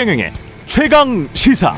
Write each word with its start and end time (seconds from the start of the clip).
최경영의 0.00 0.32
최강 0.64 1.28
시사. 1.34 1.74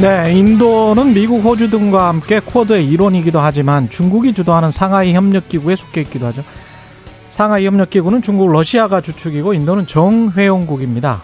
네, 0.00 0.32
인도는 0.36 1.14
미국, 1.14 1.44
호주 1.44 1.70
등과 1.70 2.08
함께 2.08 2.40
쿼드의 2.40 2.88
일원이기도 2.88 3.38
하지만 3.38 3.88
중국이 3.88 4.34
주도하는 4.34 4.72
상하이 4.72 5.12
협력기구에 5.12 5.76
속해 5.76 6.00
있기도 6.00 6.26
하죠. 6.26 6.42
상하이 7.28 7.66
협력기구는 7.66 8.20
중국, 8.20 8.50
러시아가 8.50 9.00
주축이고 9.00 9.54
인도는 9.54 9.86
정회원국입니다. 9.86 11.22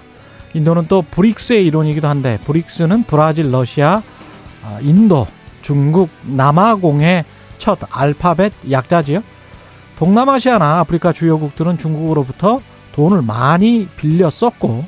인도는 0.54 0.86
또 0.86 1.02
브릭스의 1.02 1.66
일원이기도 1.66 2.06
한데 2.06 2.38
브릭스는 2.44 3.02
브라질, 3.02 3.50
러시아, 3.50 4.00
아, 4.64 4.78
인도, 4.80 5.26
중국, 5.60 6.08
남아공의 6.22 7.24
첫 7.58 7.80
알파벳 7.90 8.52
약자지요. 8.70 9.24
동남아시아나 9.98 10.80
아프리카 10.80 11.12
주요국들은 11.12 11.78
중국으로부터 11.78 12.60
돈을 12.94 13.22
많이 13.22 13.88
빌려 13.96 14.30
썼고 14.30 14.84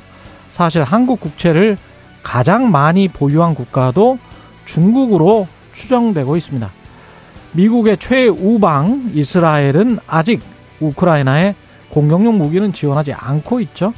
사실 0.49 0.83
한국 0.83 1.19
국채를 1.19 1.77
가장 2.23 2.71
많이 2.71 3.07
보유한 3.07 3.55
국가도 3.55 4.19
중국으로 4.65 5.47
추정되고 5.73 6.35
있습니다. 6.35 6.69
미국의 7.53 7.97
최우방 7.97 9.11
이스라엘은 9.13 9.99
아직 10.07 10.41
우크라이나에 10.79 11.55
공격용 11.89 12.37
무기는 12.37 12.73
지원하지 12.73 13.13
않고 13.13 13.61
있죠. 13.61 13.93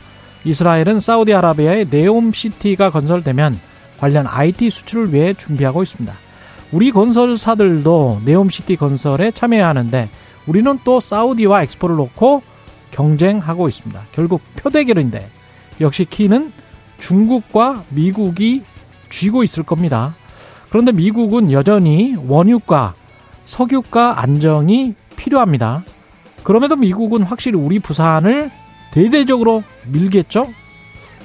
이스라엘은 0.45 0.99
사우디아라비아의 0.99 1.87
네옴시티가 1.89 2.91
건설되면 2.91 3.59
관련 3.97 4.27
IT 4.27 4.69
수출을 4.69 5.13
위해 5.13 5.33
준비하고 5.33 5.83
있습니다. 5.83 6.13
우리 6.71 6.91
건설사들도 6.91 8.21
네옴시티 8.25 8.75
건설에 8.75 9.31
참여해야 9.31 9.67
하는데 9.67 10.09
우리는 10.49 10.79
또 10.83 10.99
사우디와 10.99 11.61
엑스포를 11.63 11.95
놓고 11.95 12.41
경쟁하고 12.89 13.69
있습니다. 13.69 14.01
결국 14.11 14.41
표대결인데 14.55 15.29
역시 15.79 16.05
키는 16.05 16.51
중국과 16.99 17.83
미국이 17.89 18.63
쥐고 19.11 19.43
있을 19.43 19.61
겁니다. 19.61 20.15
그런데 20.69 20.91
미국은 20.91 21.51
여전히 21.51 22.15
원유가, 22.27 22.95
석유가 23.45 24.21
안정이 24.21 24.95
필요합니다. 25.15 25.83
그럼에도 26.43 26.75
미국은 26.75 27.21
확실히 27.21 27.59
우리 27.59 27.77
부산을 27.77 28.49
대대적으로 28.91 29.63
밀겠죠? 29.85 30.47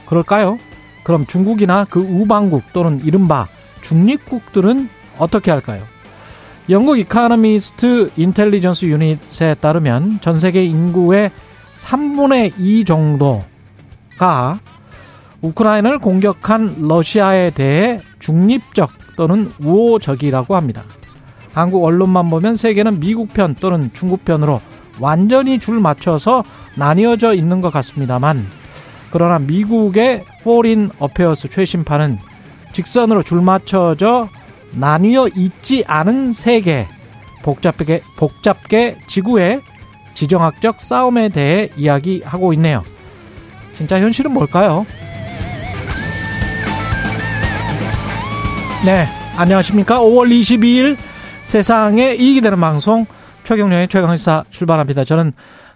그럴까요? 0.05 0.59
그럼 1.03 1.25
중국이나 1.25 1.87
그 1.89 1.99
우방국 2.01 2.63
또는 2.75 3.01
이른바 3.03 3.49
중립국들은 3.81 4.91
어떻게 5.17 5.51
할까요? 5.51 5.94
영국 6.71 6.99
이카노미스트 6.99 8.13
인텔리전스 8.17 8.87
유닛에 8.87 9.55
따르면 9.61 10.21
전 10.23 10.39
세계 10.39 10.65
인구의 10.65 11.31
3분의 11.75 12.55
2 12.59 12.87
정도가 12.87 14.61
우크라이나를 15.43 15.99
공격한 15.99 16.77
러시아에 16.89 17.51
대해 17.51 18.01
중립적 18.19 18.91
또는 19.17 19.53
우호적이라고 19.61 20.57
합니다. 20.57 20.85
한국 21.53 21.85
언론만 21.85 22.31
보면 22.31 22.57
세계는 22.57 22.99
미국 22.99 23.35
편 23.35 23.55
또는 23.55 23.91
중국 23.93 24.25
편으로 24.25 24.63
완전히 25.01 25.59
줄 25.59 25.81
맞춰서 25.81 26.45
나뉘어져 26.77 27.35
있는 27.35 27.61
것 27.61 27.75
같습니다만 27.75 28.47
그러나 29.11 29.39
미국의 29.39 30.25
Foreign 30.43 30.91
Affairs 30.99 31.49
최신판은 31.51 32.19
직선으로 32.73 33.23
줄 33.23 33.43
맞춰져 33.43 34.31
나뉘어 34.77 35.29
있지 35.37 35.85
않은 35.87 36.33
세계 36.33 36.87
복잡하게 37.43 38.03
복잡게 38.17 38.99
지구의 39.07 39.61
지정학적 40.15 40.81
싸움에 40.81 41.29
대해 41.29 41.69
이야기하고 41.77 42.53
있네요. 42.55 42.85
진짜 43.75 44.01
현실은 44.01 44.33
뭘까요? 44.33 44.87
네, 48.85 49.09
안녕하십니까? 49.37 50.01
5월 50.01 50.29
22일 50.31 50.97
세상에 51.43 52.15
이익이 52.15 52.41
되는 52.41 52.61
방송 52.61 53.07
최경련의 53.45 53.89
최강시사 53.89 54.45
출발합니다. 54.51 55.05
저는 55.05 55.33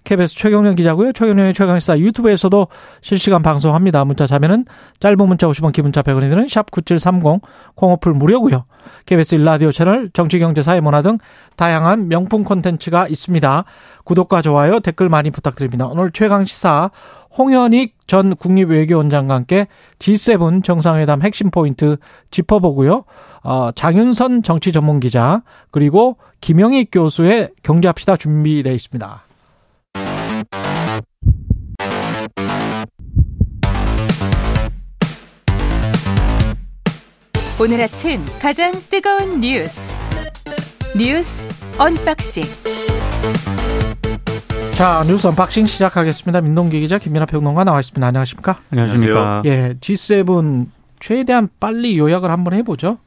KBS 0.08 0.34
최경련 0.36 0.74
기자고요. 0.74 1.12
최경련의 1.12 1.52
최강시사 1.52 1.98
유튜브에서도 1.98 2.68
실시간 3.02 3.42
방송합니다. 3.42 4.06
문자 4.06 4.26
자면은 4.26 4.64
짧은 5.00 5.18
문자 5.18 5.46
50원, 5.46 5.74
기본자 5.74 6.00
100원이 6.00 6.30
드는 6.30 6.46
샵9730 6.46 7.42
콩어플 7.74 8.14
무료고요. 8.14 8.64
KBS 9.04 9.34
일라디오 9.34 9.70
채널 9.70 10.08
정치, 10.14 10.38
경제, 10.38 10.62
사회, 10.62 10.80
문화 10.80 11.02
등 11.02 11.18
다양한 11.56 12.08
명품 12.08 12.42
콘텐츠가 12.42 13.06
있습니다. 13.06 13.64
구독과 14.04 14.40
좋아요, 14.40 14.80
댓글 14.80 15.10
많이 15.10 15.30
부탁드립니다. 15.30 15.88
오늘 15.88 16.10
최강시사 16.10 16.90
홍현익 17.36 17.96
전 18.06 18.34
국립외교원장과 18.34 19.34
함께 19.34 19.66
G7 19.98 20.64
정상회담 20.64 21.20
핵심 21.20 21.50
포인트 21.50 21.98
짚어보고요. 22.30 23.04
어, 23.44 23.70
장윤선 23.72 24.42
정치 24.42 24.72
전문 24.72 25.00
기자 25.00 25.42
그리고 25.70 26.16
김영익 26.40 26.88
교수의 26.92 27.50
경제합시다 27.62 28.16
준비되어 28.16 28.72
있습니다. 28.72 29.27
오늘 37.60 37.80
아침 37.80 38.24
가장 38.40 38.70
뜨거운 38.88 39.40
뉴스 39.40 39.96
뉴스 40.96 41.44
unboxing 41.76 42.44
자 44.76 45.02
뉴스 45.08 45.26
unboxing 45.26 45.66
시작하겠습니다. 45.66 46.40
민동기 46.40 46.78
기자 46.78 46.98
김민아 46.98 47.26
평론가 47.26 47.64
나와 47.64 47.80
있습니다. 47.80 48.06
안녕하십니까? 48.06 48.60
안녕하십니까? 48.70 49.42
예, 49.46 49.74
G7 49.80 50.66
최대한 51.00 51.48
빨리 51.58 51.98
요약을 51.98 52.30
한번 52.30 52.54
해보죠. 52.54 52.98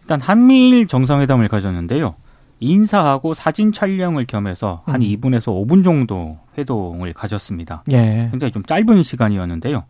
일단 0.00 0.20
한미일 0.20 0.88
정상회담을 0.88 1.46
가졌는데요. 1.46 2.16
인사하고 2.58 3.34
사진 3.34 3.70
촬영을 3.70 4.26
겸해서 4.26 4.82
한 4.86 4.96
음. 4.96 5.00
2분에서 5.02 5.52
5분 5.54 5.84
정도 5.84 6.38
회동을 6.58 7.12
가졌습니다. 7.12 7.84
예. 7.92 8.26
굉장히 8.32 8.50
좀 8.50 8.64
짧은 8.64 9.04
시간이었는데요. 9.04 9.84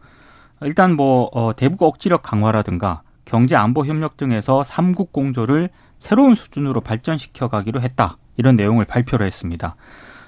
일단 0.61 0.95
뭐 0.95 1.31
어, 1.33 1.57
대북 1.57 1.83
억지력 1.85 2.23
강화라든가 2.23 3.01
경제 3.25 3.57
안보 3.57 3.85
협력 3.87 4.17
등에서 4.17 4.65
삼국 4.65 5.13
공조를 5.13 5.71
새로운 5.99 6.35
수준으로 6.35 6.81
발전시켜 6.81 7.49
가기로 7.49 7.81
했다. 7.81 8.19
이런 8.37 8.57
내용을 8.57 8.85
발표를 8.85 9.27
했습니다. 9.27 9.77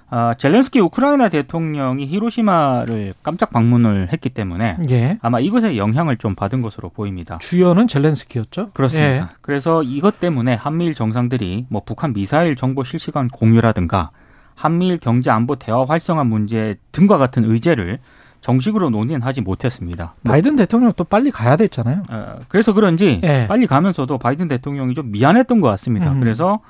아, 0.08 0.34
젤렌스키 0.34 0.78
우크라이나 0.78 1.28
대통령이 1.28 2.06
히로시마를 2.06 3.14
깜짝 3.24 3.50
방문을 3.50 4.12
했기 4.12 4.30
때문에 4.30 4.76
예. 4.88 5.18
아마 5.20 5.40
이것에 5.40 5.76
영향을 5.76 6.16
좀 6.16 6.36
받은 6.36 6.62
것으로 6.62 6.90
보입니다. 6.90 7.38
주연은 7.38 7.88
젤렌스키였죠? 7.88 8.70
그렇습니다. 8.72 9.10
예. 9.10 9.24
그래서 9.40 9.82
이것 9.82 10.20
때문에 10.20 10.54
한미일 10.54 10.94
정상들이 10.94 11.66
뭐 11.68 11.82
북한 11.84 12.12
미사일 12.12 12.54
정보 12.54 12.84
실시간 12.84 13.26
공유라든가 13.28 14.12
한미일 14.54 14.98
경제 14.98 15.30
안보 15.30 15.56
대화 15.56 15.84
활성화 15.84 16.22
문제 16.22 16.76
등과 16.92 17.18
같은 17.18 17.44
의제를 17.44 17.98
정식으로 18.46 18.90
논의는 18.90 19.22
하지 19.22 19.40
못했습니다. 19.40 20.14
뭐, 20.20 20.30
바이든 20.30 20.54
대통령 20.54 20.92
또 20.96 21.02
빨리 21.02 21.32
가야 21.32 21.56
됐잖아요. 21.56 22.04
어, 22.08 22.36
그래서 22.46 22.72
그런지 22.72 23.20
예. 23.24 23.46
빨리 23.48 23.66
가면서도 23.66 24.18
바이든 24.18 24.46
대통령이 24.46 24.94
좀 24.94 25.10
미안했던 25.10 25.60
것 25.60 25.66
같습니다. 25.70 26.12
음. 26.12 26.20
그래서 26.20 26.60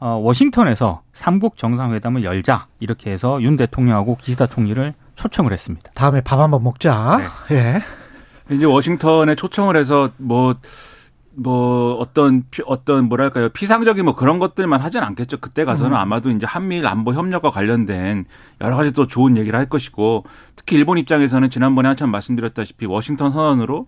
어, 0.00 0.14
워싱턴에서 0.14 1.02
삼국 1.12 1.58
정상회담을 1.58 2.24
열자 2.24 2.68
이렇게 2.80 3.10
해서 3.10 3.42
윤 3.42 3.58
대통령하고 3.58 4.16
기시다 4.16 4.46
총리를 4.46 4.94
초청을 5.14 5.52
했습니다. 5.52 5.90
다음에 5.94 6.22
밥 6.22 6.40
한번 6.40 6.62
먹자. 6.62 7.20
예. 7.50 7.82
이제 8.50 8.64
워싱턴에 8.64 9.34
초청을 9.34 9.76
해서 9.76 10.08
뭐, 10.16 10.54
뭐, 11.38 11.94
어떤, 11.94 12.44
피- 12.50 12.62
어떤, 12.66 13.08
뭐랄까요, 13.08 13.50
피상적인 13.50 14.04
뭐 14.06 14.14
그런 14.14 14.38
것들만 14.38 14.80
하진 14.80 15.02
않겠죠. 15.02 15.36
그때 15.38 15.64
가서는 15.64 15.92
음. 15.92 15.96
아마도 15.96 16.30
이제 16.30 16.46
한미일 16.46 16.86
안보 16.86 17.12
협력과 17.12 17.50
관련된 17.50 18.24
여러 18.62 18.74
가지 18.74 18.92
또 18.92 19.06
좋은 19.06 19.36
얘기를 19.36 19.58
할 19.58 19.68
것이고, 19.68 20.24
특히 20.56 20.76
일본 20.76 20.96
입장에서는 20.96 21.50
지난번에 21.50 21.88
한참 21.88 22.10
말씀드렸다시피 22.10 22.86
워싱턴 22.86 23.30
선언으로 23.32 23.86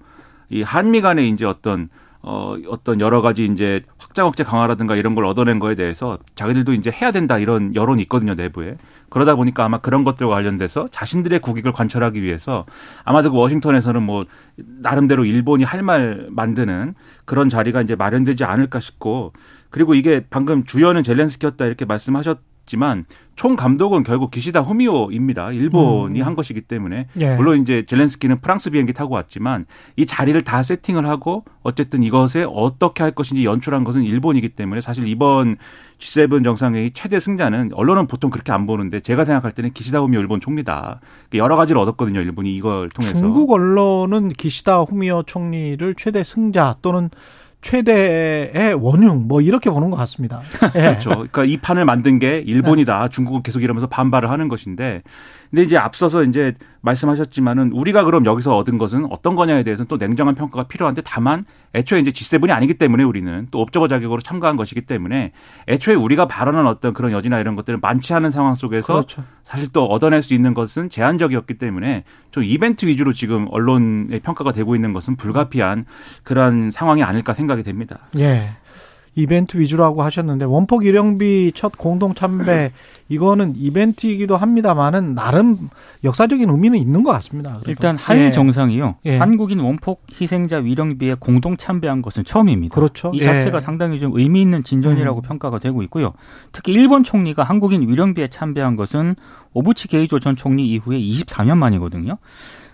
이 0.50 0.62
한미 0.62 1.00
간의 1.00 1.30
이제 1.30 1.46
어떤, 1.46 1.88
어, 2.20 2.56
어떤 2.68 3.00
여러 3.00 3.22
가지 3.22 3.44
이제 3.44 3.80
확장 3.98 4.26
억제 4.26 4.42
강화라든가 4.42 4.96
이런 4.96 5.14
걸 5.14 5.24
얻어낸 5.24 5.58
거에 5.60 5.74
대해서 5.76 6.18
자기들도 6.34 6.72
이제 6.74 6.90
해야 6.90 7.12
된다 7.12 7.38
이런 7.38 7.74
여론이 7.74 8.02
있거든요, 8.02 8.34
내부에. 8.34 8.76
그러다 9.08 9.36
보니까 9.36 9.64
아마 9.64 9.78
그런 9.78 10.04
것들과 10.04 10.34
관련돼서 10.34 10.88
자신들의 10.90 11.40
국익을 11.40 11.72
관철하기 11.72 12.22
위해서 12.22 12.66
아마도 13.04 13.30
그 13.30 13.38
워싱턴에서는 13.38 14.02
뭐 14.02 14.22
나름대로 14.56 15.24
일본이 15.24 15.64
할 15.64 15.78
말 15.82 16.26
만드는 16.30 16.94
그런 17.24 17.48
자리가 17.48 17.80
이제 17.82 17.94
마련되지 17.94 18.44
않을까 18.44 18.80
싶고 18.80 19.32
그리고 19.70 19.94
이게 19.94 20.24
방금 20.28 20.64
주연은 20.64 21.02
젤렌스키였다 21.04 21.64
이렇게 21.66 21.84
말씀하셨 21.84 22.40
있지만 22.68 23.04
총 23.34 23.54
감독은 23.54 24.02
결국 24.02 24.30
기시다 24.30 24.60
후미오입니다. 24.60 25.52
일본이 25.52 26.20
음. 26.20 26.26
한 26.26 26.34
것이기 26.34 26.62
때문에 26.62 27.06
예. 27.20 27.36
물론 27.36 27.60
이제 27.60 27.84
젤렌스키는 27.86 28.40
프랑스 28.40 28.70
비행기 28.70 28.92
타고 28.92 29.14
왔지만 29.14 29.64
이 29.96 30.06
자리를 30.06 30.40
다 30.42 30.62
세팅을 30.62 31.06
하고 31.06 31.44
어쨌든 31.62 32.02
이것에 32.02 32.44
어떻게 32.48 33.04
할 33.04 33.12
것인지 33.12 33.44
연출한 33.44 33.84
것은 33.84 34.02
일본이기 34.02 34.50
때문에 34.50 34.80
사실 34.80 35.06
이번 35.06 35.56
G7 36.00 36.42
정상회의 36.42 36.90
최대 36.92 37.20
승자는 37.20 37.70
언론은 37.74 38.08
보통 38.08 38.30
그렇게 38.30 38.50
안 38.52 38.66
보는데 38.66 39.00
제가 39.00 39.24
생각할 39.24 39.52
때는 39.52 39.72
기시다 39.72 40.00
후미오 40.00 40.20
일본 40.20 40.40
총리다. 40.40 41.00
여러 41.34 41.54
가지를 41.56 41.80
얻었거든요. 41.80 42.20
일본이 42.20 42.54
이걸 42.56 42.88
통해서. 42.88 43.18
중국 43.18 43.52
언론은 43.52 44.30
기시다 44.30 44.80
후미오 44.80 45.22
총리를 45.24 45.94
최대 45.96 46.24
승자 46.24 46.76
또는 46.82 47.08
최대의 47.60 48.74
원흉 48.74 49.26
뭐 49.26 49.40
이렇게 49.40 49.70
보는 49.70 49.90
것 49.90 49.96
같습니다. 49.96 50.40
예. 50.76 50.80
그렇죠. 50.80 51.10
그러니까 51.10 51.44
이 51.44 51.56
판을 51.56 51.84
만든 51.84 52.18
게 52.18 52.38
일본이다. 52.38 53.02
네. 53.02 53.08
중국은 53.10 53.42
계속 53.42 53.62
이러면서 53.62 53.86
반발을 53.88 54.30
하는 54.30 54.48
것인데 54.48 55.02
근데 55.50 55.62
이제 55.62 55.76
앞서서 55.76 56.22
이제 56.24 56.54
말씀하셨지만은 56.82 57.72
우리가 57.72 58.04
그럼 58.04 58.24
여기서 58.24 58.56
얻은 58.56 58.78
것은 58.78 59.06
어떤 59.10 59.34
거냐에 59.34 59.62
대해서는 59.62 59.88
또 59.88 59.96
냉정한 59.96 60.34
평가가 60.34 60.68
필요한데 60.68 61.02
다만 61.04 61.44
애초에 61.74 62.00
이제 62.00 62.10
G7이 62.10 62.50
아니기 62.50 62.74
때문에 62.74 63.02
우리는 63.02 63.48
또 63.50 63.60
옵저버 63.60 63.88
자격으로 63.88 64.20
참가한 64.20 64.56
것이기 64.56 64.82
때문에 64.82 65.32
애초에 65.68 65.94
우리가 65.94 66.26
발언한 66.26 66.66
어떤 66.66 66.92
그런 66.94 67.12
여지나 67.12 67.40
이런 67.40 67.56
것들을 67.56 67.78
많지 67.80 68.14
않은 68.14 68.30
상황 68.30 68.54
속에서 68.54 68.94
그렇죠. 68.94 69.24
사실 69.44 69.68
또 69.72 69.86
얻어낼 69.86 70.22
수 70.22 70.34
있는 70.34 70.54
것은 70.54 70.90
제한적이었기 70.90 71.54
때문에 71.54 72.04
좀 72.30 72.44
이벤트 72.44 72.86
위주로 72.86 73.12
지금 73.12 73.46
언론의 73.50 74.20
평가가 74.20 74.52
되고 74.52 74.74
있는 74.74 74.92
것은 74.92 75.16
불가피한 75.16 75.86
그러한 76.22 76.70
상황이 76.70 77.02
아닐까 77.02 77.34
생각이 77.34 77.62
됩니다. 77.62 78.00
예. 78.18 78.50
이벤트 79.18 79.58
위주라고 79.58 80.02
하셨는데 80.02 80.44
원폭 80.44 80.86
일령비 80.86 81.50
첫 81.56 81.76
공동 81.76 82.14
참배 82.14 82.70
이거는 83.08 83.54
이벤트이기도 83.56 84.36
합니다만은 84.36 85.16
나름 85.16 85.70
역사적인 86.04 86.48
의미는 86.48 86.78
있는 86.78 87.02
것 87.02 87.10
같습니다. 87.12 87.54
그래도. 87.54 87.70
일단 87.70 87.96
한일 87.96 88.26
예. 88.26 88.32
정상이요. 88.32 88.96
예. 89.06 89.16
한국인 89.16 89.58
원폭 89.58 90.06
희생자 90.20 90.58
위령비에 90.58 91.14
공동 91.18 91.56
참배한 91.56 92.00
것은 92.00 92.24
처음입니다. 92.24 92.74
그렇죠. 92.74 93.10
이 93.12 93.20
자체가 93.20 93.56
예. 93.56 93.60
상당히 93.60 93.98
좀 93.98 94.12
의미 94.14 94.40
있는 94.40 94.62
진전이라고 94.62 95.20
음. 95.20 95.22
평가가 95.22 95.58
되고 95.58 95.82
있고요. 95.82 96.12
특히 96.52 96.72
일본 96.72 97.02
총리가 97.02 97.42
한국인 97.42 97.88
위령비에 97.88 98.28
참배한 98.28 98.76
것은 98.76 99.16
오부치 99.52 99.88
게이조 99.88 100.20
전 100.20 100.36
총리 100.36 100.68
이후에 100.68 100.96
24년 100.98 101.56
만이거든요. 101.56 102.18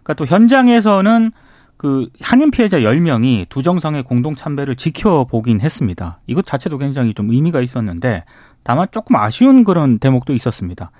그러니까 0.02 0.14
또 0.14 0.26
현장에서는 0.26 1.32
그 1.76 2.08
한인 2.20 2.50
피해자 2.50 2.78
10명이 2.78 3.48
두 3.48 3.62
정상의 3.62 4.02
공동 4.02 4.34
참배를 4.34 4.76
지켜보긴 4.76 5.60
했습니다. 5.60 6.20
이것 6.26 6.46
자체도 6.46 6.78
굉장히 6.78 7.14
좀 7.14 7.30
의미가 7.30 7.60
있었는데 7.60 8.24
다만 8.62 8.86
조금 8.90 9.16
아쉬운 9.16 9.64
그런 9.64 9.98
대목도 9.98 10.32
있었습니다. 10.32 10.90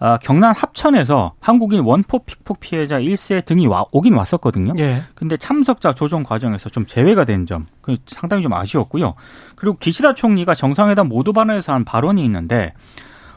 아, 0.00 0.18
경남 0.18 0.52
합천에서 0.56 1.34
한국인 1.40 1.80
원포 1.80 2.24
픽폭 2.24 2.58
피해자 2.60 2.98
1세 2.98 3.44
등이 3.44 3.68
와, 3.68 3.84
오긴 3.92 4.14
왔었거든요. 4.14 4.72
예. 4.78 5.02
근데 5.14 5.36
참석자 5.36 5.92
조정 5.92 6.24
과정에서 6.24 6.68
좀 6.68 6.84
제외가 6.84 7.24
된 7.24 7.46
점, 7.46 7.66
그 7.80 7.96
상당히 8.06 8.42
좀 8.42 8.52
아쉬웠고요. 8.52 9.14
그리고 9.54 9.76
기시다 9.78 10.14
총리가 10.14 10.54
정상회담 10.54 11.08
모두 11.08 11.32
반응에서 11.32 11.72
한 11.72 11.84
발언이 11.84 12.24
있는데 12.24 12.74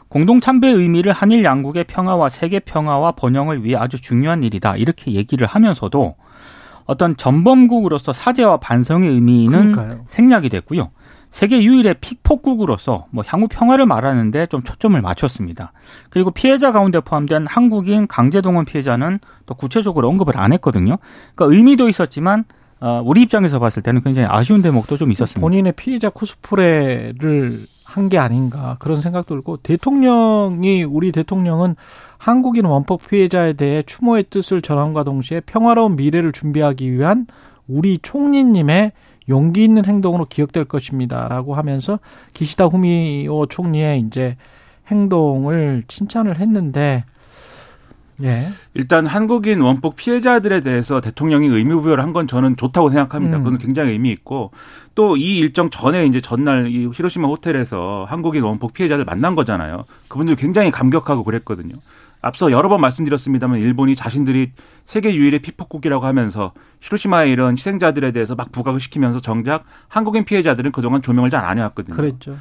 공동 0.08 0.40
참배의 0.40 0.74
의미를 0.74 1.12
한일 1.12 1.44
양국의 1.44 1.84
평화와 1.84 2.28
세계 2.28 2.58
평화와 2.60 3.12
번영을 3.12 3.64
위해 3.64 3.76
아주 3.76 4.00
중요한 4.00 4.42
일이다. 4.42 4.76
이렇게 4.76 5.12
얘기를 5.12 5.46
하면서도 5.46 6.16
어떤 6.88 7.16
전범국으로서 7.18 8.14
사죄와 8.14 8.56
반성의 8.56 9.10
의미는 9.10 9.72
그러니까요. 9.72 10.04
생략이 10.08 10.48
됐고요. 10.48 10.90
세계 11.28 11.62
유일의 11.62 11.96
픽폭국으로서 12.00 13.04
뭐 13.10 13.22
향후 13.26 13.46
평화를 13.46 13.84
말하는데 13.84 14.46
좀 14.46 14.62
초점을 14.62 14.98
맞췄습니다. 15.00 15.72
그리고 16.08 16.30
피해자 16.30 16.72
가운데 16.72 17.00
포함된 17.00 17.46
한국인 17.46 18.06
강제동원 18.06 18.64
피해자는 18.64 19.20
또 19.44 19.54
구체적으로 19.54 20.08
언급을 20.08 20.38
안 20.38 20.54
했거든요. 20.54 20.96
그러니까 21.34 21.54
의미도 21.56 21.90
있었지만 21.90 22.44
어, 22.80 23.02
우리 23.04 23.20
입장에서 23.20 23.58
봤을 23.58 23.82
때는 23.82 24.00
굉장히 24.00 24.26
아쉬운 24.30 24.62
대목도 24.62 24.96
좀 24.96 25.12
있었습니다. 25.12 25.40
본인의 25.42 25.72
피해자 25.76 26.08
코스프레를 26.08 27.66
한 27.98 28.08
게 28.08 28.16
아닌가 28.18 28.76
그런 28.78 29.00
생각도 29.00 29.34
들고 29.34 29.58
대통령이 29.58 30.84
우리 30.84 31.12
대통령은 31.12 31.74
한국인 32.16 32.64
원폭 32.64 33.02
피해자에 33.08 33.52
대해 33.54 33.82
추모의 33.82 34.24
뜻을 34.30 34.62
전함과 34.62 35.04
동시에 35.04 35.40
평화로운 35.40 35.96
미래를 35.96 36.32
준비하기 36.32 36.90
위한 36.92 37.26
우리 37.66 37.98
총리님의 38.00 38.92
용기 39.28 39.62
있는 39.64 39.84
행동으로 39.84 40.24
기억될 40.24 40.64
것입니다라고 40.64 41.54
하면서 41.54 41.98
기시다 42.32 42.66
후미오 42.66 43.46
총리의 43.46 44.00
이제 44.00 44.36
행동을 44.86 45.84
칭찬을 45.86 46.38
했는데 46.38 47.04
예. 48.22 48.48
일단 48.74 49.06
한국인 49.06 49.60
원폭 49.60 49.96
피해자들에 49.96 50.60
대해서 50.60 51.00
대통령이 51.00 51.46
의무 51.46 51.82
부여를 51.82 52.02
한 52.02 52.12
건 52.12 52.26
저는 52.26 52.56
좋다고 52.56 52.90
생각합니다. 52.90 53.36
음. 53.38 53.44
그건 53.44 53.58
굉장히 53.58 53.92
의미 53.92 54.10
있고 54.10 54.50
또 54.94 55.16
이 55.16 55.38
일정 55.38 55.70
전에 55.70 56.06
이제 56.06 56.20
전날 56.20 56.66
이 56.68 56.88
히로시마 56.92 57.28
호텔에서 57.28 58.06
한국인 58.08 58.42
원폭 58.42 58.72
피해자들 58.72 59.04
만난 59.04 59.34
거잖아요. 59.34 59.84
그분들 60.08 60.36
굉장히 60.36 60.70
감격하고 60.70 61.22
그랬거든요. 61.24 61.76
앞서 62.20 62.50
여러 62.50 62.68
번 62.68 62.80
말씀드렸습니다만 62.80 63.60
일본이 63.60 63.94
자신들이 63.94 64.50
세계 64.84 65.14
유일의 65.14 65.38
피폭국이라고 65.38 66.04
하면서 66.04 66.52
히로시마의 66.80 67.30
이런 67.30 67.52
희생자들에 67.52 68.10
대해서 68.10 68.34
막 68.34 68.50
부각을 68.50 68.80
시키면서 68.80 69.20
정작 69.20 69.64
한국인 69.86 70.24
피해자들은 70.24 70.72
그동안 70.72 71.00
조명을 71.00 71.30
잘 71.30 71.44
안 71.44 71.58
해왔거든요. 71.58 71.94
그랬죠. 71.96 72.36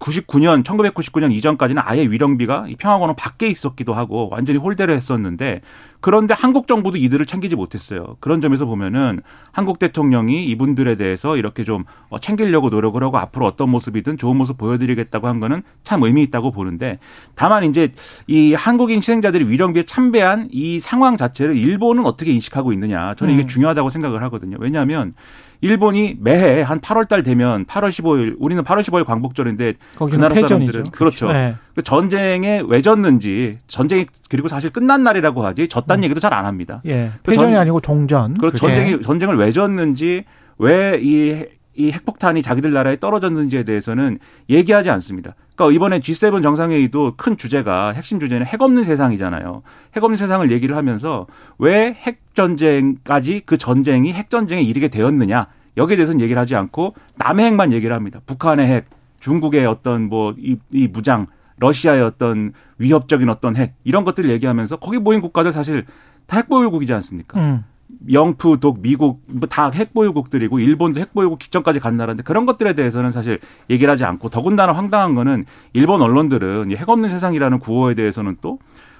99년 0.00 0.64
1999년 0.64 1.30
이전까지는 1.32 1.82
아예 1.84 2.02
위령비가 2.02 2.66
평화관원 2.78 3.14
밖에 3.14 3.48
있었기도 3.48 3.94
하고 3.94 4.28
완전히 4.32 4.58
홀대를 4.58 4.96
했었는데 4.96 5.60
그런데 6.00 6.32
한국 6.32 6.66
정부도 6.66 6.96
이들을 6.96 7.26
챙기지 7.26 7.56
못했어요. 7.56 8.16
그런 8.20 8.40
점에서 8.40 8.64
보면은 8.64 9.20
한국 9.52 9.78
대통령이 9.78 10.46
이분들에 10.46 10.96
대해서 10.96 11.36
이렇게 11.36 11.62
좀 11.64 11.84
어, 12.08 12.18
챙기려고 12.18 12.70
노력을 12.70 13.00
하고 13.02 13.18
앞으로 13.18 13.46
어떤 13.46 13.68
모습이든 13.68 14.16
좋은 14.16 14.36
모습 14.36 14.56
보여드리겠다고 14.56 15.28
한 15.28 15.40
거는 15.40 15.62
참 15.84 16.02
의미 16.02 16.22
있다고 16.22 16.50
보는데 16.50 16.98
다만 17.34 17.64
이제 17.64 17.92
이 18.26 18.54
한국인 18.54 18.98
희생자들이 18.98 19.46
위령비에 19.48 19.82
참배한 19.82 20.48
이 20.50 20.80
상황 20.80 21.18
자체를 21.18 21.54
일본은 21.56 22.06
어떻게 22.06 22.32
인식하고 22.32 22.72
있느냐 22.72 23.14
저는 23.14 23.34
이게 23.34 23.42
음. 23.42 23.46
중요하다고 23.46 23.90
생각을 23.90 24.22
하거든요. 24.22 24.56
왜냐하면 24.58 25.12
일본이 25.62 26.16
매해 26.18 26.62
한 26.62 26.80
8월 26.80 27.06
달 27.06 27.22
되면 27.22 27.66
8월 27.66 27.90
15일 27.90 28.36
우리는 28.38 28.62
8월 28.62 28.80
15일 28.82 29.04
광복절인데 29.04 29.74
그 29.98 30.16
나라 30.16 30.34
사람들은 30.34 30.84
그렇죠. 30.92 31.28
네. 31.30 31.54
그 31.74 31.82
전쟁에 31.82 32.62
왜 32.66 32.80
졌는지 32.82 33.58
전쟁이 33.66 34.06
그리고 34.30 34.48
사실 34.48 34.70
끝난 34.70 35.04
날이라고 35.04 35.44
하지 35.44 35.68
졌다는 35.68 36.00
음. 36.00 36.04
얘기도 36.04 36.18
잘 36.20 36.30
안 36.30 36.46
합니다. 36.46 36.80
예. 36.86 37.10
그 37.24 37.32
패전이 37.32 37.52
전, 37.52 37.60
아니고 37.60 37.80
종전. 37.80 38.34
그 38.34 38.52
전쟁이 38.52 39.02
전쟁을 39.02 39.36
왜 39.36 39.50
졌는지 39.52 40.24
왜 40.58 41.00
이 41.02 41.44
이 41.74 41.90
핵폭탄이 41.92 42.42
자기들 42.42 42.72
나라에 42.72 42.98
떨어졌는지에 42.98 43.62
대해서는 43.62 44.18
얘기하지 44.48 44.90
않습니다. 44.90 45.34
그러니까 45.54 45.74
이번에 45.74 46.00
G7 46.00 46.42
정상회의도 46.42 47.14
큰 47.16 47.36
주제가 47.36 47.92
핵심 47.92 48.18
주제는 48.18 48.46
핵 48.46 48.60
없는 48.60 48.84
세상이잖아요. 48.84 49.62
핵 49.94 50.02
없는 50.04 50.16
세상을 50.16 50.50
얘기를 50.50 50.76
하면서 50.76 51.26
왜 51.58 51.94
핵 52.06 52.20
전쟁까지 52.34 53.42
그 53.44 53.56
전쟁이 53.58 54.12
핵 54.12 54.30
전쟁에 54.30 54.62
이르게 54.62 54.88
되었느냐 54.88 55.46
여기에 55.76 55.96
대해서는 55.96 56.20
얘기를 56.20 56.40
하지 56.40 56.56
않고 56.56 56.94
남의 57.16 57.46
핵만 57.46 57.72
얘기를 57.72 57.94
합니다. 57.94 58.20
북한의 58.26 58.66
핵, 58.66 58.86
중국의 59.20 59.66
어떤 59.66 60.08
뭐이 60.08 60.56
이 60.72 60.88
무장, 60.88 61.26
러시아의 61.58 62.02
어떤 62.02 62.52
위협적인 62.78 63.28
어떤 63.28 63.56
핵 63.56 63.74
이런 63.84 64.04
것들을 64.04 64.30
얘기하면서 64.30 64.76
거기 64.76 64.98
모인 64.98 65.20
국가들 65.20 65.52
사실 65.52 65.84
다 66.26 66.38
핵보유국이지 66.38 66.92
않습니까? 66.94 67.38
음. 67.40 67.64
영프, 68.10 68.58
독, 68.60 68.80
미국 68.80 69.22
뭐 69.26 69.48
다 69.48 69.70
핵보유국들이고 69.70 70.58
일본도 70.58 71.00
핵보유국 71.00 71.38
기점까지 71.38 71.80
간 71.80 71.96
나라인데 71.96 72.22
그런 72.22 72.46
것들에 72.46 72.72
대해서는 72.74 73.10
사실 73.10 73.38
얘기를 73.68 73.90
하지 73.90 74.04
않고 74.04 74.28
더군다나 74.28 74.72
황당한 74.72 75.14
거는 75.14 75.44
일본 75.72 76.00
언론들은 76.00 76.74
핵 76.76 76.88
없는 76.88 77.10
세상이라는 77.10 77.58
구호에 77.58 77.94
대해서는 77.94 78.36
또 78.40 78.58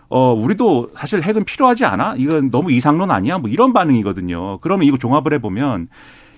어, 0.08 0.32
우리도 0.32 0.90
사실 0.96 1.22
핵은 1.22 1.44
필요하지 1.44 1.84
않아? 1.84 2.16
이건 2.16 2.50
너무 2.50 2.72
이상론 2.72 3.10
아니야? 3.10 3.38
뭐 3.38 3.48
이런 3.48 3.72
반응이거든요. 3.72 4.58
그러면 4.58 4.86
이거 4.86 4.98
종합을 4.98 5.32
해보면 5.34 5.88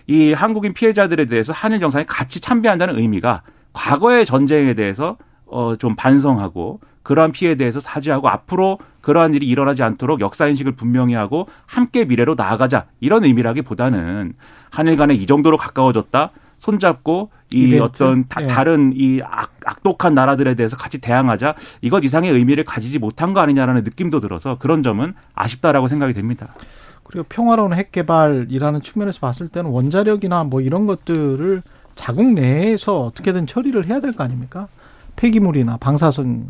이 0.07 0.33
한국인 0.33 0.75
피해자들에 0.75 1.25
대해서 1.25 1.53
한일 1.55 1.81
정상이 1.81 2.05
같이 2.07 2.41
참배한다는 2.41 2.99
의미가 2.99 3.43
과거의 3.73 4.27
전쟁에 4.27 4.75
대해서 4.75 5.17
어, 5.47 5.77
좀 5.77 5.95
반성하고 5.97 6.81
그러한 7.03 7.33
피해에 7.33 7.55
대해서 7.57 7.81
사죄하고 7.81 8.29
앞으로 8.29 8.79
그러한 9.01 9.35
일이 9.35 9.47
일어나지 9.47 9.83
않도록 9.83 10.21
역사 10.21 10.47
인식을 10.47 10.73
분명히 10.73 11.15
하고 11.15 11.49
함께 11.67 12.05
미래로 12.05 12.35
나아가자 12.37 12.87
이런 13.01 13.25
의미라기보다는 13.25 14.35
한일 14.71 14.97
간에 14.97 15.15
이 15.15 15.27
정도로 15.27 15.57
가까워졌다 15.57 16.31
손잡고 16.59 17.31
이 17.53 17.65
이벤트? 17.65 17.83
어떤 17.83 18.29
다, 18.29 18.41
예. 18.41 18.47
다른 18.47 18.93
이 18.95 19.21
악, 19.25 19.51
악독한 19.67 20.15
나라들에 20.15 20.55
대해서 20.55 20.77
같이 20.77 20.99
대항하자 20.99 21.57
이것 21.81 22.05
이상의 22.05 22.31
의미를 22.31 22.63
가지지 22.65 23.01
못한 23.01 23.33
거 23.33 23.41
아니냐라는 23.41 23.83
느낌도 23.83 24.21
들어서 24.21 24.57
그런 24.59 24.85
점은 24.85 25.15
아쉽다라고 25.35 25.89
생각이 25.89 26.15
됩니다. 26.15 26.55
그리고 27.03 27.27
평화로운 27.29 27.75
핵 27.75 27.91
개발이라는 27.91 28.81
측면에서 28.83 29.19
봤을 29.21 29.49
때는 29.49 29.71
원자력이나 29.71 30.45
뭐 30.45 30.61
이런 30.61 30.87
것들을 30.87 31.63
자국 31.97 32.33
내에서 32.33 33.01
어떻게든 33.07 33.49
처리를 33.49 33.87
해야 33.87 33.99
될 34.01 34.13
거 34.13 34.23
아닙니까? 34.23 34.69
폐기물이나 35.17 35.77
방사선 35.79 36.47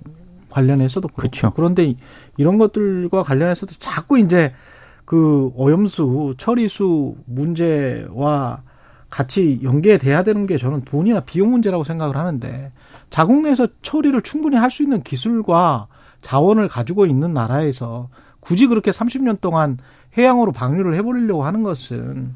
관련해서도 0.53 1.09
그렇고. 1.09 1.21
그렇죠. 1.21 1.53
그런데 1.55 1.95
이런 2.37 2.59
것들과 2.59 3.23
관련해서도 3.23 3.75
자꾸 3.79 4.19
이제 4.19 4.53
그 5.05 5.51
오염수 5.55 6.35
처리수 6.39 7.17
문제와 7.27 8.63
같이 9.11 9.61
연계돼야 9.63 10.23
되는 10.23 10.47
게 10.47 10.57
저는 10.57 10.83
돈이나 10.83 11.21
비용 11.21 11.51
문제라고 11.51 11.85
생각을 11.85 12.17
하는데 12.17 12.73
자국 13.11 13.43
내에서 13.43 13.69
처리를 13.83 14.23
충분히 14.23 14.57
할 14.57 14.71
수 14.71 14.83
있는 14.83 15.03
기술과 15.03 15.89
자원을 16.23 16.69
가지고 16.69 17.05
있는 17.05 17.35
나라에서 17.35 18.09
굳이 18.41 18.67
그렇게 18.67 18.91
30년 18.91 19.41
동안 19.41 19.79
해양으로 20.17 20.53
방류를 20.53 20.95
해버리려고 20.95 21.45
하는 21.45 21.63
것은 21.63 22.35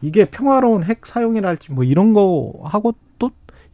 이게 0.00 0.24
평화로운 0.24 0.84
핵 0.84 1.04
사용이랄지 1.04 1.72
뭐 1.72 1.84
이런 1.84 2.12
거하고 2.14 2.92
또 2.92 2.98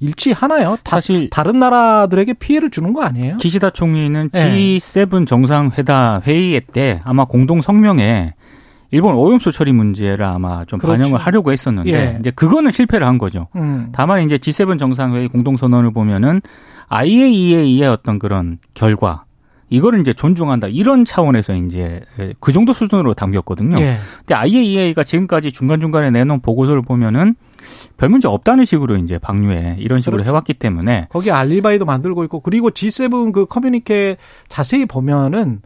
일치하나요? 0.01 0.77
다, 0.83 0.97
사실 0.97 1.29
다른 1.31 1.61
나라들에게 1.61 2.35
피해를 2.35 2.71
주는 2.71 2.93
거 2.93 3.03
아니에요? 3.03 3.37
기시다 3.37 3.71
총리는 3.71 4.31
네. 4.33 4.79
G7 4.79 5.27
정상회담 5.27 6.23
회의 6.27 6.61
때 6.61 7.01
아마 7.05 7.25
공동 7.27 7.61
성명에 7.61 8.35
일본 8.91 9.15
오염수 9.15 9.53
처리 9.53 9.73
문제를 9.73 10.25
아마 10.25 10.65
좀 10.65 10.79
그렇죠. 10.79 10.99
반영을 10.99 11.21
하려고 11.21 11.53
했었는데 11.53 11.93
예. 11.93 12.17
이제 12.19 12.31
그거는 12.31 12.73
실패를 12.73 13.07
한 13.07 13.19
거죠. 13.19 13.47
음. 13.55 13.91
다만 13.93 14.23
이제 14.23 14.37
G7 14.37 14.79
정상회의 14.79 15.29
공동 15.29 15.57
선언을 15.57 15.93
보면은 15.93 16.41
IAEA의 16.89 17.87
어떤 17.87 18.19
그런 18.19 18.59
결과 18.75 19.25
이거를 19.69 20.01
이제 20.01 20.13
존중한다 20.13 20.67
이런 20.69 21.05
차원에서 21.05 21.55
이제 21.55 22.01
그 22.41 22.51
정도 22.51 22.73
수준으로 22.73 23.15
담겼거든요. 23.15 23.79
예. 23.79 23.99
근데 24.19 24.35
IAEA가 24.35 25.05
지금까지 25.05 25.53
중간중간에 25.53 26.11
내놓은 26.11 26.41
보고서를 26.41 26.83
보면은 26.83 27.37
별 27.97 28.09
문제 28.09 28.29
없다는 28.29 28.65
식으로 28.65 28.97
이제 28.97 29.19
방류해 29.19 29.77
이런 29.79 30.01
식으로 30.01 30.19
그렇죠. 30.19 30.31
해왔기 30.31 30.55
때문에 30.55 31.09
거기 31.11 31.31
알리바이도 31.31 31.85
만들고 31.85 32.25
있고 32.25 32.41
그리고 32.41 32.71
G7 32.71 33.33
그 33.33 33.47
커뮤니케 33.47 34.17
자세히 34.49 34.87
보면은 34.87 35.63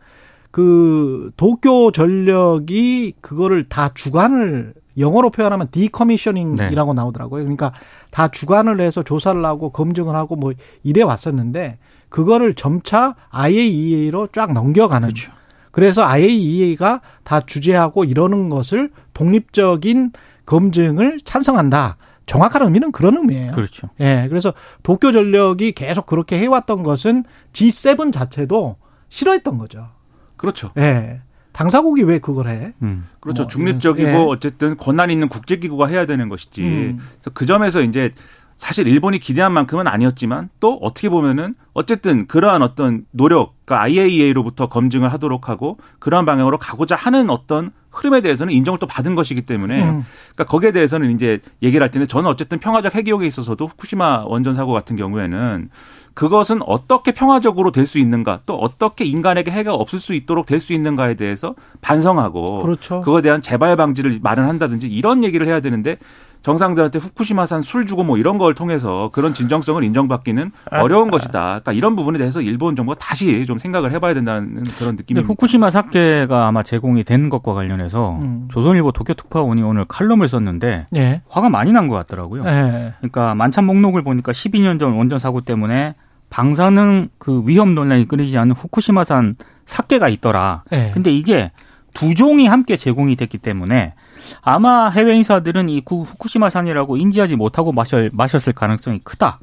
그 0.51 1.33
도쿄 1.37 1.91
전력이 1.91 3.15
그거를 3.21 3.69
다 3.69 3.91
주관을 3.93 4.75
영어로 4.99 5.31
표현하면 5.31 5.69
디커미셔닝이라고 5.71 6.95
나오더라고요. 6.95 7.43
그러니까 7.43 7.73
다 8.11 8.29
주관을 8.29 8.81
해서 8.81 9.03
조사를 9.03 9.45
하고 9.45 9.71
검증을 9.71 10.15
하고 10.15 10.37
뭐 10.37 10.53
이래 10.85 11.03
왔었는데 11.03 11.79
그거를 12.09 12.55
점차 12.55 13.17
IAEA로 13.31 14.29
쫙 14.29 14.53
넘겨가는. 14.53 15.09
그렇죠. 15.09 15.33
그래서 15.73 16.05
IAEA가 16.05 17.01
다 17.25 17.41
주재하고 17.41 18.05
이러는 18.05 18.49
것을 18.49 18.91
독립적인 19.15 20.13
검증을 20.47 21.21
찬성한다. 21.25 21.97
정확한 22.27 22.63
의미는 22.63 22.93
그런 22.93 23.17
의미예요. 23.17 23.53
그렇죠. 23.53 23.91
예, 24.01 24.27
그래서 24.29 24.55
도쿄 24.83 25.13
전력이 25.13 25.73
계속 25.73 26.07
그렇게 26.07 26.39
해왔던 26.39 26.83
것은 26.83 27.25
G7 27.53 28.13
자체도 28.13 28.77
싫어했던 29.09 29.59
거죠. 29.59 29.89
그렇죠. 30.37 30.73
예. 30.79 31.21
당사국이 31.53 32.03
왜 32.03 32.19
그걸 32.19 32.49
해? 32.49 32.73
음. 32.83 33.07
그렇죠. 33.21 33.45
뭐, 33.45 33.49
중립적이고 33.49 34.09
예. 34.09 34.15
어쨌든 34.15 34.77
권한 34.77 35.11
있는 35.11 35.29
국제기구가 35.29 35.87
해야 35.87 36.05
되는 36.05 36.29
것이지. 36.29 36.63
음. 36.63 36.99
그래서 36.99 37.31
그 37.33 37.47
점에서 37.47 37.81
이제 37.83 38.13
사실 38.57 38.87
일본이 38.89 39.19
기대한 39.19 39.53
만큼은 39.53 39.87
아니었지만 39.87 40.49
또 40.61 40.79
어떻게 40.81 41.09
보면은 41.09 41.55
어쨌든 41.73 42.27
그러한 42.27 42.63
어떤 42.63 43.05
노력, 43.11 43.55
그러니까 43.65 43.85
IAEA로부터 43.85 44.69
검증을 44.69 45.13
하도록 45.13 45.49
하고 45.49 45.79
그러한 45.99 46.25
방향으로 46.25 46.59
가고자 46.59 46.95
하는 46.97 47.31
어떤 47.31 47.73
흐름에 47.91 48.21
대해서는 48.21 48.53
인정을 48.53 48.79
또 48.79 48.87
받은 48.87 49.15
것이기 49.15 49.43
때문에 49.43 49.83
음. 49.83 50.05
그러니까 50.35 50.45
거기에 50.45 50.73
대해서는 50.73 51.13
이제 51.13 51.41
얘기를 51.63 51.83
할 51.83 51.91
때는 51.91 52.09
저는 52.09 52.29
어쨌든 52.29 52.59
평화적 52.59 52.95
핵이용에 52.95 53.27
있어서도 53.27 53.67
후쿠시마 53.67 54.25
원전 54.27 54.55
사고 54.55 54.73
같은 54.73 54.97
경우에는 54.97 55.69
그것은 56.15 56.61
어떻게 56.63 57.13
평화적으로 57.13 57.71
될 57.73 57.87
수 57.87 57.99
있는가 57.99 58.41
또 58.47 58.57
어떻게 58.59 59.05
인간에게 59.05 59.51
해가 59.51 59.75
없을 59.75 59.99
수 60.01 60.15
있도록 60.15 60.47
될 60.47 60.61
수 60.61 60.73
있는가에 60.73 61.15
대해서 61.15 61.55
반성하고 61.83 62.63
그렇죠. 62.63 63.01
그거에 63.03 63.21
대한 63.23 63.43
재발 63.43 63.77
방지를 63.77 64.21
마련한다든지 64.23 64.89
이런 64.89 65.23
얘기를 65.25 65.47
해야 65.47 65.61
되는데 65.61 65.97
정상들한테 66.45 66.99
후쿠시마산 66.99 67.63
술 67.63 67.87
주고 67.87 68.05
뭐 68.05 68.19
이런 68.19 68.37
걸 68.37 68.55
통해서 68.55 69.09
그런 69.15 69.33
진정성을 69.33 69.83
인정받기는 69.83 70.53
어려운 70.73 71.11
것이다. 71.11 71.41
그러니까 71.41 71.73
이런 71.73 71.97
부분에 71.97 72.19
대해서 72.19 72.43
일본 72.43 72.77
정부가 72.77 72.99
다시 72.99 73.47
좀 73.47 73.59
생각을 73.59 73.93
해봐야 73.93 74.13
된다는 74.13 74.63
그런 74.79 74.97
느낌입니다. 74.97 75.27
후쿠시마 75.27 75.71
사케가 75.71 76.47
아마 76.47 76.63
제공이 76.63 77.05
된 77.05 77.31
것과 77.31 77.55
관련해서 77.55 78.19
음. 78.21 78.49
조선일보 78.51 78.93
도쿄특파원이 78.93 79.63
오늘 79.63 79.87
칼럼을 79.87 80.29
썼는데 80.29 80.87
예. 80.97 81.23
화가 81.31 81.49
많이 81.49 81.73
난 81.73 81.89
것 81.89 81.97
같더라고요. 81.97 82.45
예. 82.47 82.93
그러니까 82.99 83.35
만찬 83.35 83.65
목록을 83.65 84.05
보니까 84.05 84.33
12년 84.33 84.79
전 84.79 84.93
원전 84.93 85.19
사고 85.19 85.41
때문에 85.41 85.95
방사능 86.29 87.09
그 87.19 87.43
위험 87.47 87.75
논란이 87.75 88.07
끊이지 88.07 88.37
않는 88.37 88.55
후쿠시마산 88.55 89.37
사케가 89.65 90.09
있더라. 90.11 90.65
예. 90.73 90.91
근데 90.93 91.11
이게 91.11 91.53
두 91.95 92.15
종이 92.15 92.47
함께 92.47 92.77
제공이 92.77 93.17
됐기 93.17 93.39
때문에 93.39 93.95
아마 94.43 94.89
해외 94.89 95.17
인사들은 95.17 95.69
이 95.69 95.81
구- 95.81 96.03
후쿠시마산이라고 96.03 96.97
인지하지 96.97 97.37
못하고 97.37 97.73
마셨, 97.73 98.11
마셨을 98.13 98.53
가능성이 98.53 99.01
크다. 99.05 99.41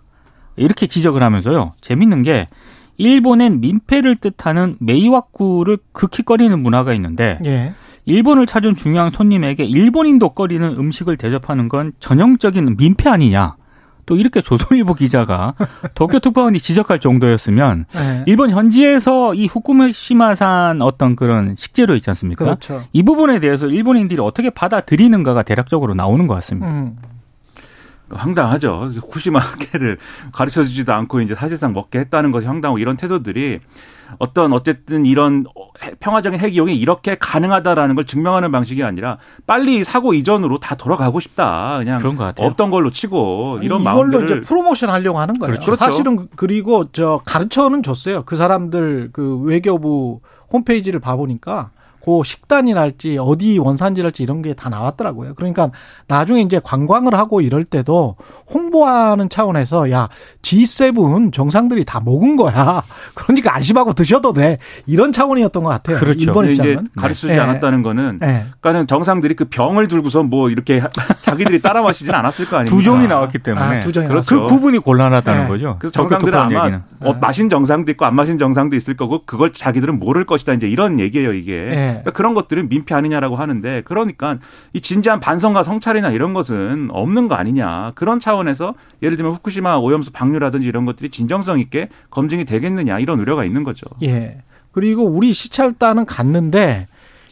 이렇게 0.58 0.88
지적을 0.88 1.24
하면서요. 1.24 1.74
재밌는 1.82 2.22
게 2.24 2.48
일본엔 2.98 3.62
민폐를 3.62 4.18
뜻하는 4.18 4.76
메이와쿠를 4.80 5.78
극히 5.92 6.24
꺼리는 6.24 6.62
문화가 6.62 6.94
있는데 6.94 7.40
예. 7.46 7.74
일본을 8.06 8.46
찾은 8.48 8.76
중요한 8.76 9.12
손님에게 9.12 9.64
일본인도 9.64 10.30
꺼리는 10.30 10.68
음식을 10.68 11.18
대접하는 11.18 11.70
건 11.70 11.94
전형적인 12.00 12.76
민폐 12.78 13.10
아니냐. 13.10 13.56
또 14.06 14.16
이렇게 14.16 14.42
조선일보 14.42 14.94
기자가 14.96 15.54
도쿄 15.96 16.20
특파원이 16.20 16.60
지적할 16.60 17.00
정도였으면 17.00 17.86
예. 17.96 18.24
일본 18.28 18.52
현지에서 18.52 19.34
이 19.34 19.48
후쿠시마산 19.48 20.82
어떤 20.82 21.16
그런 21.16 21.56
식재료 21.58 21.96
있지 21.96 22.10
않습니까? 22.10 22.46
그렇죠. 22.46 22.84
이 22.94 23.04
부분에 23.04 23.40
대해서 23.40 23.68
일본인들이 23.68 24.22
어떻게 24.22 24.50
받아들이는가가 24.50 25.44
대략적으로 25.44 25.94
나오는 25.94 26.28
것 26.28 26.34
같습니다. 26.36 26.70
음. 26.70 26.98
황당하죠. 28.14 28.92
후쿠시마케를 28.94 29.98
가르쳐 30.34 30.64
주지도 30.64 30.94
않고 30.94 31.22
이제 31.22 31.36
사실상 31.36 31.74
먹게 31.74 32.00
했다는 32.00 32.32
것이 32.32 32.48
황당하고 32.48 32.78
이런 32.78 32.98
태도들이 32.98 33.60
어떤 34.20 34.54
어쨌든 34.54 35.06
이런 35.06 35.46
평화적인 36.00 36.40
핵 36.40 36.56
이용이 36.56 36.76
이렇게 36.76 37.16
가능하다라는 37.16 37.96
걸 37.96 38.06
증명하는 38.06 38.52
방식이 38.52 38.84
아니라 38.84 39.18
빨리 39.48 39.84
사고 39.84 40.14
이전으로 40.14 40.60
다 40.60 40.76
돌아가고 40.76 41.20
싶다. 41.20 41.78
그냥 41.80 42.00
그런 42.00 42.16
것 42.16 42.24
같아요. 42.26 42.48
없던 42.48 42.72
걸로 42.72 42.90
치고 42.90 43.60
이런 43.62 43.82
이걸로 43.82 43.96
마음들을 43.96 44.26
이제 44.26 44.42
프로모션 44.42 44.90
하려고 44.90 45.20
하는 45.20 45.36
거예요. 45.40 45.56
그렇죠. 45.56 45.76
사실은 45.76 46.28
그리고 46.36 46.92
저 46.92 47.22
가르쳐는 47.26 47.84
줬어요. 47.84 48.24
그 48.24 48.36
사람들 48.36 49.10
그 49.14 49.40
외교부 49.40 50.22
홈페이지를 50.52 51.00
봐보니까 51.00 51.72
그 52.04 52.22
식단이랄지 52.24 53.18
어디 53.20 53.58
원산지랄지 53.60 54.24
이런 54.24 54.42
게 54.42 54.54
다 54.54 54.70
나왔더라고요. 54.70 55.34
그러니까 55.36 55.70
나중에 56.08 56.42
이제 56.42 56.60
관광을 56.64 57.14
하고 57.16 57.42
이럴 57.42 57.64
때도 57.64 58.16
홍보하는 58.54 59.30
차원에서 59.30 59.90
야 59.92 60.10
G7 60.42 61.32
정상들이 61.32 61.86
다 61.86 62.02
먹은 62.04 62.36
거야. 62.36 62.84
그러니까 63.16 63.56
안심하고 63.56 63.94
드셔도 63.94 64.34
돼. 64.34 64.58
이런 64.86 65.12
차원이었던 65.12 65.64
것 65.64 65.70
같아요. 65.70 65.98
그렇죠. 65.98 66.20
일본 66.20 66.50
입장은. 66.52 66.88
가르쳐주지 66.98 67.34
네. 67.34 67.40
않았다는 67.40 67.82
거는 67.82 68.20
네. 68.20 68.44
그러니까는 68.60 68.88
정상들이 68.88 69.36
그 69.36 69.46
병을 69.46 69.88
들고서 69.88 70.24
뭐 70.24 70.50
이렇게 70.50 70.80
하- 70.80 70.90
자기들이 71.22 71.62
따라 71.62 71.82
마시지는 71.82 72.14
않았을 72.20 72.48
거 72.50 72.58
아닙니까? 72.58 72.76
두 72.78 72.84
종이 72.84 73.08
나왔기 73.08 73.40
때문에 73.40 73.66
아, 73.66 73.80
두 73.80 73.92
종이 73.92 74.08
그렇죠. 74.08 74.44
그 74.44 74.50
구분이 74.50 74.80
곤란하다는 74.80 75.44
네. 75.44 75.48
거죠. 75.48 75.78
그래서 75.80 75.94
정상들은 75.94 76.38
아마 76.38 76.66
얘기는. 76.66 76.84
어, 77.04 77.14
마신 77.14 77.50
정상도 77.50 77.92
있고 77.92 78.06
안 78.06 78.16
마신 78.16 78.38
정상도 78.38 78.76
있을 78.76 78.96
거고 78.96 79.24
그걸 79.26 79.54
자기들은 79.54 79.98
모를 80.00 80.26
것이다 80.26 80.54
이제 80.54 80.68
이런 80.68 81.00
얘기예요 81.00 81.34
이게 81.34 81.52
네. 81.70 81.91
그러니까 81.92 82.12
그런 82.12 82.34
것들은 82.34 82.70
민폐 82.70 82.96
아니냐라고 82.96 83.36
하는데 83.36 83.82
그러니까 83.86 84.38
이 84.74 84.82
진지한 84.82 85.20
반성과 85.20 85.64
성찰이나 85.64 86.10
이런 86.12 86.34
것은 86.34 86.90
없는 86.92 87.28
거 87.28 87.36
아니냐 87.36 87.92
그런 87.96 88.20
차원에서 88.20 88.74
예를 89.02 89.18
들면 89.18 89.34
후쿠시마 89.34 89.78
오염수 89.78 90.12
방류라든지 90.12 90.68
이런 90.68 90.86
것들이 90.86 91.10
진정성 91.10 91.60
있게 91.60 91.90
검증이 92.10 92.46
되겠느냐 92.46 93.00
이런 93.00 93.20
우려가 93.20 93.46
있는 93.46 93.64
거죠. 93.64 93.86
예. 94.04 94.38
그리고 94.72 95.04
우리 95.04 95.34
시찰단은 95.34 96.06
갔는데 96.06 96.88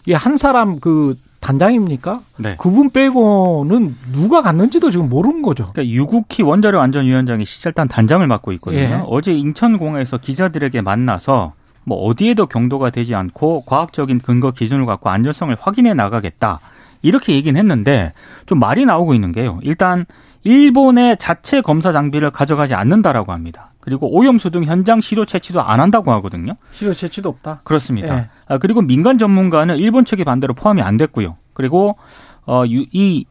이 0.07 0.13
한 0.13 0.37
사람 0.37 0.79
그 0.79 1.15
단장입니까? 1.39 2.21
네. 2.37 2.55
그분 2.59 2.89
빼고는 2.89 3.95
누가 4.11 4.41
갔는지도 4.41 4.91
지금 4.91 5.09
모르는 5.09 5.41
거죠. 5.41 5.67
그러니까 5.71 5.87
유국희 5.93 6.43
원자력 6.43 6.81
안전위원장이 6.81 7.45
시찰단 7.45 7.87
단장을 7.87 8.25
맡고 8.27 8.51
있거든요. 8.53 8.81
예. 8.81 9.03
어제 9.07 9.31
인천공항에서 9.31 10.17
기자들에게 10.17 10.81
만나서 10.81 11.53
뭐 11.83 11.97
어디에도 12.05 12.45
경도가 12.45 12.89
되지 12.89 13.15
않고 13.15 13.63
과학적인 13.65 14.19
근거 14.19 14.51
기준을 14.51 14.85
갖고 14.85 15.09
안전성을 15.09 15.55
확인해 15.59 15.93
나가겠다. 15.93 16.59
이렇게 17.01 17.33
얘기는 17.33 17.57
했는데 17.57 18.13
좀 18.45 18.59
말이 18.59 18.85
나오고 18.85 19.13
있는 19.13 19.31
게요. 19.31 19.59
일단 19.63 20.05
일본의 20.43 21.17
자체 21.17 21.61
검사 21.61 21.91
장비를 21.91 22.31
가져가지 22.31 22.73
않는다라고 22.73 23.31
합니다. 23.31 23.71
그리고 23.79 24.13
오염수 24.13 24.51
등 24.51 24.63
현장 24.65 25.01
시료 25.01 25.25
채취도 25.25 25.61
안 25.61 25.79
한다고 25.79 26.11
하거든요. 26.13 26.55
실효 26.71 26.93
채취도 26.93 27.29
없다. 27.29 27.61
그렇습니다. 27.63 28.17
예. 28.17 28.29
아, 28.47 28.57
그리고 28.57 28.81
민간 28.81 29.17
전문가는 29.17 29.77
일본 29.77 30.05
측의 30.05 30.25
반대로 30.25 30.53
포함이 30.53 30.81
안 30.81 30.97
됐고요. 30.97 31.37
그리고 31.53 31.97
어, 32.45 32.63
유, 32.69 32.85
이 32.91 33.25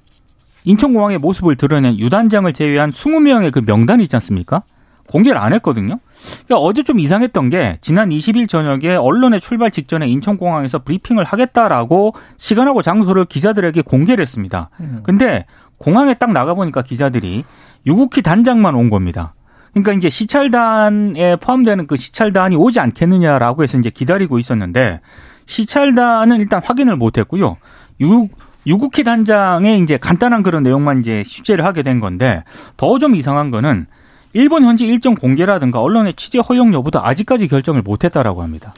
인천공항의 0.65 1.19
모습을 1.19 1.57
드러낸 1.57 1.99
유단장을 1.99 2.53
제외한 2.53 2.91
20명의 2.91 3.53
그 3.53 3.61
명단이 3.65 4.03
있지 4.03 4.17
않습니까? 4.17 4.63
공개를 5.09 5.41
안 5.41 5.53
했거든요. 5.55 5.99
그러니까 6.47 6.57
어제 6.59 6.83
좀 6.83 6.99
이상했던 6.99 7.51
게 7.51 7.79
지난 7.81 8.11
20일 8.11 8.49
저녁에 8.49 8.95
언론의 8.97 9.41
출발 9.41 9.71
직전에 9.71 10.07
인천공항에서 10.09 10.81
브리핑을 10.81 11.25
하겠다라고 11.25 12.15
시간하고 12.37 12.83
장소를 12.83 13.25
기자들에게 13.27 13.83
공개를 13.83 14.23
했습니다. 14.23 14.71
음. 14.81 15.01
근데 15.05 15.47
공항에 15.79 16.15
딱 16.15 16.33
나가보니까 16.33 16.83
기자들이 16.83 17.45
유국희 17.87 18.23
단장만 18.23 18.75
온 18.75 18.91
겁니다. 18.91 19.35
그러니까 19.73 19.93
이제 19.93 20.09
시찰단에 20.09 21.37
포함되는 21.37 21.87
그 21.87 21.97
시찰단이 21.97 22.57
오지 22.57 22.81
않겠느냐라고 22.81 23.63
해서 23.63 23.79
이제 23.79 23.91
기다리고 23.91 24.39
있었는데 24.39 25.01
시찰단은 25.47 26.41
일단 26.41 26.61
확인을 26.65 26.97
못 26.97 27.17
했고요. 27.19 27.57
유, 28.01 28.29
유국희 28.67 29.05
단장의 29.05 29.79
이제 29.79 29.97
간단한 29.97 30.43
그런 30.43 30.63
내용만 30.63 31.01
이제 31.01 31.23
취재를 31.25 31.65
하게 31.65 31.83
된 31.83 32.01
건데 32.01 32.45
더 32.77 32.99
좀 32.99 33.15
이상한 33.15 33.51
거는 33.51 33.87
일본 34.33 34.65
현지 34.65 34.87
일정 34.87 35.15
공개라든가 35.15 35.81
언론의 35.81 36.15
취재 36.15 36.39
허용 36.39 36.75
여부도 36.75 37.05
아직까지 37.05 37.49
결정을 37.49 37.83
못했다라고 37.83 38.43
합니다. 38.43 38.75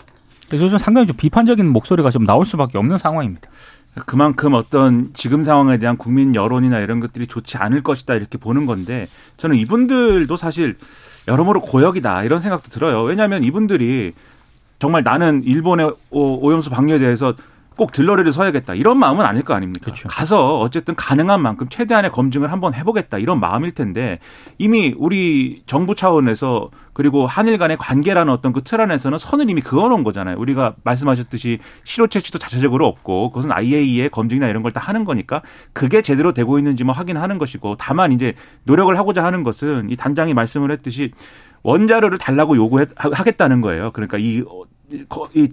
그래서 0.48 0.68
좀 0.68 0.78
상당히 0.78 1.06
좀 1.06 1.16
비판적인 1.16 1.66
목소리가 1.68 2.10
좀 2.10 2.26
나올 2.26 2.44
수밖에 2.44 2.78
없는 2.78 2.98
상황입니다. 2.98 3.48
그만큼 4.06 4.54
어떤 4.54 5.10
지금 5.14 5.42
상황에 5.42 5.78
대한 5.78 5.96
국민 5.96 6.34
여론이나 6.34 6.78
이런 6.78 7.00
것들이 7.00 7.26
좋지 7.26 7.56
않을 7.56 7.82
것이다 7.82 8.14
이렇게 8.14 8.38
보는 8.38 8.66
건데 8.66 9.08
저는 9.36 9.56
이분들도 9.56 10.34
사실 10.36 10.76
여러모로 11.26 11.60
고역이다 11.60 12.24
이런 12.24 12.40
생각도 12.40 12.68
들어요. 12.68 13.02
왜냐하면 13.02 13.42
이분들이 13.42 14.12
정말 14.78 15.02
나는 15.02 15.42
일본의 15.44 15.92
오염수 16.10 16.70
방류에 16.70 16.98
대해서 16.98 17.34
꼭 17.80 17.92
들러리를 17.92 18.30
서야겠다 18.30 18.74
이런 18.74 18.98
마음은 18.98 19.24
아닐 19.24 19.42
거 19.42 19.54
아닙니까? 19.54 19.86
그렇죠. 19.86 20.06
가서 20.06 20.60
어쨌든 20.60 20.94
가능한 20.94 21.40
만큼 21.40 21.66
최대한의 21.70 22.12
검증을 22.12 22.52
한번 22.52 22.74
해보겠다 22.74 23.16
이런 23.16 23.40
마음일 23.40 23.72
텐데 23.72 24.18
이미 24.58 24.94
우리 24.98 25.62
정부 25.64 25.94
차원에서 25.94 26.68
그리고 26.92 27.26
한일 27.26 27.56
간의 27.56 27.78
관계라는 27.78 28.30
어떤 28.30 28.52
그 28.52 28.60
틀 28.60 28.82
안에서는 28.82 29.16
선을 29.16 29.48
이미 29.48 29.62
그어놓은 29.62 30.04
거잖아요. 30.04 30.36
우리가 30.38 30.74
말씀하셨듯이 30.84 31.58
실효 31.84 32.06
채취도 32.06 32.38
자체적으로 32.38 32.86
없고 32.86 33.30
그것은 33.30 33.50
IAEA의 33.50 34.10
검증이나 34.10 34.46
이런 34.48 34.62
걸 34.62 34.70
다 34.72 34.80
하는 34.80 35.04
거니까 35.06 35.40
그게 35.72 36.02
제대로 36.02 36.34
되고 36.34 36.58
있는지만 36.58 36.94
확인하는 36.94 37.38
것이고 37.38 37.76
다만 37.78 38.12
이제 38.12 38.34
노력을 38.64 38.94
하고자 38.98 39.24
하는 39.24 39.42
것은 39.42 39.88
이 39.88 39.96
단장이 39.96 40.34
말씀을 40.34 40.70
했듯이 40.70 41.12
원자료를 41.62 42.18
달라고 42.18 42.56
요구하겠다는 42.56 43.62
거예요. 43.62 43.90
그러니까 43.92 44.18
이이 44.18 44.44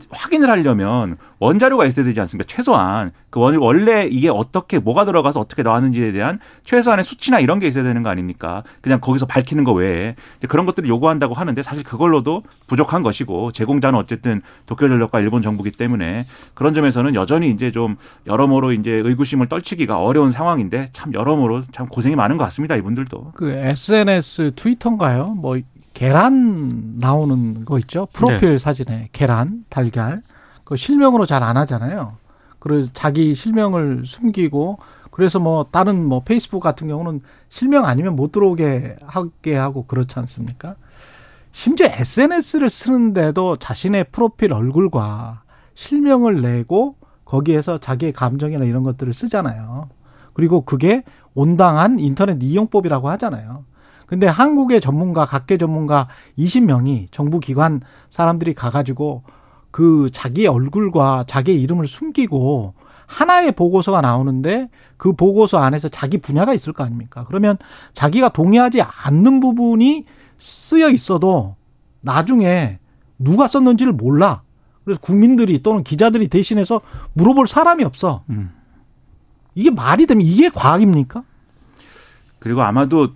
확인을 0.09 0.49
하려면 0.49 1.17
원자료가 1.39 1.85
있어야 1.85 2.05
되지 2.05 2.19
않습니까? 2.21 2.47
최소한 2.47 3.11
그 3.29 3.39
원, 3.39 3.55
원래 3.57 4.07
이게 4.09 4.29
어떻게 4.29 4.79
뭐가 4.79 5.05
들어가서 5.05 5.39
어떻게 5.39 5.63
나왔는지에 5.63 6.11
대한 6.11 6.39
최소한의 6.63 7.03
수치나 7.03 7.39
이런 7.39 7.59
게 7.59 7.67
있어야 7.67 7.83
되는 7.83 8.01
거 8.03 8.09
아닙니까? 8.09 8.63
그냥 8.81 8.99
거기서 8.99 9.25
밝히는 9.25 9.63
거 9.63 9.73
외에 9.73 10.15
그런 10.47 10.65
것들을 10.65 10.89
요구한다고 10.89 11.33
하는데 11.33 11.61
사실 11.61 11.83
그걸로도 11.83 12.43
부족한 12.67 13.03
것이고 13.03 13.51
제공자는 13.51 13.99
어쨌든 13.99 14.41
도쿄전력과 14.65 15.19
일본 15.19 15.41
정부기 15.41 15.71
때문에 15.71 16.25
그런 16.53 16.73
점에서는 16.73 17.15
여전히 17.15 17.51
이제 17.51 17.71
좀 17.71 17.97
여러모로 18.25 18.73
이제 18.73 18.91
의구심을 18.91 19.47
떨치기가 19.47 19.99
어려운 19.99 20.31
상황인데 20.31 20.89
참 20.93 21.13
여러모로 21.13 21.63
참 21.71 21.87
고생이 21.87 22.15
많은 22.15 22.37
것 22.37 22.43
같습니다 22.45 22.75
이분들도. 22.75 23.33
그 23.35 23.51
SNS 23.51 24.53
트위터인가요? 24.55 25.35
뭐 25.35 25.57
계란 25.97 26.99
나오는 26.99 27.65
거 27.65 27.79
있죠? 27.79 28.07
프로필 28.13 28.51
네. 28.51 28.57
사진에 28.59 29.09
계란, 29.13 29.65
달걀. 29.67 30.21
그 30.63 30.77
실명으로 30.77 31.25
잘 31.25 31.41
안 31.41 31.57
하잖아요. 31.57 32.17
그래서 32.59 32.87
자기 32.93 33.33
실명을 33.33 34.03
숨기고 34.05 34.77
그래서 35.09 35.39
뭐 35.39 35.65
다른 35.71 36.05
뭐 36.05 36.21
페이스북 36.23 36.59
같은 36.59 36.87
경우는 36.87 37.21
실명 37.49 37.85
아니면 37.85 38.15
못 38.15 38.31
들어오게 38.31 38.97
하게 39.01 39.55
하고 39.55 39.87
그렇지 39.87 40.19
않습니까? 40.19 40.75
심지어 41.51 41.87
SNS를 41.87 42.69
쓰는데도 42.69 43.55
자신의 43.55 44.05
프로필 44.11 44.53
얼굴과 44.53 45.41
실명을 45.73 46.43
내고 46.43 46.95
거기에서 47.25 47.79
자기의 47.79 48.13
감정이나 48.13 48.65
이런 48.65 48.83
것들을 48.83 49.15
쓰잖아요. 49.15 49.89
그리고 50.33 50.61
그게 50.61 51.01
온당한 51.33 51.97
인터넷 51.97 52.37
이용법이라고 52.39 53.09
하잖아요. 53.09 53.65
근데 54.07 54.25
한국의 54.25 54.81
전문가, 54.81 55.25
각계 55.25 55.57
전문가 55.57 56.07
20명이 56.39 57.09
정부 57.11 57.39
기관 57.39 57.81
사람들이 58.09 58.55
가가지고 58.55 59.23
그 59.69 60.09
자기 60.11 60.47
얼굴과 60.47 61.25
자기 61.27 61.61
이름을 61.61 61.85
숨기고 61.87 62.73
하나의 63.05 63.51
보고서가 63.51 64.01
나오는데 64.01 64.69
그 64.95 65.13
보고서 65.13 65.59
안에서 65.59 65.89
자기 65.89 66.17
분야가 66.17 66.53
있을 66.53 66.73
거 66.73 66.83
아닙니까? 66.83 67.25
그러면 67.27 67.57
자기가 67.93 68.29
동의하지 68.29 68.81
않는 68.81 69.39
부분이 69.39 70.05
쓰여 70.39 70.89
있어도 70.89 71.55
나중에 72.01 72.79
누가 73.19 73.47
썼는지를 73.47 73.93
몰라. 73.93 74.41
그래서 74.83 75.01
국민들이 75.01 75.61
또는 75.61 75.83
기자들이 75.83 76.29
대신해서 76.29 76.79
물어볼 77.13 77.45
사람이 77.47 77.83
없어. 77.83 78.23
음. 78.29 78.51
이게 79.53 79.69
말이 79.69 80.05
되면 80.05 80.21
이게 80.25 80.49
과학입니까? 80.49 81.23
그리고 82.39 82.61
아마도 82.61 83.09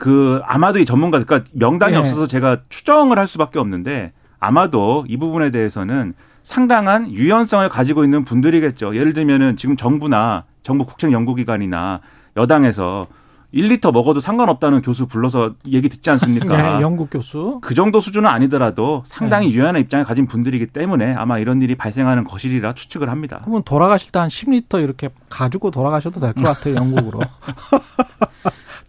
그 0.00 0.40
아마도 0.46 0.78
이 0.78 0.86
전문가 0.86 1.22
그러니까 1.22 1.48
명단이 1.52 1.92
네. 1.92 1.98
없어서 1.98 2.26
제가 2.26 2.62
추정을 2.70 3.18
할 3.18 3.28
수밖에 3.28 3.58
없는데 3.58 4.12
아마도 4.40 5.04
이 5.08 5.18
부분에 5.18 5.50
대해서는 5.50 6.14
상당한 6.42 7.10
유연성을 7.12 7.68
가지고 7.68 8.02
있는 8.02 8.24
분들이겠죠. 8.24 8.96
예를 8.96 9.12
들면은 9.12 9.56
지금 9.58 9.76
정부나 9.76 10.44
정부 10.62 10.86
국책 10.86 11.12
연구기관이나 11.12 12.00
여당에서 12.38 13.08
1리터 13.52 13.92
먹어도 13.92 14.20
상관없다는 14.20 14.80
교수 14.80 15.06
불러서 15.06 15.54
얘기 15.66 15.88
듣지 15.90 16.08
않습니까? 16.10 16.56
네, 16.78 16.82
영국 16.82 17.10
교수. 17.10 17.58
그 17.60 17.74
정도 17.74 18.00
수준은 18.00 18.30
아니더라도 18.30 19.02
상당히 19.06 19.48
네. 19.48 19.54
유연한 19.54 19.82
입장을 19.82 20.02
가진 20.06 20.26
분들이기 20.26 20.68
때문에 20.68 21.14
아마 21.14 21.38
이런 21.38 21.60
일이 21.60 21.74
발생하는 21.74 22.24
것이리라 22.24 22.72
추측을 22.74 23.10
합니다. 23.10 23.40
그러면 23.42 23.62
돌아가실 23.64 24.12
때 24.12 24.18
한 24.20 24.28
10리터 24.28 24.82
이렇게 24.82 25.10
가지고 25.28 25.70
돌아가셔도 25.70 26.20
될 26.20 26.32
것 26.32 26.42
같아요, 26.44 26.76
영국으로. 26.76 27.20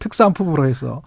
특산품으로 0.02 0.66
해서. 0.66 1.02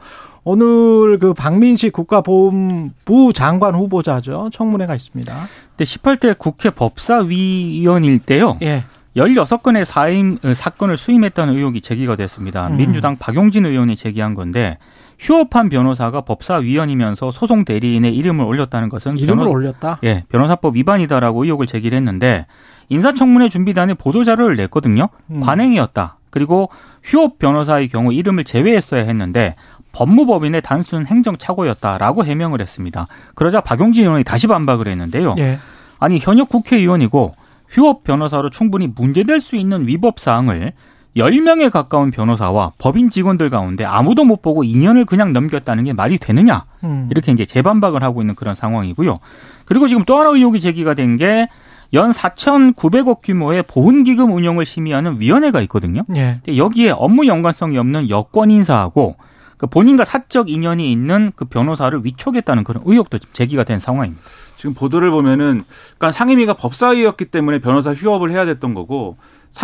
오늘 0.45 1.19
그 1.19 1.33
박민식 1.35 1.93
국가보훈부 1.93 3.33
장관 3.35 3.75
후보자죠. 3.75 4.51
청문회가 4.53 4.95
있습니다. 4.95 5.35
네, 5.77 5.85
18대 5.85 6.39
국회 6.39 6.71
법사위원일 6.71 8.19
때요. 8.21 8.59
예. 8.63 8.85
16건의 9.17 9.85
사임, 9.85 10.39
어, 10.45 10.53
사건을 10.55 10.97
수임했다는 10.97 11.57
의혹이 11.57 11.81
제기가 11.81 12.17
됐습니다. 12.17 12.67
음. 12.67 12.77
민주당 12.77 13.17
박용진 13.17 13.65
의원이 13.65 13.97
제기한 13.97 14.35
건데 14.35 14.79
휴업한 15.19 15.69
변호사가 15.69 16.23
법사위원이면서 16.23 17.31
소송 17.31 17.65
대리인의 17.65 18.15
이름을 18.15 18.45
올렸다는 18.45 18.89
것은 18.89 19.17
이름을 19.17 19.45
변호, 19.45 19.51
올렸다. 19.53 20.01
예, 20.05 20.25
변호사법 20.29 20.75
위반이다라고 20.77 21.45
의혹을 21.45 21.67
제기를 21.67 21.97
했는데 21.97 22.47
인사청문회 22.89 23.49
준비단에 23.49 23.95
보도 23.95 24.25
자료를 24.25 24.57
냈거든요. 24.57 25.09
음. 25.31 25.41
관행이었다. 25.41 26.19
그리고 26.35 26.69
휴업 27.05 27.39
변호사의 27.39 27.87
경우 27.89 28.13
이름을 28.13 28.43
제외했어야 28.43 29.05
했는데 29.05 29.55
법무법인의 29.93 30.63
단순 30.63 31.07
행정 31.07 31.37
착오였다라고 31.37 32.25
해명을 32.25 32.61
했습니다. 32.61 33.07
그러자 33.37 33.61
박용진 33.61 34.03
의원이 34.03 34.25
다시 34.25 34.49
반박을 34.49 34.89
했는데요. 34.89 35.37
예. 35.39 35.59
아니 36.01 36.19
현역 36.19 36.49
국회의원이고 36.49 37.37
휴업 37.69 38.03
변호사로 38.03 38.51
충분히 38.51 38.89
문제될 38.89 39.39
수 39.41 39.55
있는 39.55 39.87
위법 39.87 40.19
사항을 40.19 40.73
10명에 41.17 41.71
가까운 41.71 42.11
변호사와 42.11 42.73
법인 42.79 43.11
직원들 43.11 43.49
가운데 43.49 43.85
아무도 43.85 44.25
못 44.25 44.43
보고 44.43 44.65
2년을 44.65 45.07
그냥 45.07 45.33
넘겼다는 45.33 45.85
게 45.85 45.93
말이 45.93 46.19
되느냐. 46.19 46.65
음. 46.83 47.07
이렇게 47.13 47.31
이제 47.31 47.45
재반박을 47.45 48.03
하고 48.03 48.21
있는 48.23 48.35
그런 48.35 48.57
상황이고요. 48.57 49.19
그리고 49.67 49.87
지금 49.87 50.05
또 50.05 50.19
하나 50.19 50.31
의혹이 50.31 50.59
제기가 50.61 50.95
된 50.95 51.17
게 51.17 51.47
연 51.93 52.11
4,900억 52.11 53.21
규모의 53.23 53.63
보훈기금 53.63 54.33
운영을 54.33 54.65
심의하는 54.65 55.21
위원회가 55.21 55.61
있거든요. 55.63 56.03
예. 56.17 56.41
여기에 56.49 56.91
업무 56.91 57.27
연관성이 57.27 57.79
없는 57.79 58.09
여권 58.11 58.51
인사하고 58.51 59.17
그 59.57 59.67
본인과 59.67 60.05
사적 60.05 60.51
인연이 60.51 60.91
있는 60.91 61.33
그 61.37 61.45
변호사를 61.45 62.01
위촉했다는 62.05 62.65
그런 62.65 62.83
의혹도 62.87 63.19
제기가 63.19 63.65
된 63.65 63.79
상황입니다. 63.79 64.23
지금 64.57 64.75
보도를 64.75 65.11
보면은 65.11 65.65
그러니까 65.97 66.13
상임위가 66.13 66.55
법사위였기 66.55 67.27
때문에 67.27 67.61
변호사 67.61 67.93
휴업을 67.93 68.31
해야 68.33 68.45
됐던 68.45 68.75
거고 68.75 69.17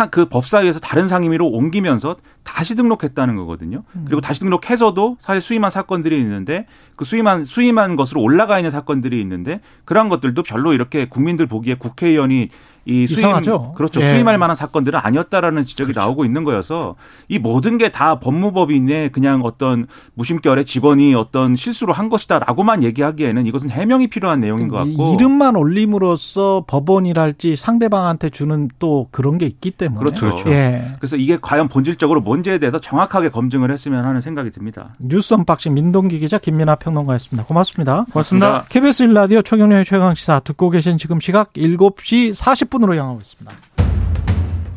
그 0.09 0.25
법사위에서 0.25 0.79
다른 0.79 1.07
상임위로 1.07 1.47
옮기면서 1.47 2.15
다시 2.43 2.75
등록했다는 2.75 3.35
거거든요. 3.35 3.83
음. 3.95 4.03
그리고 4.05 4.21
다시 4.21 4.39
등록해서도 4.39 5.17
사실 5.21 5.41
수임한 5.41 5.69
사건들이 5.69 6.19
있는데 6.21 6.65
그 6.95 7.05
수임한 7.05 7.45
수임한 7.45 7.95
것으로 7.95 8.21
올라가 8.21 8.57
있는 8.57 8.71
사건들이 8.71 9.19
있는데 9.21 9.61
그러한 9.85 10.09
것들도 10.09 10.41
별로 10.43 10.73
이렇게 10.73 11.07
국민들 11.07 11.45
보기에 11.45 11.75
국회의원이 11.75 12.49
이 12.85 13.05
수임 13.05 13.19
이상하죠. 13.19 13.73
그렇죠. 13.73 14.01
예. 14.01 14.09
수임할 14.09 14.39
만한 14.39 14.55
사건들은 14.55 14.99
아니었다라는 15.03 15.65
지적이 15.65 15.93
그렇죠. 15.93 15.99
나오고 15.99 16.25
있는 16.25 16.43
거여서 16.43 16.95
이 17.27 17.37
모든 17.37 17.77
게 17.77 17.89
다 17.91 18.19
법무법인의 18.19 19.11
그냥 19.11 19.41
어떤 19.43 19.85
무심결에 20.15 20.63
직원이 20.63 21.13
어떤 21.13 21.55
실수로 21.55 21.93
한 21.93 22.09
것이다라고만 22.09 22.83
얘기하기에는 22.83 23.45
이것은 23.45 23.69
해명이 23.69 24.07
필요한 24.07 24.39
내용인 24.39 24.67
것 24.69 24.77
같고 24.77 25.13
이름만 25.13 25.55
올림으로써 25.57 26.63
법원이랄지 26.67 27.55
상대방한테 27.55 28.29
주는 28.29 28.69
또 28.79 29.07
그런 29.11 29.37
게 29.37 29.45
있기 29.45 29.71
때문에. 29.81 30.11
그렇죠. 30.11 30.43
예. 30.47 30.83
그래서 30.99 31.15
이게 31.15 31.37
과연 31.41 31.67
본질적으로 31.67 32.21
뭔지에 32.21 32.59
대해서 32.59 32.79
정확하게 32.79 33.29
검증을 33.29 33.71
했으면 33.71 34.05
하는 34.05 34.21
생각이 34.21 34.51
듭니다. 34.51 34.93
뉴스 34.99 35.33
unboxing 35.33 35.73
민동기 35.73 36.19
기자 36.19 36.37
김민아 36.37 36.75
평론가였습니다. 36.75 37.47
고맙습니다. 37.47 38.05
고맙습니다. 38.11 38.65
KBS 38.69 39.07
1라디오 39.07 39.43
최경영의 39.43 39.85
최강시사 39.85 40.41
듣고 40.41 40.69
계신 40.69 40.97
지금 40.97 41.19
시각 41.19 41.53
7시 41.53 42.33
40분으로 42.33 42.95
향하고 42.95 43.19
있습니다. 43.21 43.55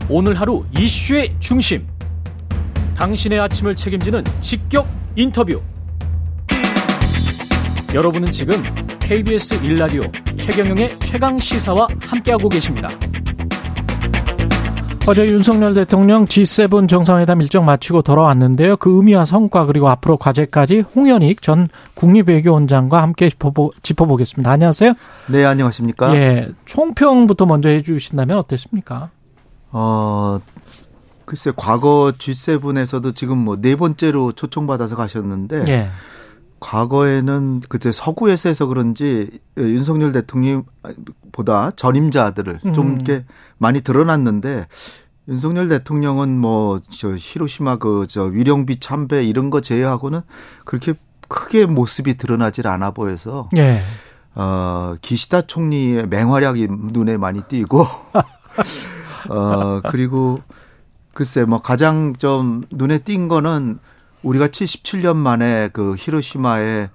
오늘 0.08 0.40
하루 0.40 0.64
이슈의 0.78 1.34
중심. 1.38 1.86
당신의 2.96 3.40
아침을 3.40 3.74
책임지는 3.76 4.24
직격 4.40 4.86
인터뷰. 5.16 5.60
여러분은 7.92 8.30
지금 8.30 8.62
KBS 9.00 9.60
1라디오 9.60 10.38
최경영의 10.38 10.98
최강 11.00 11.38
시사와 11.38 11.88
함께하고 12.00 12.48
계십니다. 12.48 12.88
어제 15.06 15.28
윤석열 15.28 15.74
대통령 15.74 16.24
G7 16.24 16.88
정상회담 16.88 17.42
일정 17.42 17.66
마치고 17.66 18.00
돌아왔는데요. 18.00 18.78
그 18.78 18.96
의미와 18.96 19.26
성과 19.26 19.66
그리고 19.66 19.90
앞으로 19.90 20.16
과제까지 20.16 20.80
홍현익 20.80 21.42
전 21.42 21.68
국립외교원장과 21.94 23.02
함께 23.02 23.28
짚어보, 23.28 23.72
짚어보 23.82 24.16
겠습니다. 24.16 24.50
안녕하세요. 24.50 24.94
네, 25.28 25.44
안녕하십니까? 25.44 26.14
예, 26.16 26.48
총평부터 26.64 27.44
먼저 27.44 27.68
해주신다면 27.68 28.38
어땠습니까? 28.38 29.10
어, 29.72 30.40
글쎄, 31.26 31.52
과거 31.54 32.12
G7에서도 32.16 33.14
지금 33.14 33.36
뭐 33.38 33.56
네 33.60 33.76
번째로 33.76 34.32
초청받아서 34.32 34.96
가셨는데, 34.96 35.64
예. 35.68 35.88
과거에는 36.64 37.60
그때 37.68 37.92
서구에서 37.92 38.48
해서 38.48 38.64
그런지 38.64 39.30
윤석열 39.58 40.12
대통령보다 40.12 41.72
전임자들을 41.76 42.60
좀 42.74 42.86
음. 42.86 42.94
이렇게 42.94 43.24
많이 43.58 43.82
드러났는데, 43.82 44.66
윤석열 45.28 45.68
대통령은 45.68 46.40
뭐, 46.40 46.80
저, 46.90 47.14
히로시마 47.14 47.76
그, 47.76 48.06
저, 48.08 48.22
위령비 48.24 48.80
참배 48.80 49.24
이런 49.24 49.50
거 49.50 49.60
제외하고는 49.60 50.22
그렇게 50.64 50.94
크게 51.28 51.66
모습이 51.66 52.16
드러나질 52.16 52.66
않아 52.66 52.92
보여서, 52.92 53.50
예. 53.58 53.82
어, 54.34 54.96
기시다 55.02 55.42
총리의 55.42 56.08
맹활약이 56.08 56.68
눈에 56.70 57.18
많이 57.18 57.42
띄고, 57.42 57.86
어, 59.28 59.80
그리고 59.90 60.40
글쎄 61.12 61.44
뭐 61.44 61.60
가장 61.60 62.14
좀 62.14 62.64
눈에 62.70 62.98
띈 62.98 63.28
거는 63.28 63.78
우리가 64.24 64.48
77년 64.48 65.16
만에 65.16 65.68
그 65.72 65.94
히로시마에 65.98 66.90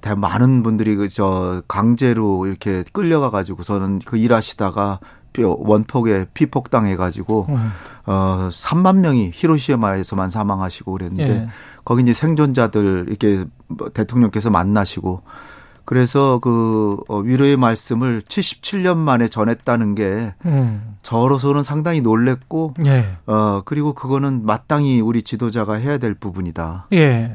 대 0.00 0.14
많은 0.14 0.62
분들이 0.62 0.94
그 0.94 1.08
저 1.08 1.62
강제로 1.66 2.46
이렇게 2.46 2.84
끌려가 2.92 3.30
가지고서는 3.30 4.00
그 4.04 4.16
일하시다가 4.16 5.00
뼈 5.32 5.56
원폭에 5.58 6.26
피폭당해 6.34 6.96
가지고 6.96 7.46
음. 7.48 7.70
어 8.06 8.48
3만 8.50 8.98
명이 8.98 9.32
히로시마에서만 9.34 10.30
사망하시고 10.30 10.92
그랬는데 10.92 11.30
예. 11.30 11.48
거기 11.84 12.02
이제 12.02 12.12
생존자들 12.12 13.06
이렇게 13.08 13.44
뭐 13.66 13.88
대통령께서 13.90 14.50
만나시고 14.50 15.22
그래서 15.88 16.38
그 16.38 16.98
어, 17.08 17.16
위로의 17.16 17.56
말씀을 17.56 18.20
77년 18.28 18.98
만에 18.98 19.26
전했다는 19.28 19.94
게 19.94 20.34
음. 20.44 20.96
저로서는 21.00 21.62
상당히 21.62 22.02
놀랬고 22.02 22.74
예. 22.84 23.06
어 23.24 23.62
그리고 23.64 23.94
그거는 23.94 24.44
마땅히 24.44 25.00
우리 25.00 25.22
지도자가 25.22 25.76
해야 25.76 25.96
될 25.96 26.12
부분이다. 26.12 26.88
예. 26.92 27.34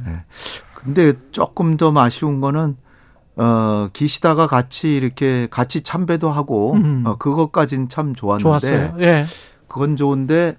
근데 0.75 1.13
조금 1.31 1.77
더 1.77 1.91
아쉬운 1.95 2.41
거는 2.41 2.77
어 3.37 3.89
기시다가 3.91 4.45
같이 4.45 4.97
이렇게 4.97 5.47
같이 5.49 5.81
참배도 5.81 6.29
하고 6.29 6.73
음. 6.73 7.01
어 7.07 7.15
그것까지는 7.17 7.89
참 7.89 8.13
좋았는데 8.13 8.43
좋았어요. 8.43 8.97
예. 8.99 9.25
그건 9.67 9.95
좋은데 9.95 10.57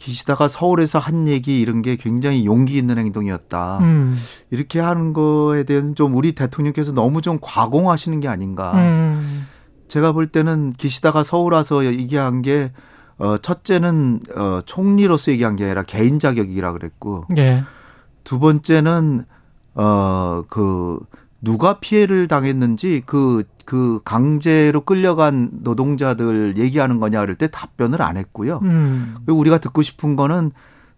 기시다가 0.00 0.48
서울에서 0.48 0.98
한 0.98 1.28
얘기 1.28 1.60
이런 1.60 1.82
게 1.82 1.94
굉장히 1.94 2.46
용기 2.46 2.76
있는 2.76 2.98
행동이었다. 2.98 3.78
음. 3.82 4.16
이렇게 4.50 4.80
하는 4.80 5.12
거에 5.12 5.62
대한 5.62 5.94
좀 5.94 6.14
우리 6.16 6.32
대통령께서 6.32 6.92
너무 6.92 7.22
좀 7.22 7.38
과공하시는 7.40 8.18
게 8.18 8.26
아닌가. 8.26 8.72
음. 8.74 9.46
제가 9.88 10.12
볼 10.12 10.26
때는 10.26 10.72
기시다가 10.72 11.22
서울 11.22 11.52
와서 11.52 11.84
얘기한 11.84 12.42
게 12.42 12.72
어, 13.18 13.36
첫째는 13.36 14.20
어, 14.34 14.60
총리로서 14.64 15.32
얘기한 15.32 15.56
게 15.56 15.64
아니라 15.64 15.82
개인 15.82 16.18
자격이라 16.18 16.72
그랬고 16.72 17.24
예. 17.36 17.62
두 18.24 18.38
번째는 18.38 19.26
어, 19.74 20.42
그 20.48 20.98
누가 21.42 21.78
피해를 21.80 22.28
당했는지 22.28 23.02
그, 23.04 23.44
그 23.70 24.00
강제로 24.04 24.80
끌려간 24.80 25.50
노동자들 25.62 26.54
얘기하는 26.56 26.98
거냐 26.98 27.20
그럴 27.20 27.36
때 27.36 27.46
답변을 27.46 28.02
안 28.02 28.16
했고요. 28.16 28.58
음. 28.64 29.14
그리고 29.24 29.38
우리가 29.38 29.58
듣고 29.58 29.80
싶은 29.82 30.16
거는 30.16 30.50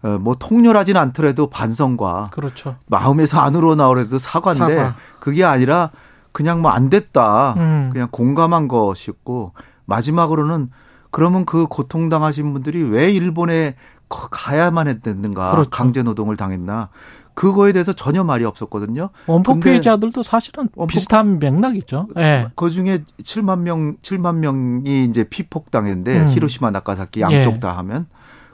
어, 0.03 0.17
뭐 0.19 0.35
통렬하진 0.37 0.97
않더라도 0.97 1.51
반성과 1.51 2.31
그렇죠. 2.33 2.77
마음에서 2.87 3.41
안으로 3.41 3.75
나오래도 3.75 4.17
사과인데 4.17 4.75
사과. 4.77 4.95
그게 5.21 5.45
아니라 5.45 5.91
그냥 6.33 6.63
뭐 6.63 6.71
안 6.73 6.89
됐다. 6.89 7.53
음. 7.59 7.91
그냥 7.93 8.09
공감한 8.11 8.69
것이었고 8.69 9.53
마지막으로는 9.85 10.71
그러면 11.11 11.45
그 11.45 11.67
고통 11.67 12.09
당하신 12.09 12.55
분들이 12.55 12.83
왜 12.83 13.11
일본에 13.13 13.75
거- 14.09 14.29
가야만 14.31 14.89
했는가 14.89 15.51
그렇죠. 15.51 15.69
강제 15.69 16.03
노동을 16.03 16.39
당했나 16.39 16.89
그거에 17.35 17.73
대해서 17.73 17.93
전혀 17.93 18.23
말이 18.25 18.45
없었거든요. 18.45 19.11
원폭 19.27 19.61
피해자들도 19.61 20.23
사실은 20.23 20.69
원폭- 20.77 20.89
비슷한 20.89 21.39
맥락이죠. 21.39 22.09
예. 22.19 22.49
그 22.55 22.71
중에 22.71 23.05
7만 23.23 23.61
명 23.61 23.97
7만 24.03 24.37
명이 24.37 25.05
이제 25.07 25.25
피폭당했는데 25.25 26.21
음. 26.21 26.29
히로시마 26.29 26.71
나카사키 26.71 27.21
양쪽 27.23 27.55
예. 27.55 27.61
다 27.61 27.77
하면 27.79 28.07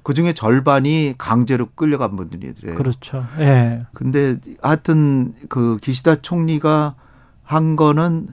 그 0.05 0.15
중에 0.15 0.33
절반이 0.33 1.15
강제로 1.19 1.67
끌려간 1.75 2.17
분들이래요. 2.17 2.77
그렇죠. 2.77 3.27
예. 3.41 3.85
근데 3.93 4.37
하여튼 4.63 5.35
그 5.49 5.77
기시다 5.83 6.17
총리가 6.23 6.95
한 7.43 7.77
거는 7.77 8.29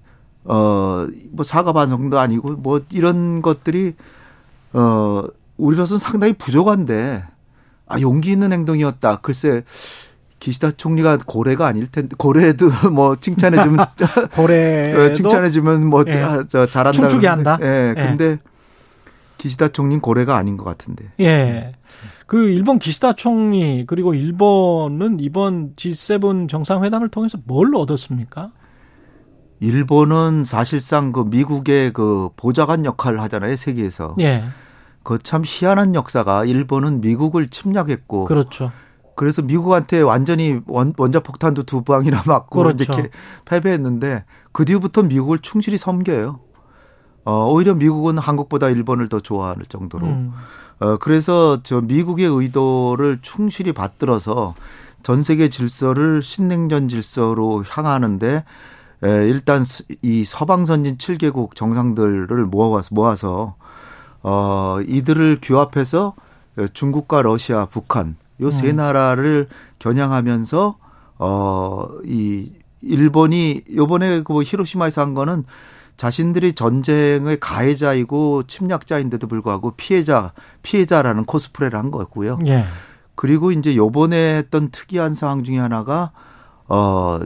어 0.45 1.08
뭐 1.31 1.43
사과 1.43 1.73
반성도 1.73 2.19
아니고 2.19 2.51
뭐 2.58 2.79
이런 2.91 3.41
것들이 3.41 3.95
어 4.73 5.23
우리로서는 5.58 5.99
상당히 5.99 6.34
부족한데 6.34 7.23
아 7.88 7.99
용기 7.99 8.31
있는 8.31 8.53
행동이었다. 8.53 9.17
글쎄 9.21 9.63
기시다 10.45 10.69
총리가 10.69 11.17
고래가 11.25 11.65
아닐 11.65 11.88
텐데 11.88 12.15
고래도 12.19 12.69
뭐 12.93 13.15
칭찬해 13.15 13.63
주면 13.63 13.84
고래 14.36 15.12
칭찬해 15.12 15.49
주면 15.49 15.88
뭐 15.88 16.03
예. 16.05 16.21
아, 16.21 16.43
저 16.47 16.67
잘한다. 16.67 16.91
춤추게. 16.95 17.27
한다? 17.27 17.58
예. 17.63 17.89
예. 17.89 17.93
근데 17.95 18.38
기시다 19.39 19.69
총리는 19.69 20.01
고래가 20.01 20.38
아닌 20.38 20.55
것 20.55 20.63
같은데. 20.63 21.05
예. 21.19 21.73
그 22.27 22.47
일본 22.47 22.77
기시다 22.77 23.13
총리 23.13 23.86
그리고 23.88 24.13
일본은 24.13 25.19
이번 25.19 25.73
G7 25.77 26.47
정상회담을 26.47 27.10
통해서 27.10 27.39
뭘 27.45 27.75
얻었습니까? 27.75 28.51
일본은 29.62 30.43
사실상 30.43 31.12
그 31.12 31.21
미국의 31.21 31.91
그 31.91 32.29
보좌관 32.38 32.86
역할을 32.86 33.19
하잖아요 33.21 33.55
세계에서. 33.55 34.15
예. 34.19 34.43
그 35.01 35.17
참 35.23 35.41
희한한 35.43 35.95
역사가 35.95 36.45
일본은 36.45 37.01
미국을 37.01 37.47
침략했고 37.47 38.25
그렇죠. 38.25 38.71
그래서 39.15 39.41
미국한테 39.41 40.01
완전히 40.01 40.60
원, 40.67 40.93
원자폭탄도 40.97 41.63
두 41.63 41.82
방이나 41.84 42.21
맞고 42.28 42.60
그렇죠. 42.63 42.84
이렇게 42.84 43.10
패배했는데 43.45 44.25
그 44.51 44.65
뒤부터 44.65 45.04
미국을 45.04 45.39
충실히 45.39 45.78
섬겨요. 45.78 46.39
어, 47.25 47.47
오히려 47.51 47.73
미국은 47.73 48.17
한국보다 48.17 48.69
일본을 48.69 49.10
더 49.10 49.19
좋아할 49.19 49.56
정도로. 49.67 50.06
음. 50.06 50.32
어, 50.80 50.97
그래서 50.97 51.63
저 51.63 51.82
미국의 51.82 52.25
의도를 52.28 53.19
충실히 53.21 53.71
받들어서 53.71 54.54
전 55.01 55.23
세계 55.23 55.49
질서를 55.49 56.21
신냉전 56.21 56.89
질서로 56.89 57.63
향하는데 57.67 58.43
에, 59.04 59.28
일단 59.28 59.63
스- 59.63 59.86
이 60.01 60.25
서방 60.25 60.65
선진 60.65 60.97
7개국 60.97 61.56
정상들을 61.56 62.45
모아서 62.45 62.89
모아서 62.91 63.56
어, 64.21 64.78
이들을 64.86 65.39
규합해서 65.41 66.13
중국과 66.73 67.21
러시아, 67.21 67.65
북한 67.65 68.15
요세 68.41 68.71
음. 68.71 68.75
나라를 68.77 69.47
겨냥하면서 69.79 70.77
어, 71.19 71.87
이 72.05 72.51
일본이 72.81 73.61
요번에 73.75 74.21
그 74.21 74.41
히로시마에서 74.43 75.01
한 75.01 75.13
거는 75.13 75.45
자신들이 75.97 76.53
전쟁의 76.53 77.39
가해자이고 77.39 78.43
침략자인데도 78.43 79.27
불구하고 79.27 79.71
피해자, 79.77 80.33
피해자라는 80.61 81.23
코스프레를 81.25 81.79
한 81.79 81.89
거였고요. 81.89 82.39
예. 82.47 82.65
그리고 83.15 83.51
이제 83.51 83.75
요번에 83.77 84.35
했던 84.35 84.69
특이한 84.71 85.15
상황 85.15 85.43
중에 85.43 85.57
하나가 85.57 86.11
어 86.67 87.19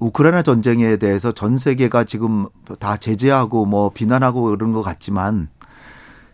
우크라이나 0.00 0.42
전쟁에 0.42 0.96
대해서 0.96 1.30
전 1.30 1.56
세계가 1.56 2.02
지금 2.04 2.48
다 2.80 2.96
제재하고 2.96 3.64
뭐 3.64 3.90
비난하고 3.90 4.42
그런 4.42 4.72
것 4.72 4.82
같지만 4.82 5.48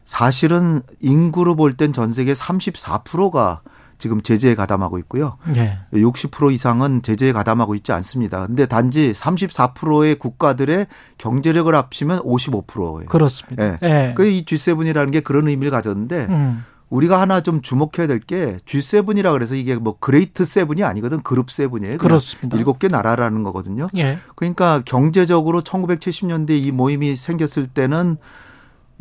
사실은 0.07 0.81
인구로 1.01 1.57
볼 1.57 1.75
땐 1.77 1.93
전 1.93 2.11
세계 2.13 2.33
34%가 2.33 3.61
지금 4.01 4.21
제재에 4.21 4.57
가담하고 4.57 4.99
있고요. 4.99 5.37
예. 5.55 5.79
60% 5.93 6.53
이상은 6.53 7.03
제재에 7.03 7.31
가담하고 7.33 7.77
있지 7.77 7.93
않습니다. 7.93 8.47
근데 8.47 8.67
단지 8.67 9.13
34%의 9.13 10.17
국가들의 10.17 10.87
경제력을 11.19 11.73
합치면 11.73 12.23
55%예요. 12.23 13.07
그렇습니다. 13.09 13.65
예. 13.65 13.79
예. 13.83 14.15
그이 14.17 14.45
G7이라는 14.45 15.13
게 15.13 15.21
그런 15.21 15.47
의미를 15.47 15.71
가졌는데 15.71 16.27
음. 16.31 16.65
우리가 16.89 17.21
하나 17.21 17.41
좀 17.41 17.63
주목해야 17.63 18.09
될 18.09 18.19
게 18.27 18.59
G7이라 18.67 19.33
그래서 19.33 19.55
이게 19.55 19.77
뭐 19.77 19.97
Great 20.01 20.45
Seven이 20.45 20.83
아니거든 20.83 21.21
Group 21.23 21.51
Seven이에요. 21.51 21.99
그렇습니다. 21.99 22.57
일곱 22.59 22.79
개 22.81 22.89
나라라는 22.89 23.43
거거든요. 23.45 23.89
예. 23.97 24.19
그러니까 24.35 24.83
경제적으로 24.85 25.61
1970년대 25.63 26.51
이 26.51 26.73
모임이 26.73 27.15
생겼을 27.17 27.69
때는 27.69 28.17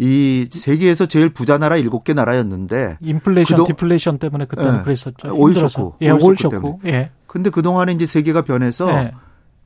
이 0.02 0.48
세계에서 0.50 1.08
제일 1.08 1.30
부자 1.34 1.58
나라 1.58 1.76
일곱 1.76 2.06
개 2.06 2.14
나라였는데 2.14 2.98
인플레이션, 3.02 3.58
그동- 3.58 3.68
디플레이션 3.68 4.18
때문에 4.18 4.46
그때는 4.46 4.80
예. 4.80 4.84
그랬었죠. 4.84 5.36
오일 5.36 5.56
힘들어서. 5.56 5.80
쇼크, 5.80 5.98
예, 6.02 6.10
오일 6.12 6.24
오일 6.24 6.36
쇼크. 6.38 6.74
예. 6.86 7.12
근데 7.28 7.50
그동안에 7.50 7.92
이제 7.92 8.06
세계가 8.06 8.44
변해서 8.44 8.90
예. 8.90 9.12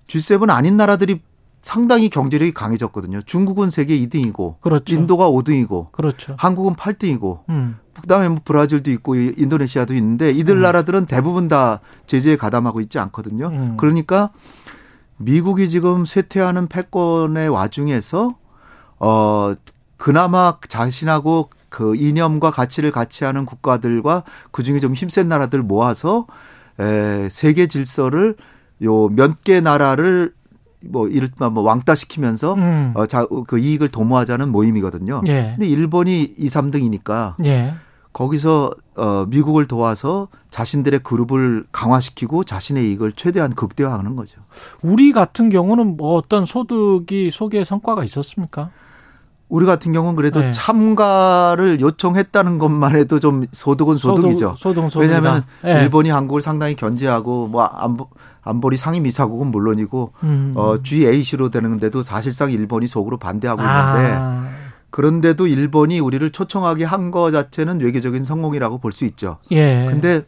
G7 0.08 0.50
아닌 0.50 0.76
나라들이 0.76 1.22
상당히 1.62 2.10
경제력이 2.10 2.52
강해졌거든요. 2.54 3.22
중국은 3.22 3.70
세계 3.70 3.98
2등이고 4.00 4.60
그렇죠. 4.60 4.96
인도가 4.96 5.30
5등이고 5.30 5.92
그렇죠. 5.92 6.36
한국은 6.40 6.74
8등이고 6.74 7.42
음. 7.50 7.78
그다음에 8.02 8.28
뭐 8.28 8.40
브라질도 8.44 8.90
있고 8.90 9.16
이- 9.16 9.34
인도네시아도 9.38 9.94
있는데 9.94 10.32
이들 10.32 10.60
나라들은 10.62 11.06
대부분 11.06 11.48
다 11.48 11.80
제재에 12.08 12.38
가담하고 12.38 12.82
있지 12.82 12.98
않거든요. 12.98 13.48
음. 13.54 13.78
그러니까 13.78 14.32
미국이 15.18 15.70
지금 15.70 16.06
쇠퇴하는 16.06 16.68
패권의 16.68 17.50
와중에서 17.50 18.36
어 19.00 19.54
그나마 20.04 20.58
자신하고 20.68 21.50
그 21.70 21.96
이념과 21.96 22.52
가치를 22.52 22.92
같이 22.92 23.24
하는 23.24 23.46
국가들과 23.46 24.24
그중에 24.52 24.82
좀 24.82 24.94
힘센 24.94 25.30
나라들 25.30 25.64
모아서 25.64 26.28
에 26.78 27.30
세계 27.30 27.68
질서를 27.68 28.36
요 28.84 29.08
몇 29.08 29.42
개 29.46 29.62
나라를 29.62 30.34
뭐 30.82 31.08
이를테면 31.08 31.54
뭐 31.54 31.64
왕따 31.64 31.96
시키면서 31.96 32.56
음. 32.56 32.92
어, 32.96 33.06
자, 33.06 33.26
그 33.48 33.58
이익을 33.60 33.88
도모하자는 33.88 34.52
모임이거든요. 34.52 35.22
예. 35.28 35.54
근데 35.56 35.68
일본이 35.68 36.34
2, 36.38 36.48
3등이니까 36.48 37.36
예. 37.46 37.74
거기서 38.12 38.74
어 38.98 39.26
미국을 39.30 39.68
도와서 39.68 40.28
자신들의 40.52 41.00
그룹을 41.04 41.66
강화시키고 41.72 42.44
자신의 42.44 42.90
이익을 42.90 43.14
최대한 43.16 43.56
극대화하는 43.56 44.18
거죠. 44.18 44.42
우리 44.82 45.14
같은 45.14 45.50
경우는 45.50 45.96
뭐 45.96 46.18
어떤 46.18 46.46
소득이 46.46 47.32
소기의 47.32 47.64
성과가 47.64 48.04
있었습니까? 48.04 48.70
우리 49.54 49.68
같은 49.68 49.94
경우는 49.94 50.16
그래도 50.16 50.40
네. 50.40 50.52
참가를 50.52 51.80
요청했다는 51.80 52.58
것만 52.58 52.96
해도 52.96 53.20
좀 53.20 53.46
소득은 53.52 53.98
소득이죠. 53.98 54.56
소득, 54.58 54.90
소득 54.90 55.06
왜냐하면 55.06 55.44
예. 55.64 55.84
일본이 55.84 56.10
한국을 56.10 56.42
상당히 56.42 56.76
견제하고 56.76 57.50
뭐 57.50 57.64
안보, 57.64 58.10
안보리 58.42 58.78
상임이사국은 58.78 59.52
물론이고 59.52 60.12
음. 60.24 60.54
어 60.56 60.78
G8으로 60.78 61.52
되는데도 61.52 62.02
사실상 62.02 62.50
일본이 62.50 62.88
속으로 62.88 63.18
반대하고 63.18 63.62
있는데 63.62 64.16
아. 64.18 64.48
그런데도 64.90 65.46
일본이 65.46 66.00
우리를 66.00 66.28
초청하게 66.32 66.86
한 66.86 67.12
거 67.12 67.30
자체는 67.30 67.80
외교적인 67.80 68.24
성공이라고 68.24 68.80
볼 68.80 68.92
수 68.92 69.06
있죠. 69.06 69.38
예. 69.52 69.86
근데 69.88 70.24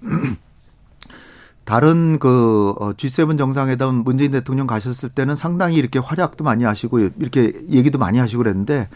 다른 1.65 2.19
그 2.19 2.73
어, 2.79 2.93
G7 2.93 3.37
정상회담 3.37 3.95
문재인 3.95 4.31
대통령 4.31 4.67
가셨을 4.67 5.09
때는 5.09 5.35
상당히 5.35 5.75
이렇게 5.77 5.99
활약도 5.99 6.43
많이 6.43 6.63
하시고 6.63 6.99
이렇게 6.99 7.53
얘기도 7.71 7.97
많이 7.97 8.19
하시고 8.19 8.43
그랬는데 8.43 8.87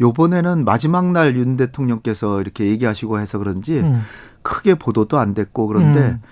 요번에는 0.00 0.64
마지막 0.64 1.10
날 1.10 1.36
윤 1.36 1.56
대통령께서 1.56 2.40
이렇게 2.40 2.66
얘기하시고 2.66 3.18
해서 3.18 3.38
그런지 3.38 3.80
음. 3.80 4.02
크게 4.42 4.74
보도도 4.74 5.18
안 5.18 5.34
됐고 5.34 5.66
그런데 5.66 6.00
음. 6.00 6.22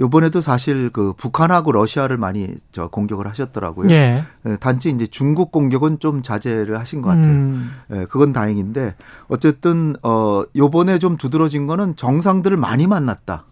요번에도 0.00 0.40
사실 0.40 0.90
그 0.90 1.12
북한하고 1.12 1.72
러시아를 1.72 2.16
많이 2.16 2.48
저 2.72 2.88
공격을 2.88 3.28
하셨더라고요. 3.28 3.90
예. 3.90 4.24
예, 4.46 4.56
단지 4.56 4.88
이제 4.90 5.06
중국 5.06 5.52
공격은 5.52 5.98
좀 5.98 6.22
자제를 6.22 6.78
하신 6.78 7.02
것 7.02 7.10
같아요. 7.10 7.26
음. 7.26 7.70
예, 7.92 8.06
그건 8.06 8.32
다행인데 8.32 8.94
어쨌든 9.28 9.94
어 10.02 10.42
요번에 10.56 10.98
좀 10.98 11.18
두드러진 11.18 11.66
거는 11.66 11.96
정상들을 11.96 12.56
많이 12.56 12.86
만났다. 12.86 13.44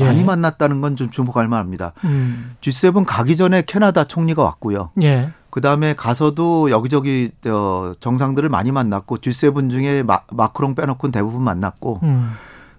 예. 0.00 0.04
많이 0.04 0.24
만났다는 0.24 0.80
건 0.80 0.96
좀 0.96 1.10
주목할 1.10 1.48
만합니다. 1.48 1.92
음. 2.04 2.56
G7 2.60 3.04
가기 3.06 3.36
전에 3.36 3.62
캐나다 3.66 4.04
총리가 4.04 4.42
왔고요. 4.42 4.90
예. 5.02 5.30
그 5.50 5.60
다음에 5.60 5.94
가서도 5.94 6.70
여기저기 6.70 7.30
어, 7.46 7.92
정상들을 8.00 8.48
많이 8.48 8.72
만났고 8.72 9.18
G7 9.18 9.70
중에 9.70 10.02
마, 10.02 10.20
마크롱 10.32 10.74
빼놓고는 10.74 11.12
대부분 11.12 11.42
만났고 11.42 12.00
음. 12.02 12.32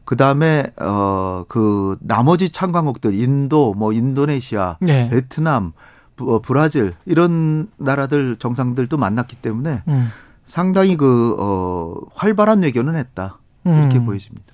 그 0.05 0.15
다음에 0.15 0.65
어 0.79 1.43
그 1.49 1.97
나머지 2.01 2.49
참관국들 2.49 3.19
인도 3.19 3.73
뭐 3.73 3.93
인도네시아 3.93 4.77
예. 4.87 5.07
베트남 5.09 5.71
부- 6.15 6.33
어, 6.35 6.39
브라질 6.41 6.93
이런 7.05 7.67
나라들 7.77 8.35
정상들도 8.37 8.97
만났기 8.97 9.35
때문에 9.37 9.83
음. 9.87 10.09
상당히 10.45 10.97
그 10.97 11.35
어, 11.39 11.93
활발한 12.15 12.61
외교는 12.63 12.95
했다 12.95 13.37
이렇게 13.65 13.97
음. 13.99 14.05
보여집니다. 14.05 14.45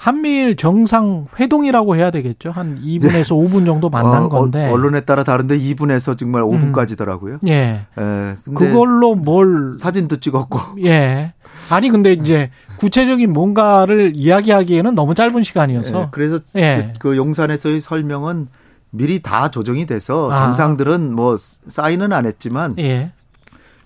한미일 0.00 0.56
정상 0.56 1.26
회동이라고 1.38 1.94
해야 1.94 2.10
되겠죠. 2.10 2.50
한 2.50 2.80
2분에서 2.80 3.32
5분 3.32 3.66
정도 3.66 3.90
만난 3.90 4.24
어, 4.24 4.28
건데. 4.30 4.66
어, 4.66 4.72
언론에 4.72 5.02
따라 5.02 5.24
다른데 5.24 5.58
2분에서 5.58 6.16
정말 6.16 6.42
5분까지더라고요. 6.42 7.46
예. 7.46 7.52
예. 7.52 7.86
근데 7.96 8.36
그걸로 8.54 9.14
뭘 9.14 9.74
사진도 9.78 10.18
찍었고 10.18 10.58
예. 10.84 11.34
아니 11.68 11.90
근데 11.90 12.14
이제 12.14 12.50
구체적인 12.78 13.30
뭔가를 13.30 14.12
이야기하기에는 14.14 14.94
너무 14.94 15.14
짧은 15.14 15.42
시간이어서 15.42 16.00
예, 16.00 16.08
그래서 16.12 16.40
예. 16.56 16.94
그, 16.94 17.10
그 17.10 17.16
용산에서의 17.18 17.80
설명은 17.80 18.48
미리 18.88 19.20
다 19.20 19.50
조정이 19.50 19.84
돼서 19.84 20.30
아. 20.32 20.46
정상들은 20.46 21.14
뭐 21.14 21.36
사인은 21.36 22.14
안 22.14 22.24
했지만 22.24 22.74
예. 22.78 23.12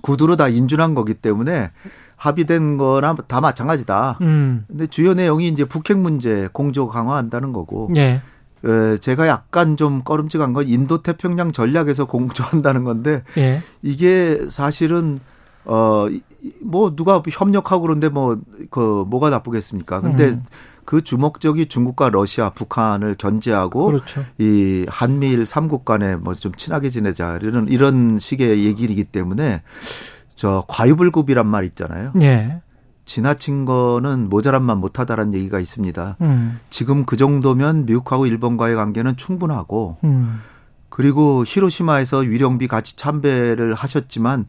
구두로 0.01 0.37
다 0.37 0.47
인준한 0.47 0.95
거기 0.95 1.15
때문에 1.15 1.73
합의된 2.17 2.77
거나 2.79 3.15
다 3.27 3.41
마찬가지다. 3.41 4.19
음. 4.23 4.65
근데 4.69 4.87
주요 4.87 5.15
내용이 5.15 5.49
이제 5.49 5.65
북핵 5.65 5.99
문제 5.99 6.49
공조 6.53 6.89
강화한다는 6.89 7.53
거고 7.53 7.89
예. 7.97 8.21
에, 8.65 8.97
제가 8.99 9.27
약간 9.27 9.77
좀 9.77 10.03
꺼름직한 10.03 10.53
건 10.53 10.67
인도 10.67 11.03
태평양 11.03 11.53
전략에서 11.53 12.07
공조한다는 12.07 12.85
건데 12.85 13.23
예. 13.37 13.63
이게 13.83 14.41
사실은 14.49 15.21
어 15.67 16.09
뭐 16.61 16.95
누가 16.95 17.23
협력하고 17.27 17.83
그런데 17.83 18.09
뭐 18.09 18.37
그 18.71 19.05
뭐가 19.09 19.31
나쁘겠습니까? 19.31 20.01
근데 20.03 20.29
음. 20.31 20.43
그 20.85 21.03
주목적이 21.03 21.67
중국과 21.67 22.11
러시아, 22.11 22.51
북한을 22.51 23.15
견제하고 23.17 23.87
그렇죠. 23.87 24.25
이 24.39 24.85
한미일 24.89 25.47
삼국 25.47 25.85
간에 25.87 26.17
뭐 26.17 26.35
좀 26.35 26.53
친하게 26.55 26.91
지내자 26.91 27.39
이런 27.41 27.69
이런 27.69 28.19
식의 28.19 28.65
얘기이기 28.67 29.05
때문에 29.05 29.63
저 30.37 30.65
과유불급이란 30.69 31.47
말 31.47 31.65
있잖아요. 31.65 32.13
예. 32.21 32.61
지나친 33.05 33.65
거는 33.65 34.29
모자란만 34.31 34.79
못하다라는 34.79 35.35
얘기가 35.35 35.61
있습니다. 35.61 36.17
음. 36.23 36.61
지금 36.71 37.05
그 37.05 37.17
정도면 37.17 37.87
미국하고 37.87 38.27
일본과의 38.27 38.77
관계는 38.77 39.17
충분하고 39.17 39.99
음. 40.05 40.41
그리고 40.89 41.45
히로시마에서 41.47 42.19
위령비 42.19 42.67
같이 42.67 42.97
참배를 42.97 43.75
하셨지만 43.75 44.47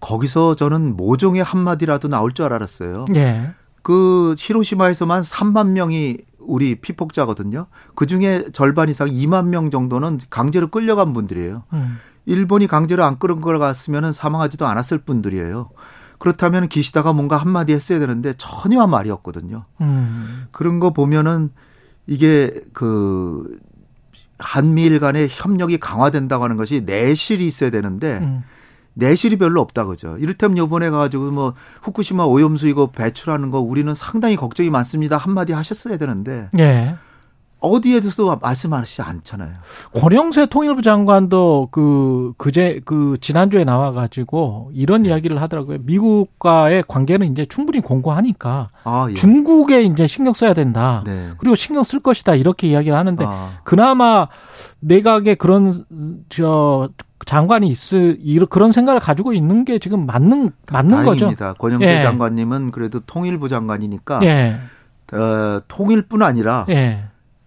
거기서 0.00 0.54
저는 0.54 0.96
모종의 0.96 1.42
한마디라도 1.42 2.08
나올 2.08 2.32
줄 2.32 2.52
알았어요. 2.52 3.06
예. 3.16 3.50
그 3.82 4.34
히로시마에서만 4.38 5.22
3만 5.22 5.68
명이 5.68 6.18
우리 6.38 6.76
피폭자거든요. 6.76 7.66
그 7.94 8.06
중에 8.06 8.44
절반 8.52 8.88
이상 8.88 9.08
2만 9.08 9.46
명 9.46 9.70
정도는 9.70 10.20
강제로 10.30 10.68
끌려간 10.68 11.12
분들이에요. 11.12 11.64
음. 11.72 11.98
일본이 12.26 12.66
강제로 12.66 13.04
안 13.04 13.18
끌어갔으면 13.18 14.12
사망하지도 14.12 14.66
않았을 14.66 14.98
분들이에요. 14.98 15.70
그렇다면 16.18 16.68
기시다가 16.68 17.12
뭔가 17.12 17.36
한마디 17.36 17.72
했어야 17.72 17.98
되는데 17.98 18.34
전혀 18.36 18.80
한 18.80 18.90
말이 18.90 19.10
없거든요. 19.10 19.64
음. 19.80 20.46
그런 20.50 20.80
거 20.80 20.90
보면은 20.90 21.50
이게 22.06 22.52
그 22.72 23.58
한미일 24.38 25.00
간의 25.00 25.28
협력이 25.30 25.78
강화된다고 25.78 26.44
하는 26.44 26.56
것이 26.56 26.82
내실이 26.84 27.46
있어야 27.46 27.70
되는데 27.70 28.18
음. 28.18 28.42
내실이 28.94 29.36
별로 29.36 29.60
없다 29.60 29.84
그죠. 29.84 30.16
이를테면 30.18 30.56
요번에 30.56 30.88
가가지고 30.90 31.30
뭐 31.30 31.54
후쿠시마 31.82 32.24
오염수 32.24 32.66
이거 32.66 32.90
배출하는 32.90 33.50
거 33.50 33.60
우리는 33.60 33.94
상당히 33.94 34.36
걱정이 34.36 34.70
많습니다. 34.70 35.18
한마디 35.18 35.52
하셨어야 35.52 35.98
되는데 35.98 36.48
예. 36.58 36.96
어디에서도 37.60 38.38
말씀하시지 38.40 39.02
않잖아요. 39.02 39.54
권영세 39.94 40.46
통일부 40.46 40.82
장관도 40.82 41.68
그 41.70 42.32
그제 42.36 42.80
그 42.84 43.16
지난주에 43.20 43.64
나와 43.64 43.92
가지고 43.92 44.70
이런 44.74 45.02
네. 45.02 45.08
이야기를 45.08 45.40
하더라고요. 45.40 45.78
미국과의 45.82 46.84
관계는 46.86 47.32
이제 47.32 47.46
충분히 47.46 47.80
공고하니까 47.80 48.70
아, 48.84 49.06
예. 49.10 49.14
중국에 49.14 49.82
이제 49.82 50.06
신경 50.06 50.34
써야 50.34 50.52
된다. 50.52 51.02
네. 51.06 51.30
그리고 51.38 51.54
신경 51.54 51.82
쓸 51.82 52.00
것이다 52.00 52.34
이렇게 52.34 52.68
이야기를 52.68 52.96
하는데 52.96 53.24
아, 53.26 53.58
그나마 53.64 54.28
내각에 54.80 55.34
그런 55.34 55.84
저 56.28 56.90
장관이 57.24 57.68
있을 57.68 58.18
이런 58.20 58.46
그런 58.48 58.70
생각을 58.70 59.00
가지고 59.00 59.32
있는 59.32 59.64
게 59.64 59.78
지금 59.78 60.04
맞는 60.04 60.52
맞는 60.70 61.04
거죠. 61.04 61.20
다행입니다. 61.20 61.54
권영세 61.54 61.86
예. 61.86 62.02
장관님은 62.02 62.70
그래도 62.70 63.00
통일부 63.00 63.48
장관이니까 63.48 64.20
예. 64.24 64.56
어, 65.12 65.60
통일뿐 65.68 66.22
아니라 66.22 66.66
예. 66.68 67.04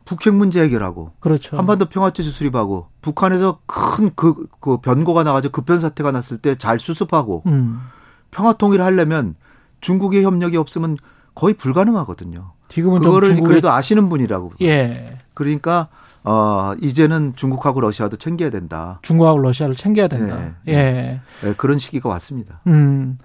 북핵 0.10 0.34
문제 0.34 0.63
해결하고 0.63 1.12
그렇죠. 1.19 1.56
한반도 1.56 1.86
평화체제 1.86 2.32
수립하고 2.32 2.88
북한에서 3.02 3.60
큰그 3.67 4.48
그 4.60 4.78
변고가 4.78 5.24
나가지고 5.24 5.52
급변 5.52 5.80
사태가 5.80 6.12
났을 6.12 6.38
때 6.39 6.56
잘 6.56 6.80
수습하고 6.80 7.43
음. 7.45 7.80
평화 8.32 8.54
통일을 8.54 8.84
하려면 8.84 9.36
중국의 9.82 10.24
협력이 10.24 10.58
없으면 10.58 10.98
거의 11.36 11.54
불가능하거든요. 11.54 12.52
지금은 12.69 13.02
그거를 13.02 13.36
좀 13.36 13.45
그래도 13.45 13.72
아시는 13.72 14.10
분이라고. 14.10 14.54
예. 14.63 15.19
그러니까 15.36 15.88
어 16.24 16.74
이제는 16.82 17.34
중국하고 17.36 17.80
러시아도 17.80 18.17
챙겨야 18.17 18.50
된다. 18.50 19.00
중국하고 19.04 19.39
러시아를 19.39 19.76
챙겨야 19.76 20.08
된다. 20.08 20.38
네. 20.65 20.74
예. 20.74 21.22
예, 21.48 21.54
그런 21.54 21.78
시기가 21.80 22.10
왔습니다. 22.10 22.62
음. 22.67 23.17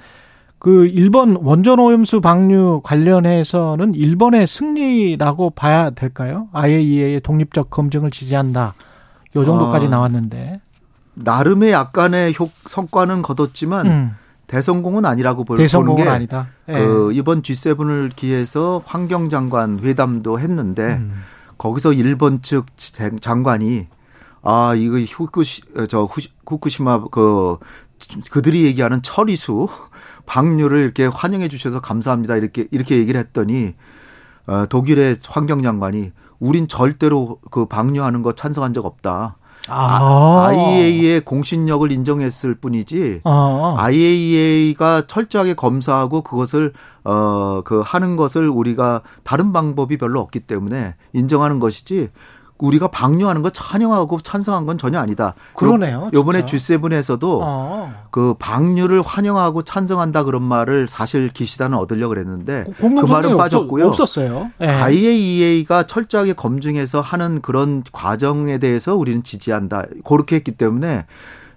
그 0.65 0.87
일본 0.87 1.37
원전 1.43 1.79
오염수 1.79 2.23
방류 2.23 2.81
관련해서는 2.85 3.95
일본의 3.95 4.47
승리라고 4.47 5.51
봐야 5.51 5.91
될까요? 5.91 6.49
IAEA의 6.55 7.21
독립적 7.21 7.69
검증을 7.69 8.11
지지한다. 8.11 8.73
요 9.37 9.45
정도까지 9.45 9.89
아. 9.89 9.91
나왔는데. 9.91 10.63
나름의 11.17 11.71
약간의 11.71 12.33
효, 12.41 12.49
성과는 12.65 13.21
거뒀지만 13.21 13.87
음. 13.87 14.11
대성공은 14.47 15.05
아니라고 15.05 15.45
볼- 15.45 15.57
보는 15.59 15.65
대성공은 15.65 16.03
게 16.03 16.09
아니다. 16.09 16.49
예. 16.71 16.73
그 16.73 17.13
이번 17.13 17.43
G7을 17.43 18.17
기해서 18.17 18.81
환경장관 18.87 19.81
회담도 19.81 20.41
했는데 20.41 20.95
음. 20.95 21.13
거기서 21.59 21.93
일본 21.93 22.41
측 22.41 22.65
장관이 23.21 23.89
아 24.41 24.75
이거 24.75 24.97
후쿠시 24.99 25.61
저 25.91 26.09
후쿠시마 26.47 27.05
그 27.11 27.59
그들이 28.31 28.65
얘기하는 28.65 29.03
처리수 29.03 29.69
방류를 30.27 30.81
이렇게 30.83 31.07
환영해 31.07 31.49
주셔서 31.49 31.81
감사합니다 31.81 32.37
이렇게 32.37 32.67
이렇게 32.71 32.97
얘기를 32.97 33.19
했더니 33.21 33.75
어, 34.47 34.67
독일의 34.69 35.19
환경장관이 35.27 36.13
우린 36.39 36.69
절대로 36.69 37.39
그 37.51 37.67
방류하는 37.67 38.23
거 38.23 38.33
찬성한 38.33 38.75
적 38.75 38.85
없다. 38.85 39.37
아. 39.67 40.47
IAEA의 40.49 41.23
공신력을 41.23 41.91
인정했을 41.91 42.55
뿐이지 42.57 43.23
어. 43.25 43.77
IAEA가 43.79 45.07
철저하게 45.07 45.55
검사하고 45.55 46.21
그것을 46.23 46.75
어 47.05 47.63
그 47.65 47.81
하는 47.83 48.17
것을 48.17 48.49
우리가 48.49 49.01
다른 49.23 49.53
방법이 49.53 49.97
별로 49.97 50.21
없기 50.21 50.41
때문에 50.41 50.97
인정하는 51.15 51.61
것이지 51.61 52.11
우리가 52.59 52.89
방류하는 52.89 53.43
거 53.43 53.51
찬영하고 53.51 54.21
찬성한 54.21 54.65
건 54.65 54.79
전혀 54.79 54.99
아니다. 55.01 55.35
그러네요, 55.55 56.11
요- 56.15 56.23
진짜. 56.47 56.47
G7에서도 56.79 57.41
어. 57.43 57.93
그 58.11 58.35
방류를 58.39 59.03
환영하고 59.03 59.63
찬성한다 59.63 60.23
그런 60.25 60.43
말을 60.43 60.87
사실 60.87 61.29
기시다는 61.29 61.77
얻으려고 61.77 62.11
그랬는데 62.15 62.65
그 62.79 62.87
말은 62.87 63.07
성명이 63.07 63.37
빠졌고요. 63.37 63.89
없었어요. 63.89 64.51
예. 64.61 64.67
IAEA가 64.69 65.87
철저하게 65.87 66.35
검증해서 66.35 67.01
하는 67.01 67.43
그런 67.43 67.83
과정에 67.93 68.59
대해서 68.59 68.95
우리는 68.95 69.25
지지한다. 69.25 69.83
그렇게 70.05 70.37
했기 70.37 70.53
때문에 70.53 71.07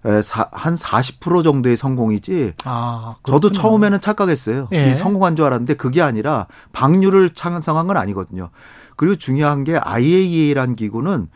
에, 0.05 0.21
사- 0.21 0.49
한40% 0.51 1.43
정도의 1.43 1.75
성공이지. 1.77 2.53
아, 2.65 3.15
저도. 3.25 3.51
처음에는 3.51 3.99
착각했어요. 4.01 4.67
예. 4.73 4.91
이 4.91 4.95
성공한 4.95 5.35
줄 5.35 5.45
알았는데 5.45 5.75
그게 5.75 6.01
아니라 6.01 6.47
방류를 6.71 7.31
찬성한 7.33 7.87
건 7.87 7.97
아니거든요. 7.97 8.49
그리고 8.97 9.15
중요한 9.15 9.63
게 9.63 9.77
IAEA란 9.77 10.75
기구는 10.75 11.29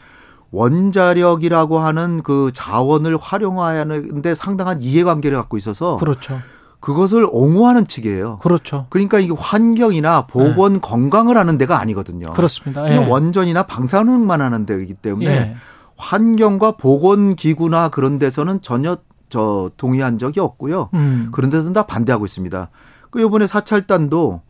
원자력이라고 0.52 1.80
하는 1.80 2.22
그 2.24 2.52
자원을 2.54 3.18
활용하는데 3.18 4.36
상당한 4.36 4.82
이해관계를 4.82 5.38
갖고 5.38 5.58
있어서 5.58 5.96
그렇죠. 5.96 6.38
그것을 6.82 7.28
옹호하는 7.32 7.88
측이에요. 7.88 8.40
그렇죠. 8.42 8.88
그러니까 8.90 9.20
이게 9.20 9.34
환경이나 9.38 10.26
보건 10.26 10.82
건강을 10.82 11.38
하는 11.38 11.58
데가 11.58 11.80
아니거든요. 11.80 12.26
그렇습니다. 12.34 12.84
예. 12.90 12.96
그냥 12.96 13.12
원전이나 13.12 13.64
방사능만 13.64 14.42
하는 14.42 14.66
데이기 14.66 14.96
때문에 14.96 15.30
예. 15.30 15.56
환경과 15.96 16.72
보건 16.78 17.36
기구나 17.36 17.90
그런 17.90 18.18
데서는 18.18 18.62
전혀 18.62 18.98
저 19.30 19.70
동의한 19.78 20.18
적이 20.18 20.40
없고요. 20.42 20.90
음. 20.96 21.30
그런 21.32 21.52
데서는 21.52 21.74
다 21.74 21.86
반대하고 21.86 22.26
있습니다. 22.26 22.70
그 23.12 23.22
이번에 23.22 23.46
사찰단도 23.46 24.42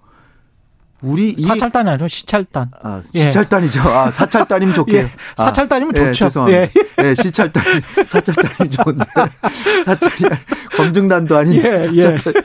우리 1.02 1.30
이 1.32 1.42
사찰단이 1.42 1.90
아니고 1.90 2.08
시찰단. 2.08 2.72
아, 2.84 3.02
예. 3.16 3.24
시찰단이죠. 3.24 3.82
아, 3.82 4.12
사찰단이면 4.12 4.76
좋게. 4.76 4.98
예. 4.98 5.12
사찰단이면 5.36 5.96
아, 5.96 5.98
좋죠. 5.98 6.08
예, 6.10 6.14
죄송합니다. 6.14 6.62
예. 6.62 6.72
예, 7.04 7.16
시찰단, 7.16 7.64
사찰단이 8.08 8.70
좋은데. 8.70 9.06
사찰이, 9.86 10.30
검증단도 10.78 11.38
아닌데. 11.38 11.90
예, 11.94 11.96
예. 11.96 12.18
사찰단. 12.18 12.44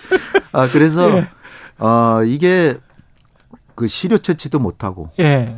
아, 0.53 0.67
그래서, 0.69 1.19
예. 1.19 1.29
어, 1.79 2.23
이게 2.25 2.77
그 3.75 3.89
시료 3.89 4.17
채취도 4.19 4.59
못 4.59 4.85
하고, 4.85 5.11
예. 5.19 5.57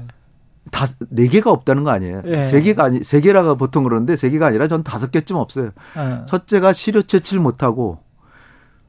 다, 0.72 0.86
네 1.08 1.28
개가 1.28 1.50
없다는 1.50 1.84
거 1.84 1.90
아니에요. 1.90 2.22
예. 2.26 2.44
세 2.44 2.60
개가 2.60 2.84
아니, 2.84 3.02
세 3.02 3.20
개라가 3.20 3.54
보통 3.54 3.84
그러는데 3.84 4.16
세 4.16 4.28
개가 4.28 4.48
아니라 4.48 4.66
전 4.66 4.82
다섯 4.82 5.10
개쯤 5.10 5.36
없어요. 5.36 5.70
어. 5.94 6.26
첫째가 6.28 6.72
시료 6.72 7.02
채취를 7.02 7.40
못 7.40 7.62
하고, 7.62 8.00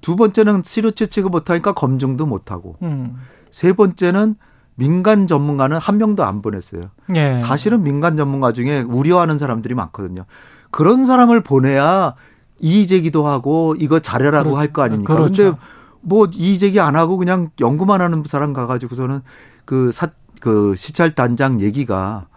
두 0.02 0.16
번째는 0.16 0.64
시료 0.66 0.92
채취가 0.92 1.30
못 1.30 1.50
하니까 1.50 1.74
검증도 1.74 2.26
못 2.26 2.52
하고, 2.52 2.76
음. 2.82 3.18
세 3.52 3.74
번째는 3.74 4.36
민간 4.76 5.28
전문가는 5.28 5.78
한 5.78 5.98
명도 5.98 6.24
안 6.24 6.42
보냈어요. 6.42 6.90
예. 7.16 7.38
사실은 7.40 7.84
민간 7.84 8.16
전문가 8.16 8.54
중에 8.54 8.82
우려하는 8.82 9.38
사람들이 9.38 9.74
많거든요. 9.76 10.26
그런 10.72 11.06
사람을 11.06 11.42
보내야 11.42 12.14
이의제기도 12.60 13.28
하고 13.28 13.76
이거 13.78 14.00
잘해라고 14.00 14.52
그렇- 14.52 14.60
할거 14.60 14.82
아닙니까? 14.84 15.16
그렇죠. 15.16 15.44
근데 15.44 15.58
뭐 16.02 16.28
이의제기 16.32 16.80
안 16.80 16.96
하고 16.96 17.18
그냥 17.18 17.50
연구만 17.60 18.00
하는 18.02 18.24
사람 18.26 18.54
가가지고서는 18.54 19.22
그 19.66 19.92
사, 19.92 20.08
그 20.40 20.74
시찰단장 20.78 21.60
얘기가 21.62 22.28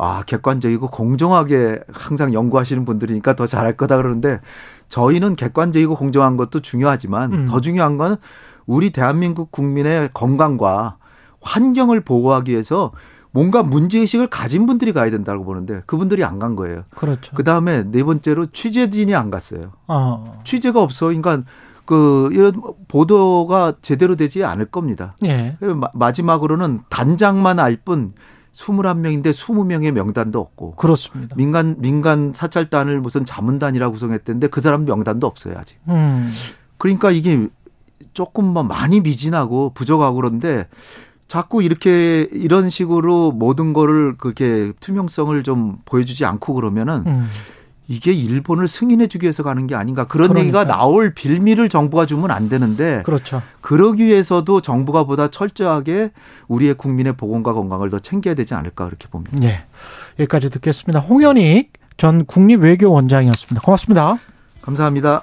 아, 0.00 0.22
객관적이고 0.24 0.88
공정하게 0.90 1.80
항상 1.92 2.32
연구하시는 2.32 2.84
분들이니까 2.84 3.34
더 3.34 3.48
잘할 3.48 3.76
거다 3.76 3.96
그러는데 3.96 4.40
저희는 4.88 5.34
객관적이고 5.34 5.96
공정한 5.96 6.36
것도 6.36 6.60
중요하지만 6.60 7.32
음. 7.32 7.46
더 7.48 7.60
중요한 7.60 7.98
건 7.98 8.16
우리 8.68 8.90
대한민국 8.90 9.50
국민의 9.50 10.10
건강과 10.14 10.98
환경을 11.40 12.02
보호하기 12.02 12.52
위해서 12.52 12.92
뭔가 13.30 13.62
문제의식을 13.62 14.28
가진 14.28 14.66
분들이 14.66 14.92
가야 14.92 15.10
된다고 15.10 15.44
보는데 15.44 15.82
그분들이 15.86 16.22
안 16.24 16.38
간 16.38 16.54
거예요. 16.54 16.82
그렇죠. 16.94 17.34
그 17.34 17.42
다음에 17.44 17.82
네 17.90 18.04
번째로 18.04 18.46
취재진이 18.46 19.14
안 19.14 19.30
갔어요. 19.30 19.72
어. 19.86 20.40
취재가 20.44 20.82
없어. 20.82 21.06
그러니까 21.06 21.42
그 21.84 22.28
이런 22.32 22.60
보도가 22.88 23.74
제대로 23.80 24.14
되지 24.16 24.44
않을 24.44 24.66
겁니다. 24.66 25.16
예. 25.24 25.56
마- 25.60 25.90
마지막으로는 25.94 26.80
단장만 26.90 27.58
알 27.58 27.78
뿐 27.84 28.12
21명인데 28.54 29.30
20명의 29.30 29.92
명단도 29.92 30.38
없고 30.40 30.74
그렇습니다. 30.74 31.34
민간 31.36 31.76
민간 31.78 32.32
사찰단을 32.34 33.00
무슨 33.00 33.24
자문단이라고 33.24 33.92
구성했던데 33.92 34.48
그 34.48 34.60
사람 34.60 34.84
명단도 34.84 35.26
없어요 35.26 35.54
아직. 35.58 35.78
음. 35.88 36.30
그러니까 36.76 37.10
이게 37.10 37.48
조금 38.14 38.46
뭐 38.46 38.62
많이 38.62 39.00
미진하고 39.00 39.72
부족하고 39.74 40.16
그런데 40.16 40.66
자꾸 41.28 41.62
이렇게 41.62 42.26
이런 42.32 42.70
식으로 42.70 43.32
모든 43.32 43.72
거를 43.72 44.16
그렇게 44.16 44.72
투명성을 44.80 45.42
좀 45.42 45.76
보여주지 45.84 46.24
않고 46.24 46.54
그러면은 46.54 47.04
음. 47.06 47.28
이게 47.90 48.12
일본을 48.12 48.68
승인해주기 48.68 49.24
위해서 49.24 49.42
가는 49.42 49.66
게 49.66 49.74
아닌가 49.74 50.06
그런 50.06 50.28
그러니까요. 50.28 50.60
얘기가 50.60 50.64
나올 50.64 51.14
빌미를 51.14 51.70
정부가 51.70 52.04
주면 52.04 52.30
안 52.30 52.50
되는데 52.50 53.02
그렇죠. 53.04 53.42
그러기 53.62 54.04
위해서도 54.04 54.60
정부가 54.60 55.04
보다 55.04 55.28
철저하게 55.28 56.12
우리의 56.48 56.74
국민의 56.74 57.14
보건과 57.14 57.54
건강을 57.54 57.88
더 57.88 57.98
챙겨야 57.98 58.34
되지 58.34 58.54
않을까 58.54 58.86
그렇게 58.86 59.08
봅니다. 59.08 59.38
예. 59.42 59.64
여기까지 60.18 60.50
듣겠습니다. 60.50 61.00
홍현익 61.00 61.72
전 61.96 62.26
국립외교원장이었습니다. 62.26 63.62
고맙습니다. 63.62 64.18
감사합니다. 64.60 65.22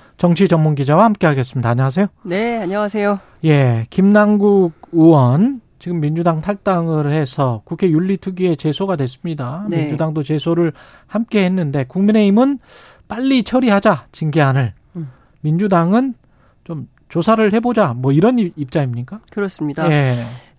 정치 0.21 0.47
전문 0.47 0.75
기자와 0.75 1.05
함께 1.05 1.25
하겠습니다. 1.25 1.71
안녕하세요. 1.71 2.05
네, 2.21 2.59
안녕하세요. 2.61 3.19
예, 3.43 3.87
김남국 3.89 4.73
의원 4.91 5.61
지금 5.79 5.99
민주당 5.99 6.41
탈당을 6.41 7.11
해서 7.11 7.63
국회 7.65 7.89
윤리특위에 7.89 8.55
제소가 8.55 8.97
됐습니다. 8.97 9.65
네. 9.67 9.77
민주당도 9.77 10.21
제소를 10.21 10.73
함께 11.07 11.43
했는데 11.43 11.85
국민의힘은 11.85 12.59
빨리 13.07 13.41
처리하자 13.41 14.09
징계안을 14.11 14.75
음. 14.97 15.09
민주당은 15.39 16.13
좀 16.65 16.87
조사를 17.09 17.51
해보자 17.53 17.95
뭐 17.95 18.11
이런 18.11 18.37
입- 18.37 18.53
입장입니까? 18.55 19.21
그렇습니다. 19.31 19.91
예. 19.91 20.13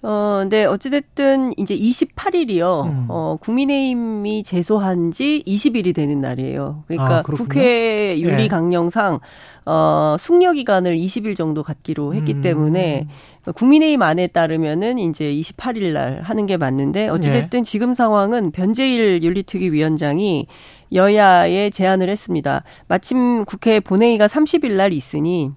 어, 0.05 0.39
근데 0.41 0.65
어찌됐든 0.65 1.53
이제 1.57 1.77
28일이요. 1.77 2.87
음. 2.87 3.07
어, 3.09 3.37
국민의힘이 3.41 4.43
제소한 4.43 5.13
지 5.13 5.45
20일이 5.47 5.95
되는 5.95 6.21
날이에요. 6.21 6.83
그러니까 6.89 7.19
아, 7.19 7.23
국회 7.23 8.19
윤리 8.19 8.45
예. 8.45 8.49
강령상 8.49 9.21
어, 9.65 10.17
숙려 10.19 10.53
기간을 10.53 10.97
20일 10.97 11.37
정도 11.37 11.63
갖기로 11.63 12.15
했기 12.15 12.35
음. 12.35 12.41
때문에 12.41 13.07
국민의힘 13.55 14.03
안에 14.03 14.27
따르면은 14.27 14.99
이제 14.99 15.33
28일 15.33 15.93
날 15.93 16.21
하는 16.23 16.47
게 16.47 16.57
맞는데 16.57 17.09
어찌됐든 17.09 17.61
예. 17.61 17.63
지금 17.63 17.95
상황은 17.95 18.51
변재일 18.51 19.23
윤리특위 19.23 19.71
위원장이 19.71 20.49
여야에 20.93 21.71
제안을 21.71 22.09
했습니다. 22.09 22.65
마침 22.89 23.45
국회 23.45 23.79
본회의가 23.79 24.27
30일 24.27 24.73
날 24.73 24.93
있으니 24.93 25.53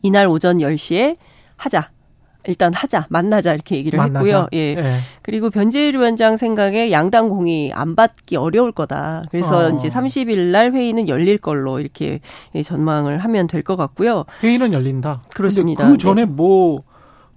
이날 0.00 0.26
오전 0.28 0.58
10시에 0.58 1.18
하자. 1.58 1.90
일단 2.46 2.72
하자, 2.74 3.06
만나자 3.10 3.54
이렇게 3.54 3.76
얘기를 3.76 3.96
만나자. 3.98 4.18
했고요. 4.24 4.48
예. 4.54 4.58
예. 4.58 4.98
그리고 5.22 5.50
변재일 5.50 5.96
위원장 5.96 6.36
생각에 6.36 6.90
양당 6.90 7.28
공의 7.28 7.72
안 7.72 7.94
받기 7.94 8.36
어려울 8.36 8.72
거다. 8.72 9.24
그래서 9.30 9.66
어. 9.66 9.70
이제 9.76 9.88
30일 9.88 10.50
날 10.50 10.72
회의는 10.72 11.08
열릴 11.08 11.38
걸로 11.38 11.80
이렇게 11.80 12.20
전망을 12.64 13.18
하면 13.18 13.46
될 13.46 13.60
것 13.62 13.76
같고요. 13.76 14.24
회의는 14.42 14.72
열린다. 14.72 15.22
그렇습니다. 15.34 15.86
그 15.86 15.98
전에 15.98 16.24
네. 16.24 16.30
뭐 16.30 16.82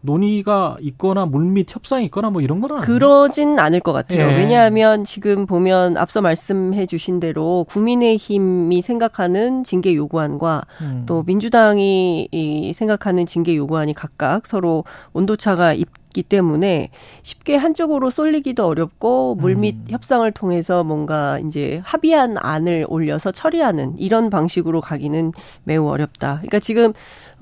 논의가 0.03 0.77
있거나 0.81 1.25
물밑 1.25 1.73
협상이 1.73 2.05
있거나 2.05 2.29
뭐 2.29 2.41
이런 2.41 2.59
거는 2.59 2.81
그러진 2.81 3.57
않을 3.57 3.79
것 3.79 3.93
같아요. 3.93 4.31
예. 4.31 4.37
왜냐하면 4.37 5.05
지금 5.05 5.45
보면 5.45 5.95
앞서 5.97 6.21
말씀해 6.21 6.85
주신 6.87 7.21
대로 7.21 7.65
국민의힘이 7.69 8.81
생각하는 8.81 9.63
징계 9.63 9.95
요구안과 9.95 10.63
음. 10.81 11.03
또 11.05 11.23
민주당이 11.23 12.73
생각하는 12.75 13.25
징계 13.25 13.55
요구안이 13.55 13.93
각각 13.93 14.45
서로 14.45 14.83
온도차가 15.13 15.73
있기 15.73 16.23
때문에 16.23 16.89
쉽게 17.21 17.55
한쪽으로 17.55 18.09
쏠리기도 18.09 18.65
어렵고 18.65 19.35
물밑 19.35 19.75
음. 19.75 19.85
협상을 19.87 20.29
통해서 20.33 20.83
뭔가 20.83 21.39
이제 21.39 21.81
합의한 21.85 22.35
안을 22.37 22.85
올려서 22.89 23.31
처리하는 23.31 23.97
이런 23.97 24.29
방식으로 24.29 24.81
가기는 24.81 25.31
매우 25.63 25.87
어렵다. 25.87 26.35
그러니까 26.39 26.59
지금 26.59 26.91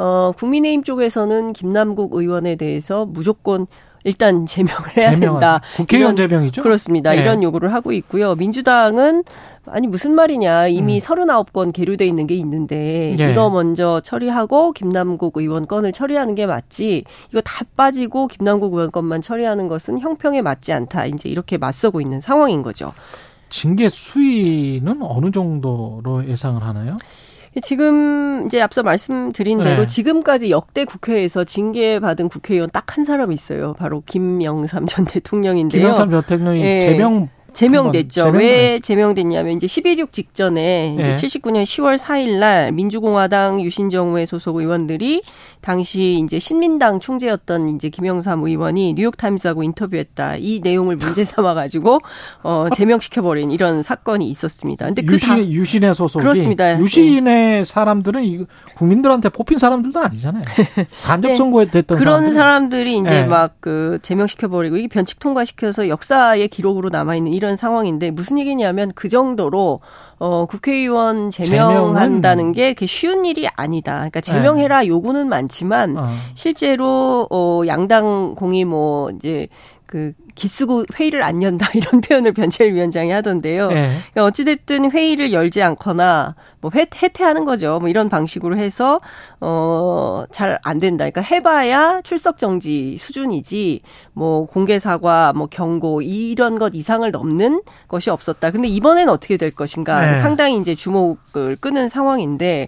어, 0.01 0.33
국민의힘 0.35 0.81
쪽에서는 0.81 1.53
김남국 1.53 2.15
의원에 2.15 2.55
대해서 2.55 3.05
무조건 3.05 3.67
일단 4.03 4.47
제명을 4.47 4.97
해야 4.97 5.13
제명하 5.13 5.39
된다. 5.39 5.61
국회의원 5.75 6.17
이런, 6.17 6.27
제명이죠? 6.27 6.63
그렇습니다. 6.63 7.11
네. 7.11 7.21
이런 7.21 7.43
요구를 7.43 7.71
하고 7.71 7.91
있고요. 7.91 8.33
민주당은 8.33 9.23
아니 9.67 9.85
무슨 9.85 10.13
말이냐 10.15 10.69
이미 10.69 10.95
음. 10.95 10.99
39건 10.99 11.71
계류돼 11.71 12.07
있는 12.07 12.25
게 12.25 12.33
있는데 12.33 13.13
네. 13.15 13.31
이거 13.31 13.51
먼저 13.51 14.01
처리하고 14.01 14.71
김남국 14.71 15.37
의원 15.37 15.67
건을 15.67 15.91
처리하는 15.91 16.33
게 16.33 16.47
맞지 16.47 17.03
이거 17.29 17.41
다 17.41 17.63
빠지고 17.75 18.27
김남국 18.27 18.73
의원 18.73 18.91
건만 18.91 19.21
처리하는 19.21 19.67
것은 19.67 19.99
형평에 19.99 20.41
맞지 20.41 20.73
않다 20.73 21.05
이제 21.05 21.29
이렇게 21.29 21.59
맞서고 21.59 22.01
있는 22.01 22.21
상황인 22.21 22.63
거죠. 22.63 22.91
징계 23.51 23.87
수위는 23.87 25.03
어느 25.03 25.29
정도로 25.29 26.25
예상을 26.27 26.63
하나요? 26.63 26.97
지금 27.61 28.45
이제 28.45 28.61
앞서 28.61 28.81
말씀드린 28.81 29.59
대로 29.59 29.81
네. 29.81 29.87
지금까지 29.87 30.51
역대 30.51 30.85
국회에서 30.85 31.43
징계받은 31.43 32.29
국회의원 32.29 32.69
딱 32.69 32.91
한 32.91 33.05
사람 33.05 33.31
있어요. 33.31 33.73
바로 33.73 34.03
김영삼 34.05 34.85
전 34.85 35.05
대통령인데요. 35.05 35.81
김영삼 35.81 36.11
전 36.11 36.21
대통령이 36.23 36.61
네. 36.61 36.79
제명 36.81 37.29
제명됐죠. 37.53 38.29
왜 38.33 38.79
제명됐냐면 38.79 39.53
이제 39.57 39.67
11.6 39.67 40.11
직전에 40.11 40.95
이제 40.99 41.03
네. 41.03 41.15
79년 41.15 41.63
10월 41.63 41.97
4일 41.97 42.39
날 42.39 42.71
민주공화당 42.71 43.61
유신정우회 43.61 44.25
소속 44.25 44.57
의원들이 44.57 45.23
당시 45.61 46.21
이제 46.23 46.39
신민당 46.39 46.99
총재였던 46.99 47.69
이제 47.75 47.89
김영삼 47.89 48.43
의원이 48.43 48.93
뉴욕타임스하고 48.93 49.63
인터뷰했다. 49.63 50.37
이 50.37 50.59
내용을 50.63 50.95
문제 50.95 51.23
삼아 51.23 51.53
가지고 51.53 51.99
어 52.43 52.67
제명시켜 52.73 53.21
버린 53.21 53.51
이런 53.51 53.83
사건이 53.83 54.27
있었습니다. 54.29 54.85
근데 54.85 55.01
그 55.03 55.13
유신 55.13 55.37
유신의 55.51 55.93
소속 55.95 56.19
그렇습니다. 56.19 56.79
유신의 56.79 57.23
네. 57.23 57.65
사람들은 57.65 58.23
이 58.23 58.45
국민들한테 58.75 59.29
뽑힌 59.29 59.57
사람들도 59.57 59.99
아니잖아요. 59.99 60.43
간접 61.03 61.29
네. 61.29 61.37
선거에 61.37 61.65
됐던 61.65 61.99
그런 61.99 62.33
사람들이 62.33 62.97
이제 62.97 63.09
네. 63.09 63.25
막그 63.25 63.99
제명시켜 64.01 64.47
버리고 64.47 64.77
이게 64.77 64.87
변칙 64.87 65.19
통과시켜서 65.19 65.87
역사의 65.87 66.47
기록으로 66.47 66.89
남아 66.89 67.15
있는 67.15 67.33
이런 67.41 67.55
상황인데 67.55 68.11
무슨 68.11 68.37
얘기냐면 68.37 68.91
그 68.93 69.09
정도로 69.09 69.79
어 70.19 70.45
국회의원 70.45 71.31
제명한다는 71.31 72.51
게 72.51 72.73
그게 72.75 72.85
쉬운 72.85 73.25
일이 73.25 73.47
아니다. 73.55 73.95
그러니까 73.95 74.21
제명해라 74.21 74.81
네. 74.81 74.87
요구는 74.87 75.27
많지만 75.27 75.97
어. 75.97 76.07
실제로 76.35 77.27
어 77.31 77.63
양당 77.65 78.35
공이 78.35 78.65
뭐 78.65 79.09
이제 79.09 79.47
그 79.87 80.13
기쓰고 80.35 80.85
회의를 80.99 81.23
안 81.23 81.41
연다 81.43 81.69
이런 81.75 82.01
표현을 82.01 82.33
변철 82.33 82.73
위원장이 82.73 83.11
하던데요. 83.11 83.67
네. 83.69 83.91
그러니까 84.13 84.25
어찌됐든 84.25 84.91
회의를 84.91 85.33
열지 85.33 85.61
않거나 85.63 86.35
뭐 86.61 86.71
회, 86.75 86.85
해태하는 87.01 87.43
거죠. 87.45 87.79
뭐 87.79 87.89
이런 87.89 88.09
방식으로 88.09 88.57
해서 88.57 88.99
어 89.39 90.25
잘 90.31 90.59
안 90.63 90.77
된다. 90.77 91.09
그러니까 91.09 91.21
해봐야 91.21 92.01
출석 92.03 92.37
정지 92.37 92.97
수준이지 92.97 93.81
뭐 94.13 94.45
공개 94.45 94.79
사과, 94.79 95.33
뭐 95.33 95.47
경고 95.47 96.01
이런 96.01 96.59
것 96.59 96.73
이상을 96.75 97.09
넘는 97.09 97.61
것이 97.87 98.09
없었다. 98.09 98.51
근데 98.51 98.67
이번엔 98.67 99.09
어떻게 99.09 99.37
될 99.37 99.51
것인가 99.51 100.05
네. 100.11 100.15
상당히 100.15 100.57
이제 100.59 100.75
주목을 100.75 101.55
끄는 101.57 101.89
상황인데 101.89 102.67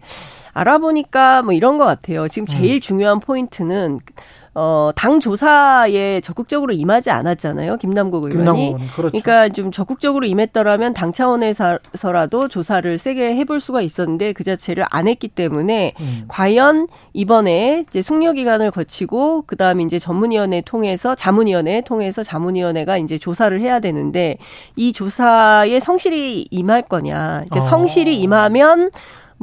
알아보니까 0.53 1.41
뭐 1.43 1.53
이런 1.53 1.77
것 1.77 1.85
같아요. 1.85 2.27
지금 2.27 2.47
제일 2.47 2.75
음. 2.75 2.79
중요한 2.79 3.19
포인트는 3.19 3.99
어, 4.55 4.91
당 4.95 5.19
조사에 5.19 6.21
적극적으로 6.21 6.73
임하지 6.73 7.09
않았잖아요. 7.09 7.77
김남국 7.77 8.25
의원이. 8.25 8.75
그렇죠. 8.95 9.11
그러니까 9.11 9.49
좀 9.49 9.71
적극적으로 9.71 10.25
임했더라면 10.25 10.93
당 10.93 11.11
차원에서라도 11.11 12.47
조사를 12.49 12.97
세게 12.97 13.35
해볼 13.37 13.59
수가 13.59 13.81
있었는데 13.81 14.33
그 14.33 14.43
자체를 14.43 14.85
안 14.89 15.07
했기 15.07 15.27
때문에 15.27 15.93
음. 15.99 16.25
과연 16.27 16.87
이번에 17.13 17.83
이제 17.87 18.01
숙려 18.01 18.33
기간을 18.33 18.69
거치고 18.69 19.43
그다음에 19.47 19.83
이제 19.83 19.97
전문위원회 19.97 20.61
통해서 20.61 21.15
자문위원회 21.15 21.81
통해서 21.81 22.21
자문위원회가 22.21 22.97
이제 22.97 23.17
조사를 23.17 23.59
해야 23.59 23.79
되는데 23.79 24.37
이 24.75 24.93
조사에 24.93 25.79
성실히 25.79 26.47
임할 26.51 26.83
거냐. 26.83 27.43
그러니까 27.45 27.57
어. 27.57 27.61
성실히 27.61 28.19
임하면 28.19 28.91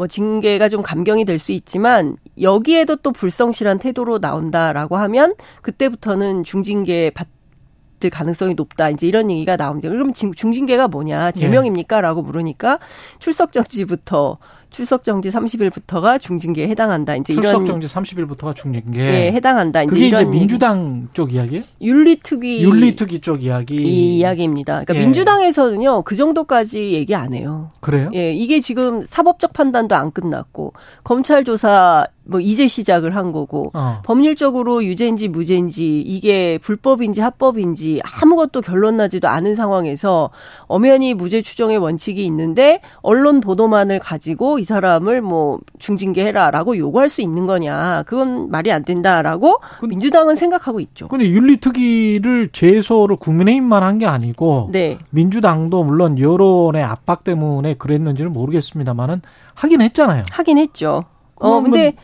뭐 0.00 0.06
징계가 0.06 0.70
좀 0.70 0.80
감경이 0.80 1.26
될 1.26 1.38
수 1.38 1.52
있지만 1.52 2.16
여기에도 2.40 2.96
또 2.96 3.12
불성실한 3.12 3.78
태도로 3.78 4.18
나온다라고 4.18 4.96
하면 4.96 5.34
그때부터는 5.60 6.44
중징계 6.44 7.10
받을 7.10 8.08
가능성이 8.10 8.54
높다. 8.54 8.88
이제 8.90 9.06
이런 9.06 9.30
얘기가 9.30 9.56
나옵니다. 9.58 9.90
그러면 9.90 10.14
중징계가 10.14 10.88
뭐냐? 10.88 11.32
제명입니까?라고 11.32 12.22
물으니까 12.22 12.78
출석 13.18 13.52
정지부터 13.52 14.38
출석 14.70 15.04
정지 15.04 15.28
30일부터가 15.28 16.20
중징계에 16.20 16.68
해당한다. 16.68 17.16
이제 17.16 17.34
출석 17.34 17.66
정지 17.66 17.86
30일부터가 17.86 18.54
중징계. 18.54 19.00
예, 19.00 19.32
해당한다. 19.32 19.82
이제 19.82 19.90
그게 19.90 20.06
이제 20.08 20.24
민주당 20.24 21.08
쪽 21.12 21.32
이야기예요? 21.34 21.62
윤리특위 21.80 22.62
윤리특위 22.62 23.20
쪽 23.20 23.42
이야기. 23.42 23.76
이 23.76 24.18
이야기입니다. 24.18 24.84
그러니까 24.84 24.96
예. 24.96 25.00
민주당에서는요. 25.00 26.02
그 26.02 26.16
정도까지 26.16 26.92
얘기 26.92 27.14
안 27.14 27.32
해요. 27.32 27.70
그래요? 27.80 28.10
예, 28.14 28.32
이게 28.32 28.60
지금 28.60 29.02
사법적 29.04 29.52
판단도 29.52 29.94
안 29.94 30.12
끝났고 30.12 30.72
검찰 31.02 31.44
조사 31.44 32.06
뭐 32.24 32.40
이제 32.40 32.66
시작을 32.68 33.14
한 33.16 33.32
거고 33.32 33.70
어. 33.74 34.00
법률적으로 34.04 34.84
유죄인지 34.84 35.28
무죄인지 35.28 36.00
이게 36.00 36.58
불법인지 36.58 37.20
합법인지 37.20 38.00
아무것도 38.22 38.60
결론 38.60 38.96
나지도 38.96 39.28
않은 39.28 39.54
상황에서 39.54 40.30
엄연히 40.66 41.14
무죄 41.14 41.42
추정의 41.42 41.78
원칙이 41.78 42.24
있는데 42.26 42.80
언론 43.02 43.40
보도만을 43.40 43.98
가지고 44.00 44.58
이 44.58 44.64
사람을 44.64 45.22
뭐 45.22 45.58
중징계해라라고 45.78 46.76
요구할 46.76 47.08
수 47.08 47.22
있는 47.22 47.46
거냐 47.46 48.04
그건 48.06 48.50
말이 48.50 48.70
안 48.72 48.84
된다라고 48.84 49.60
근, 49.80 49.88
민주당은 49.88 50.36
생각하고 50.36 50.80
있죠. 50.80 51.08
근데 51.08 51.28
윤리특위를 51.28 52.50
제소를 52.52 53.16
국민의힘만 53.16 53.82
한 53.82 54.00
게 54.00 54.06
아니고 54.06 54.70
네. 54.72 54.96
민주당도 55.10 55.84
물론 55.84 56.18
여론의 56.18 56.82
압박 56.82 57.22
때문에 57.22 57.74
그랬는지는 57.74 58.32
모르겠습니다만은 58.32 59.20
하긴 59.54 59.82
했잖아요. 59.82 60.22
하긴 60.30 60.56
했죠. 60.56 61.04
어 61.40 61.60
근데 61.60 61.94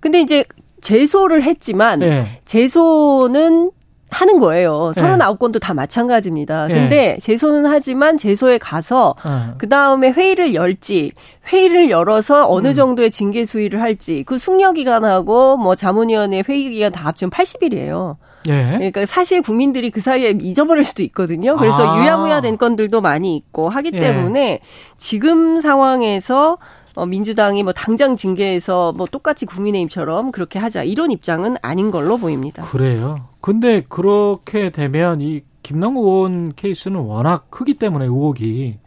근데 0.00 0.20
이제 0.20 0.44
제소를 0.80 1.42
했지만 1.42 2.00
네. 2.00 2.26
제소는 2.44 3.70
하는 4.12 4.38
거예요. 4.38 4.92
39건도 4.94 5.58
다 5.58 5.72
마찬가지입니다. 5.72 6.66
네. 6.66 6.74
근데 6.74 7.16
제소는 7.18 7.64
하지만 7.64 8.18
제소에 8.18 8.58
가서 8.58 9.14
어. 9.24 9.54
그 9.56 9.70
다음에 9.70 10.10
회의를 10.10 10.52
열지 10.54 11.12
회의를 11.50 11.88
열어서 11.88 12.46
어느 12.48 12.68
음. 12.68 12.74
정도의 12.74 13.10
징계 13.10 13.46
수위를 13.46 13.80
할지 13.80 14.22
그 14.26 14.36
숙려 14.36 14.72
기간하고 14.72 15.56
뭐 15.56 15.74
자문위원회 15.74 16.42
회의 16.46 16.70
기간 16.70 16.92
다 16.92 17.06
합치면 17.06 17.30
80일이에요. 17.30 18.16
예. 18.48 18.64
그러니까 18.74 19.06
사실 19.06 19.40
국민들이 19.40 19.90
그 19.90 20.00
사이에 20.00 20.34
잊어버릴 20.40 20.84
수도 20.84 21.02
있거든요. 21.04 21.56
그래서 21.56 21.82
아. 21.82 22.02
유야무야 22.02 22.42
된 22.42 22.58
건들도 22.58 23.00
많이 23.00 23.36
있고 23.36 23.70
하기 23.70 23.92
예. 23.94 24.00
때문에 24.00 24.60
지금 24.96 25.60
상황에서 25.60 26.58
어, 26.94 27.06
민주당이 27.06 27.62
뭐 27.62 27.72
당장 27.72 28.16
징계해서 28.16 28.92
뭐 28.92 29.06
똑같이 29.06 29.46
국민의힘처럼 29.46 30.32
그렇게 30.32 30.58
하자 30.58 30.82
이런 30.84 31.10
입장은 31.10 31.56
아닌 31.62 31.90
걸로 31.90 32.18
보입니다. 32.18 32.64
그래요. 32.64 33.28
근데 33.40 33.82
그렇게 33.88 34.70
되면 34.70 35.20
이 35.20 35.42
김남국 35.62 36.04
의원 36.04 36.52
케이스는 36.54 36.98
워낙 37.00 37.46
크기 37.50 37.74
때문에 37.74 38.06
의혹이 38.06 38.78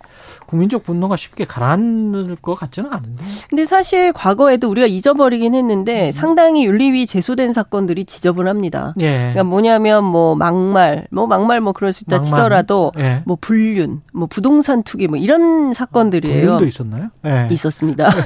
국민적 0.47 0.83
분노가 0.83 1.15
쉽게 1.15 1.45
가라앉을 1.45 2.37
것 2.41 2.55
같지는 2.55 2.91
않은데. 2.91 3.23
근데 3.49 3.65
사실 3.65 4.13
과거에도 4.13 4.69
우리가 4.69 4.87
잊어버리긴 4.87 5.55
했는데 5.55 6.07
음. 6.07 6.11
상당히 6.11 6.65
윤리위 6.65 7.05
제소된 7.07 7.53
사건들이 7.53 8.05
지저분합니다. 8.05 8.93
예. 8.99 9.11
그러니까 9.17 9.43
뭐냐면 9.43 10.03
뭐 10.03 10.35
막말, 10.35 11.07
뭐 11.11 11.27
막말 11.27 11.61
뭐 11.61 11.73
그럴 11.73 11.93
수 11.93 12.03
있다 12.03 12.17
막말. 12.17 12.25
치더라도 12.25 12.91
예. 12.97 13.21
뭐 13.25 13.37
불륜, 13.39 14.01
뭐 14.13 14.27
부동산 14.27 14.83
투기 14.83 15.07
뭐 15.07 15.17
이런 15.17 15.73
사건들이에요. 15.73 16.41
불륜도 16.41 16.65
있었나요? 16.65 17.09
예. 17.25 17.47
있었습니다. 17.51 18.09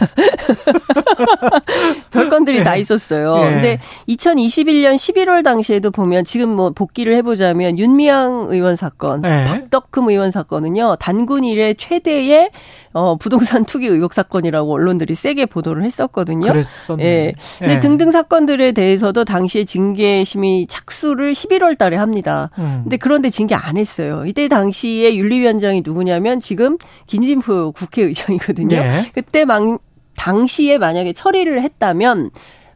별건들이 2.11 2.59
예. 2.59 2.63
다 2.63 2.75
있었어요. 2.75 3.37
예. 3.37 3.49
근데 3.51 3.79
2021년 4.07 4.95
11월 4.95 5.43
당시에도 5.43 5.91
보면 5.91 6.23
지금 6.23 6.49
뭐 6.49 6.71
복귀를 6.71 7.15
해보자면 7.15 7.77
윤미향 7.77 8.47
의원 8.49 8.75
사건, 8.75 9.23
예. 9.25 9.45
박덕흠 9.45 10.09
의원 10.09 10.31
사건은요 10.31 10.97
단군 10.99 11.43
일의 11.43 11.75
최 11.75 11.88
대의 11.97 12.51
어, 12.93 13.15
부동산 13.15 13.65
투기 13.65 13.87
의혹 13.87 14.13
사건이라고 14.13 14.71
언론들이 14.71 15.15
세게 15.15 15.47
보도를 15.47 15.83
했었거든요. 15.83 16.51
그랬었네. 16.51 17.03
예. 17.03 17.33
근데 17.57 17.73
예. 17.73 17.79
등등 17.79 18.11
사건들에 18.11 18.73
대해서도 18.73 19.25
당시에 19.25 19.63
징계심이 19.65 20.67
착수를 20.67 21.33
11월 21.33 21.77
달에 21.77 21.97
합니다. 21.97 22.51
음. 22.59 22.81
근데 22.83 22.97
그런데 22.97 23.31
징계 23.31 23.55
안 23.55 23.77
했어요. 23.77 24.23
이때 24.27 24.47
당시에 24.47 25.15
윤리위원장이 25.15 25.81
누구냐면 25.83 26.39
지금 26.39 26.77
김진표 27.07 27.71
국회의장이거든요. 27.71 28.77
예. 28.77 29.05
그때 29.13 29.45
막 29.45 29.79
당시에 30.15 30.77
만약에 30.77 31.13
처리를 31.13 31.61
했다면 31.61 32.29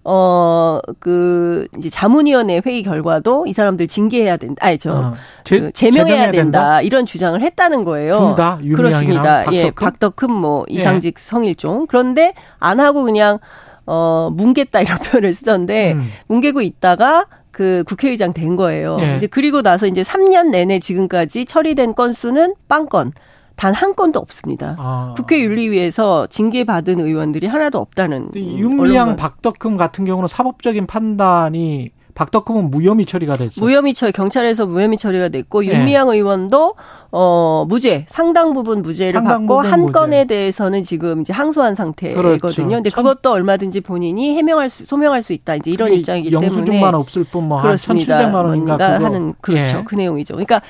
어, 0.05 0.79
그, 0.99 1.67
이제 1.77 1.89
자문위원회 1.89 2.61
회의 2.65 2.83
결과도 2.83 3.45
이 3.47 3.53
사람들 3.53 3.87
징계해야 3.87 4.37
된다. 4.37 4.65
아니, 4.65 4.77
저, 4.77 4.93
어. 4.93 5.13
제, 5.43 5.59
그 5.59 5.71
제명해야 5.71 6.31
된다. 6.31 6.41
된다. 6.41 6.81
이런 6.81 7.05
주장을 7.05 7.39
했다는 7.39 7.83
거예요. 7.85 8.13
둘 8.13 8.35
다? 8.35 8.59
그렇습니다. 8.75 9.43
박덕흠? 9.43 9.55
예, 9.55 9.71
박덕흠 9.71 10.31
뭐 10.31 10.65
예. 10.71 10.75
이상직 10.75 11.15
예. 11.17 11.21
성일종. 11.21 11.87
그런데 11.87 12.33
안 12.59 12.79
하고 12.79 13.03
그냥, 13.03 13.39
어, 13.85 14.29
뭉갰다 14.35 14.81
이런 14.81 14.97
표현을 14.99 15.33
쓰던데, 15.33 15.93
음. 15.93 16.09
뭉개고 16.27 16.61
있다가 16.61 17.25
그 17.51 17.83
국회의장 17.87 18.33
된 18.33 18.55
거예요. 18.57 18.97
예. 18.99 19.15
이제 19.15 19.27
그리고 19.27 19.61
나서 19.61 19.87
이제 19.87 20.01
3년 20.01 20.49
내내 20.49 20.79
지금까지 20.79 21.45
처리된 21.45 21.95
건수는 21.95 22.55
빵건. 22.67 23.13
단 23.55 23.73
한 23.73 23.95
건도 23.95 24.19
없습니다. 24.19 24.75
아. 24.79 25.13
국회 25.15 25.39
윤리위에서 25.41 26.27
징계받은 26.27 26.99
의원들이 26.99 27.47
하나도 27.47 27.79
없다는. 27.79 28.29
윤미향 28.35 29.15
박덕흠 29.15 29.77
같은 29.77 30.05
경우는 30.05 30.27
사법적인 30.27 30.85
판단이 30.87 31.91
박덕흠은 32.15 32.69
무혐의 32.69 33.07
처리가 33.07 33.37
됐어요. 33.37 33.65
무혐의 33.65 33.95
처리 33.95 34.11
경찰에서 34.11 34.67
무혐의 34.67 34.97
처리가 34.99 35.29
됐고 35.29 35.61
네. 35.61 35.67
윤미향 35.69 36.09
의원도 36.09 36.75
어 37.11 37.65
무죄 37.67 38.05
상당 38.07 38.53
부분 38.53 38.83
무죄를 38.83 39.13
상당 39.13 39.41
받고 39.47 39.55
부분 39.57 39.71
한 39.71 39.81
무죄. 39.81 39.91
건에 39.93 40.25
대해서는 40.25 40.83
지금 40.83 41.21
이제 41.21 41.33
항소한 41.33 41.73
상태거든요. 41.73 42.37
그렇죠. 42.37 42.67
근데 42.67 42.89
그것도 42.91 43.31
얼마든지 43.31 43.81
본인이 43.81 44.35
해명할 44.35 44.69
수 44.69 44.85
소명할 44.85 45.23
수 45.23 45.33
있다. 45.33 45.55
이제 45.55 45.71
이런 45.71 45.91
입장이기 45.91 46.29
때문에 46.29 46.47
영수증만 46.47 46.93
없을 46.93 47.23
뿐뭐 47.23 47.61
그렇습니다. 47.63 48.19
1,700만 48.31 48.45
원인가 48.45 49.03
하는 49.03 49.33
그렇죠. 49.41 49.77
예. 49.77 49.83
그 49.83 49.95
내용이죠. 49.95 50.35
그러니까 50.35 50.61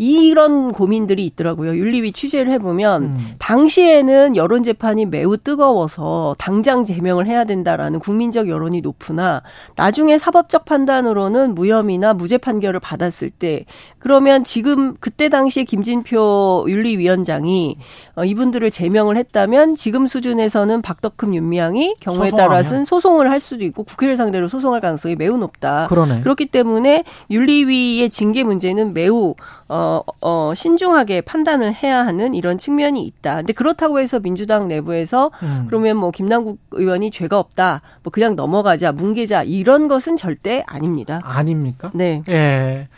이런 0.00 0.72
고민들이 0.72 1.26
있더라고요. 1.26 1.76
윤리위 1.76 2.12
취재를 2.12 2.50
해보면 2.54 3.02
음. 3.02 3.34
당시에는 3.38 4.34
여론 4.34 4.62
재판이 4.62 5.04
매우 5.04 5.36
뜨거워서 5.36 6.34
당장 6.38 6.86
제명을 6.86 7.26
해야 7.26 7.44
된다라는 7.44 7.98
국민적 7.98 8.48
여론이 8.48 8.80
높으나 8.80 9.42
나중에 9.76 10.16
사법적 10.16 10.64
판단으로는 10.64 11.54
무혐의나 11.54 12.14
무죄 12.14 12.38
판결을 12.38 12.80
받았을 12.80 13.28
때 13.28 13.66
그러면 13.98 14.42
지금 14.42 14.96
그때 15.00 15.28
당시에 15.28 15.64
김진표 15.64 16.64
윤리위원장이 16.66 17.76
어, 18.16 18.24
이분들을 18.24 18.70
제명을 18.70 19.18
했다면 19.18 19.76
지금 19.76 20.06
수준에서는 20.06 20.80
박덕흠 20.80 21.34
윤미향이 21.34 21.96
경우에 22.00 22.30
따라서는 22.30 22.86
소송을 22.86 23.30
할 23.30 23.38
수도 23.38 23.64
있고 23.64 23.84
국회를 23.84 24.16
상대로 24.16 24.48
소송할 24.48 24.80
가능성이 24.80 25.14
매우 25.16 25.36
높다. 25.36 25.88
그러네. 25.88 26.22
그렇기 26.22 26.46
때문에 26.46 27.04
윤리위의 27.30 28.08
징계 28.08 28.44
문제는 28.44 28.94
매우 28.94 29.34
어, 29.68 29.89
어, 30.20 30.52
신중하게 30.54 31.22
판단을 31.22 31.74
해야 31.74 32.04
하는 32.06 32.34
이런 32.34 32.58
측면이 32.58 33.04
있다. 33.04 33.36
근데 33.36 33.52
그렇다고 33.52 33.98
해서 33.98 34.20
민주당 34.20 34.68
내부에서 34.68 35.30
음. 35.42 35.64
그러면 35.66 35.96
뭐 35.96 36.10
김남국 36.10 36.58
의원이 36.72 37.10
죄가 37.10 37.38
없다. 37.38 37.82
뭐 38.02 38.10
그냥 38.10 38.36
넘어가자, 38.36 38.92
뭉개자 38.92 39.44
이런 39.44 39.88
것은 39.88 40.16
절대 40.16 40.62
아닙니다. 40.66 41.20
아닙니까? 41.24 41.90
네. 41.94 42.22
예. 42.28 42.88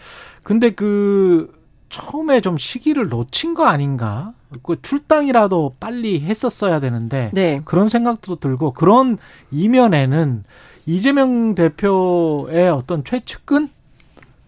근데 0.43 0.71
그 0.71 1.53
처음에 1.89 2.41
좀 2.41 2.57
시기를 2.57 3.09
놓친 3.09 3.55
거 3.55 3.67
아닌가? 3.67 4.33
그 4.63 4.81
출당이라도 4.81 5.77
빨리 5.79 6.21
했었어야 6.21 6.81
되는데 6.81 7.31
네. 7.33 7.61
그런 7.65 7.89
생각도 7.89 8.37
들고 8.37 8.73
그런 8.73 9.19
이면에는 9.51 10.45
이재명 10.87 11.55
대표의 11.55 12.71
어떤 12.71 13.05
최측근 13.05 13.69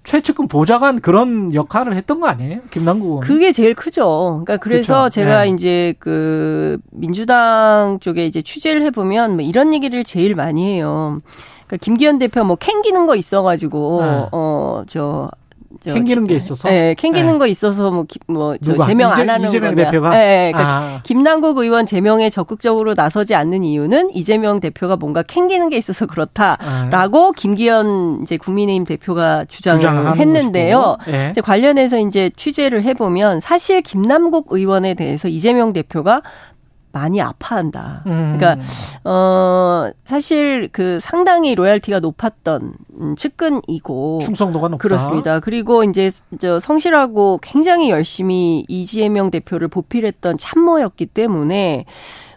최측근 0.05 0.49
보좌관 0.49 1.01
그런 1.01 1.55
역할을 1.55 1.97
했던 1.97 2.21
거 2.21 2.29
아니에요? 2.29 2.61
김남국 2.71 3.09
의원. 3.09 3.21
그게 3.21 3.53
제일 3.53 3.75
크죠. 3.75 4.43
그러니까 4.45 4.59
그래서 4.59 4.95
그렇죠. 4.95 5.11
제가 5.11 5.45
네. 5.45 5.51
이제 5.51 5.95
그 5.99 6.79
민주당 6.93 7.99
쪽에 8.01 8.27
이제 8.27 8.43
취재를 8.43 8.85
해보면 8.85 9.33
뭐 9.37 9.41
이런 9.41 9.73
얘기를 9.73 10.05
제일 10.05 10.35
많이 10.35 10.75
해요. 10.75 11.21
그러니까 11.67 11.79
김기현 11.79 12.19
대표 12.19 12.45
뭐 12.45 12.57
캥기는 12.57 13.07
거 13.07 13.17
있어가지고 13.17 14.03
네. 14.03 14.29
어저 14.31 15.31
캥기는 15.93 16.27
게 16.27 16.35
있어서. 16.37 16.69
네, 16.69 16.95
캥기는 16.95 17.33
네. 17.33 17.39
거 17.39 17.47
있어서 17.47 17.91
뭐, 17.91 18.07
뭐, 18.27 18.57
저 18.63 18.77
제명 18.85 19.13
이재, 19.13 19.23
안 19.23 19.31
하는 19.31 19.49
이재명 19.49 19.75
거냐. 19.75 19.87
대표가. 19.87 20.11
네, 20.11 20.17
네 20.17 20.53
그러니까 20.53 20.77
아. 20.77 21.01
김남국 21.03 21.59
의원 21.59 21.87
제명에 21.87 22.31
적극적으로 22.31 22.95
나서지 22.95 23.35
않는 23.35 23.65
이유는 23.65 24.11
이재명 24.13 24.61
대표가 24.61 24.97
뭔가 24.97 25.23
캥기는 25.23 25.69
게 25.69 25.77
있어서 25.77 26.07
그렇다라고 26.07 27.29
아. 27.29 27.33
김기현 27.37 28.21
이제 28.23 28.37
국민의힘 28.37 28.85
대표가 28.85 29.45
주장을 29.47 30.17
했는데요. 30.19 30.97
네. 31.07 31.29
이제 31.31 31.41
관련해서 31.41 31.99
이제 31.99 32.31
취재를 32.37 32.83
해보면 32.83 33.41
사실 33.41 33.83
김남국 33.83 34.47
의원에 34.51 34.95
대해서 34.95 35.29
이재명 35.29 35.73
대표가 35.73 36.23
많이 36.95 37.21
아파한다. 37.21 38.05
음. 38.07 38.39
그러니까 38.39 38.65
어 39.05 39.91
사실 40.05 40.69
그 40.73 41.01
상당히 41.01 41.55
로얄티가 41.55 42.01
높았던 42.01 42.75
음, 43.01 43.17
측근이고 43.17 44.21
충성도가 44.23 44.69
높다. 44.69 44.81
그렇습니다. 44.81 45.41
그리고 45.41 45.85
이제 45.85 46.11
저 46.39 46.61
성실하고 46.61 47.41
굉장히 47.43 47.91
열심히 47.91 48.65
이재명 48.69 49.31
대표를 49.31 49.69
보필했던 49.69 50.39
참모였기 50.39 51.07
때문에 51.07 51.85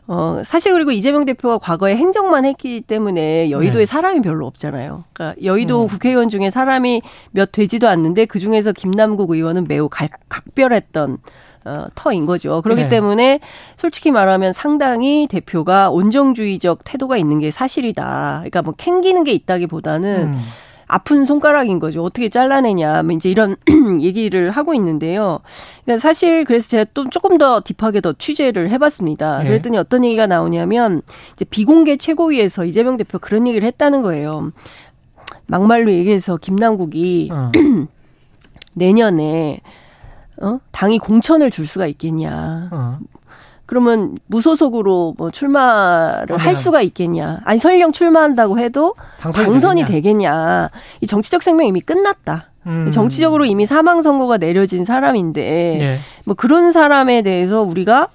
어, 0.07 0.41
사실 0.45 0.71
그리고 0.71 0.91
이재명 0.91 1.25
대표가 1.25 1.57
과거에 1.57 1.95
행정만 1.95 2.45
했기 2.45 2.79
때문에 2.81 3.51
여의도에 3.51 3.81
네. 3.81 3.85
사람이 3.85 4.21
별로 4.21 4.47
없잖아요. 4.47 5.03
그러니까 5.11 5.39
여의도 5.43 5.83
음. 5.83 5.87
국회의원 5.87 6.29
중에 6.29 6.49
사람이 6.49 7.01
몇 7.31 7.51
되지도 7.51 7.89
않는데 7.89 8.25
그 8.25 8.39
중에서 8.39 8.71
김남국 8.71 9.31
의원은 9.31 9.65
매우 9.67 9.89
각, 9.89 10.09
각별했던 10.29 11.17
어, 11.65 11.85
터인 11.95 12.25
거죠. 12.25 12.61
그렇기 12.61 12.83
네. 12.83 12.89
때문에 12.89 13.39
솔직히 13.77 14.11
말하면 14.11 14.53
상당히 14.53 15.27
대표가 15.27 15.89
온정주의적 15.89 16.83
태도가 16.83 17.17
있는 17.17 17.39
게 17.39 17.51
사실이다. 17.51 18.37
그러니까 18.39 18.61
뭐 18.61 18.73
캥기는 18.77 19.23
게 19.23 19.31
있다기보다는 19.31 20.33
음. 20.33 20.39
아픈 20.87 21.25
손가락인 21.25 21.79
거죠. 21.79 22.01
어떻게 22.03 22.29
잘라내냐. 22.29 23.03
뭐 23.03 23.13
이제 23.13 23.29
이런 23.29 23.57
얘기를 23.99 24.51
하고 24.51 24.73
있는데요. 24.73 25.39
그러니까 25.83 26.01
사실 26.01 26.45
그래서 26.45 26.69
제가 26.69 26.85
또 26.93 27.09
조금 27.09 27.37
더 27.37 27.61
딥하게 27.61 27.99
더 28.01 28.13
취재를 28.13 28.69
해봤습니다. 28.69 29.39
네. 29.39 29.49
그랬더니 29.49 29.77
어떤 29.77 30.05
얘기가 30.05 30.27
나오냐면 30.27 31.01
이제 31.33 31.43
비공개 31.43 31.97
최고위에서 31.97 32.63
이재명 32.65 32.95
대표 32.95 33.19
그런 33.19 33.47
얘기를 33.47 33.67
했다는 33.67 34.01
거예요. 34.01 34.51
막말로 35.45 35.91
얘기해서 35.91 36.37
김남국이 36.37 37.29
어. 37.31 37.51
내년에 38.73 39.59
어? 40.41 40.59
당이 40.71 40.99
공천을 40.99 41.51
줄 41.51 41.67
수가 41.67 41.87
있겠냐. 41.87 42.69
어. 42.71 42.99
그러면 43.65 44.17
무소속으로 44.27 45.15
뭐 45.17 45.29
출마를 45.29 46.35
아, 46.35 46.37
할 46.37 46.55
수가 46.55 46.81
있겠냐. 46.81 47.41
아니 47.43 47.59
설령 47.59 47.91
출마한다고 47.91 48.59
해도 48.59 48.95
당선이, 49.19 49.45
당선이 49.45 49.85
되겠냐. 49.85 50.69
이 51.01 51.07
정치적 51.07 51.43
생명 51.43 51.67
이미 51.67 51.81
끝났다. 51.81 52.49
음. 52.65 52.89
정치적으로 52.91 53.45
이미 53.45 53.65
사망 53.65 54.01
선고가 54.01 54.37
내려진 54.37 54.85
사람인데 54.85 55.41
예. 55.81 55.99
뭐 56.25 56.33
그런 56.35 56.71
사람에 56.71 57.21
대해서 57.21 57.61
우리가 57.61 58.07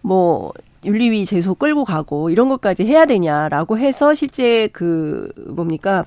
뭐 0.00 0.52
윤리위 0.84 1.24
제소 1.24 1.54
끌고 1.54 1.84
가고 1.84 2.30
이런 2.30 2.48
것까지 2.48 2.84
해야 2.84 3.06
되냐라고 3.06 3.78
해서 3.78 4.14
실제 4.14 4.68
그 4.68 5.30
뭡니까 5.48 6.04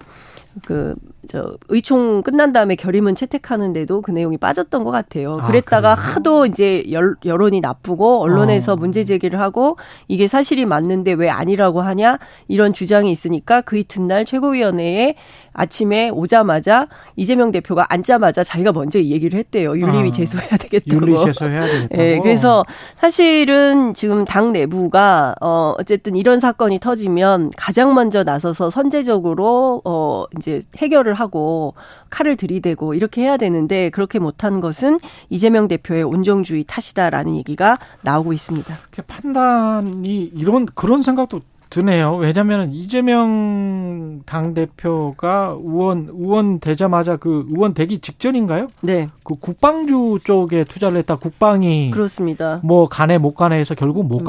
그, 0.66 0.96
저, 1.28 1.58
의총 1.70 2.24
끝난 2.24 2.54
다음에 2.54 2.76
결의문 2.76 3.16
채택하는데도 3.16 4.02
그 4.02 4.12
내용이 4.12 4.38
빠졌던 4.38 4.84
것 4.84 4.92
같아요. 4.92 5.38
그랬다가 5.48 5.92
아, 5.92 5.96
하도 5.96 6.46
이제 6.46 6.84
열, 6.92 7.16
여론이 7.26 7.60
나쁘고 7.60 8.22
언론에서 8.22 8.74
어. 8.74 8.76
문제 8.76 9.04
제기를 9.04 9.40
하고 9.42 9.78
이게 10.08 10.28
사실이 10.28 10.66
맞는데 10.66 11.14
왜 11.14 11.30
아니라고 11.30 11.82
하냐 11.82 12.18
이런 12.48 12.74
주장이 12.74 13.12
있으니까 13.12 13.62
그 13.62 13.78
이튿날 13.78 14.26
최고위원회에 14.26 15.16
아침에 15.58 16.10
오자마자 16.10 16.88
이재명 17.16 17.52
대표가 17.52 17.88
앉자마자 17.90 18.44
자기가 18.44 18.72
먼저 18.72 19.00
이 19.00 19.12
얘기를 19.12 19.38
했대요. 19.40 19.78
윤리위 19.78 20.10
아, 20.10 20.12
제소해야 20.12 20.50
되겠다고. 20.58 21.08
윤리 21.08 21.26
제소해야 21.26 21.66
되겠다고. 21.66 21.96
네, 21.96 22.20
그래서 22.20 22.64
사실은 22.96 23.94
지금 23.96 24.24
당 24.24 24.54
내부가 24.54 25.36
어 25.42 25.74
어쨌든 25.80 26.16
이런 26.16 26.40
사건이 26.40 26.80
터지면 26.80 27.52
가장 27.58 27.96
먼저 27.96 28.24
나서서 28.24 28.70
선제적으로 28.70 29.82
어 29.84 30.26
이제 30.38 30.47
해결을 30.78 31.14
하고 31.14 31.74
칼을 32.10 32.36
들이대고 32.36 32.94
이렇게 32.94 33.22
해야 33.22 33.38
되는데 33.38 33.90
그렇게 33.90 34.20
못한 34.20 34.62
것은 34.62 35.00
이재명 35.30 35.68
대표의 35.68 36.04
온정주의 36.04 36.64
탓이다라는 36.66 37.36
얘기가 37.36 37.76
나오고 38.02 38.34
있습니다. 38.34 38.74
판단이 39.08 40.32
이런 40.36 40.66
그런 40.66 41.02
생각도 41.02 41.42
드네요. 41.70 42.16
왜냐하면 42.16 42.72
이재명 42.72 44.22
당 44.26 44.54
대표가 44.54 45.56
의원 45.60 46.08
의원 46.10 46.60
되자마자 46.60 47.18
그 47.18 47.46
의원 47.50 47.74
되기 47.74 48.00
직전인가요? 48.00 48.68
네. 48.82 49.08
그 49.24 49.36
국방주 49.36 50.20
쪽에 50.24 50.64
투자를 50.64 50.98
했다. 51.00 51.18
국방이 51.18 51.92
그렇습니다. 51.92 52.62
뭐 52.64 52.88
가네 52.88 53.18
못 53.18 53.34
가네 53.34 53.60
해서 53.60 53.76
결국 53.76 54.08
못 54.08 54.22
음. 54.22 54.26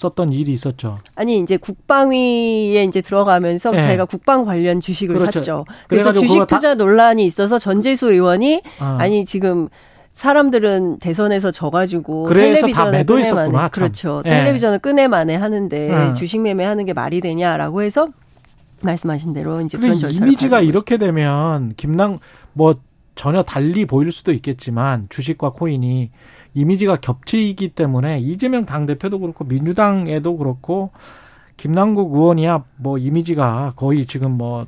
갔었던 0.00 0.32
일이 0.32 0.52
있었죠. 0.52 0.98
아니 1.14 1.38
이제 1.38 1.56
국방위에 1.56 2.82
이제 2.84 3.00
들어가면서 3.00 3.70
네. 3.72 3.80
자기가 3.80 4.06
국방 4.06 4.44
관련 4.44 4.80
주식을 4.80 5.16
그렇죠. 5.16 5.40
샀죠. 5.40 5.64
그래서 5.88 6.12
주식 6.12 6.46
투자 6.46 6.74
논란이 6.74 7.24
있어서 7.26 7.58
전재수 7.58 8.10
의원이 8.10 8.62
아. 8.78 8.96
아니 8.98 9.24
지금 9.24 9.68
사람들은 10.12 10.98
대선에서 10.98 11.50
져가지고 11.52 12.32
텔레비전을 12.32 13.06
끄내만해 13.06 13.68
그렇죠. 13.70 14.22
예. 14.26 14.30
텔레비전을 14.30 14.78
끄내만해 14.80 15.36
하는데 15.36 15.90
음. 15.90 16.14
주식 16.14 16.40
매매하는 16.40 16.86
게 16.86 16.92
말이 16.92 17.20
되냐라고 17.20 17.82
해서 17.82 18.08
말씀하신 18.80 19.34
대로 19.34 19.60
이제 19.60 19.78
그런 19.78 19.98
절차를 19.98 20.26
이미지가 20.26 20.62
이렇게 20.62 20.96
되면 20.96 21.74
김남 21.76 22.18
뭐 22.54 22.74
전혀 23.14 23.42
달리 23.42 23.84
보일 23.84 24.10
수도 24.10 24.32
있겠지만 24.32 25.06
주식과 25.10 25.50
코인이 25.50 26.10
이미지가 26.54 26.96
겹치기 26.96 27.70
때문에 27.70 28.18
이재명 28.20 28.66
당 28.66 28.86
대표도 28.86 29.20
그렇고 29.20 29.44
민주당에도 29.44 30.36
그렇고 30.36 30.90
김남국 31.56 32.14
의원이야 32.14 32.64
뭐 32.76 32.98
이미지가 32.98 33.74
거의 33.76 34.06
지금 34.06 34.32
뭐 34.32 34.66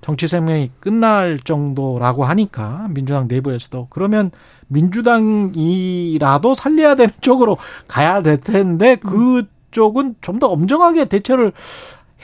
정치 0.00 0.28
생명이 0.28 0.70
끝날 0.80 1.38
정도라고 1.42 2.24
하니까 2.24 2.88
민주당 2.90 3.26
내부에서도 3.26 3.86
그러면 3.88 4.30
민주당이라도 4.68 6.54
살려야 6.54 6.94
되는 6.94 7.12
쪽으로 7.20 7.56
가야 7.88 8.22
될 8.22 8.38
텐데 8.40 8.96
그 8.96 9.46
쪽은 9.70 10.16
좀 10.20 10.38
더 10.38 10.48
엄정하게 10.48 11.06
대처를 11.06 11.52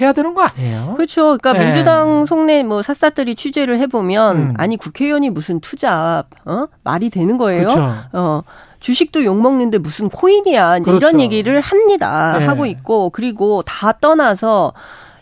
해야 0.01 0.13
되는 0.13 0.35
거 0.35 0.43
아니에요? 0.43 0.95
그렇죠. 0.97 1.37
그러니까 1.39 1.53
네. 1.53 1.65
민주당 1.67 2.25
속내 2.25 2.63
뭐 2.63 2.83
샅샅들이 2.83 3.35
취재를 3.35 3.79
해보면 3.81 4.37
음. 4.37 4.55
아니 4.57 4.77
국회의원이 4.77 5.31
무슨 5.31 5.61
투자 5.61 6.25
어 6.45 6.67
말이 6.85 7.11
되는 7.11 7.37
거예요? 7.39 7.69
그렇죠. 7.69 7.93
어. 8.13 8.43
주식도 8.81 9.25
욕 9.25 9.41
먹는데 9.41 9.79
무슨 9.79 10.09
코인이야 10.09 10.79
이제 10.79 10.85
그렇죠. 10.91 11.07
이런 11.09 11.21
얘기를 11.21 11.61
합니다 11.61 12.37
네. 12.39 12.47
하고 12.47 12.67
있고 12.67 13.11
그리고 13.11 13.63
다 13.63 13.93
떠나서 13.93 14.73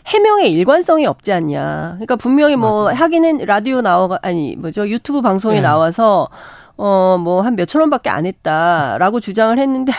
해명의 0.07 0.51
일관성이 0.51 1.05
없지 1.05 1.31
않냐. 1.31 1.91
그러니까 1.95 2.15
분명히 2.15 2.55
뭐 2.55 2.85
맞아. 2.85 3.03
하기는 3.03 3.39
라디오 3.45 3.81
나와 3.81 4.17
아니 4.23 4.55
뭐죠 4.55 4.87
유튜브 4.89 5.21
방송에 5.21 5.55
네. 5.55 5.61
나와서 5.61 6.29
어, 6.81 7.17
뭐, 7.19 7.41
한 7.41 7.57
몇천 7.57 7.81
원밖에 7.81 8.09
안 8.09 8.25
했다라고 8.25 9.19
주장을 9.19 9.59
했는데, 9.59 9.91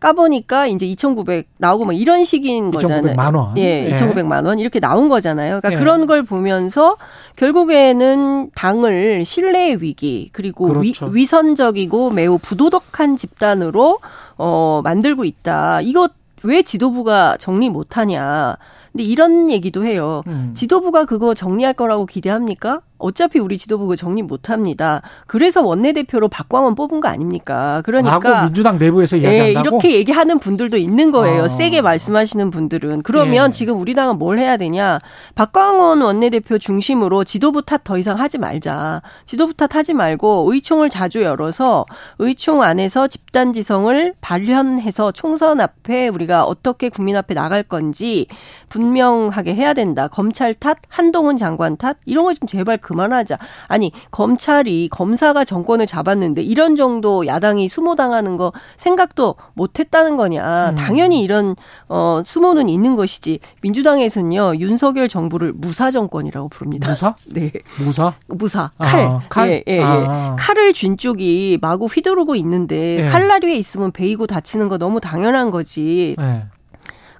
까보니까 0.00 0.66
이제 0.66 0.84
2,900 0.84 1.46
나오고 1.58 1.84
뭐 1.84 1.92
이런 1.94 2.24
식인 2.24 2.72
거잖아요. 2.72 3.14
2,900만 3.14 3.36
원. 3.36 3.56
예, 3.58 3.88
2,900만 3.92 4.44
원. 4.44 4.58
이렇게 4.58 4.80
나온 4.80 5.08
거잖아요. 5.08 5.60
그러니까 5.60 5.74
예. 5.74 5.76
그런 5.76 6.06
걸 6.06 6.24
보면서 6.24 6.96
결국에는 7.36 8.50
당을 8.56 9.24
신뢰의 9.24 9.80
위기, 9.80 10.30
그리고 10.32 10.66
그렇죠. 10.66 11.06
위, 11.06 11.20
위선적이고 11.20 12.10
매우 12.10 12.38
부도덕한 12.38 13.16
집단으로, 13.16 14.00
어, 14.36 14.80
만들고 14.82 15.24
있다. 15.24 15.80
이거 15.82 16.08
왜 16.42 16.62
지도부가 16.62 17.36
정리 17.38 17.70
못하냐. 17.70 18.56
근데 18.90 19.04
이런 19.04 19.50
얘기도 19.50 19.84
해요. 19.84 20.22
음. 20.26 20.52
지도부가 20.54 21.04
그거 21.04 21.34
정리할 21.34 21.74
거라고 21.74 22.06
기대합니까? 22.06 22.80
어차피 22.98 23.38
우리 23.38 23.58
지도부 23.58 23.86
그 23.86 23.96
정리 23.96 24.22
못 24.22 24.50
합니다. 24.50 25.02
그래서 25.26 25.62
원내대표로 25.62 26.28
박광원 26.28 26.74
뽑은 26.74 27.00
거 27.00 27.08
아닙니까? 27.08 27.82
그러니까 27.84 28.44
민주당 28.44 28.78
내부에서 28.78 29.16
이야기한다고? 29.16 29.58
예, 29.58 29.60
이렇게 29.70 29.94
얘기하는 29.96 30.38
분들도 30.38 30.76
있는 30.76 31.12
거예요. 31.12 31.44
어. 31.44 31.48
세게 31.48 31.82
말씀하시는 31.82 32.50
분들은. 32.50 33.02
그러면 33.02 33.48
예. 33.48 33.52
지금 33.52 33.80
우리 33.80 33.94
당은 33.94 34.18
뭘 34.18 34.38
해야 34.38 34.56
되냐? 34.56 34.98
박광원 35.34 36.00
원내대표 36.02 36.58
중심으로 36.58 37.24
지도부 37.24 37.62
탓 37.62 37.82
더 37.84 37.98
이상 37.98 38.18
하지 38.18 38.38
말자. 38.38 39.02
지도부 39.26 39.54
탓 39.54 39.76
하지 39.76 39.92
말고 39.94 40.50
의총을 40.52 40.90
자주 40.90 41.22
열어서 41.22 41.84
의총 42.18 42.62
안에서 42.62 43.06
집단 43.06 43.52
지성을 43.52 44.14
발현해서 44.20 45.12
총선 45.12 45.60
앞에 45.60 46.08
우리가 46.08 46.44
어떻게 46.44 46.88
국민 46.88 47.16
앞에 47.16 47.34
나갈 47.34 47.62
건지 47.62 48.26
분명하게 48.68 49.54
해야 49.54 49.74
된다. 49.74 50.08
검찰 50.08 50.54
탓, 50.54 50.78
한동훈 50.88 51.36
장관 51.36 51.76
탓 51.76 51.96
이런 52.06 52.24
거 52.24 52.32
좀 52.34 52.46
제발 52.48 52.76
그만하자. 52.86 53.36
아니 53.66 53.90
검찰이 54.12 54.88
검사가 54.92 55.44
정권을 55.44 55.86
잡았는데 55.86 56.42
이런 56.42 56.76
정도 56.76 57.26
야당이 57.26 57.68
수모당하는 57.68 58.36
거 58.36 58.52
생각도 58.76 59.34
못했다는 59.54 60.16
거냐. 60.16 60.70
음. 60.70 60.74
당연히 60.76 61.22
이런 61.22 61.56
어 61.88 62.22
수모는 62.24 62.68
있는 62.68 62.94
것이지. 62.94 63.40
민주당에서는요 63.62 64.56
윤석열 64.60 65.08
정부를 65.08 65.52
무사 65.52 65.90
정권이라고 65.90 66.48
부릅니다. 66.48 66.88
무사? 66.88 67.16
네. 67.26 67.50
무사? 67.84 68.14
무사. 68.28 68.70
칼. 68.78 69.00
아, 69.00 69.20
칼? 69.28 69.48
예, 69.50 69.64
예, 69.66 69.78
예. 69.78 69.82
아. 69.82 70.36
칼을 70.38 70.72
쥔 70.72 70.96
쪽이 70.96 71.58
마구 71.60 71.86
휘두르고 71.86 72.36
있는데 72.36 73.04
예. 73.04 73.08
칼날 73.08 73.44
위에 73.44 73.56
있으면 73.56 73.90
베이고 73.90 74.28
다치는 74.28 74.68
거 74.68 74.78
너무 74.78 75.00
당연한 75.00 75.50
거지. 75.50 76.14
예. 76.20 76.44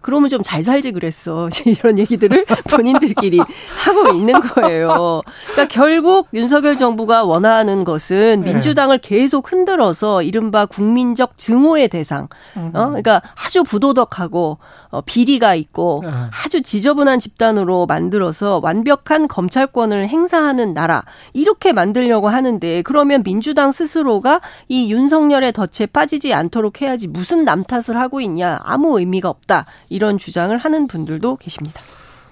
그러면 0.07 0.31
좀 0.31 0.47
잘 0.47 0.63
살지 0.63 0.93
그랬어. 0.93 1.49
이런 1.67 1.99
얘기들을 1.99 2.45
본인들끼리 2.71 3.39
하고 3.39 4.15
있는 4.15 4.39
거예요. 4.41 5.23
그러니까 5.51 5.67
결국 5.69 6.29
윤석열 6.33 6.77
정부가 6.77 7.25
원하는 7.25 7.83
것은 7.83 8.43
네. 8.45 8.53
민주당을 8.53 8.99
계속 8.99 9.51
흔들어서 9.51 10.23
이른바 10.23 10.67
국민적 10.67 11.37
증오의 11.37 11.89
대상. 11.89 12.29
어? 12.55 12.71
그러니까 12.73 13.23
아주 13.45 13.65
부도덕하고 13.65 14.59
어, 14.91 15.01
비리가 15.01 15.57
있고 15.57 16.03
네. 16.05 16.11
아주 16.45 16.63
지저분한 16.63 17.19
집단으로 17.19 17.87
만들어서 17.87 18.61
완벽한 18.63 19.27
검찰권을 19.27 20.09
행사하는 20.09 20.75
나라 20.75 21.03
이렇게 21.33 21.73
만들려고 21.73 22.29
하는데 22.29 22.83
그러면 22.83 23.25
민주당 23.25 23.73
스스로가 23.73 24.41
이 24.69 24.93
윤석열의 24.93 25.53
덫에 25.53 25.87
빠지지 25.93 26.33
않도록 26.33 26.83
해야지 26.83 27.09
무슨 27.09 27.45
남 27.45 27.65
탓을 27.65 27.99
하고 27.99 28.21
있냐 28.21 28.61
아무 28.63 28.99
의미가 28.99 29.29
없다 29.29 29.67
이런 29.97 30.19
주장을 30.19 30.57
하는 30.57 30.87
분들도 30.87 31.37
계십니다. 31.37 31.81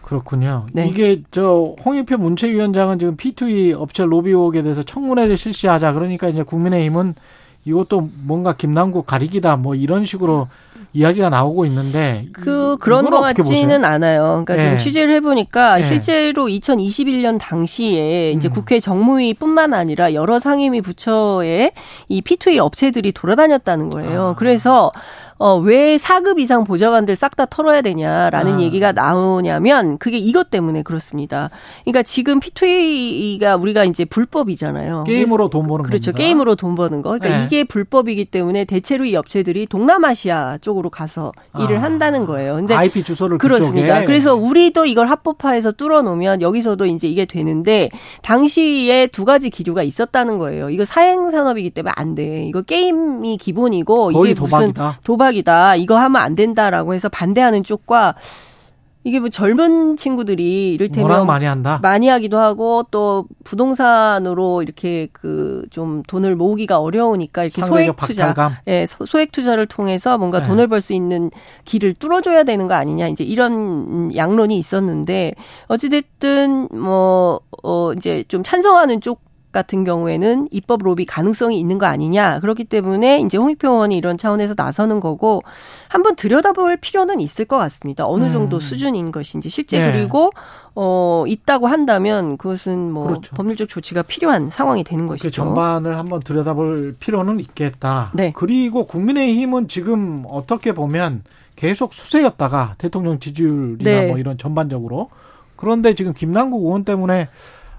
그렇군요. 0.02 0.66
네. 0.72 0.86
이게 0.86 1.22
저 1.30 1.74
홍익표 1.82 2.18
문체위원장은 2.18 2.98
지금 2.98 3.16
P2E 3.16 3.72
업체 3.80 4.04
로비 4.04 4.30
의혹에 4.30 4.60
대해서 4.62 4.82
청문회를 4.82 5.38
실시하자 5.38 5.94
그러니까 5.94 6.28
이제 6.28 6.42
국민의힘은 6.42 7.14
이것도 7.64 8.10
뭔가 8.24 8.52
김남국 8.52 9.06
가리기다 9.06 9.56
뭐 9.56 9.74
이런 9.74 10.04
식으로 10.04 10.48
이야기가 10.92 11.28
나오고 11.28 11.66
있는데 11.66 12.24
그 12.32 12.76
그런 12.78 13.10
것 13.10 13.20
같지는? 13.20 13.84
않아요. 13.84 14.44
그러니까 14.44 14.54
네. 14.54 14.70
좀 14.70 14.78
취재를 14.78 15.14
해보니까 15.14 15.76
네. 15.78 15.82
실제로 15.82 16.46
2021년 16.46 17.38
당시에 17.40 18.30
이제 18.30 18.48
음. 18.48 18.52
국회 18.52 18.78
정무위뿐만 18.78 19.74
아니라 19.74 20.14
여러 20.14 20.38
상임위 20.38 20.82
부처에 20.82 21.72
이 22.08 22.20
P2E 22.20 22.58
업체들이 22.58 23.10
돌아다녔다는 23.10 23.90
거예요. 23.90 24.28
아. 24.28 24.34
그래서 24.34 24.92
어, 25.38 25.56
왜 25.56 25.96
4급 25.96 26.38
이상 26.38 26.64
보좌관들 26.64 27.16
싹 27.16 27.34
다 27.34 27.46
털어야 27.46 27.80
되냐라는 27.82 28.54
아. 28.54 28.60
얘기가 28.60 28.92
나오냐면 28.92 29.98
그게 29.98 30.18
이것 30.18 30.50
때문에 30.50 30.82
그렇습니다. 30.82 31.50
그러니까 31.82 32.04
지금 32.04 32.38
P2A가 32.38 33.60
우리가 33.60 33.84
이제 33.84 34.04
불법이잖아요. 34.04 35.02
게임으로 35.04 35.50
돈 35.50 35.66
버는 35.66 35.84
그렇죠. 35.86 36.12
겁니다. 36.12 36.18
게임으로 36.18 36.54
돈 36.54 36.76
버는 36.76 37.02
거. 37.02 37.10
그러니까 37.10 37.28
네. 37.40 37.44
이게 37.44 37.64
불법이기 37.64 38.26
때문에 38.26 38.66
대체로 38.66 39.04
이 39.04 39.16
업체들이 39.16 39.66
동남아시아 39.66 40.58
쪽으로 40.58 40.90
가서 40.90 41.32
일을 41.58 41.78
아. 41.78 41.82
한다는 41.82 42.24
거예요. 42.24 42.54
근데 42.54 42.74
IP 42.76 43.02
주소를 43.02 43.38
그렇습니다. 43.38 43.94
그쪽에. 43.94 44.06
그래서 44.06 44.36
우리도 44.36 44.86
이걸 44.86 45.08
합법화해서 45.08 45.72
뚫어 45.72 46.02
놓으면 46.02 46.40
여기서도 46.40 46.86
이제 46.86 47.08
이게 47.08 47.24
되는데 47.24 47.90
당시에 48.22 49.08
두 49.08 49.24
가지 49.24 49.50
기류가 49.50 49.82
있었다는 49.82 50.38
거예요. 50.38 50.70
이거 50.70 50.84
사행 50.84 51.32
산업이기 51.32 51.70
때문에 51.70 51.92
안 51.96 52.14
돼. 52.14 52.44
이거 52.46 52.62
게임이 52.62 53.38
기본이고 53.38 54.12
이게 54.12 54.34
도박이다. 54.34 54.82
무슨 54.84 54.98
도박 55.02 55.23
도박이다. 55.24 55.76
이거 55.76 55.96
하면 55.98 56.20
안 56.20 56.34
된다라고 56.34 56.94
해서 56.94 57.08
반대하는 57.08 57.64
쪽과 57.64 58.14
이게 59.06 59.20
뭐 59.20 59.28
젊은 59.28 59.96
친구들이 59.98 60.72
이를테면 60.72 61.26
많이 61.26 61.44
한다. 61.44 61.78
많이 61.82 62.08
하기도 62.08 62.38
하고 62.38 62.84
또 62.90 63.26
부동산으로 63.44 64.62
이렇게 64.62 65.08
그 65.12 65.64
좀 65.70 66.02
돈을 66.06 66.36
모으기가 66.36 66.78
어려우니까 66.80 67.44
이렇게 67.44 67.62
소액 67.62 67.96
투자, 67.96 68.34
예, 68.68 68.86
소액 68.86 69.32
투자를 69.32 69.66
통해서 69.66 70.16
뭔가 70.18 70.40
네. 70.40 70.46
돈을 70.46 70.68
벌 70.68 70.80
수 70.80 70.92
있는 70.92 71.30
길을 71.64 71.94
뚫어줘야 71.94 72.44
되는 72.44 72.66
거 72.68 72.74
아니냐 72.74 73.08
이제 73.08 73.24
이런 73.24 74.14
양론이 74.14 74.56
있었는데 74.58 75.32
어찌됐든 75.68 76.68
뭐 76.72 77.40
어, 77.62 77.92
이제 77.94 78.24
좀 78.28 78.42
찬성하는 78.42 79.00
쪽 79.00 79.20
같은 79.54 79.84
경우에는 79.84 80.48
입법 80.50 80.82
로비 80.82 81.06
가능성이 81.06 81.58
있는 81.58 81.78
거 81.78 81.86
아니냐. 81.86 82.40
그렇기 82.40 82.64
때문에 82.64 83.20
이제 83.20 83.38
홍익표 83.38 83.70
의원이 83.70 83.96
이런 83.96 84.18
차원에서 84.18 84.54
나서는 84.54 85.00
거고 85.00 85.42
한번 85.88 86.16
들여다볼 86.16 86.76
필요는 86.76 87.20
있을 87.20 87.46
것 87.46 87.56
같습니다. 87.56 88.06
어느 88.06 88.30
정도 88.32 88.58
음. 88.58 88.60
수준인 88.60 89.12
것인지 89.12 89.48
실제 89.48 89.78
네. 89.78 89.92
그리고 89.92 90.32
어 90.74 91.24
있다고 91.26 91.68
한다면 91.68 92.36
그것은 92.36 92.90
뭐 92.90 93.06
그렇죠. 93.06 93.34
법률적 93.36 93.68
조치가 93.68 94.02
필요한 94.02 94.50
상황이 94.50 94.82
되는 94.82 95.06
것이죠. 95.06 95.30
전반을 95.30 95.96
한번 95.96 96.20
들여다볼 96.20 96.96
필요는 96.98 97.38
있겠다. 97.40 98.10
네. 98.12 98.32
그리고 98.34 98.84
국민의힘은 98.84 99.68
지금 99.68 100.24
어떻게 100.28 100.72
보면 100.72 101.22
계속 101.56 101.94
수세였다가 101.94 102.74
대통령 102.78 103.20
지지율이나 103.20 103.84
네. 103.84 104.08
뭐 104.08 104.18
이런 104.18 104.36
전반적으로 104.36 105.10
그런데 105.56 105.94
지금 105.94 106.12
김남국 106.12 106.64
의원 106.64 106.84
때문에 106.84 107.28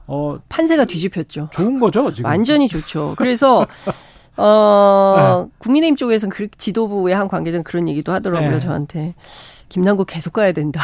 어 0.08 0.38
판세가 0.49 0.86
뒤집혔죠. 0.86 1.49
좋은 1.51 1.80
거죠, 1.80 2.14
지금. 2.14 2.30
완전히 2.30 2.68
좋죠. 2.68 3.16
그래서 3.18 3.66
어 4.38 5.45
네. 5.45 5.51
국민의힘 5.60 5.95
쪽에서는 5.95 6.30
그 6.30 6.47
지도부의 6.49 7.16
한 7.16 7.28
관계자는 7.28 7.64
그런 7.64 7.88
얘기도 7.88 8.12
하더라고요, 8.12 8.51
네. 8.51 8.60
저한테. 8.60 9.16
김남국 9.70 10.08
계속 10.08 10.34
가야 10.34 10.51
된다. 10.51 10.82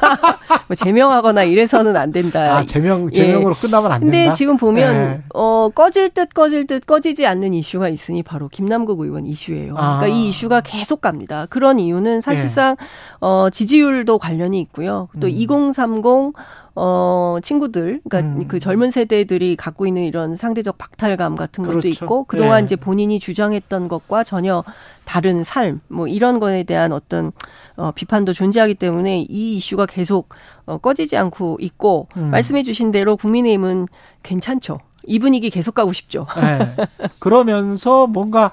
뭐 0.68 0.74
제명하거나 0.74 1.42
이래서는 1.42 1.96
안 1.96 2.12
된다. 2.12 2.58
아, 2.58 2.64
제명 2.64 3.10
제명으로 3.10 3.54
예. 3.56 3.60
끝나면 3.60 3.92
안 3.92 4.00
된다. 4.00 4.16
근데 4.16 4.32
지금 4.32 4.56
보면 4.56 4.94
네. 4.94 5.22
어 5.34 5.68
꺼질 5.74 6.10
듯 6.10 6.32
꺼질 6.32 6.66
듯 6.66 6.86
꺼지지 6.86 7.26
않는 7.26 7.52
이슈가 7.52 7.88
있으니 7.88 8.22
바로 8.22 8.48
김남국 8.48 9.00
의원 9.00 9.26
이슈예요. 9.26 9.74
아. 9.76 9.98
그러니까 9.98 10.06
이 10.06 10.28
이슈가 10.28 10.60
계속 10.60 11.00
갑니다. 11.00 11.46
그런 11.50 11.78
이유는 11.78 12.20
사실상 12.20 12.76
예. 12.80 12.86
어 13.20 13.48
지지율도 13.50 14.18
관련이 14.18 14.60
있고요. 14.62 15.08
또 15.20 15.26
음. 15.26 15.32
2030 15.32 16.32
어, 16.78 17.38
친구들, 17.42 18.02
그러니까 18.06 18.38
음. 18.38 18.48
그 18.48 18.60
젊은 18.60 18.90
세대들이 18.90 19.56
갖고 19.56 19.86
있는 19.86 20.04
이런 20.04 20.36
상대적 20.36 20.76
박탈감 20.76 21.34
같은 21.34 21.64
것도 21.64 21.78
그렇죠. 21.78 21.88
있고, 21.88 22.24
그동안 22.24 22.60
네. 22.60 22.64
이제 22.64 22.76
본인이 22.76 23.18
주장했던 23.18 23.88
것과 23.88 24.24
전혀 24.24 24.62
다른 25.04 25.42
삶, 25.42 25.80
뭐 25.88 26.06
이런 26.06 26.38
거에 26.38 26.64
대한 26.64 26.92
어떤 26.92 27.32
어, 27.76 27.92
비판도 27.92 28.34
존재하기 28.34 28.74
때문에 28.74 29.20
이 29.22 29.56
이슈가 29.56 29.86
계속 29.86 30.28
어, 30.66 30.76
꺼지지 30.76 31.16
않고 31.16 31.56
있고, 31.60 32.08
음. 32.18 32.30
말씀해 32.30 32.62
주신 32.62 32.90
대로 32.90 33.16
국민의힘은 33.16 33.88
괜찮죠. 34.22 34.78
이 35.06 35.18
분위기 35.18 35.48
계속 35.48 35.74
가고 35.74 35.94
싶죠. 35.94 36.26
네. 36.36 36.76
그러면서 37.20 38.06
뭔가 38.06 38.52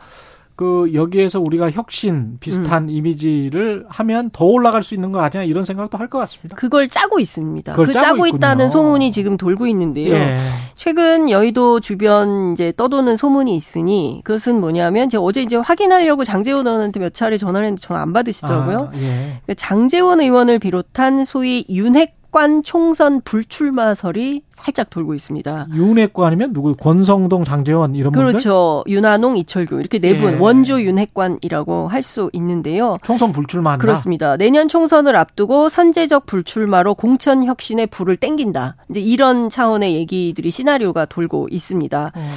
그 0.55 0.91
여기에서 0.93 1.39
우리가 1.39 1.71
혁신 1.71 2.37
비슷한 2.39 2.83
음. 2.83 2.89
이미지를 2.89 3.85
하면 3.89 4.29
더 4.31 4.45
올라갈 4.45 4.83
수 4.83 4.93
있는 4.93 5.11
거 5.11 5.19
아니냐 5.19 5.43
이런 5.43 5.63
생각도 5.63 5.97
할 5.97 6.07
것 6.07 6.19
같습니다. 6.19 6.55
그걸 6.55 6.89
짜고 6.89 7.19
있습니다. 7.19 7.73
그 7.73 7.91
짜고, 7.91 8.05
짜고 8.05 8.27
있다는 8.27 8.69
소문이 8.69 9.11
지금 9.11 9.35
돌고 9.37 9.65
있는데요. 9.67 10.13
예. 10.13 10.35
최근 10.75 11.29
여의도 11.29 11.79
주변 11.79 12.51
이제 12.53 12.71
떠도는 12.75 13.17
소문이 13.17 13.55
있으니 13.55 14.21
그것은 14.23 14.59
뭐냐면 14.59 15.09
제가 15.09 15.23
어제 15.23 15.41
이제 15.41 15.55
확인하려고 15.55 16.23
장재원 16.23 16.67
의원한테 16.67 16.99
몇 16.99 17.13
차례 17.13 17.37
전화를 17.37 17.65
했는데 17.65 17.81
전화 17.81 18.01
안 18.01 18.13
받으시더라고요. 18.13 18.89
아, 18.93 18.95
예. 18.95 18.99
그러니까 18.99 19.53
장재원 19.55 20.21
의원을 20.21 20.59
비롯한 20.59 21.25
소위 21.25 21.65
윤핵 21.69 22.15
윤핵관 22.33 22.63
총선 22.63 23.21
불출마설이 23.21 24.41
살짝 24.49 24.89
돌고 24.89 25.13
있습니다. 25.13 25.67
윤핵관이면 25.73 26.53
누구? 26.53 26.75
권성동, 26.75 27.45
장재원 27.45 27.95
이런 27.95 28.11
분들? 28.11 28.31
그렇죠. 28.31 28.83
윤한홍, 28.87 29.37
이철규 29.37 29.79
이렇게 29.79 29.99
네분 29.99 30.33
예. 30.33 30.37
원조 30.37 30.81
윤핵관이라고 30.81 31.87
할 31.87 32.03
수 32.03 32.29
있는데요. 32.33 32.97
총선 33.03 33.31
불출마한다. 33.31 33.79
그렇습니다. 33.81 34.35
내년 34.35 34.67
총선을 34.67 35.15
앞두고 35.15 35.69
선제적 35.69 36.25
불출마로 36.25 36.95
공천 36.95 37.45
혁신의 37.45 37.87
불을 37.87 38.17
땡긴다. 38.17 38.75
이제 38.89 38.99
이런 38.99 39.49
차원의 39.49 39.93
얘기들이 39.95 40.51
시나리오가 40.51 41.05
돌고 41.05 41.47
있습니다. 41.49 42.11
음. 42.13 42.29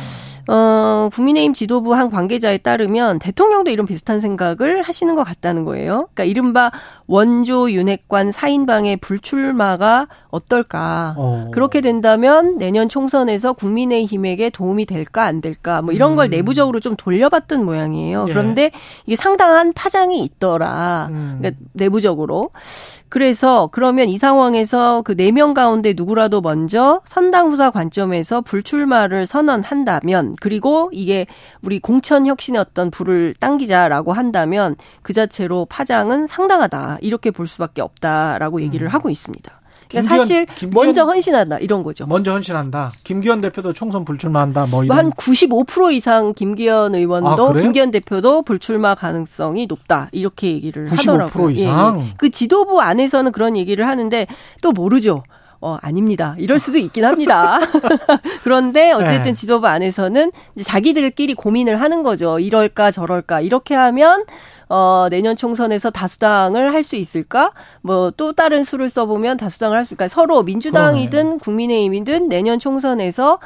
어, 0.49 1.09
국민의힘 1.12 1.55
지도부 1.55 1.94
한 1.94 2.11
관계자에 2.11 2.59
따르면 2.59 3.18
대통령도 3.18 3.70
이런 3.70 3.86
비슷한 3.86 4.20
생각을 4.20 4.82
하시는 4.82 5.14
것 5.14 5.24
같다는 5.24 5.64
거예요. 5.64 6.09
그러니까 6.14 6.24
이른바 6.24 6.70
원조 7.07 7.70
윤핵관 7.70 8.30
4인방의 8.30 9.01
불출마가 9.01 10.09
어떨까. 10.28 11.14
어. 11.16 11.51
그렇게 11.53 11.80
된다면 11.80 12.59
내년 12.59 12.88
총선에서 12.88 13.55
국민의힘에게 13.55 14.51
도움이 14.51 14.86
될까 14.86 15.24
안 15.24 15.40
될까 15.40 15.82
뭐 15.82 15.92
이런 15.92 16.12
음. 16.12 16.16
걸 16.16 16.28
내부적으로 16.28 16.80
좀 16.80 16.94
돌려봤던 16.97 17.64
모양이에요. 17.64 18.26
예. 18.28 18.32
그런데 18.32 18.70
이게 19.07 19.16
상당한 19.16 19.72
파장이 19.72 20.22
있더라. 20.22 21.09
음. 21.11 21.38
그러니까 21.38 21.61
내부적으로. 21.72 22.51
그래서 23.16 23.70
그러면 23.72 24.10
이 24.10 24.18
상황에서 24.18 25.00
그 25.00 25.14
네 25.16 25.30
명 25.32 25.54
가운데 25.54 25.94
누구라도 25.96 26.42
먼저 26.42 27.00
선당 27.06 27.48
후사 27.50 27.70
관점에서 27.70 28.42
불출마를 28.42 29.24
선언한다면 29.24 30.36
그리고 30.38 30.90
이게 30.92 31.26
우리 31.62 31.78
공천 31.78 32.26
혁신의 32.26 32.60
어떤 32.60 32.90
불을 32.90 33.34
당기자라고 33.40 34.12
한다면 34.12 34.76
그 35.00 35.14
자체로 35.14 35.64
파장은 35.64 36.26
상당하다. 36.26 36.98
이렇게 37.00 37.30
볼 37.30 37.46
수밖에 37.46 37.80
없다라고 37.80 38.60
얘기를 38.60 38.86
음. 38.86 38.92
하고 38.92 39.08
있습니다. 39.08 39.60
그러니까 39.89 40.16
김기현, 40.16 40.18
사실 40.18 40.47
김기현, 40.47 40.84
먼저 40.84 41.05
헌신한다 41.05 41.59
이런 41.59 41.82
거죠. 41.82 42.07
먼저 42.07 42.32
헌신한다. 42.32 42.93
김기현 43.05 43.41
대표도 43.41 43.72
총선 43.72 44.05
불출마한다. 44.05 44.66
뭐 44.66 44.84
이런. 44.84 44.97
한 44.97 45.11
95% 45.12 45.93
이상 45.93 46.34
김기현 46.34 46.95
의원도 46.95 47.49
아, 47.49 47.53
김기현 47.53 47.91
대표도 47.91 48.43
불출마 48.43 48.95
가능성이 48.95 49.66
높다 49.66 50.09
이렇게 50.12 50.53
얘기를 50.53 50.89
95% 50.89 50.97
하더라고요. 50.99 51.51
이상. 51.51 52.01
예, 52.01 52.05
예. 52.05 52.14
그 52.16 52.30
지도부 52.30 52.80
안에서는 52.80 53.32
그런 53.32 53.57
얘기를 53.57 53.87
하는데 53.87 54.26
또 54.62 54.72
모르죠. 54.72 55.22
어, 55.61 55.78
아닙니다. 55.80 56.34
이럴 56.38 56.59
수도 56.59 56.78
있긴 56.78 57.04
합니다. 57.04 57.59
그런데 58.42 58.92
어쨌든 58.92 59.22
네. 59.24 59.32
지도부 59.34 59.66
안에서는 59.66 60.32
자기들끼리 60.62 61.34
고민을 61.34 61.80
하는 61.80 62.02
거죠. 62.02 62.38
이럴까 62.38 62.90
저럴까 62.90 63.40
이렇게 63.40 63.74
하면 63.74 64.24
어, 64.68 65.07
내년 65.11 65.36
총선에서 65.36 65.90
다수당을 65.90 66.72
할 66.74 66.82
수 66.82 66.96
있을까? 66.96 67.52
뭐 67.82 68.11
또 68.16 68.32
다른 68.32 68.64
수를 68.64 68.88
써보면 68.88 69.36
다수당을 69.36 69.76
할 69.76 69.84
수 69.84 69.94
있을까? 69.94 70.09
서로 70.09 70.42
민주당이든. 70.42 71.38
국민의힘이든 71.38 72.28
내년 72.28 72.59
총선에서 72.59 73.38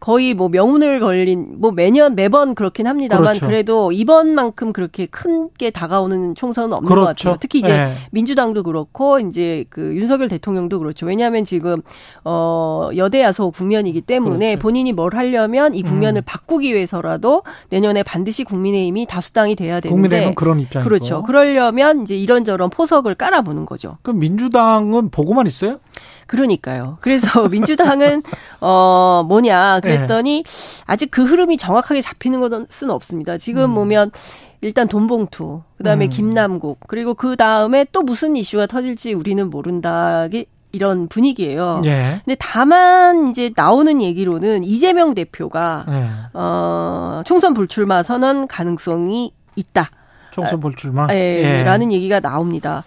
거의 0.00 0.34
뭐 0.34 0.48
명운을 0.48 1.00
걸린 1.00 1.56
뭐 1.58 1.72
매년 1.72 2.14
매번 2.14 2.54
그렇긴 2.54 2.86
합니다만 2.86 3.24
그렇죠. 3.34 3.46
그래도 3.46 3.92
이번만큼 3.92 4.72
그렇게 4.72 5.06
큰 5.06 5.48
게 5.58 5.70
다가오는 5.70 6.36
총선은 6.36 6.72
없는 6.72 6.88
그렇죠. 6.88 7.04
것 7.04 7.16
같아요. 7.16 7.36
특히 7.40 7.58
이제 7.58 7.68
네. 7.68 7.94
민주당도 8.12 8.62
그렇고 8.62 9.18
이제 9.18 9.64
그 9.70 9.96
윤석열 9.96 10.28
대통령도 10.28 10.78
그렇죠. 10.78 11.04
왜냐하면 11.04 11.44
지금 11.44 11.82
어 12.24 12.90
여대 12.96 13.22
야소 13.22 13.50
국면이기 13.50 14.02
때문에 14.02 14.50
그렇죠. 14.50 14.62
본인이 14.62 14.92
뭘 14.92 15.14
하려면 15.14 15.74
이 15.74 15.82
국면을 15.82 16.20
음. 16.20 16.24
바꾸기 16.24 16.74
위해서라도 16.74 17.42
내년에 17.70 18.04
반드시 18.04 18.44
국민의힘이 18.44 19.06
다수당이 19.06 19.56
돼야 19.56 19.80
되는데 19.80 19.90
국민의힘은 19.90 20.34
그런 20.36 20.60
입장이고 20.60 20.88
그렇죠. 20.88 21.22
그러려면 21.24 22.02
이제 22.02 22.16
이런저런 22.16 22.70
포석을 22.70 23.16
깔아보는 23.16 23.66
거죠. 23.66 23.98
그럼 24.02 24.20
민주당은 24.20 25.10
보고만 25.10 25.46
있어요? 25.48 25.80
그러니까요. 26.28 26.98
그래서 27.00 27.48
민주당은 27.48 28.22
어 28.60 29.24
뭐냐 29.26 29.80
그랬더니 29.80 30.44
네. 30.44 30.82
아직 30.86 31.10
그 31.10 31.24
흐름이 31.24 31.56
정확하게 31.56 32.00
잡히는 32.00 32.38
것은 32.38 32.90
없습니다. 32.90 33.38
지금 33.38 33.64
음. 33.64 33.74
보면 33.74 34.12
일단 34.60 34.86
돈봉투, 34.88 35.62
그다음에 35.78 36.06
음. 36.06 36.10
김남국, 36.10 36.80
그리고 36.86 37.14
그 37.14 37.36
다음에 37.36 37.86
또 37.92 38.02
무슨 38.02 38.36
이슈가 38.36 38.66
터질지 38.66 39.14
우리는 39.14 39.50
모른다. 39.50 40.28
이런 40.70 41.08
분위기예요. 41.08 41.80
예. 41.86 42.20
근데 42.24 42.36
다만 42.38 43.30
이제 43.30 43.50
나오는 43.56 44.02
얘기로는 44.02 44.64
이재명 44.64 45.14
대표가 45.14 45.86
예. 45.88 46.08
어 46.34 47.22
총선 47.24 47.54
불출마 47.54 48.02
선언 48.02 48.46
가능성이 48.46 49.32
있다. 49.56 49.88
총선 50.30 50.60
불출마? 50.60 51.08
예, 51.12 51.16
예. 51.42 51.64
라는 51.64 51.90
얘기가 51.90 52.20
나옵니다. 52.20 52.84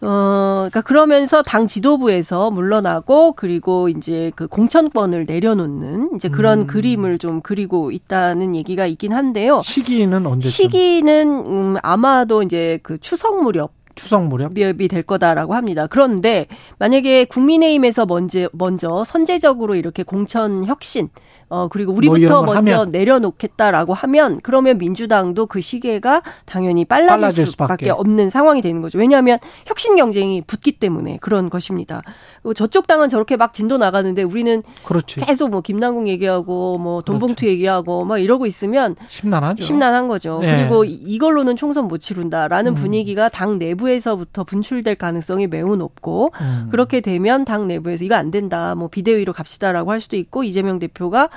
어, 0.00 0.68
그러니까 0.70 0.80
그러면서 0.82 1.42
당 1.42 1.66
지도부에서 1.66 2.50
물러나고 2.50 3.32
그리고 3.32 3.88
이제 3.88 4.30
그 4.36 4.46
공천권을 4.46 5.26
내려놓는 5.26 6.10
이제 6.14 6.28
그런 6.28 6.60
음. 6.60 6.66
그림을 6.66 7.18
좀 7.18 7.40
그리고 7.40 7.90
있다는 7.90 8.54
얘기가 8.54 8.86
있긴 8.86 9.12
한데요. 9.12 9.60
시기는 9.64 10.26
언제? 10.26 10.48
시기는 10.48 11.46
음, 11.46 11.76
아마도 11.82 12.42
이제 12.42 12.78
그 12.82 12.98
추석 12.98 13.42
무렵 13.42 13.72
추석 13.96 14.28
무렵 14.28 14.56
이될 14.56 15.02
거다라고 15.02 15.54
합니다. 15.54 15.88
그런데 15.88 16.46
만약에 16.78 17.24
국민의힘에서 17.24 18.06
먼저 18.06 18.48
먼저 18.52 19.02
선제적으로 19.04 19.74
이렇게 19.74 20.04
공천 20.04 20.64
혁신 20.64 21.08
어 21.50 21.68
그리고 21.68 21.92
뭐 21.92 21.98
우리부터 21.98 22.42
뭐 22.44 22.54
먼저 22.54 22.74
하면. 22.74 22.90
내려놓겠다라고 22.90 23.94
하면 23.94 24.40
그러면 24.42 24.78
민주당도 24.78 25.46
그 25.46 25.60
시계가 25.60 26.22
당연히 26.44 26.84
빨라질, 26.84 27.08
빨라질 27.20 27.46
수밖에 27.46 27.86
수밖에. 27.86 27.90
없는 27.90 28.30
상황이 28.30 28.60
되는 28.62 28.82
거죠. 28.82 28.98
왜냐하면 28.98 29.38
혁신 29.66 29.96
경쟁이 29.96 30.42
붙기 30.42 30.72
때문에 30.72 31.18
그런 31.20 31.48
것입니다. 31.50 32.02
그리고 32.42 32.54
저쪽 32.54 32.86
당은 32.86 33.08
저렇게 33.08 33.36
막 33.36 33.52
진도 33.54 33.78
나가는데 33.78 34.22
우리는 34.22 34.62
그렇지 34.84 35.20
계속 35.20 35.50
뭐 35.50 35.60
김남국 35.60 36.08
얘기하고 36.08 36.78
뭐 36.78 37.02
돈봉투 37.02 37.36
그렇죠. 37.36 37.46
얘기하고 37.50 38.04
막 38.04 38.18
이러고 38.18 38.46
있으면 38.46 38.94
심란하죠. 39.08 39.62
심란한 39.62 40.08
거죠. 40.08 40.40
네. 40.42 40.56
그리고 40.58 40.84
이- 40.84 40.92
이걸로는 40.92 41.56
총선 41.56 41.88
못 41.88 41.98
치룬다라는 41.98 42.72
음. 42.72 42.74
분위기가 42.74 43.28
당 43.28 43.58
내부에서부터 43.58 44.44
분출될 44.44 44.96
가능성이 44.96 45.46
매우 45.46 45.76
높고 45.76 46.32
음. 46.40 46.68
그렇게 46.70 47.00
되면 47.00 47.44
당 47.44 47.66
내부에서 47.66 48.04
이거 48.04 48.14
안 48.16 48.30
된다. 48.30 48.74
뭐 48.74 48.88
비대위로 48.88 49.32
갑시다라고 49.32 49.90
할 49.90 50.00
수도 50.00 50.16
있고 50.16 50.44
이재명 50.44 50.78
대표가 50.78 51.28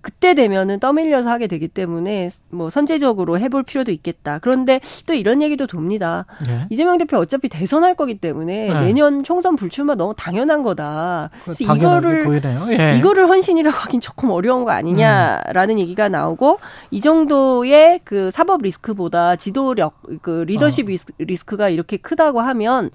그때 0.00 0.34
되면은 0.34 0.80
떠밀려서 0.80 1.28
하게 1.30 1.46
되기 1.46 1.68
때문에 1.68 2.30
뭐 2.50 2.70
선제적으로 2.70 3.38
해볼 3.38 3.62
필요도 3.64 3.92
있겠다. 3.92 4.38
그런데 4.40 4.80
또 5.06 5.14
이런 5.14 5.42
얘기도 5.42 5.66
돕니다. 5.66 6.26
예. 6.48 6.66
이재명 6.70 6.98
대표 6.98 7.18
어차피 7.18 7.48
대선할 7.48 7.94
거기 7.94 8.16
때문에 8.18 8.68
네. 8.72 8.80
내년 8.80 9.24
총선 9.24 9.56
불출마 9.56 9.94
너무 9.94 10.14
당연한 10.16 10.62
거다. 10.62 11.30
그래서 11.44 11.64
당연하게 11.64 11.98
이거를. 12.08 12.24
예. 12.78 12.96
이거를 12.98 13.28
헌신이라고 13.28 13.76
하긴 13.76 14.00
조금 14.00 14.30
어려운 14.30 14.64
거 14.64 14.70
아니냐라는 14.70 15.78
얘기가 15.78 16.08
나오고 16.08 16.58
이 16.90 17.00
정도의 17.00 18.00
그 18.04 18.30
사법 18.30 18.62
리스크보다 18.62 19.36
지도력 19.36 19.94
그 20.22 20.44
리더십 20.46 20.86
리스- 20.86 21.12
리스크가 21.18 21.68
이렇게 21.68 21.96
크다고 21.96 22.40
하면 22.40 22.90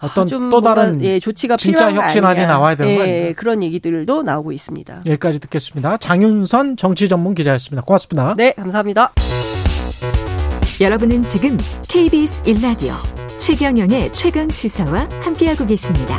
어떤 0.00 0.26
좀또 0.26 0.60
다른 0.62 1.02
예, 1.02 1.18
조치가 1.18 1.56
진짜 1.56 1.92
혁신안이. 1.92 2.46
나와야 2.46 2.76
되는 2.76 2.96
거 2.96 3.00
예, 3.00 3.10
아닙니까? 3.10 3.40
그런 3.40 3.62
얘기들도 3.62 4.22
나오고 4.22 4.52
있습니다. 4.52 5.02
여기까지 5.08 5.40
듣겠습니다. 5.40 5.96
장윤선 5.96 6.76
정치 6.76 7.08
전문 7.08 7.34
기자였습니다. 7.34 7.82
고맙습니다. 7.84 8.34
네, 8.36 8.52
감사합니다. 8.52 9.12
여러분은 10.80 11.24
지금 11.24 11.58
KBS 11.88 12.42
1라디오 12.44 12.94
최경영의 13.38 14.12
최강 14.12 14.48
시사와 14.48 15.08
함께하고 15.22 15.66
계십니다. 15.66 16.16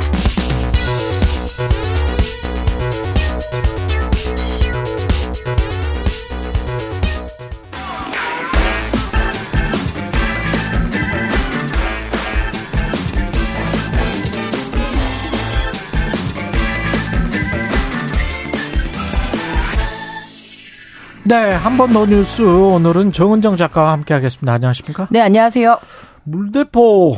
네, 21.30 21.52
한 21.52 21.76
번 21.76 21.92
더 21.92 22.06
뉴스 22.06 22.42
오늘은 22.42 23.12
정은정 23.12 23.56
작가와 23.56 23.92
함께하겠습니다. 23.92 24.52
안녕하십니까? 24.52 25.06
네, 25.12 25.20
안녕하세요. 25.20 25.78
물대포 26.24 27.16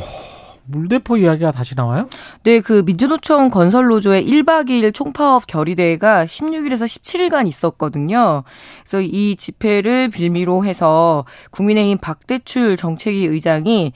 물대포 0.65 1.17
이야기가 1.17 1.51
다시 1.51 1.73
나와요? 1.75 2.07
네, 2.43 2.59
그 2.61 2.83
민주노총 2.85 3.49
건설노조의 3.49 4.25
1박 4.25 4.69
2일 4.69 4.93
총파업 4.93 5.45
결의대회가 5.47 6.25
16일에서 6.25 6.83
17일간 6.85 7.47
있었거든요. 7.47 8.43
그래서 8.83 9.01
이 9.01 9.35
집회를 9.35 10.09
빌미로 10.09 10.63
해서 10.63 11.25
국민의힘 11.51 11.97
박대출 11.97 12.77
정책위 12.77 13.25
의장이 13.25 13.93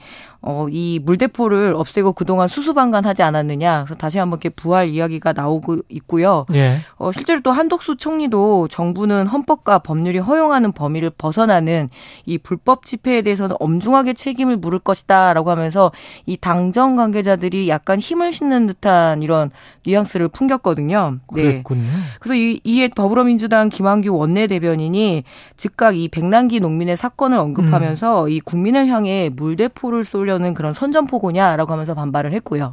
어, 0.50 0.66
이 0.70 0.98
물대포를 1.04 1.74
없애고 1.76 2.14
그동안 2.14 2.48
수수방관하지 2.48 3.22
않았느냐. 3.22 3.84
그래서 3.84 4.00
다시 4.00 4.16
한번 4.16 4.38
이렇게 4.38 4.48
부활 4.48 4.88
이야기가 4.88 5.34
나오고 5.34 5.82
있고요. 5.90 6.46
예. 6.54 6.78
어, 6.96 7.12
실제로 7.12 7.40
또 7.42 7.52
한독수 7.52 7.96
총리도 7.96 8.68
정부는 8.68 9.26
헌법과 9.26 9.80
법률이 9.80 10.20
허용하는 10.20 10.72
범위를 10.72 11.10
벗어나는 11.10 11.90
이 12.24 12.38
불법 12.38 12.86
집회에 12.86 13.20
대해서는 13.20 13.56
엄중하게 13.60 14.14
책임을 14.14 14.56
물을 14.56 14.78
것이다라고 14.78 15.50
하면서 15.50 15.92
이 16.24 16.38
당정 16.38 16.96
관계자들이 16.96 17.68
약간 17.68 17.98
힘을 17.98 18.32
싣는 18.32 18.68
듯한 18.68 19.22
이런 19.22 19.50
뉘앙스를 19.84 20.28
풍겼거든요. 20.28 21.18
네. 21.34 21.42
그랬군요. 21.42 21.82
그래서 22.20 22.34
이, 22.34 22.58
이에 22.64 22.88
더불어민주당 22.88 23.68
김한규 23.68 24.16
원내대변인이 24.16 25.24
즉각 25.58 25.94
이 25.94 26.08
백남기 26.08 26.58
농민의 26.58 26.96
사건을 26.96 27.36
언급하면서 27.36 28.24
음. 28.24 28.28
이 28.30 28.40
국민을 28.40 28.86
향해 28.86 29.30
물대포를 29.36 30.04
쏘려 30.04 30.37
는 30.38 30.54
그런 30.54 30.72
선전포고냐라고 30.74 31.72
하면서 31.72 31.94
반발을 31.94 32.32
했고요. 32.32 32.72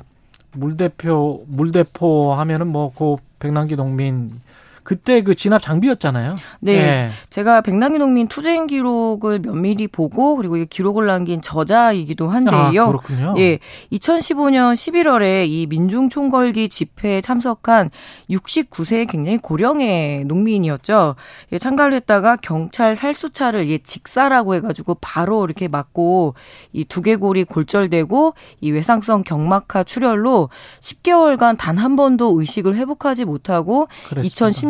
물대표 0.53 1.43
물대포 1.47 2.33
하면은 2.33 2.67
뭐 2.67 2.91
그 2.95 3.17
백남기 3.39 3.75
농민 3.75 4.41
그때 4.85 5.21
그 5.21 5.35
진압 5.35 5.61
장비였잖아요. 5.61 6.35
네. 6.59 6.73
예. 6.73 7.09
제가 7.29 7.61
백남기 7.61 7.99
농민 7.99 8.27
투쟁 8.27 8.67
기록을 8.67 9.39
면밀히 9.39 9.87
보고 9.87 10.35
그리고 10.35 10.57
이 10.57 10.65
기록을 10.65 11.05
남긴 11.05 11.41
저자이기도 11.41 12.27
한데요. 12.27 12.83
아, 12.83 12.87
그렇군요. 12.87 13.35
예. 13.37 13.59
2015년 13.91 14.73
11월에 14.73 15.47
이 15.47 15.67
민중 15.67 16.09
총궐기 16.09 16.69
집회에 16.69 17.21
참석한 17.21 17.89
69세의 18.29 19.09
굉장히 19.09 19.37
고령의 19.37 20.25
농민이었죠. 20.25 21.15
예, 21.51 21.57
참가를 21.57 21.93
했다가 21.95 22.37
경찰 22.37 22.95
살수차를 22.95 23.69
예, 23.69 23.77
직사라고 23.77 24.55
해 24.55 24.61
가지고 24.61 24.95
바로 25.01 25.45
이렇게 25.45 25.67
맞고 25.67 26.35
이 26.73 26.83
두개골이 26.85 27.43
골절되고 27.45 28.33
이 28.61 28.71
외상성 28.71 29.23
경막하 29.23 29.83
출혈로 29.83 30.49
10개월간 30.81 31.57
단 31.57 31.75
한 31.75 31.95
번도 31.95 32.39
의식을 32.39 32.75
회복하지 32.75 33.25
못하고 33.25 33.87
그랬습니다. 34.09 34.23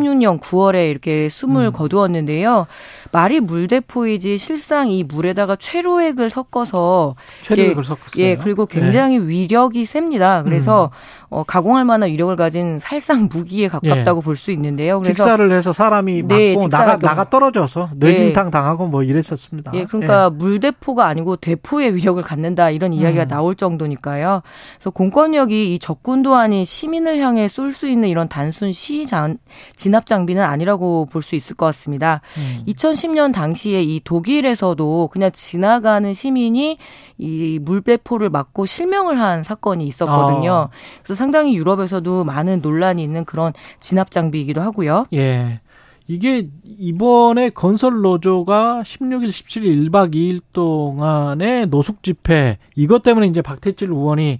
2016년 0.06 0.40
9월에 0.40 0.90
이렇게 0.90 1.28
숨을 1.28 1.66
음. 1.66 1.72
거두었는데요. 1.72 2.66
말이 3.12 3.40
물대포이지 3.40 4.38
실상 4.38 4.90
이 4.90 5.04
물에다가 5.04 5.56
최루액을 5.56 6.30
섞어서 6.30 7.16
최루액을 7.42 7.82
예, 7.82 7.86
섞었어요. 7.86 8.24
예, 8.24 8.36
그리고 8.36 8.66
굉장히 8.66 9.18
위력이 9.18 9.84
셉니다. 9.84 10.42
그래서 10.42 10.90
어, 11.28 11.42
가공할 11.44 11.84
만한 11.84 12.08
위력을 12.10 12.34
가진 12.36 12.78
살상 12.78 13.28
무기에 13.32 13.68
가깝다고 13.68 14.20
볼수 14.20 14.50
있는데요. 14.52 15.00
그래서 15.00 15.14
직사를 15.14 15.50
해서 15.52 15.72
사람이 15.72 16.22
맞고 16.22 16.34
네, 16.34 16.56
직사가 16.56 16.84
나가 16.86 16.98
좀- 16.98 17.00
나가 17.08 17.30
떨어져서 17.30 17.90
뇌진탕 17.96 18.50
당하고 18.50 18.86
뭐 18.88 19.02
이랬었습니다. 19.02 19.72
예, 19.74 19.84
그러니까 19.84 20.30
물대포가 20.30 21.06
아니고 21.06 21.36
대포의 21.36 21.94
위력을 21.96 22.22
갖는다 22.22 22.70
이런 22.70 22.92
이야기가 22.92 23.24
음. 23.24 23.28
나올 23.28 23.56
정도니까요. 23.56 24.42
그래서 24.76 24.90
공권력이 24.90 25.74
이 25.74 25.78
적군도 25.78 26.34
아닌 26.36 26.64
시민을 26.64 27.18
향해 27.18 27.48
쏠 27.48 27.72
수 27.72 27.88
있는 27.88 28.08
이런 28.08 28.28
단순 28.28 28.72
시 28.72 29.06
장, 29.06 29.38
진압 29.74 30.06
장비는 30.06 30.42
아니라고 30.42 31.06
볼 31.10 31.22
수 31.22 31.34
있을 31.34 31.56
것 31.56 31.66
같습니다. 31.66 32.20
음. 32.38 32.62
2010년 32.68 33.32
당시에 33.32 33.82
이 33.82 34.00
독일에서도 34.04 35.08
그냥 35.12 35.30
지나가는 35.32 36.14
시민이 36.14 36.78
이 37.18 37.58
물대포를 37.62 38.30
맞고 38.30 38.66
실명을 38.66 39.20
한 39.20 39.42
사건이 39.42 39.86
있었거든요. 39.86 40.52
아. 40.52 40.68
그래서 41.02 41.15
상당히 41.16 41.56
유럽에서도 41.56 42.22
많은 42.24 42.60
논란이 42.62 43.02
있는 43.02 43.24
그런 43.24 43.52
진압 43.80 44.10
장비이기도 44.12 44.60
하고요. 44.60 45.06
예. 45.14 45.60
이게 46.08 46.48
이번에 46.64 47.50
건설 47.50 48.00
노조가 48.00 48.82
16일, 48.84 49.28
17일 49.28 49.90
1박 49.90 50.14
2일 50.14 50.40
동안의 50.52 51.66
노숙 51.66 52.04
집회 52.04 52.58
이것 52.76 53.02
때문에 53.02 53.26
이제 53.26 53.42
박태칠 53.42 53.88
의원이 53.90 54.38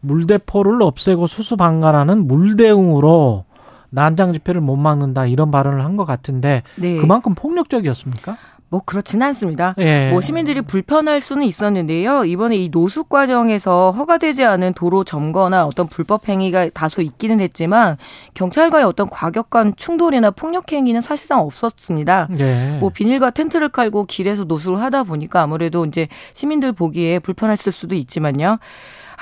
물대포를 0.00 0.82
없애고 0.82 1.26
수수방관하는 1.26 2.26
물대응으로 2.26 3.44
난장 3.90 4.32
집회를 4.32 4.62
못 4.62 4.76
막는다 4.76 5.26
이런 5.26 5.50
발언을 5.50 5.84
한 5.84 5.96
것 5.98 6.06
같은데 6.06 6.62
네. 6.76 6.96
그만큼 6.96 7.34
폭력적이었습니까? 7.34 8.38
뭐 8.72 8.80
그렇지는 8.86 9.26
않습니다. 9.26 9.74
예. 9.76 10.08
뭐 10.10 10.22
시민들이 10.22 10.62
불편할 10.62 11.20
수는 11.20 11.44
있었는데요. 11.44 12.24
이번에 12.24 12.56
이 12.56 12.70
노숙 12.70 13.10
과정에서 13.10 13.90
허가되지 13.90 14.44
않은 14.44 14.72
도로 14.72 15.04
점거나 15.04 15.66
어떤 15.66 15.86
불법 15.86 16.26
행위가 16.26 16.70
다소 16.70 17.02
있기는 17.02 17.38
했지만 17.38 17.98
경찰과의 18.32 18.86
어떤 18.86 19.10
과격한 19.10 19.74
충돌이나 19.76 20.30
폭력 20.30 20.72
행위는 20.72 21.02
사실상 21.02 21.40
없었습니다. 21.40 22.28
예. 22.38 22.78
뭐 22.80 22.88
비닐과 22.88 23.32
텐트를 23.32 23.68
깔고 23.68 24.06
길에서 24.06 24.44
노숙을 24.44 24.80
하다 24.80 25.02
보니까 25.02 25.42
아무래도 25.42 25.84
이제 25.84 26.08
시민들 26.32 26.72
보기에 26.72 27.18
불편했을 27.18 27.72
수도 27.72 27.94
있지만요. 27.94 28.58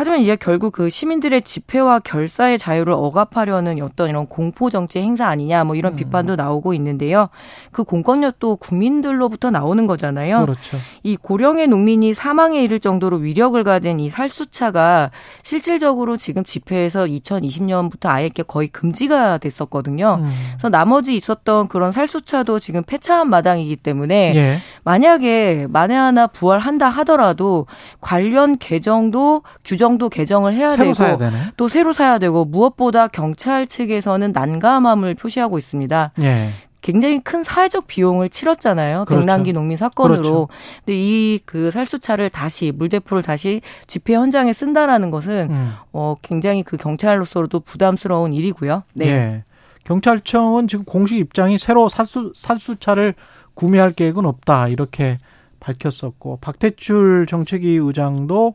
하지만 0.01 0.21
이제 0.21 0.35
결국 0.35 0.73
그 0.73 0.89
시민들의 0.89 1.43
집회와 1.43 1.99
결사의 1.99 2.57
자유를 2.57 2.95
억압하려는 2.95 3.83
어떤 3.83 4.09
이런 4.09 4.27
공포 4.27 4.71
정치 4.71 4.99
행사 4.99 5.27
아니냐 5.29 5.65
뭐 5.65 5.77
이런 5.77 5.95
비판도 5.95 6.37
나오고 6.37 6.73
있는데요. 6.73 7.29
그 7.71 7.85
공권력도 7.85 8.57
국민들로부터 8.57 9.51
나오는 9.51 9.87
거잖아요. 9.87 10.41
그렇죠. 10.41 10.79
이 11.03 11.17
고령의 11.17 11.69
농민이 11.69 12.15
사망에 12.15 12.63
이를 12.63 12.81
정도로 12.81 13.19
위력을 13.19 13.63
가진 13.63 14.01
이 14.01 14.09
살수차가 14.09 15.11
실질적으로 15.43 16.17
지금 16.17 16.45
집회에서 16.45 17.05
2020년부터 17.05 18.09
아예 18.09 18.25
이렇게 18.25 18.43
거의 18.43 18.69
금지가 18.69 19.37
됐었거든요. 19.37 20.21
음. 20.23 20.33
그래서 20.53 20.71
나머지 20.71 21.15
있었던 21.15 21.69
그런 21.69 21.93
살수차도 21.93 22.59
지금 22.59 22.83
폐차한 22.85 23.29
마당이기 23.29 23.77
때문에 23.77 24.35
예. 24.35 24.59
만약에 24.83 25.67
만에 25.69 25.95
하나 25.95 26.27
부활한다 26.27 26.89
하더라도 26.89 27.67
관련 28.01 28.57
개정도 28.57 29.43
규정 29.63 29.90
도 29.99 30.09
개정을 30.09 30.55
해야 30.55 30.71
새로 30.71 30.83
되고 30.85 30.95
사야 30.95 31.17
되네. 31.17 31.37
또 31.57 31.69
새로 31.69 31.93
사야 31.93 32.19
되고 32.19 32.45
무엇보다 32.45 33.09
경찰 33.09 33.67
측에서는 33.67 34.33
난감함을 34.33 35.15
표시하고 35.15 35.59
있습니다. 35.59 36.13
예. 36.21 36.51
굉장히 36.83 37.21
큰 37.21 37.45
사회적 37.45 37.87
비용을 37.87 38.31
치렀잖아요. 38.31 39.05
그렇죠. 39.05 39.21
백남기 39.21 39.53
농민 39.53 39.77
사건으로. 39.77 40.23
그렇죠. 40.23 40.49
근데 40.85 40.95
이 40.99 41.41
그 41.45 41.71
살수차를 41.71 42.31
다시 42.31 42.73
물대포를 42.75 43.23
다시 43.23 43.61
집회 43.87 44.15
현장에 44.15 44.53
쓴다라는 44.53 45.11
것은 45.11 45.49
음. 45.51 45.73
어 45.93 46.15
굉장히 46.23 46.63
그 46.63 46.77
경찰로서도 46.77 47.61
부담스러운 47.61 48.33
일이고요. 48.33 48.85
네. 48.95 49.07
예. 49.07 49.45
경찰청은 49.85 50.69
지금 50.69 50.85
공식 50.85 51.19
입장이 51.19 51.59
새로 51.59 51.89
살수 51.89 52.33
살수차를 52.35 53.15
구매할 53.55 53.93
계획은 53.93 54.25
없다 54.25 54.69
이렇게 54.69 55.19
밝혔었고 55.59 56.39
박태출 56.41 57.27
정책위 57.29 57.77
의장도 57.77 58.55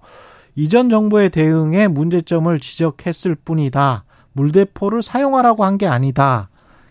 이전 0.55 0.89
정부의 0.89 1.29
대응에 1.29 1.87
문제점을 1.87 2.57
지적했을 2.59 3.35
뿐이다. 3.35 4.03
물대포를 4.33 5.01
사용하라고 5.03 5.63
한 5.65 5.77
게 5.77 5.87
아니다. 5.87 6.49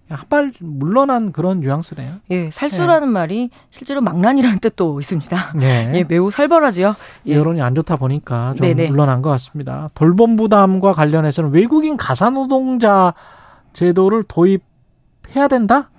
한발 0.08 0.52
물러난 0.60 1.32
그런 1.32 1.60
뉘앙스네요. 1.60 2.16
예, 2.30 2.50
살수라는 2.50 3.08
말이 3.08 3.48
실제로 3.70 4.02
망란이라는 4.02 4.58
뜻도 4.58 5.00
있습니다. 5.00 5.54
네. 5.56 5.90
예, 5.94 6.04
매우 6.04 6.30
살벌하지요. 6.30 6.94
예. 7.26 7.34
여론이 7.34 7.62
안 7.62 7.74
좋다 7.74 7.96
보니까 7.96 8.52
좀 8.56 8.66
네네. 8.66 8.90
물러난 8.90 9.22
것 9.22 9.30
같습니다. 9.30 9.88
돌봄 9.94 10.36
부담과 10.36 10.92
관련해서는 10.92 11.50
외국인 11.52 11.96
가사 11.96 12.28
노동자 12.30 13.14
제도를 13.72 14.24
도입해야 14.28 15.48
된다? 15.48 15.90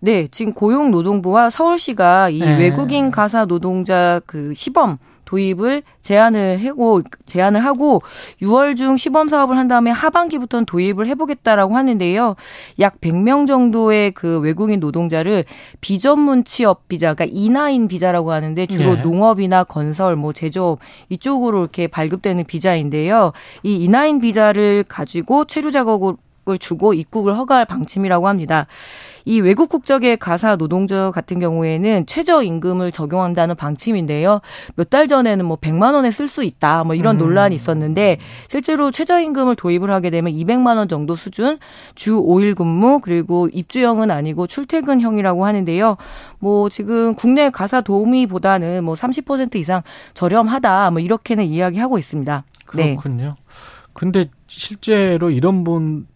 네, 0.00 0.26
지금 0.28 0.54
고용노동부와 0.54 1.50
서울시가 1.50 2.30
이 2.30 2.38
네. 2.38 2.58
외국인 2.58 3.10
가사 3.10 3.44
노동자 3.44 4.20
그 4.24 4.54
시범 4.54 4.96
도입을 5.30 5.82
제안을 6.02 6.66
하고 6.66 7.02
제안을 7.26 7.64
하고 7.64 8.02
6월 8.42 8.76
중 8.76 8.96
시범 8.96 9.28
사업을 9.28 9.56
한 9.56 9.68
다음에 9.68 9.92
하반기부터는 9.92 10.66
도입을 10.66 11.06
해보겠다라고 11.06 11.76
하는데요. 11.76 12.34
약 12.80 13.00
100명 13.00 13.46
정도의 13.46 14.10
그 14.10 14.40
외국인 14.40 14.80
노동자를 14.80 15.44
비전문 15.80 16.44
취업 16.44 16.88
비자, 16.88 17.14
그러니까 17.14 17.32
이나인 17.38 17.86
비자라고 17.86 18.32
하는데 18.32 18.66
주로 18.66 18.96
네. 18.96 19.02
농업이나 19.02 19.62
건설, 19.62 20.16
뭐 20.16 20.32
제조업 20.32 20.80
이쪽으로 21.10 21.60
이렇게 21.60 21.86
발급되는 21.86 22.44
비자인데요. 22.44 23.32
이 23.62 23.76
이나인 23.76 24.18
비자를 24.18 24.84
가지고 24.88 25.44
체류 25.44 25.70
작업을 25.70 26.14
주고 26.58 26.94
입국을 26.94 27.36
허가할 27.36 27.64
방침이라고 27.64 28.28
합니다. 28.28 28.66
이 29.26 29.40
외국 29.40 29.68
국적의 29.68 30.16
가사 30.16 30.56
노동자 30.56 31.10
같은 31.10 31.38
경우에는 31.40 32.06
최저 32.06 32.42
임금을 32.42 32.90
적용한다는 32.90 33.54
방침인데요. 33.54 34.40
몇 34.76 34.90
달 34.90 35.06
전에는 35.06 35.44
뭐 35.44 35.56
100만 35.56 35.94
원에 35.94 36.10
쓸 36.10 36.26
수 36.26 36.42
있다. 36.42 36.82
뭐 36.82 36.96
이런 36.96 37.14
음. 37.16 37.18
논란이 37.18 37.54
있었는데 37.54 38.18
실제로 38.48 38.90
최저 38.90 39.20
임금을 39.20 39.54
도입을 39.54 39.90
하게 39.90 40.10
되면 40.10 40.32
200만 40.32 40.76
원 40.78 40.88
정도 40.88 41.14
수준 41.14 41.58
주 41.94 42.16
5일 42.16 42.56
근무 42.56 42.98
그리고 43.00 43.48
입주형은 43.52 44.10
아니고 44.10 44.48
출퇴근형이라고 44.48 45.46
하는데요. 45.46 45.96
뭐 46.40 46.68
지금 46.68 47.14
국내 47.14 47.50
가사 47.50 47.82
도우미보다는 47.82 48.82
뭐 48.82 48.94
30% 48.94 49.54
이상 49.56 49.82
저렴하다. 50.14 50.90
뭐 50.90 51.00
이렇게는 51.00 51.44
이야기하고 51.44 51.98
있습니다. 51.98 52.44
네. 52.74 52.94
그렇군요. 52.96 53.36
근데 53.92 54.24
실제로 54.48 55.30
이런 55.30 55.62
분 55.62 56.06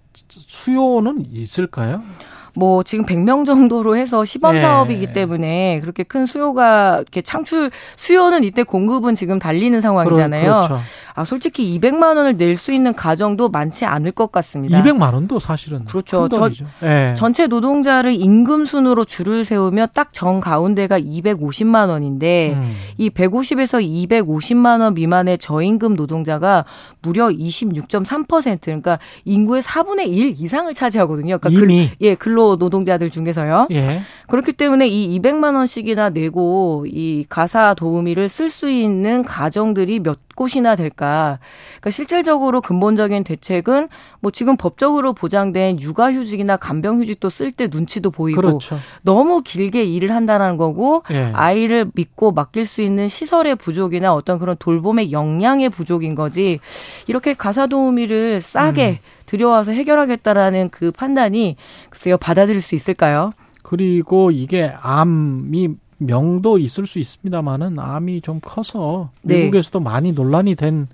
수요는 0.47 1.27
있을까요? 1.33 2.03
뭐 2.57 2.85
지금 2.85 3.05
100명 3.05 3.45
정도로 3.45 3.97
해서 3.97 4.25
시범 4.25 4.55
예. 4.57 4.61
사업이기 4.61 5.13
때문에 5.13 5.81
그렇게 5.81 6.05
큰 6.05 6.25
수요가 6.25 6.97
이렇게 6.99 7.21
창출 7.21 7.71
수요는 7.97 8.45
이때 8.45 8.63
공급은 8.63 9.17
지금 9.17 9.41
달리는 9.41 9.81
상황이잖아요. 9.81 10.43
그렇- 10.43 10.67
그렇죠. 10.69 10.81
아 11.17 11.25
솔직히 11.25 11.79
200만 11.79 12.17
원을 12.17 12.37
낼 12.37 12.57
수 12.57 12.73
있는 12.73 12.95
가정도 12.95 13.49
많지 13.49 13.85
않을 13.85 14.13
것 14.13 14.31
같습니다. 14.33 14.81
200만 14.81 15.13
원도 15.15 15.39
사실은 15.39 15.85
그렇죠. 15.85 16.23
큰 16.23 16.29
돈이죠. 16.39 16.67
예. 16.83 17.15
전체 17.17 17.47
노동자를 17.47 18.13
임금 18.15 18.65
순으로 18.67 19.05
줄을 19.05 19.45
세우며 19.45 19.89
딱정 19.89 20.41
가운데가 20.41 20.99
250만 21.01 21.89
원인데 21.89 22.55
음. 22.57 22.75
이 22.99 23.11
150에서 23.11 23.83
250만 23.85 24.81
원 24.81 24.95
미만의 24.95 25.39
저임금 25.39 25.95
노동자가 25.95 26.65
무려 27.03 27.29
26.3% 27.29 28.61
그러니까 28.63 28.99
인구의 29.25 29.63
4분의 29.63 30.09
1 30.09 30.35
이상을 30.39 30.73
차지하거든요. 30.75 31.39
그러니까 31.39 31.49
이미 31.51 31.89
근, 31.89 31.97
예, 32.01 32.15
근로 32.15 32.57
노동자들 32.57 33.11
중에서요. 33.11 33.69
예. 33.73 34.03
그렇기 34.29 34.53
때문에 34.53 34.89
이 34.89 35.19
200만 35.21 35.55
원씩이나 35.55 36.11
내고 36.11 36.87
이 36.89 37.25
가사 37.29 37.75
도우미를 37.75 38.29
쓸 38.29 38.49
수 38.51 38.71
있는 38.71 39.23
가정들이 39.23 40.01
몇 40.01 40.19
곳이나 40.35 40.77
될까? 40.77 41.39
그러니까 41.73 41.91
실질적으로 41.91 42.61
근본적인 42.61 43.25
대책은 43.25 43.89
뭐 44.21 44.31
지금 44.31 44.57
법적으로 44.57 45.13
보장된 45.13 45.81
육아휴직이나 45.81 46.57
간병휴직도 46.57 47.31
쓸 47.31 47.53
때 47.53 47.69
눈치도 47.71 48.11
보이고 48.11 48.41
그렇죠. 48.41 48.79
너무 49.03 49.43
길게 49.43 49.85
일을 49.85 50.11
한다는 50.13 50.57
거고 50.57 51.03
예. 51.11 51.31
아이를 51.35 51.91
믿고 51.95 52.33
맡길 52.33 52.67
수 52.67 52.83
있는 52.83 53.09
시설의 53.09 53.57
부족이나 53.57 54.15
어떤 54.15 54.39
그런 54.39 54.57
돌봄의 54.59 55.13
역량의 55.13 55.71
부족인 55.71 56.15
거지 56.15 56.61
이렇게 57.07 57.35
가사 57.35 57.67
도우미를 57.67 58.41
싸게 58.41 59.01
음. 59.03 59.25
들여와서 59.27 59.73
해결하겠다라는 59.73 60.69
그 60.71 60.91
판단이 60.91 61.57
글쎄요 61.91 62.17
받아들일 62.17 62.61
수 62.61 62.75
있을까요? 62.75 63.33
그리고 63.63 64.31
이게 64.31 64.73
암이 64.83 65.71
명도 66.07 66.59
있을 66.59 66.87
수 66.87 66.99
있습니다만은 66.99 67.79
암이 67.79 68.21
좀 68.21 68.41
커서 68.43 69.11
네. 69.23 69.39
미국에서도 69.45 69.81
많이 69.81 70.13
논란이 70.13 70.55
된 70.55 70.87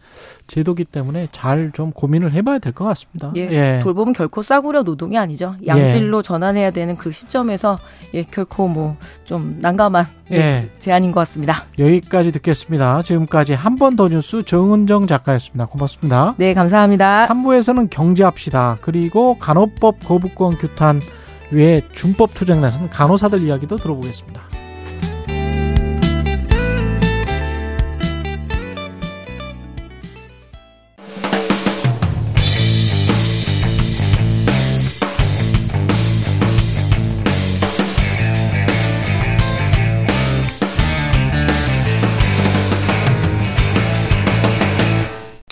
제도기 0.46 0.84
때문에 0.84 1.28
잘 1.32 1.70
좀 1.72 1.92
고민을 1.92 2.32
해봐야 2.32 2.58
될 2.58 2.72
것 2.72 2.84
같습니다. 2.84 3.32
예, 3.36 3.80
돌봄은 3.82 4.12
결코 4.12 4.42
싸구려 4.42 4.82
노동이 4.82 5.16
아니죠. 5.18 5.54
양질로 5.66 6.22
전환해야 6.22 6.70
되는 6.72 6.96
그 6.96 7.12
시점에서 7.12 7.78
예, 8.14 8.22
결코 8.24 8.66
뭐 8.68 8.96
좀 9.24 9.56
난감한 9.60 10.06
예, 10.32 10.36
예. 10.36 10.70
제안인 10.80 11.12
것 11.12 11.20
같습니다. 11.20 11.64
여기까지 11.78 12.32
듣겠습니다. 12.32 13.02
지금까지 13.02 13.52
한 13.54 13.76
번 13.76 13.94
더 13.96 14.08
뉴스 14.08 14.42
정은정 14.44 15.06
작가였습니다. 15.06 15.66
고맙습니다. 15.66 16.34
네, 16.36 16.52
감사합니다. 16.54 17.26
3부에서는 17.28 17.88
경제합시다. 17.90 18.78
그리고 18.80 19.38
간호법 19.38 20.00
거부권 20.04 20.58
규탄 20.58 21.00
외에 21.52 21.82
준법 21.92 22.34
투쟁 22.34 22.60
나선 22.60 22.88
간호사들 22.90 23.42
이야기도 23.42 23.76
들어보겠습니다. 23.76 24.40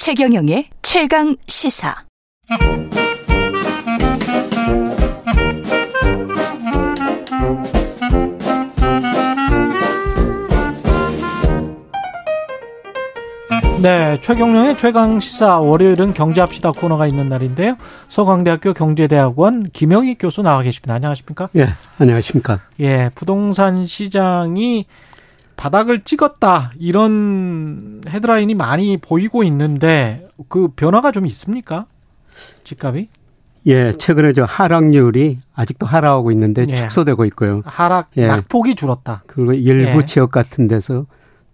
최경영의 0.09 0.65
최강 0.81 1.37
시사. 1.49 1.95
네, 13.83 14.19
최경령의 14.23 14.79
최강 14.79 15.21
시사 15.21 15.61
월요일은 15.61 16.15
경제합시다 16.15 16.73
코너가 16.73 17.07
있는 17.07 17.29
날인데요. 17.29 17.77
서강대학교 18.09 18.73
경제대학원 18.73 19.65
김영희 19.65 20.15
교수 20.15 20.41
나와 20.41 20.63
계십니다. 20.63 20.95
안녕하십니까? 20.95 21.51
예, 21.57 21.69
안녕하십니까? 21.99 22.61
예, 22.81 23.11
부동산 23.15 23.87
시장이 23.87 24.87
바닥을 25.59 26.03
찍었다 26.03 26.73
이런 26.79 28.01
헤드라인이 28.09 28.55
많이 28.55 28.97
보이고 28.97 29.43
있는데 29.43 30.29
그 30.49 30.69
변화가 30.69 31.11
좀 31.13 31.27
있습니까? 31.27 31.87
집값이? 32.65 33.09
예, 33.67 33.93
최근에 33.93 34.33
저 34.33 34.45
하락률이 34.45 35.41
아직도 35.55 35.85
하락하고 35.85 36.31
있는데 36.31 36.65
예. 36.69 36.77
축소되고 36.77 37.25
있고요. 37.27 37.63
하락 37.67 38.11
예. 38.17 38.29
낙폭이 38.29 38.77
줄었다. 38.77 39.25
그리고 39.27 39.53
일부 39.53 40.01
예. 40.01 40.05
지역 40.05 40.31
같은 40.31 40.69
데서 40.69 41.07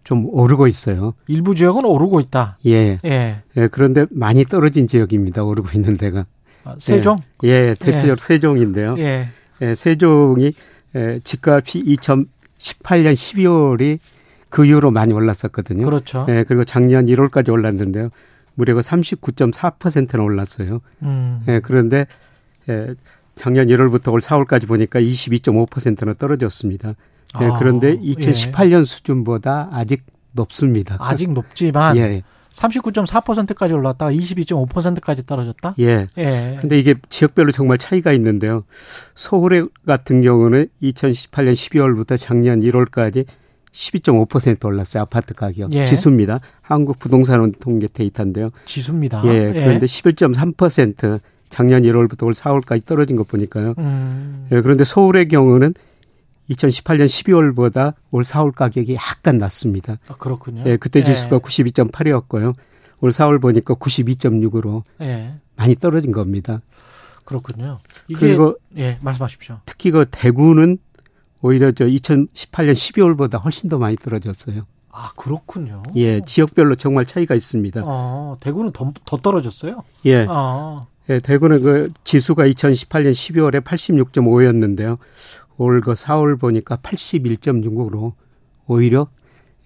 좀 0.04 0.26
오르고 0.28 0.66
있어요. 0.66 1.14
일부 1.26 1.54
지역은 1.54 1.86
오르고 1.86 2.20
있다. 2.20 2.58
예. 2.66 2.98
예. 3.06 3.42
예, 3.56 3.68
그런데 3.68 4.04
많이 4.10 4.44
떨어진 4.44 4.86
지역입니다. 4.86 5.42
오르고 5.44 5.70
있는 5.74 5.96
데가. 5.96 6.26
아, 6.64 6.76
세종? 6.78 7.16
예, 7.42 7.48
예, 7.48 7.74
대표적으로 7.78 8.16
세종인데요. 8.18 8.96
예. 8.98 9.28
예, 9.62 9.74
세종이 9.74 10.52
예, 10.94 11.20
집값이 11.24 11.78
2018년 12.64 13.12
12월이 13.12 13.98
그 14.48 14.64
이후로 14.64 14.90
많이 14.90 15.12
올랐었거든요. 15.12 15.84
그렇죠. 15.84 16.26
예, 16.28 16.44
그리고 16.46 16.64
작년 16.64 17.06
1월까지 17.06 17.50
올랐는데요. 17.50 18.10
무려 18.54 18.74
그 18.74 18.80
39.4%나 18.80 20.22
올랐어요. 20.22 20.80
음. 21.02 21.42
예, 21.48 21.60
그런데 21.60 22.06
예, 22.68 22.94
작년 23.34 23.66
1월부터 23.66 24.12
올 24.12 24.20
4월까지 24.20 24.68
보니까 24.68 25.00
22.5%나 25.00 26.12
떨어졌습니다. 26.14 26.94
예, 27.40 27.50
그런데 27.58 27.98
2018년 27.98 28.82
예. 28.82 28.84
수준보다 28.84 29.70
아직 29.72 30.04
높습니다. 30.32 30.96
아직 31.00 31.32
높지만 31.32 31.96
예. 31.96 32.22
39.4%까지 32.54 33.74
올랐다가 33.74 34.12
22.5%까지 34.12 35.26
떨어졌다? 35.26 35.74
예. 35.80 36.06
예. 36.16 36.58
근데 36.60 36.78
이게 36.78 36.94
지역별로 37.08 37.52
정말 37.52 37.78
차이가 37.78 38.12
있는데요. 38.12 38.64
서울 39.14 39.68
같은 39.86 40.20
경우는 40.20 40.68
2018년 40.82 41.52
12월부터 41.52 42.16
작년 42.18 42.60
1월까지 42.60 43.26
12.5% 43.72 44.64
올랐어요. 44.66 45.02
아파트 45.02 45.34
가격. 45.34 45.72
예. 45.72 45.84
지수입니다. 45.84 46.40
한국 46.62 46.98
부동산 46.98 47.52
통계 47.58 47.88
데이터인데요. 47.88 48.50
지수입니다. 48.66 49.22
예. 49.24 49.52
그런데 49.52 49.82
예. 49.82 49.86
11.3% 49.86 51.20
작년 51.50 51.82
1월부터 51.82 52.24
올 52.24 52.32
4월까지 52.32 52.86
떨어진 52.86 53.16
거 53.16 53.24
보니까요. 53.24 53.74
음. 53.78 54.46
예. 54.52 54.60
그런데 54.60 54.84
서울의 54.84 55.26
경우는 55.28 55.74
2018년 56.50 57.06
12월보다 57.06 57.94
올 58.10 58.22
4월 58.22 58.54
가격이 58.54 58.94
약간 58.94 59.38
낮습니다. 59.38 59.98
아, 60.08 60.14
그렇군요. 60.14 60.62
예, 60.66 60.76
그때 60.76 61.00
예. 61.00 61.04
지수가 61.04 61.38
92.8이었고요. 61.38 62.54
올 63.00 63.10
4월 63.10 63.40
보니까 63.40 63.74
92.6으로 63.74 64.82
예. 65.00 65.34
많이 65.56 65.74
떨어진 65.74 66.12
겁니다. 66.12 66.60
그렇군요. 67.24 67.78
그리고 68.18 68.56
예, 68.76 68.98
말씀하십시오. 69.00 69.60
특히 69.64 69.90
그 69.90 70.04
대구는 70.10 70.78
오히려 71.40 71.72
저 71.72 71.84
2018년 71.84 72.72
12월보다 72.72 73.42
훨씬 73.42 73.68
더 73.68 73.78
많이 73.78 73.96
떨어졌어요. 73.96 74.66
아, 74.90 75.10
그렇군요. 75.16 75.82
예, 75.96 76.20
지역별로 76.20 76.76
정말 76.76 77.04
차이가 77.04 77.34
있습니다. 77.34 77.82
아, 77.84 78.36
대구는 78.40 78.72
더, 78.72 78.92
더 79.04 79.16
떨어졌어요? 79.16 79.82
예. 80.06 80.24
아. 80.28 80.86
예, 81.10 81.20
대구는 81.20 81.62
그 81.62 81.92
지수가 82.04 82.46
2018년 82.46 83.12
12월에 83.12 83.62
86.5였는데요. 83.62 84.98
올 85.56 85.80
그 85.80 85.92
4월 85.92 86.38
보니까 86.38 86.76
81.6으로 86.76 88.12
오히려 88.66 89.08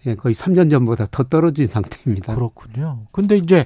예, 0.07 0.15
거의 0.15 0.35
3년 0.35 0.71
전보다 0.71 1.07
더 1.11 1.25
떨어진 1.25 1.67
상태입니다. 1.67 2.35
그렇군요. 2.35 3.07
근데 3.11 3.37
이제 3.37 3.65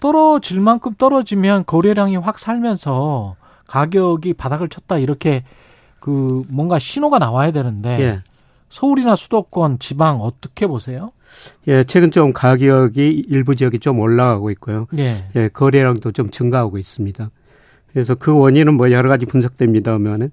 떨어질 0.00 0.60
만큼 0.60 0.94
떨어지면 0.96 1.64
거래량이 1.66 2.16
확 2.16 2.38
살면서 2.38 3.36
가격이 3.66 4.34
바닥을 4.34 4.68
쳤다 4.68 4.98
이렇게 4.98 5.44
그 6.00 6.44
뭔가 6.48 6.78
신호가 6.78 7.18
나와야 7.18 7.50
되는데 7.50 8.00
예. 8.00 8.18
서울이나 8.68 9.16
수도권 9.16 9.78
지방 9.78 10.20
어떻게 10.20 10.66
보세요? 10.66 11.12
예, 11.68 11.84
최근 11.84 12.10
좀 12.10 12.32
가격이 12.32 13.26
일부 13.28 13.56
지역이 13.56 13.78
좀 13.80 13.98
올라가고 14.00 14.50
있고요. 14.52 14.86
예. 14.98 15.24
예, 15.36 15.48
거래량도 15.48 16.12
좀 16.12 16.30
증가하고 16.30 16.78
있습니다. 16.78 17.30
그래서 17.92 18.14
그 18.14 18.32
원인은 18.36 18.74
뭐 18.74 18.90
여러 18.92 19.08
가지 19.08 19.26
분석됩니다만은 19.26 20.30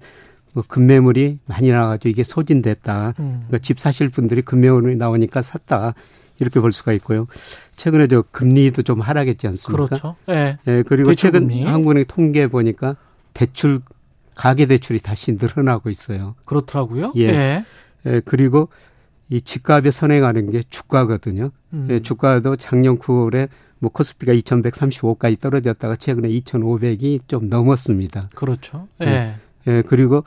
뭐 0.52 0.64
급매물이 0.66 1.38
많이 1.46 1.70
나와가지고 1.70 2.08
이게 2.08 2.24
소진됐다. 2.24 3.14
음. 3.18 3.44
그러니까 3.46 3.58
집 3.58 3.78
사실 3.80 4.08
분들이 4.08 4.42
급매물이 4.42 4.96
나오니까 4.96 5.42
샀다. 5.42 5.94
이렇게 6.40 6.60
볼 6.60 6.72
수가 6.72 6.92
있고요. 6.94 7.26
최근에 7.76 8.06
저 8.06 8.22
금리도 8.30 8.82
좀 8.82 9.00
하락했지 9.00 9.46
않습니까? 9.48 9.86
그렇죠. 9.86 10.16
예. 10.28 10.58
예 10.66 10.82
그리고 10.86 11.14
최근 11.14 11.50
한국은행 11.66 12.04
통계 12.06 12.46
보니까 12.46 12.96
대출 13.34 13.80
가계 14.36 14.66
대출이 14.66 15.00
다시 15.00 15.32
늘어나고 15.32 15.90
있어요. 15.90 16.36
그렇더라고요. 16.44 17.12
예. 17.16 17.22
예. 17.22 17.64
예 18.06 18.20
그리고 18.24 18.68
이 19.30 19.40
집값에 19.40 19.90
선행하는 19.90 20.50
게 20.50 20.62
주가거든요. 20.70 21.50
음. 21.72 21.88
예, 21.90 22.00
주가도 22.00 22.56
작년 22.56 22.98
9월에 22.98 23.48
뭐 23.78 23.90
코스피가 23.90 24.32
2,135까지 24.32 25.38
떨어졌다가 25.38 25.96
최근에 25.96 26.28
2,500이 26.28 27.20
좀 27.28 27.48
넘었습니다. 27.48 28.30
그렇죠. 28.34 28.88
예. 29.02 29.36
예. 29.68 29.78
예, 29.78 29.82
그리고 29.86 30.24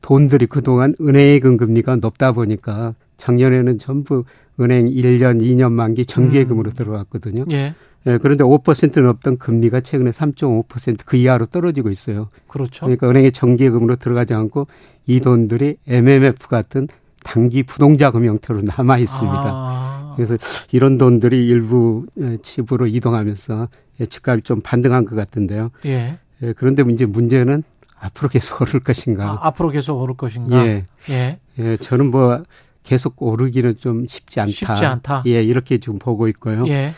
돈들이 0.00 0.46
그동안 0.46 0.94
은행의 1.00 1.40
금리가 1.40 1.96
높다 1.96 2.32
보니까 2.32 2.94
작년에는 3.16 3.78
전부 3.78 4.24
은행 4.60 4.86
1년, 4.86 5.40
2년 5.40 5.72
만기 5.72 6.06
정기예금으로 6.06 6.70
음. 6.70 6.74
들어왔거든요. 6.74 7.44
예. 7.50 7.74
예, 8.06 8.18
그런데 8.18 8.44
5% 8.44 9.02
넘던 9.02 9.38
금리가 9.38 9.80
최근에 9.80 10.10
3.5%그 10.10 11.16
이하로 11.16 11.46
떨어지고 11.46 11.90
있어요. 11.90 12.28
그렇죠. 12.46 12.86
그러니까 12.86 13.08
은행의 13.08 13.32
정기예금으로 13.32 13.96
들어가지 13.96 14.34
않고 14.34 14.66
이 15.06 15.20
돈들이 15.20 15.76
MMF 15.86 16.48
같은 16.48 16.88
단기 17.24 17.64
부동자금 17.64 18.24
형태로 18.24 18.62
남아 18.62 18.98
있습니다. 18.98 19.42
아. 19.44 20.14
그래서 20.16 20.36
이런 20.72 20.96
돈들이 20.96 21.46
일부 21.46 22.06
집으로 22.42 22.86
이동하면서 22.86 23.68
집값이 24.08 24.42
좀 24.42 24.60
반등한 24.60 25.04
것 25.04 25.14
같은데요. 25.16 25.70
예. 25.86 26.18
예, 26.42 26.52
그런데 26.56 26.84
이제 26.90 27.04
문제는 27.04 27.62
앞으로 28.00 28.28
계속 28.28 28.60
오를 28.62 28.80
것인가? 28.80 29.30
아, 29.30 29.38
앞으로 29.48 29.70
계속 29.70 30.00
오를 30.00 30.16
것인가? 30.16 30.66
예. 30.66 30.86
예. 31.10 31.38
예. 31.58 31.76
저는 31.76 32.10
뭐 32.10 32.42
계속 32.84 33.20
오르기는 33.22 33.76
좀 33.78 34.06
쉽지 34.06 34.40
않다. 34.40 34.52
쉽지 34.52 34.84
않다. 34.84 35.22
예, 35.26 35.42
이렇게 35.42 35.78
지금 35.78 35.98
보고 35.98 36.28
있고요. 36.28 36.66
예. 36.68 36.92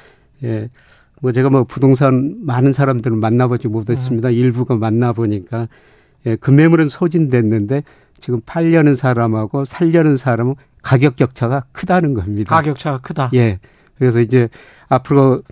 예. 0.45 0.69
뭐 1.21 1.33
제가 1.33 1.51
뭐 1.51 1.65
부동산 1.65 2.37
많은 2.41 2.73
사람들을 2.73 3.17
만나보지 3.17 3.69
못했습니다. 3.69 4.29
음. 4.29 4.35
일부가 4.35 4.77
만나보니까 4.77 5.69
예, 6.27 6.37
금매물은 6.37 6.89
소진됐는데 6.89 7.83
지금 8.19 8.41
팔려는 8.45 8.95
사람하고 8.95 9.65
살려는 9.65 10.17
사람은 10.17 10.55
가격 10.83 11.17
격차가 11.17 11.65
크다는 11.73 12.15
겁니다. 12.15 12.55
가격 12.55 12.79
차가 12.79 12.99
크다. 12.99 13.31
예. 13.35 13.59
그래서 13.99 14.21
이제 14.21 14.49
앞으로 14.89 15.43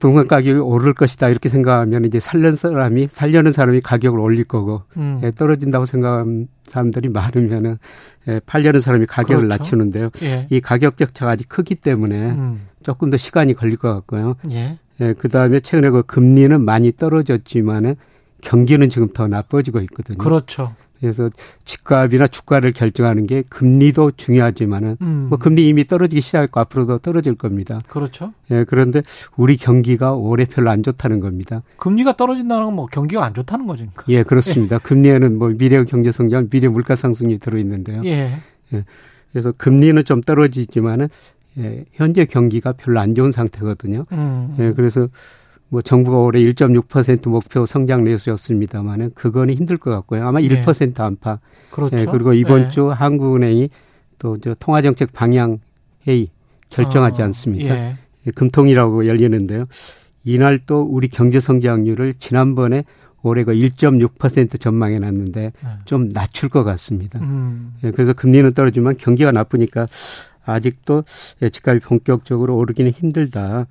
부동산 0.00 0.26
가격이 0.26 0.58
오를 0.58 0.92
것이다 0.92 1.28
이렇게 1.28 1.48
생각하면 1.48 2.04
이제 2.04 2.20
살려는 2.20 2.56
사람이 2.56 3.08
살려는 3.10 3.52
사람이 3.52 3.80
가격을 3.80 4.18
올릴 4.18 4.44
거고 4.44 4.82
음. 4.96 5.20
예, 5.22 5.30
떨어진다고 5.30 5.84
생각하는 5.84 6.48
사람들이 6.64 7.08
많으면은 7.08 7.78
예, 8.28 8.40
팔려는 8.44 8.80
사람이 8.80 9.06
가격을 9.06 9.42
그렇죠. 9.42 9.56
낮추는데요. 9.56 10.10
예. 10.22 10.46
이 10.50 10.60
가격 10.60 10.96
격차가 10.96 11.32
아직 11.32 11.48
크기 11.48 11.74
때문에 11.74 12.30
음. 12.32 12.68
조금 12.82 13.10
더 13.10 13.16
시간이 13.16 13.54
걸릴 13.54 13.76
것 13.76 13.92
같고요. 13.94 14.36
예. 14.50 14.78
예, 15.00 15.12
그다음에 15.12 15.60
최근에 15.60 15.90
그 15.90 16.02
금리는 16.02 16.60
많이 16.60 16.92
떨어졌지만은 16.92 17.96
경기는 18.42 18.88
지금 18.90 19.08
더 19.12 19.26
나빠지고 19.26 19.80
있거든요. 19.80 20.18
그렇죠. 20.18 20.74
그래서 21.00 21.30
집값이나 21.64 22.26
주가를 22.26 22.72
결정하는 22.72 23.26
게 23.26 23.42
금리도 23.48 24.12
중요하지만은 24.16 24.96
음. 25.02 25.26
뭐 25.28 25.38
금리 25.38 25.68
이미 25.68 25.86
떨어지기 25.86 26.20
시작했고 26.20 26.60
앞으로도 26.60 26.98
떨어질 26.98 27.34
겁니다. 27.34 27.80
그렇죠. 27.88 28.32
예, 28.50 28.64
그런데 28.64 29.02
우리 29.36 29.56
경기가 29.56 30.12
올해 30.12 30.44
별로 30.44 30.70
안 30.70 30.82
좋다는 30.82 31.20
겁니다. 31.20 31.62
금리가 31.78 32.16
떨어진다는 32.16 32.64
건 32.66 32.74
뭐 32.74 32.86
경기가 32.86 33.24
안 33.24 33.32
좋다는 33.34 33.66
거죠. 33.66 33.86
예, 34.08 34.22
그렇습니다. 34.24 34.76
예. 34.76 34.80
금리에는 34.82 35.38
뭐 35.38 35.48
미래 35.50 35.82
경제 35.84 36.10
성장, 36.10 36.48
미래 36.48 36.66
물가 36.68 36.96
상승이 36.96 37.38
들어 37.38 37.58
있는데요. 37.58 38.02
예. 38.04 38.40
예. 38.72 38.84
그래서 39.30 39.52
금리는 39.56 40.04
좀 40.04 40.20
떨어지지만은 40.20 41.08
예, 41.58 41.84
현재 41.92 42.24
경기가 42.24 42.72
별로 42.72 42.98
안 42.98 43.14
좋은 43.14 43.30
상태거든요. 43.30 44.06
음. 44.10 44.56
예, 44.58 44.72
그래서 44.74 45.08
뭐 45.68 45.82
정부가 45.82 46.18
올해 46.18 46.40
1.6% 46.40 47.28
목표 47.28 47.66
성장 47.66 48.04
내수였습니다만은 48.04 49.12
그거는 49.14 49.54
힘들 49.54 49.76
것 49.76 49.90
같고요. 49.90 50.26
아마 50.26 50.40
1% 50.40 50.94
네. 50.94 51.02
안팎. 51.02 51.40
그렇죠. 51.70 51.98
예, 51.98 52.04
그리고 52.04 52.32
이번 52.32 52.64
네. 52.64 52.70
주 52.70 52.88
한국은행이 52.90 53.70
또 54.18 54.36
저 54.40 54.54
통화정책 54.54 55.12
방향 55.12 55.58
회의 56.06 56.28
결정하지 56.70 57.22
어, 57.22 57.24
않습니까? 57.26 57.74
예. 57.76 57.96
예. 58.26 58.30
금통이라고 58.30 59.06
열리는데요. 59.06 59.64
이날 60.24 60.60
또 60.66 60.82
우리 60.82 61.08
경제 61.08 61.40
성장률을 61.40 62.14
지난번에 62.18 62.84
올해 63.22 63.42
그1.6% 63.42 64.60
전망해 64.60 64.98
놨는데 64.98 65.40
네. 65.40 65.68
좀 65.84 66.08
낮출 66.10 66.48
것 66.48 66.62
같습니다. 66.64 67.18
음. 67.20 67.74
예, 67.84 67.90
그래서 67.90 68.12
금리는 68.12 68.50
떨어지만 68.52 68.96
경기가 68.96 69.32
나쁘니까 69.32 69.88
아직도 70.44 71.04
집값이 71.50 71.80
본격적으로 71.80 72.56
오르기는 72.56 72.90
힘들다. 72.92 73.66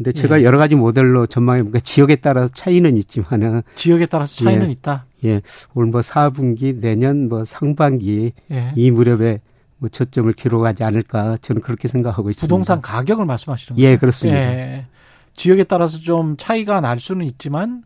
근데 0.00 0.12
제가 0.12 0.40
예. 0.40 0.44
여러 0.44 0.56
가지 0.56 0.76
모델로 0.76 1.26
전망해 1.26 1.60
보니까 1.60 1.78
지역에 1.78 2.16
따라서 2.16 2.50
차이는 2.54 2.96
있지만은 2.96 3.60
지역에 3.76 4.06
따라서 4.06 4.42
차이는 4.42 4.68
예. 4.68 4.72
있다. 4.72 5.04
예. 5.26 5.42
올 5.74 5.90
뭐 5.90 6.00
4분기 6.00 6.80
내년 6.80 7.28
뭐 7.28 7.44
상반기 7.44 8.32
예. 8.50 8.72
이 8.76 8.90
무렵에 8.90 9.40
뭐 9.76 9.90
저점을 9.90 10.32
기록하지 10.32 10.84
않을까 10.84 11.36
저는 11.42 11.60
그렇게 11.60 11.86
생각하고 11.86 12.30
있습니다. 12.30 12.46
부동산 12.46 12.80
가격을 12.80 13.26
말씀하시는 13.26 13.76
거예요? 13.76 13.90
예, 13.90 13.96
그렇습니다. 13.98 14.40
예. 14.40 14.86
지역에 15.34 15.64
따라서 15.64 15.98
좀 15.98 16.36
차이가 16.38 16.80
날 16.80 16.98
수는 16.98 17.26
있지만 17.26 17.82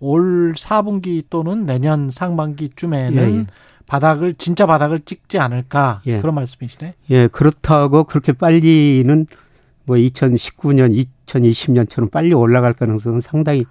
올 0.00 0.52
4분기 0.54 1.24
또는 1.30 1.64
내년 1.64 2.10
상반기쯤에는 2.10 3.34
예, 3.34 3.38
예. 3.38 3.46
바닥을 3.86 4.34
진짜 4.34 4.66
바닥을 4.66 5.00
찍지 5.00 5.38
않을까 5.38 6.02
예. 6.04 6.18
그런 6.20 6.34
말씀이시네. 6.34 6.94
예, 7.08 7.26
그렇다고 7.28 8.04
그렇게 8.04 8.32
빨리는 8.32 9.26
뭐 9.84 9.96
2019년, 9.96 11.06
2020년처럼 11.26 12.10
빨리 12.10 12.34
올라갈 12.34 12.72
가능성은 12.72 13.20
상당히 13.20 13.64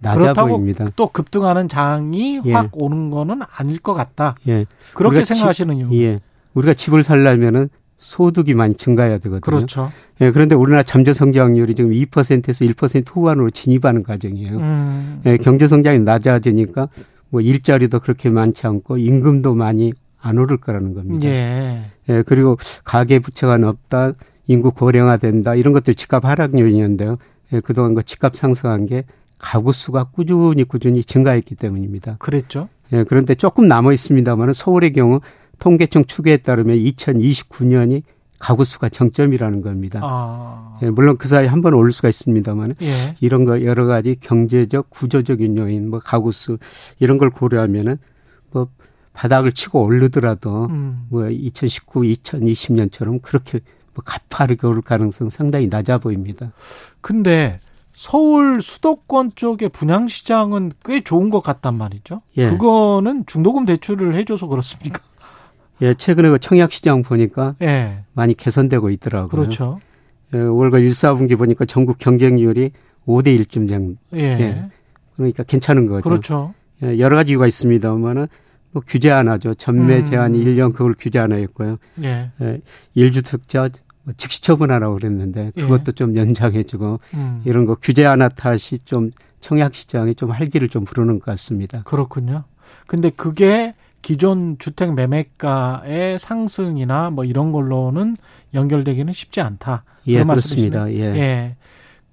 낮아 0.00 0.32
보입니다. 0.32 0.86
또 0.96 1.08
급등하는 1.08 1.68
장이 1.68 2.42
예. 2.44 2.52
확 2.52 2.70
오는 2.72 3.10
거는 3.10 3.40
아닐 3.56 3.78
것 3.78 3.94
같다. 3.94 4.36
예. 4.46 4.64
그렇게 4.94 5.24
생각하시는 5.24 5.76
이유. 5.76 6.02
예. 6.02 6.20
우리가 6.54 6.74
집을 6.74 7.02
살려면은 7.02 7.68
소득이 7.98 8.54
많이 8.54 8.74
증가해야 8.74 9.18
되거든요. 9.18 9.40
그렇죠. 9.40 9.90
예, 10.20 10.30
그런데 10.30 10.54
우리나라 10.54 10.84
잠재 10.84 11.12
성장률이 11.12 11.74
지금 11.74 11.90
2%에서 11.90 12.64
1% 12.64 13.04
후반으로 13.08 13.50
진입하는 13.50 14.04
과정이에요. 14.04 14.56
음. 14.56 15.22
예, 15.26 15.36
경제 15.36 15.66
성장이 15.66 16.00
낮아지니까 16.00 16.88
뭐 17.28 17.40
일자리도 17.40 18.00
그렇게 18.00 18.30
많지 18.30 18.66
않고 18.66 18.98
임금도 18.98 19.54
많이 19.54 19.92
안 20.20 20.38
오를 20.38 20.58
거라는 20.58 20.94
겁니다. 20.94 21.26
예. 21.26 21.90
예 22.08 22.22
그리고 22.22 22.56
가계 22.84 23.18
부채가 23.18 23.58
높다, 23.58 24.12
인구 24.48 24.72
고령화된다 24.72 25.54
이런 25.54 25.72
것들 25.72 25.94
집값 25.94 26.24
하락 26.24 26.58
요인이었는데요. 26.58 27.18
예, 27.52 27.60
그동안 27.60 27.94
그 27.94 28.02
집값 28.02 28.34
상승한 28.34 28.86
게 28.86 29.04
가구 29.38 29.72
수가 29.72 30.04
꾸준히 30.04 30.64
꾸준히 30.64 31.04
증가했기 31.04 31.54
때문입니다. 31.54 32.16
그랬죠. 32.18 32.68
예, 32.92 33.04
그런데 33.04 33.34
조금 33.34 33.68
남아 33.68 33.92
있습니다만 33.92 34.52
서울의 34.52 34.92
경우 34.94 35.20
통계청 35.58 36.06
추계에 36.06 36.38
따르면 36.38 36.76
2029년이 36.76 38.02
가구 38.38 38.64
수가 38.64 38.88
정점이라는 38.88 39.62
겁니다. 39.62 40.00
아. 40.02 40.78
예, 40.82 40.90
물론 40.90 41.18
그 41.18 41.28
사이 41.28 41.44
에한번 41.44 41.74
오를 41.74 41.90
수가 41.90 42.08
있습니다만 42.08 42.74
예. 42.82 43.16
이런 43.20 43.44
거 43.44 43.62
여러 43.64 43.84
가지 43.84 44.16
경제적 44.18 44.90
구조적인 44.90 45.56
요인 45.56 45.90
뭐 45.90 45.98
가구 45.98 46.32
수 46.32 46.58
이런 47.00 47.18
걸 47.18 47.30
고려하면은 47.30 47.98
뭐 48.50 48.68
바닥을 49.12 49.52
치고 49.52 49.82
오르더라도 49.82 50.66
음. 50.66 51.06
뭐 51.10 51.28
2019, 51.28 52.02
2020년처럼 52.02 53.20
그렇게 53.20 53.60
뭐 53.98 54.04
가파르게 54.04 54.64
오를 54.64 54.80
가능성 54.80 55.28
상당히 55.28 55.66
낮아 55.66 55.98
보입니다. 55.98 56.52
근데 57.00 57.58
서울 57.90 58.60
수도권 58.60 59.32
쪽의 59.34 59.70
분양 59.70 60.06
시장은 60.06 60.70
꽤 60.84 61.00
좋은 61.00 61.30
것 61.30 61.40
같단 61.40 61.76
말이죠. 61.76 62.22
예. 62.36 62.48
그거는 62.48 63.24
중도금 63.26 63.64
대출을 63.64 64.14
해줘서 64.14 64.46
그렇습니까? 64.46 65.00
예, 65.82 65.94
최근에 65.94 66.28
그 66.28 66.38
청약 66.38 66.70
시장 66.70 67.02
보니까 67.02 67.56
예. 67.60 68.04
많이 68.12 68.34
개선되고 68.34 68.88
있더라고요. 68.90 69.28
그렇죠. 69.28 69.80
예, 70.32 70.38
월가 70.38 70.78
1, 70.78 70.90
4분기 70.90 71.36
보니까 71.36 71.64
전국 71.64 71.98
경쟁률이 71.98 72.70
5대 73.04 73.36
1쯤 73.40 73.68
정. 73.68 73.96
예. 74.14 74.20
예. 74.20 74.70
그러니까 75.16 75.42
괜찮은 75.42 75.88
거죠. 75.88 76.08
그렇죠. 76.08 76.54
예, 76.84 77.00
여러 77.00 77.16
가지 77.16 77.32
이유가 77.32 77.48
있습니다만은 77.48 78.28
뭐 78.70 78.82
규제 78.86 79.10
하나죠. 79.10 79.54
전매 79.54 80.04
제한 80.04 80.36
음. 80.36 80.40
1년 80.40 80.72
그걸 80.72 80.94
규제 80.96 81.18
하나 81.18 81.34
했고요. 81.34 81.78
예. 82.04 82.30
예 82.40 82.60
1주택자 82.96 83.58
뭐 83.58 83.87
즉시 84.16 84.42
처분하라고 84.42 84.94
그랬는데 84.94 85.52
예. 85.56 85.60
그것도 85.60 85.84
예. 85.88 85.92
좀 85.92 86.16
연장해주고 86.16 87.00
음. 87.14 87.42
이런 87.44 87.66
거 87.66 87.74
규제 87.74 88.04
하나 88.04 88.28
탓이 88.28 88.80
좀 88.80 89.10
청약 89.40 89.74
시장이 89.74 90.14
좀 90.14 90.30
활기를 90.30 90.68
좀 90.68 90.84
부르는 90.84 91.20
것 91.20 91.26
같습니다. 91.26 91.82
그렇군요. 91.84 92.44
근데 92.86 93.10
그게 93.10 93.74
기존 94.02 94.56
주택 94.58 94.94
매매가의 94.94 96.18
상승이나 96.18 97.10
뭐 97.10 97.24
이런 97.24 97.52
걸로는 97.52 98.16
연결되기는 98.54 99.12
쉽지 99.12 99.40
않다. 99.40 99.84
예, 100.06 100.22
그렇습니다. 100.24 100.90
예. 100.92 101.00
예. 101.00 101.56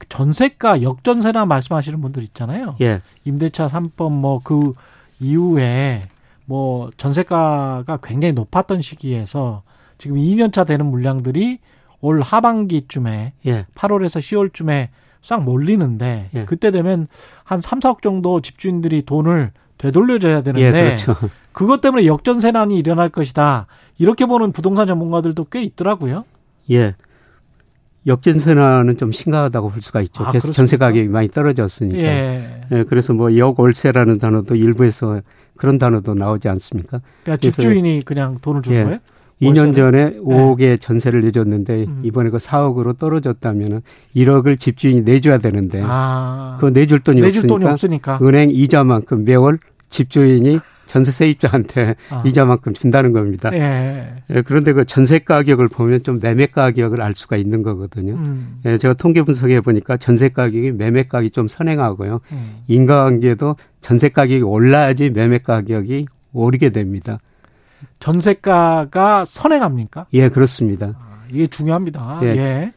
전세가 0.09 0.81
역전세나 0.81 1.45
말씀하시는 1.45 2.01
분들 2.01 2.22
있잖아요. 2.23 2.76
예. 2.81 3.01
임대차 3.23 3.67
3법 3.69 4.11
뭐 4.11 4.41
그 4.43 4.73
이후에 5.19 6.07
뭐 6.45 6.89
전세가가 6.97 7.97
굉장히 8.03 8.34
높았던 8.34 8.81
시기에서 8.81 9.63
지금 9.97 10.17
2년차 10.17 10.67
되는 10.67 10.85
물량들이 10.85 11.59
올 12.01 12.22
하반기쯤에 12.22 13.34
예. 13.45 13.65
8월에서 13.76 14.19
10월쯤에 14.19 14.89
싹 15.22 15.43
몰리는데 15.43 16.30
예. 16.34 16.45
그때 16.45 16.72
되면 16.72 17.07
한 17.43 17.59
3, 17.59 17.80
4억 17.80 18.01
정도 18.01 18.41
집주인들이 18.41 19.03
돈을 19.03 19.51
되돌려줘야 19.77 20.41
되는데 20.41 20.65
예, 20.65 20.72
그렇죠. 20.72 21.15
그것 21.51 21.81
때문에 21.81 22.05
역전세난이 22.05 22.77
일어날 22.77 23.09
것이다. 23.09 23.67
이렇게 23.97 24.26
보는 24.26 24.51
부동산 24.51 24.88
전문가들도 24.88 25.45
꽤 25.45 25.63
있더라고요. 25.63 26.26
예. 26.72 26.95
역전세난은 28.07 28.97
좀 28.97 29.11
심각하다고 29.11 29.69
볼 29.72 29.81
수가 29.81 30.01
있죠. 30.01 30.23
아, 30.23 30.31
계속 30.31 30.51
전세 30.51 30.77
가격이 30.77 31.07
많이 31.07 31.27
떨어졌으니까. 31.27 31.97
예. 31.97 32.61
예. 32.72 32.84
그래서 32.84 33.13
뭐 33.13 33.35
역월세라는 33.35 34.19
단어도 34.19 34.55
일부에서 34.55 35.22
그런 35.57 35.77
단어도 35.77 36.13
나오지 36.13 36.47
않습니까? 36.49 37.01
그러니까 37.23 37.38
집주인이 37.38 38.03
그냥 38.05 38.38
돈을 38.41 38.61
준 38.61 38.73
예. 38.76 38.84
거예요? 38.84 38.99
2년 39.41 39.76
전에 39.76 40.16
5억의 40.18 40.57
네. 40.60 40.78
전세를 40.78 41.22
내줬는데 41.22 41.84
음. 41.84 42.02
이번에 42.03 42.30
그 42.30 42.38
4억으로 42.38 42.98
떨어졌다면은 42.98 43.82
1억을 44.16 44.60
집주인이 44.60 45.02
내줘야 45.02 45.40
되는데 45.40 45.82
아. 45.84 46.56
그거 46.60 46.70
내줄 46.70 47.02
돈이 47.02 47.22
내줄 47.22 47.40
없으니까, 47.40 47.53
돈이 47.53 47.66
없으니까 47.66 48.20
은행 48.22 48.49
이자만큼 48.49 49.26
매월 49.26 49.60
집주인이 49.90 50.60
전세 50.86 51.12
세입자한테 51.12 51.95
아. 52.10 52.24
이자만큼 52.26 52.74
준다는 52.74 53.12
겁니다. 53.12 53.49
예. 53.53 54.07
예, 54.30 54.41
그런데 54.44 54.72
그 54.74 54.86
전세 54.86 55.20
가격을 55.20 55.68
보면 55.68 56.03
좀 56.03 56.20
매매 56.22 56.45
가격을 56.45 57.02
알 57.02 57.16
수가 57.16 57.38
있는 57.38 57.64
거거든요. 57.64 58.14
음. 58.14 58.60
예, 58.66 58.78
제가 58.78 58.94
통계 58.94 59.24
분석해 59.24 59.62
보니까 59.62 59.98
전세 59.98 60.30
가격이 60.30 60.72
매매 60.72 61.03
가격이 61.03 61.32
좀 61.32 61.48
선행하고요. 61.48 62.22
음. 62.32 62.56
인과관계도 62.68 63.56
전세 63.82 64.10
가격이 64.10 64.44
올라야지 64.44 65.10
매매 65.10 65.40
가격이 65.40 66.06
오르게 66.34 66.70
됩니다. 66.70 67.20
전세가가 67.99 69.26
선행합니까? 69.26 70.07
예, 70.14 70.30
그렇습니다. 70.30 70.94
아, 70.99 71.24
이게 71.30 71.48
중요합니다. 71.48 72.20
예. 72.24 72.28
예. 72.28 72.74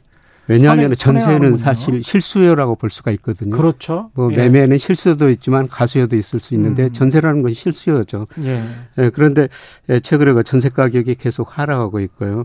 왜냐하면 0.49 0.95
선행, 0.95 1.21
전세는 1.21 1.57
사실 1.59 2.03
실수요라고 2.03 2.77
볼 2.77 2.89
수가 2.89 3.11
있거든요. 3.13 3.55
그렇죠. 3.55 4.11
뭐 4.15 4.33
예. 4.33 4.37
매매는 4.37 4.79
실수도 4.79 5.29
있지만 5.31 5.69
가수요도 5.69 6.17
있을 6.17 6.41
수 6.41 6.55
있는데 6.55 6.85
음. 6.85 6.93
전세라는 6.93 7.43
건 7.43 7.53
실수요죠. 7.53 8.27
예. 8.45 8.65
예 8.99 9.11
그런데 9.11 9.49
예, 9.91 10.01
최근에 10.01 10.33
그 10.33 10.43
전세 10.43 10.71
가격이 10.71 11.17
계속 11.17 11.59
하락하고 11.59 12.01
있고요. 12.01 12.45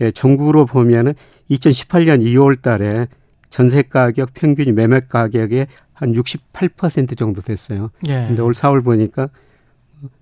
예, 0.00 0.10
전국으로 0.10 0.66
보면은 0.66 1.14
2018년 1.50 2.22
2월 2.22 2.60
달에 2.60 3.06
전세 3.50 3.82
가격 3.82 4.34
평균이 4.34 4.72
매매 4.72 5.00
가격의 5.08 5.68
한 5.92 6.12
68% 6.12 7.16
정도 7.16 7.40
됐어요. 7.40 7.90
예. 8.08 8.24
근데 8.26 8.42
올 8.42 8.52
4월 8.52 8.84
보니까 8.84 9.28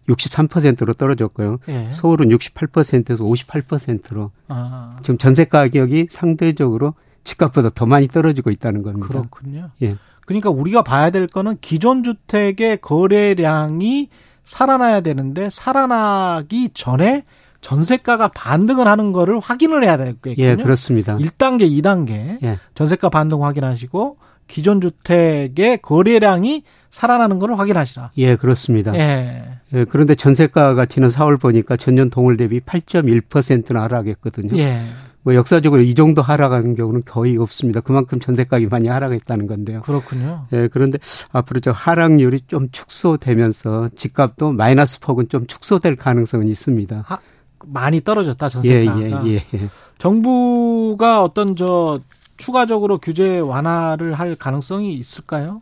63%로 0.08 0.92
떨어졌고요. 0.92 1.58
예. 1.68 1.88
서울은 1.90 2.28
68%에서 2.28 3.24
58%로 3.24 4.30
아. 4.48 4.96
지금 5.02 5.18
전세 5.18 5.44
가격이 5.44 6.08
상대적으로 6.10 6.94
집값보다 7.24 7.70
더 7.70 7.86
많이 7.86 8.08
떨어지고 8.08 8.50
있다는 8.50 8.82
겁니다. 8.82 9.08
그렇군요. 9.08 9.70
예. 9.82 9.96
그러니까 10.26 10.50
우리가 10.50 10.82
봐야 10.82 11.10
될 11.10 11.26
거는 11.26 11.56
기존 11.60 12.02
주택의 12.02 12.78
거래량이 12.80 14.08
살아나야 14.44 15.00
되는데 15.00 15.50
살아나기 15.50 16.70
전에 16.74 17.24
전세가가 17.60 18.28
반등을 18.28 18.88
하는 18.88 19.12
거를 19.12 19.38
확인을 19.38 19.84
해야 19.84 19.96
되겠군요. 19.96 20.34
예, 20.38 20.56
그렇습니다. 20.56 21.16
1단계, 21.16 21.70
2단계 21.80 22.42
예. 22.42 22.58
전세가 22.74 23.08
반등 23.08 23.44
확인하시고 23.44 24.16
기존 24.52 24.82
주택의 24.82 25.78
거래량이 25.80 26.64
살아나는 26.90 27.38
것을 27.38 27.58
확인하시라. 27.58 28.10
예, 28.18 28.36
그렇습니다. 28.36 28.94
예. 28.94 29.44
예 29.72 29.84
그런데 29.86 30.14
전세가가 30.14 30.84
지난 30.84 31.08
4월 31.08 31.40
보니까 31.40 31.78
전년 31.78 32.10
동월 32.10 32.36
대비 32.36 32.60
8.1%나 32.60 33.82
하락했거든요. 33.84 34.58
예. 34.58 34.82
뭐 35.22 35.34
역사적으로 35.34 35.80
이 35.80 35.94
정도 35.94 36.20
하락하는 36.20 36.74
경우는 36.74 37.02
거의 37.06 37.38
없습니다. 37.38 37.80
그만큼 37.80 38.20
전세가격이 38.20 38.68
많이 38.68 38.88
하락했다는 38.88 39.46
건데요. 39.46 39.80
그렇군요. 39.80 40.44
예, 40.52 40.68
그런데 40.70 40.98
앞으로 41.30 41.60
저 41.60 41.70
하락률이 41.70 42.42
좀 42.46 42.68
축소되면서 42.70 43.88
집값도 43.96 44.52
마이너스 44.52 45.00
폭은 45.00 45.30
좀 45.30 45.46
축소될 45.46 45.96
가능성은 45.96 46.46
있습니다. 46.48 47.04
하, 47.06 47.18
많이 47.64 48.02
떨어졌다 48.02 48.50
전세가가. 48.50 49.00
예, 49.00 49.06
예, 49.06 49.26
예, 49.28 49.44
예. 49.54 49.70
정부가 49.96 51.22
어떤 51.22 51.56
저 51.56 52.00
추가적으로 52.42 52.98
규제 52.98 53.38
완화를 53.38 54.14
할 54.14 54.34
가능성이 54.34 54.94
있을까요? 54.94 55.60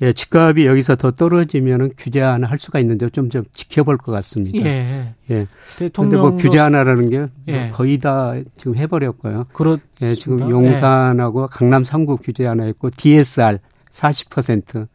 예, 0.00 0.14
집값이 0.14 0.64
여기서 0.64 0.96
더 0.96 1.10
떨어지면은 1.10 1.92
규제 1.98 2.20
하나 2.20 2.46
할 2.48 2.58
수가 2.58 2.80
있는데 2.80 3.08
좀 3.10 3.28
좀 3.28 3.42
지켜볼 3.52 3.98
것 3.98 4.12
같습니다. 4.12 4.66
예. 4.66 5.14
예. 5.30 5.46
대통령 5.76 6.20
뭐 6.22 6.36
규제 6.36 6.58
하나라는 6.58 7.10
게 7.10 7.26
예. 7.48 7.70
거의 7.74 7.98
다 7.98 8.32
지금 8.56 8.76
해버렸고요. 8.76 9.44
그렇. 9.52 9.78
예, 10.00 10.14
지금 10.14 10.48
용산하고 10.50 11.42
예. 11.42 11.46
강남 11.50 11.82
3구 11.82 12.18
규제 12.22 12.46
하나 12.46 12.66
있고 12.68 12.88
DSR 12.90 13.58
40%. 13.92 14.88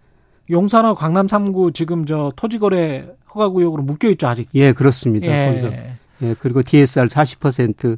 용산하고 0.50 0.96
강남 0.96 1.28
3구 1.28 1.76
지금 1.76 2.08
저 2.08 2.34
토지거래 2.36 3.08
허가구역으로 3.34 3.84
묶여 3.84 4.10
있죠 4.10 4.28
아직. 4.28 4.50
예, 4.56 4.74
그렇습니다. 4.74 5.28
예. 5.28 5.94
예, 6.24 6.36
그리고 6.40 6.64
DSR 6.64 7.08
40% 7.08 7.98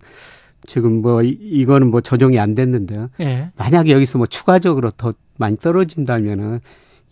지금 0.68 1.02
뭐 1.02 1.22
이 1.24 1.66
거는 1.66 1.92
뭐 1.92 2.02
조정이 2.02 2.40
안 2.40 2.56
됐는데요. 2.56 3.10
예. 3.20 3.52
만약에 3.58 3.92
여기서 3.92 4.18
뭐 4.18 4.28
추가적으로 4.28 4.92
더 4.92 5.14
많이 5.38 5.58
떨어진다면은 5.58 6.60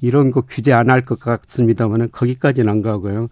이런 0.02 0.32
거 0.32 0.42
규제 0.42 0.74
안 0.74 0.90
할 0.90 1.02
것 1.04 1.20
같습니다만은 1.20 2.10
거기까지는 2.12 2.72
안 2.72 2.82
가고요. 2.82 3.28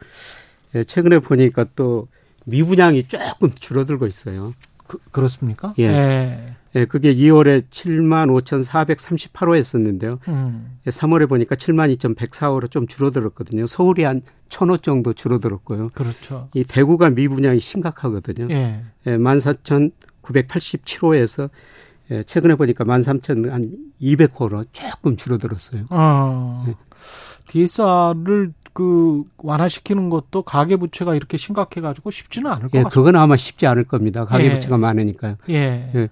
예, 0.75 0.83
최근에 0.83 1.19
보니까 1.19 1.65
또 1.75 2.07
미분양이 2.45 3.03
조금 3.07 3.49
줄어들고 3.53 4.05
있어요. 4.07 4.53
그, 4.87 5.19
렇습니까 5.19 5.73
예. 5.79 5.83
예. 5.85 6.55
예. 6.75 6.85
그게 6.85 7.15
2월에 7.15 7.63
7만 7.69 8.29
5,438호 8.43 9.55
했었는데요. 9.55 10.19
음. 10.27 10.77
예, 10.85 10.89
3월에 10.89 11.27
보니까 11.29 11.55
7만 11.55 11.95
2,104호로 11.97 12.69
좀 12.69 12.85
줄어들었거든요. 12.87 13.65
서울이 13.67 14.03
한 14.03 14.21
1,000호 14.49 14.81
정도 14.83 15.13
줄어들었고요. 15.13 15.89
그렇죠. 15.93 16.49
이 16.53 16.63
대구가 16.63 17.09
미분양이 17.11 17.59
심각하거든요. 17.59 18.47
예. 18.51 18.81
예 19.07 19.17
14,987호에서 20.33 21.49
예, 22.11 22.23
최근에 22.23 22.55
보니까 22.55 22.83
13,200호로 22.83 24.65
조금 24.71 25.15
줄어들었어요. 25.15 25.85
아, 25.89 26.65
예. 26.67 26.75
DSR을 27.47 28.53
그 28.73 29.23
완화시키는 29.37 30.09
것도 30.09 30.43
가계 30.43 30.77
부채가 30.77 31.15
이렇게 31.15 31.37
심각해 31.37 31.81
가지고 31.81 32.11
쉽지는 32.11 32.49
않을 32.49 32.69
것 32.69 32.77
예, 32.77 32.83
같습니다. 32.83 32.89
그건 32.89 33.15
아마 33.15 33.35
쉽지 33.35 33.67
않을 33.67 33.83
겁니다. 33.83 34.25
가계 34.25 34.45
예. 34.45 34.53
부채가 34.53 34.77
많으니까요. 34.77 35.35
예. 35.49 35.91
예. 35.93 36.09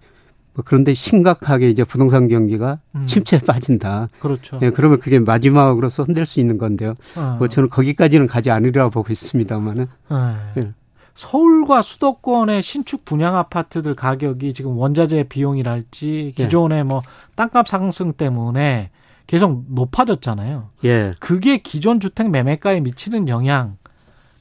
뭐 0.53 0.63
그런데 0.65 0.93
심각하게 0.93 1.69
이제 1.69 1.83
부동산 1.83 2.27
경기가 2.27 2.79
음. 2.95 3.05
침체에 3.05 3.39
빠진다. 3.39 4.09
그렇죠. 4.19 4.59
예, 4.63 4.71
그러면 4.71 4.99
그게 4.99 5.19
마지막으로서 5.19 6.03
흔들 6.03 6.25
수 6.25 6.39
있는 6.39 6.57
건데요. 6.57 6.95
어. 7.15 7.35
뭐 7.37 7.47
저는 7.47 7.69
거기까지는 7.69 8.27
가지 8.27 8.49
않으리라 8.49 8.89
보고 8.89 9.11
있습니다만은. 9.11 9.87
예. 10.11 10.61
예. 10.61 10.73
서울과 11.17 11.81
수도권의 11.81 12.61
신축 12.61 13.03
분양 13.03 13.35
아파트들 13.35 13.95
가격이 13.95 14.53
지금 14.53 14.77
원자재 14.77 15.23
비용이랄지 15.23 16.33
예. 16.37 16.43
기존의 16.43 16.83
뭐 16.83 17.01
땅값 17.35 17.67
상승 17.67 18.13
때문에 18.13 18.91
계속 19.25 19.65
높아졌잖아요. 19.67 20.69
예. 20.85 21.13
그게 21.19 21.57
기존 21.57 21.99
주택 21.99 22.29
매매가에 22.29 22.81
미치는 22.81 23.29
영향, 23.29 23.77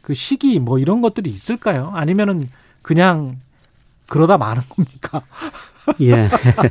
그 0.02 0.12
시기 0.12 0.60
뭐 0.60 0.78
이런 0.78 1.00
것들이 1.00 1.30
있을까요? 1.30 1.92
아니면은 1.94 2.50
그냥 2.82 3.40
그러다 4.06 4.36
마는 4.36 4.62
겁니까? 4.68 5.22
예. 6.00 6.28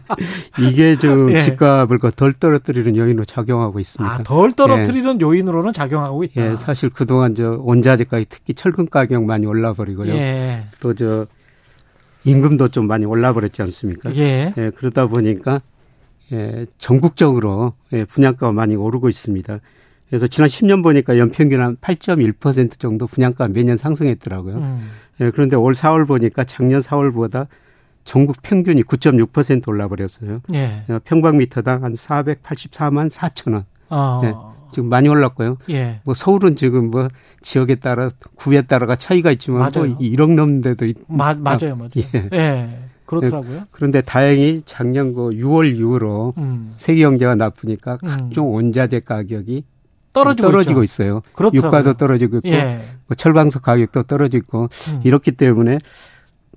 이게 0.59 0.95
좀 0.97 1.31
예. 1.31 1.39
집값을 1.39 1.99
그덜 1.99 2.33
떨어뜨리는 2.33 2.95
요인으로 2.95 3.25
작용하고 3.25 3.79
있습니다. 3.79 4.13
아, 4.13 4.23
덜 4.23 4.51
떨어뜨리는 4.51 5.21
요인으로는 5.21 5.73
작용하고 5.73 6.23
있다. 6.23 6.51
예, 6.51 6.55
사실 6.55 6.89
그동안 6.89 7.35
저 7.35 7.57
원자재 7.61 8.05
가격 8.05 8.27
특히 8.29 8.53
철근 8.53 8.89
가격 8.89 9.23
많이 9.23 9.45
올라 9.45 9.73
버리고요. 9.73 10.13
예. 10.13 10.65
또저 10.79 11.27
임금도 12.23 12.69
좀 12.69 12.87
많이 12.87 13.05
올라 13.05 13.33
버렸지 13.33 13.61
않습니까? 13.61 14.15
예. 14.15 14.53
그러다 14.75 15.07
보니까 15.07 15.61
예, 16.31 16.65
전국적으로 16.79 17.73
예, 17.93 18.05
분양가가 18.05 18.51
많이 18.51 18.75
오르고 18.75 19.09
있습니다. 19.09 19.59
그래서 20.09 20.27
지난 20.27 20.47
10년 20.47 20.83
보니까 20.83 21.17
연평균 21.17 21.61
한 21.61 21.77
8.1% 21.77 22.79
정도 22.79 23.07
분양가 23.07 23.47
매년 23.47 23.77
상승했더라고요. 23.77 24.55
음. 24.55 24.89
예, 25.21 25.31
그런데 25.31 25.55
올 25.55 25.73
4월 25.73 26.07
보니까 26.07 26.43
작년 26.43 26.81
4월보다 26.81 27.47
전국 28.05 28.37
평균이 28.41 28.83
9.6% 28.83 29.67
올라 29.67 29.87
버렸어요. 29.87 30.41
예. 30.53 30.83
평방미터당 31.03 31.83
한 31.83 31.93
484만 31.93 33.09
4천 33.09 33.53
원. 33.53 33.65
어. 33.89 34.21
예, 34.23 34.33
지금 34.73 34.89
많이 34.89 35.09
올랐고요. 35.09 35.57
예. 35.71 35.99
뭐 36.05 36.13
서울은 36.13 36.55
지금 36.55 36.91
뭐 36.91 37.09
지역에 37.41 37.75
따라 37.75 38.09
구에 38.35 38.61
따라가 38.61 38.95
차이가 38.95 39.31
있지만 39.31 39.59
맞아요. 39.59 39.89
뭐 39.89 39.97
1억 39.97 40.33
넘는 40.33 40.61
데도 40.61 40.85
있, 40.85 40.97
마, 41.07 41.33
맞아요, 41.33 41.75
맞아요. 41.75 41.89
예. 41.97 42.29
예. 42.31 42.79
그렇더라고요. 43.05 43.63
그런데 43.71 44.01
다행히 44.01 44.61
작년 44.65 45.13
그 45.13 45.29
6월 45.31 45.75
이후로 45.75 46.33
음. 46.37 46.73
세계 46.77 47.01
경제가 47.01 47.35
나쁘니까 47.35 47.99
음. 48.03 48.07
각종 48.07 48.53
원자재 48.53 49.01
가격이 49.01 49.63
떨어지고, 50.13 50.49
떨어지고. 50.49 50.83
있어요. 50.83 51.21
그렇더라고요. 51.33 51.67
유가도 51.67 51.97
떨어지고 51.97 52.37
있고 52.37 52.49
예. 52.49 52.81
뭐 53.07 53.15
철방석 53.15 53.63
가격도 53.63 54.03
떨어지고 54.03 54.37
있고 54.37 54.69
음. 54.89 55.01
이렇기 55.03 55.33
때문에 55.33 55.79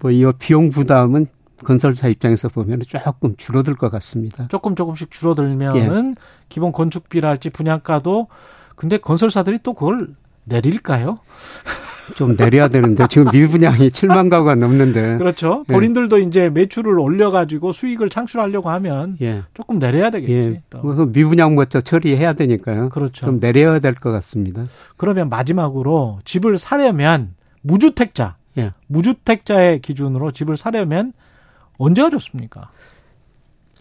뭐이 0.00 0.24
비용 0.38 0.70
부담은 0.70 1.26
건설사 1.64 2.08
입장에서 2.08 2.48
보면 2.48 2.82
조금 2.86 3.34
줄어들 3.36 3.74
것 3.74 3.90
같습니다. 3.90 4.48
조금 4.48 4.74
조금씩 4.74 5.10
줄어들면은 5.10 6.10
예. 6.10 6.22
기본 6.48 6.72
건축비랄지 6.72 7.50
분양가도 7.50 8.28
근데 8.76 8.96
건설사들이 8.98 9.58
또 9.62 9.74
그걸 9.74 10.08
내릴까요? 10.44 11.18
좀 12.16 12.36
내려야 12.36 12.68
되는데 12.68 13.06
지금 13.10 13.30
미분양이 13.30 13.90
7만 13.90 14.30
가구가 14.30 14.54
넘는데 14.54 15.18
그렇죠. 15.18 15.64
예. 15.68 15.72
본인들도 15.74 16.18
이제 16.20 16.48
매출을 16.48 16.98
올려가지고 16.98 17.72
수익을 17.72 18.08
창출하려고 18.08 18.70
하면 18.70 19.18
예. 19.20 19.42
조금 19.52 19.78
내려야 19.78 20.08
되겠지. 20.10 20.32
예. 20.34 20.62
또. 20.70 20.80
그래서 20.80 21.04
미분양부터 21.04 21.82
처리해야 21.82 22.32
되니까요. 22.32 22.88
그렇죠. 22.88 23.26
좀 23.26 23.40
내려야 23.40 23.78
될 23.80 23.94
것 23.94 24.10
같습니다. 24.10 24.64
그러면 24.96 25.28
마지막으로 25.28 26.20
집을 26.24 26.56
사려면 26.56 27.34
무주택자, 27.60 28.36
예. 28.56 28.72
무주택자의 28.86 29.80
기준으로 29.80 30.30
집을 30.30 30.56
사려면 30.56 31.12
언제가 31.78 32.10
좋습니까? 32.10 32.70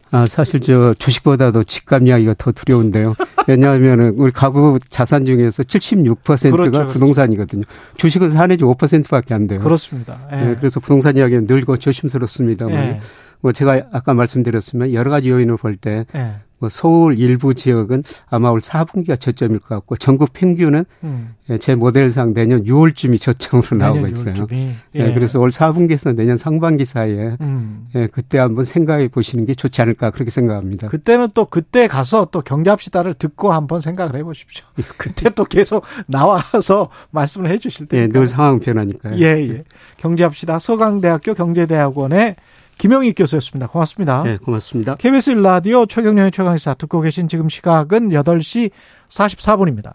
아, 0.10 0.26
사실 0.26 0.62
저 0.62 0.94
주식보다도 0.98 1.64
집값 1.64 2.04
이야기가 2.04 2.36
더 2.38 2.52
두려운데요. 2.52 3.16
왜냐하면은 3.48 4.14
우리 4.18 4.32
가구 4.32 4.80
자산 4.90 5.26
중에서 5.26 5.64
76%가 5.64 6.52
그렇죠, 6.52 6.72
그렇죠. 6.72 6.88
부동산이거든요. 6.94 7.64
주식은 7.98 8.32
사내지 8.32 8.64
5%밖에 8.64 9.34
안 9.34 9.48
돼요. 9.48 9.60
그렇습니다. 9.60 10.20
예. 10.32 10.52
예, 10.52 10.56
그래서 10.56 10.80
부동산 10.80 11.18
이야기는 11.18 11.46
늘고 11.46 11.78
조심스럽습니다만 11.78 12.76
예. 12.76 13.00
뭐 13.42 13.52
제가 13.52 13.88
아까 13.92 14.14
말씀드렸으면 14.14 14.94
여러 14.94 15.12
가지 15.12 15.30
요인을 15.30 15.58
볼때 15.58 16.06
예. 16.16 16.36
뭐 16.60 16.70
서울 16.70 17.20
일부 17.20 17.54
지역은 17.54 18.04
아마 18.30 18.50
올 18.50 18.60
4분기가 18.60 19.20
저점일 19.20 19.60
것 19.60 19.70
같고 19.70 19.96
전국 19.98 20.34
평균은 20.34 20.86
음. 21.04 21.36
예, 21.50 21.58
제 21.58 21.76
모델상 21.76 22.34
내년 22.34 22.64
6월쯤이 22.64 23.22
저점으로 23.22 23.78
나오고 23.78 24.08
있어요. 24.08 24.34
6월쯤이. 24.34 24.54
예. 24.54 24.76
예. 24.96 25.14
그래서 25.14 25.40
올 25.40 25.50
4분기에서 25.50 26.16
내년 26.16 26.36
상반기 26.36 26.86
사이에 26.86 27.38
음. 27.42 27.88
예, 27.96 28.08
그때 28.08 28.40
한번 28.40 28.66
생각해 28.66 29.08
보시는 29.10 29.46
게 29.46 29.54
좋지 29.54 29.82
않을까 29.82 30.12
그렇게 30.12 30.32
생각합니다. 30.32 30.88
그때는 30.88 31.30
또 31.34 31.46
그때 31.46 31.88
가서 31.88 32.26
또 32.32 32.42
경제합시다를 32.42 33.14
듣고 33.14 33.54
한번 33.54 33.80
생각을 33.80 34.16
해 34.16 34.24
보십시오. 34.24 34.66
그때 34.98 35.30
또 35.30 35.44
계속 35.46 35.84
나와서 36.08 36.90
말씀을 37.12 37.50
해 37.50 37.60
주실 37.60 37.88
예, 37.94 37.98
테니까. 37.98 38.20
늘 38.20 38.28
상황 38.28 38.60
변하니까요. 38.60 39.18
예, 39.20 39.50
예. 39.50 39.64
경제합시다. 39.98 40.60
서강대학교 40.60 41.34
경제대학원의 41.34 42.36
김영익 42.78 43.16
교수였습니다. 43.18 43.68
고맙습니다. 43.68 44.24
네, 44.24 44.38
고맙습니다. 44.38 44.96
KBS 44.96 45.32
일라디오 45.32 45.86
최경련의 45.86 46.32
최강시사 46.32 46.76
듣고 46.76 47.02
계신 47.02 47.28
지금 47.28 47.50
시각은 47.50 48.10
8시 48.10 48.72
44분입니다. 49.10 49.94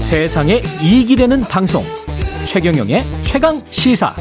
세상에 0.00 0.62
이익이 0.82 1.16
되는 1.16 1.42
방송 1.42 1.84
최경영의 2.46 3.02
최강 3.24 3.60
시사 3.70 4.16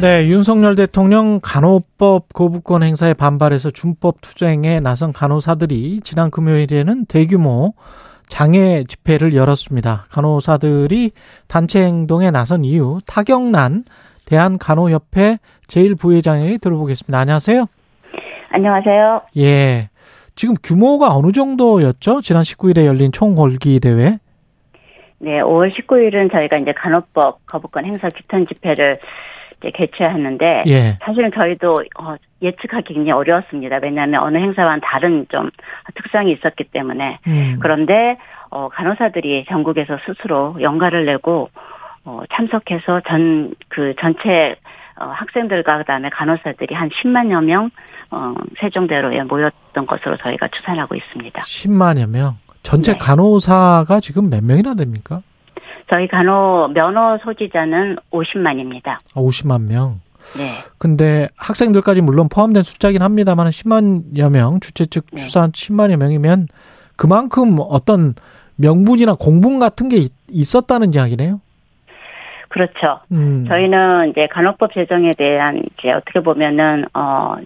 네, 0.00 0.28
윤석열 0.28 0.76
대통령 0.76 1.40
간호법 1.42 2.32
거부권 2.32 2.84
행사에 2.84 3.12
반발해서 3.12 3.70
준법 3.70 4.20
투쟁에 4.20 4.80
나선 4.80 5.12
간호사들이 5.12 6.00
지난 6.04 6.30
금요일에는 6.30 7.06
대규모 7.06 7.74
장애 8.30 8.84
집회를 8.84 9.34
열었습니다. 9.34 10.06
간호사들이 10.10 11.10
단체 11.46 11.84
행동에 11.84 12.30
나선 12.30 12.64
이유 12.64 12.98
타격난 13.06 13.84
대한간호협회 14.24 15.36
제1부회장에게 15.66 16.60
들어보겠습니다. 16.60 17.18
안녕하세요. 17.18 17.66
안녕하세요. 18.52 19.22
예. 19.38 19.90
지금 20.36 20.54
규모가 20.62 21.14
어느 21.14 21.32
정도였죠? 21.32 22.22
지난 22.22 22.42
19일에 22.42 22.86
열린 22.86 23.12
총궐기 23.12 23.80
대회. 23.80 24.18
네, 25.18 25.40
5월 25.42 25.70
19일은 25.70 26.32
저희가 26.32 26.56
이제 26.56 26.72
간호법 26.72 27.44
거부권 27.46 27.84
행사 27.84 28.08
규탄 28.08 28.46
집회를 28.46 28.98
이제 29.60 29.70
개최했는데 29.70 30.64
예. 30.66 30.98
사실은 31.02 31.30
저희도 31.32 31.84
어, 31.98 32.16
예측하기 32.42 32.94
굉장히 32.94 33.12
어려웠습니다. 33.12 33.78
왜냐하면 33.82 34.22
어느 34.22 34.38
행사와는 34.38 34.80
다른 34.82 35.26
좀 35.28 35.50
특성이 35.94 36.32
있었기 36.32 36.64
때문에 36.64 37.18
음. 37.26 37.58
그런데 37.60 38.16
어, 38.50 38.68
간호사들이 38.68 39.44
전국에서 39.48 39.98
스스로 40.06 40.56
연가를 40.60 41.04
내고 41.04 41.50
어, 42.04 42.22
참석해서 42.34 43.00
전 43.06 43.52
그 43.68 43.94
전체 43.98 44.56
어, 45.00 45.06
학생들과 45.06 45.78
그다음에 45.78 46.10
간호사들이 46.10 46.74
한 46.74 46.90
10만여 46.90 47.42
명 47.44 47.70
어, 48.10 48.34
세종대로에 48.60 49.22
모였던 49.22 49.86
것으로 49.86 50.16
저희가 50.16 50.48
추산하고 50.48 50.94
있습니다. 50.94 51.40
10만여 51.40 52.08
명. 52.10 52.36
전체 52.62 52.92
네. 52.92 52.98
간호사가 52.98 54.00
지금 54.00 54.28
몇 54.28 54.44
명이나 54.44 54.74
됩니까? 54.74 55.22
저희 55.90 56.06
간호 56.06 56.68
면허 56.72 57.18
소지자는 57.18 57.96
50만입니다. 58.12 58.96
50만 59.14 59.62
명. 59.62 60.00
네. 60.36 60.50
근데 60.78 61.28
학생들까지 61.36 62.00
물론 62.02 62.28
포함된 62.28 62.62
숫자긴 62.62 63.02
합니다만 63.02 63.48
10만여 63.48 64.30
명, 64.30 64.60
주최 64.60 64.86
측 64.86 65.06
네. 65.12 65.22
추산 65.22 65.50
10만여 65.50 65.96
명이면 65.96 66.46
그만큼 66.96 67.56
어떤 67.58 68.14
명분이나 68.56 69.14
공분 69.14 69.58
같은 69.58 69.88
게 69.88 69.96
있- 69.96 70.12
있었다는 70.28 70.94
이야기네요. 70.94 71.40
그렇죠. 72.48 73.00
음. 73.12 73.46
저희는 73.48 74.10
이제 74.10 74.26
간호법 74.30 74.72
제정에 74.74 75.14
대한 75.14 75.62
이제 75.78 75.92
어떻게 75.92 76.20
보면은 76.20 76.84
어 76.94 77.36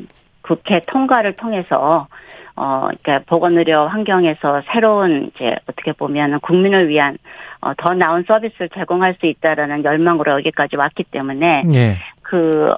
국회 0.42 0.80
통과를 0.86 1.36
통해서 1.36 2.08
어 2.56 2.88
그러니까 3.02 3.20
보건의료 3.26 3.86
환경에서 3.86 4.62
새로운 4.72 5.30
이제 5.34 5.54
어떻게 5.68 5.92
보면은 5.92 6.40
국민을 6.40 6.88
위한 6.88 7.14
어, 7.14 7.53
더 7.76 7.94
나은 7.94 8.24
서비스를 8.26 8.68
제공할 8.74 9.16
수 9.20 9.26
있다라는 9.26 9.84
열망으로 9.84 10.32
여기까지 10.32 10.76
왔기 10.76 11.04
때문에 11.04 11.64
예. 11.74 11.98
그, 12.22 12.74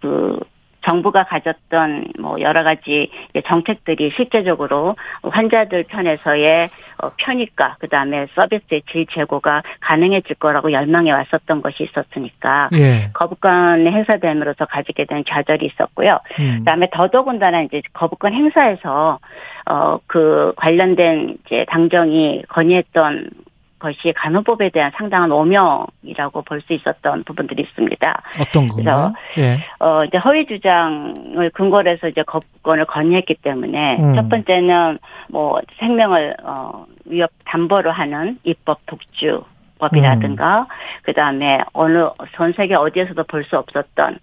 그, 0.00 0.40
정부가 0.82 1.24
가졌던 1.24 2.12
뭐 2.18 2.40
여러 2.40 2.62
가지 2.62 3.10
정책들이 3.46 4.12
실제적으로 4.16 4.96
환자들 5.22 5.84
편에서의 5.84 6.70
어, 7.02 7.10
편의과 7.18 7.76
그다음에 7.80 8.26
서비스의 8.34 8.82
질 8.90 9.04
제고가 9.06 9.62
가능해질 9.80 10.36
거라고 10.36 10.72
열망해 10.72 11.12
왔었던 11.12 11.60
것이 11.60 11.82
있었으니까 11.82 12.70
예. 12.72 13.10
거부권 13.12 13.86
행사됨으로써 13.86 14.64
가지게 14.64 15.04
된 15.04 15.22
좌절이 15.28 15.66
있었고요. 15.66 16.18
음. 16.38 16.60
그다음에 16.60 16.88
더더군다나 16.90 17.60
이제 17.60 17.82
거부권 17.92 18.32
행사에서 18.32 19.18
어 19.66 19.98
그 20.06 20.52
관련된 20.56 21.36
이제 21.46 21.64
당정이 21.68 22.42
건의했던 22.48 23.30
것이 23.80 24.12
간호법에 24.14 24.68
대한 24.70 24.92
상당한 24.94 25.32
오명이라고 25.32 26.42
볼 26.42 26.60
수 26.60 26.74
있었던 26.74 27.24
부분들이 27.24 27.62
있습니다. 27.62 28.22
어떤 28.40 28.68
건가요? 28.68 29.12
예. 29.38 29.58
어 29.80 30.04
이제 30.04 30.18
허위 30.18 30.46
주장을 30.46 31.50
근거로 31.54 31.90
해서 31.90 32.06
이제 32.06 32.22
거부권을 32.22 32.84
건의했기 32.84 33.34
때문에 33.42 33.96
음. 33.98 34.14
첫 34.14 34.28
번째는 34.28 34.98
뭐 35.30 35.60
생명을 35.78 36.36
어 36.44 36.84
위협 37.06 37.30
담보로 37.46 37.90
하는 37.90 38.38
입법 38.44 38.78
독주 38.86 39.42
법이라든가 39.78 40.60
음. 40.60 40.66
그다음에 41.02 41.60
어느 41.72 42.10
전 42.36 42.52
세계 42.52 42.74
어디에서도 42.74 43.24
볼 43.24 43.42
수 43.44 43.56
없었던 43.58 44.18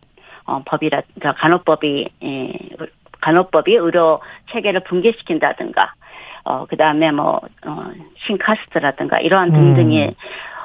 어 0.45 0.61
법이라 0.65 1.01
그러니까 1.15 1.41
간호법이 1.41 2.09
예, 2.23 2.53
간호법이 3.19 3.75
의료 3.75 4.21
체계를 4.51 4.81
붕괴시킨다든가 4.81 5.93
어, 6.47 6.65
그 6.69 6.77
다음에 6.77 7.11
뭐, 7.11 7.41
어, 7.65 7.81
신카스트라든가 8.25 9.19
이러한 9.19 9.51
등등이 9.51 10.05
음. 10.05 10.13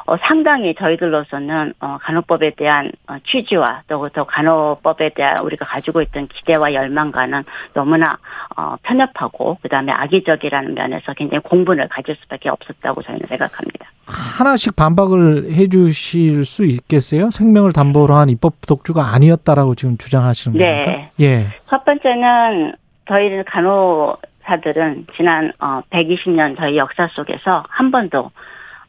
어, 0.07 0.17
상당히 0.23 0.75
저희들로서는 0.75 1.75
어, 1.81 1.99
간호법에 2.01 2.55
대한 2.57 2.91
어, 3.09 3.17
취지와 3.27 3.83
또, 3.89 4.09
또 4.13 4.25
간호법에 4.25 5.11
대한 5.11 5.39
우리가 5.41 5.65
가지고 5.65 6.03
있던 6.03 6.29
기대와 6.29 6.75
열망과는 6.75 7.45
너무나 7.73 8.19
어, 8.57 8.77
편협하고 8.83 9.59
그다음에 9.63 9.93
악의적이라는 9.93 10.75
면에서 10.75 11.15
굉장히 11.15 11.43
공분을 11.43 11.89
가질 11.89 12.17
수밖에 12.23 12.49
없었다고 12.49 13.03
저희는 13.03 13.27
생각합니다. 13.29 13.87
하나씩 14.07 14.75
반박을 14.77 15.53
해주실 15.53 16.45
수 16.45 16.65
있겠어요? 16.65 17.31
생명을 17.31 17.73
담보로 17.73 18.15
한 18.15 18.29
입법 18.29 18.55
독주가 18.67 19.15
아니었다라고 19.15 19.75
지금 19.75 19.97
주장하시는 19.97 20.59
겁니까? 20.59 20.91
네. 20.91 21.11
예. 21.21 21.47
첫 21.71 21.85
번째는 21.85 22.75
저희는 23.09 23.45
간호 23.45 24.17
사들은 24.45 25.07
지난 25.17 25.53
어 25.61 25.83
120년 25.91 26.57
저희 26.57 26.77
역사 26.77 27.09
속에서 27.09 27.65
한 27.69 27.91
번도 27.91 28.31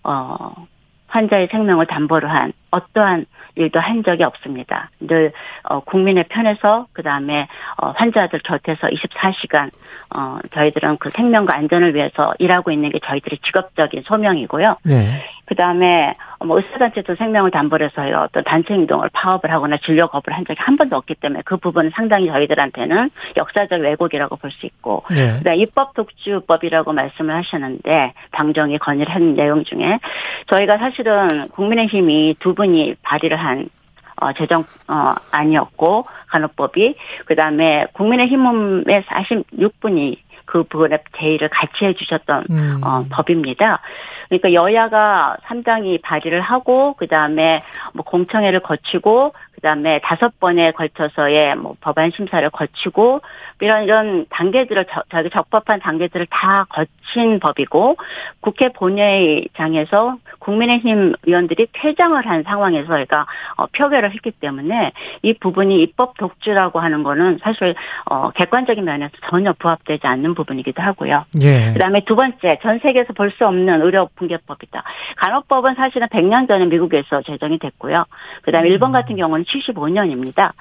어 0.04 0.68
환자의 1.08 1.48
생명을 1.52 1.86
담보로 1.86 2.28
한 2.28 2.54
어떠한 2.72 3.26
일도 3.56 3.80
한 3.80 4.04
적이 4.04 4.24
없습니다. 4.24 4.90
늘 5.00 5.32
어, 5.64 5.80
국민의 5.82 6.26
편에서 6.30 6.88
그 6.94 7.04
다음에 7.04 7.48
어, 7.78 7.92
환자들 7.96 8.40
곁에서 8.40 8.88
24시간 8.88 9.70
어, 10.16 10.40
저희들은 10.54 10.98
그 10.98 11.10
생명과 11.10 11.54
안전을 11.56 11.96
위해서 11.96 12.34
일하고 12.40 12.72
있는 12.72 12.90
게 12.92 13.00
저희들의 13.00 13.40
직업적인 13.46 14.04
소명이고요. 14.06 14.78
네. 14.84 15.24
그 15.46 15.56
다음에 15.56 16.16
뭐 16.46 16.58
의사단체도 16.58 17.16
생명을 17.16 17.52
담보로 17.52 17.86
해서 17.86 18.02
어떤 18.24 18.44
단체 18.44 18.74
행동을 18.74 19.10
파업을 19.12 19.52
하거나 19.52 19.78
진료 19.78 20.08
거부를 20.08 20.38
한 20.38 20.46
적이 20.46 20.60
한 20.62 20.78
번도 20.78 20.96
없기 20.96 21.16
때문에 21.16 21.42
그 21.46 21.58
부분은 21.58 21.92
상당히 21.94 22.28
저희들한테는 22.28 23.10
역사적 23.38 23.82
왜곡이라고 23.82 24.38
볼 24.38 24.54
수 24.54 24.66
있고 24.68 25.04
네. 25.10 25.38
그다음 25.40 25.58
입법 25.58 25.94
독주법이라고 25.96 26.94
말씀을 26.94 27.36
하셨는데 27.36 28.14
당정이 28.32 28.78
건의를 28.78 29.14
한 29.14 29.36
내용 29.36 29.64
중에 29.64 30.00
저희가 30.48 30.78
사실은 30.78 31.48
국민의힘이 31.50 32.36
두 32.40 32.54
분이 32.54 32.96
발의를 33.02 33.38
한 33.44 33.70
어, 34.16 34.32
재정, 34.34 34.64
어, 34.88 35.16
아니었고, 35.32 36.06
간호법이, 36.28 36.96
그 37.26 37.36
다음에 37.36 37.88
국민의힘의 37.94 39.04
46분이 39.04 40.18
그 40.54 40.62
부분에 40.62 41.00
제의를 41.18 41.50
같이 41.50 41.84
해주셨던 41.84 42.46
음. 42.52 42.82
어, 42.84 43.06
법입니다. 43.10 43.82
그러니까 44.30 44.54
여야가 44.54 45.38
상당히 45.46 45.98
발의를 45.98 46.42
하고 46.42 46.94
그 46.94 47.08
다음에 47.08 47.64
뭐 47.94 48.06
공청회를 48.06 48.60
거치고 48.60 49.34
그 49.56 49.62
다음에 49.62 50.00
다섯 50.04 50.40
번에 50.40 50.72
걸쳐서의 50.72 51.56
뭐 51.56 51.76
법안 51.82 52.12
심사를 52.12 52.48
거치고 52.52 53.22
이런 53.62 53.84
이런 53.84 54.26
단계들을 54.30 54.86
저기 55.10 55.30
적법한 55.30 55.80
단계들을 55.80 56.28
다 56.30 56.66
거친 56.70 57.40
법이고 57.40 57.96
국회 58.42 58.70
본회의장에서 58.70 60.18
국민의힘 60.40 61.14
의원들이 61.24 61.68
퇴장을 61.72 62.28
한 62.28 62.44
상황에서 62.44 62.88
저희가 62.88 63.26
어, 63.56 63.68
표결을 63.68 64.12
했기 64.12 64.32
때문에 64.32 64.92
이 65.22 65.34
부분이 65.34 65.82
입법 65.82 66.18
독주라고 66.18 66.80
하는 66.80 67.04
거는 67.04 67.40
사실 67.42 67.74
어, 68.06 68.32
객관적인 68.32 68.84
면에서 68.84 69.14
전혀 69.30 69.54
부합되지 69.54 70.06
않는 70.06 70.36
부분 70.36 70.43
이기도 70.60 70.82
하고요. 70.82 71.26
예. 71.42 71.74
그다음에 71.74 72.04
두 72.06 72.16
번째 72.16 72.60
전 72.62 72.80
세계에서 72.80 73.14
볼 73.14 73.34
수 73.34 73.48
없는 73.48 73.82
의료 73.82 74.10
붕괴법이다. 74.16 74.84
간호법은 75.18 75.76
사실은 75.76 76.08
100년 76.08 76.48
전에 76.48 76.66
미국에서 76.66 77.22
제정이 77.24 77.58
됐고요. 77.58 78.06
그다음에 78.44 78.70
일본 78.70 78.90
음. 78.90 78.94
같은 78.94 79.16
경우는 79.16 79.46
75년입니다. 79.46 80.52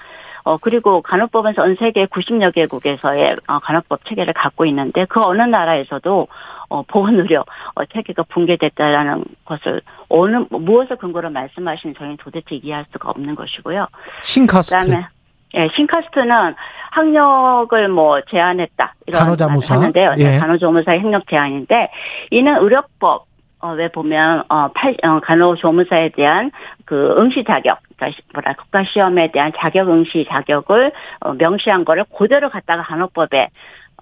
어, 0.45 0.57
그리고 0.57 1.03
간호법은 1.03 1.55
전 1.55 1.77
세계 1.77 2.07
90여 2.07 2.53
개국에서의 2.55 3.37
어, 3.47 3.59
간호법 3.61 4.05
체계를 4.07 4.33
갖고 4.33 4.65
있는데 4.67 5.05
그 5.05 5.23
어느 5.23 5.43
나라에서도 5.43 6.27
어, 6.69 6.83
보건 6.83 7.17
의료 7.21 7.45
어, 7.75 7.85
체계가 7.85 8.25
붕괴됐다라는 8.25 9.25
것을 9.45 9.83
어느 10.09 10.45
무엇을 10.51 10.97
근거로 10.97 11.31
말씀하시는 11.31 11.95
저희는 11.97 12.17
도대체 12.17 12.57
이해할 12.57 12.87
수가 12.93 13.11
없는 13.11 13.35
것이고요. 13.35 13.87
신카스트. 14.23 14.79
그다음에 14.79 15.07
예, 15.55 15.69
신카스트는 15.75 16.55
학력을 16.91 17.89
뭐 17.89 18.21
제한했다 18.23 18.95
이런 19.07 19.21
간호자무사 19.23 19.77
하는데요. 19.77 20.15
네, 20.15 20.35
예. 20.35 20.39
간호조무사의 20.39 21.01
학력 21.01 21.27
제한인데 21.29 21.91
이는 22.31 22.57
의료법 22.57 23.27
어 23.63 23.75
왜 23.75 23.89
보면 23.89 24.43
어, 24.49 24.69
팔, 24.75 24.97
어 25.05 25.21
간호조무사에 25.21 26.11
대한 26.11 26.51
그 26.85 27.15
응시 27.17 27.45
자격, 27.45 27.79
그러니까 27.97 28.21
뭐라 28.35 28.55
국가 28.55 28.83
시험에 28.83 29.31
대한 29.31 29.53
자격 29.57 29.89
응시 29.89 30.27
자격을 30.29 30.91
어, 31.21 31.33
명시한 31.35 31.85
거를 31.85 32.05
그대로 32.19 32.51
갖다가 32.51 32.83
간호법에 32.83 33.51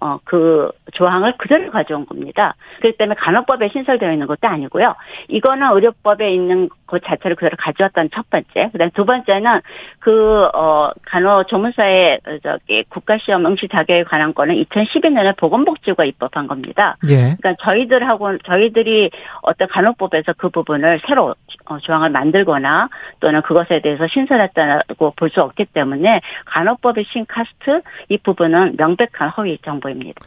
어, 0.00 0.18
그 0.24 0.70
조항을 0.92 1.34
그대로 1.38 1.70
가져온 1.70 2.06
겁니다. 2.06 2.54
그렇기 2.78 2.96
때문에 2.98 3.16
간호법에 3.18 3.68
신설되어 3.68 4.12
있는 4.12 4.26
것도 4.26 4.48
아니고요. 4.48 4.94
이거는 5.28 5.72
의료법에 5.72 6.30
있는 6.32 6.68
것 6.86 7.02
자체를 7.04 7.36
그대로 7.36 7.56
가져왔다는 7.58 8.10
첫 8.12 8.28
번째. 8.30 8.70
그 8.72 8.78
다음 8.78 8.90
두 8.90 9.04
번째는 9.04 9.60
그, 9.98 10.48
어, 10.54 10.90
간호 11.06 11.44
조문사의 11.44 12.20
저기 12.42 12.84
국가시험 12.88 13.46
응시 13.46 13.68
자격에 13.68 14.04
관한 14.04 14.34
거는 14.34 14.56
2012년에 14.64 15.36
보건복지부가 15.36 16.04
입법한 16.04 16.48
겁니다. 16.48 16.96
예. 17.08 17.36
그러니까 17.40 17.54
저희들하고, 17.60 18.38
저희들이 18.38 19.10
어떤 19.42 19.68
간호법에서 19.68 20.34
그 20.36 20.48
부분을 20.48 21.00
새로 21.06 21.34
어, 21.66 21.78
조항을 21.78 22.10
만들거나 22.10 22.88
또는 23.20 23.42
그것에 23.42 23.80
대해서 23.80 24.06
신설했다고 24.08 25.12
볼 25.16 25.30
수 25.30 25.42
없기 25.42 25.66
때문에 25.66 26.20
간호법의 26.46 27.04
신카스트 27.12 27.82
이 28.08 28.18
부분은 28.18 28.74
명백한 28.76 29.28
허위 29.30 29.58
정보 29.58 29.89
보입니다. 29.90 30.20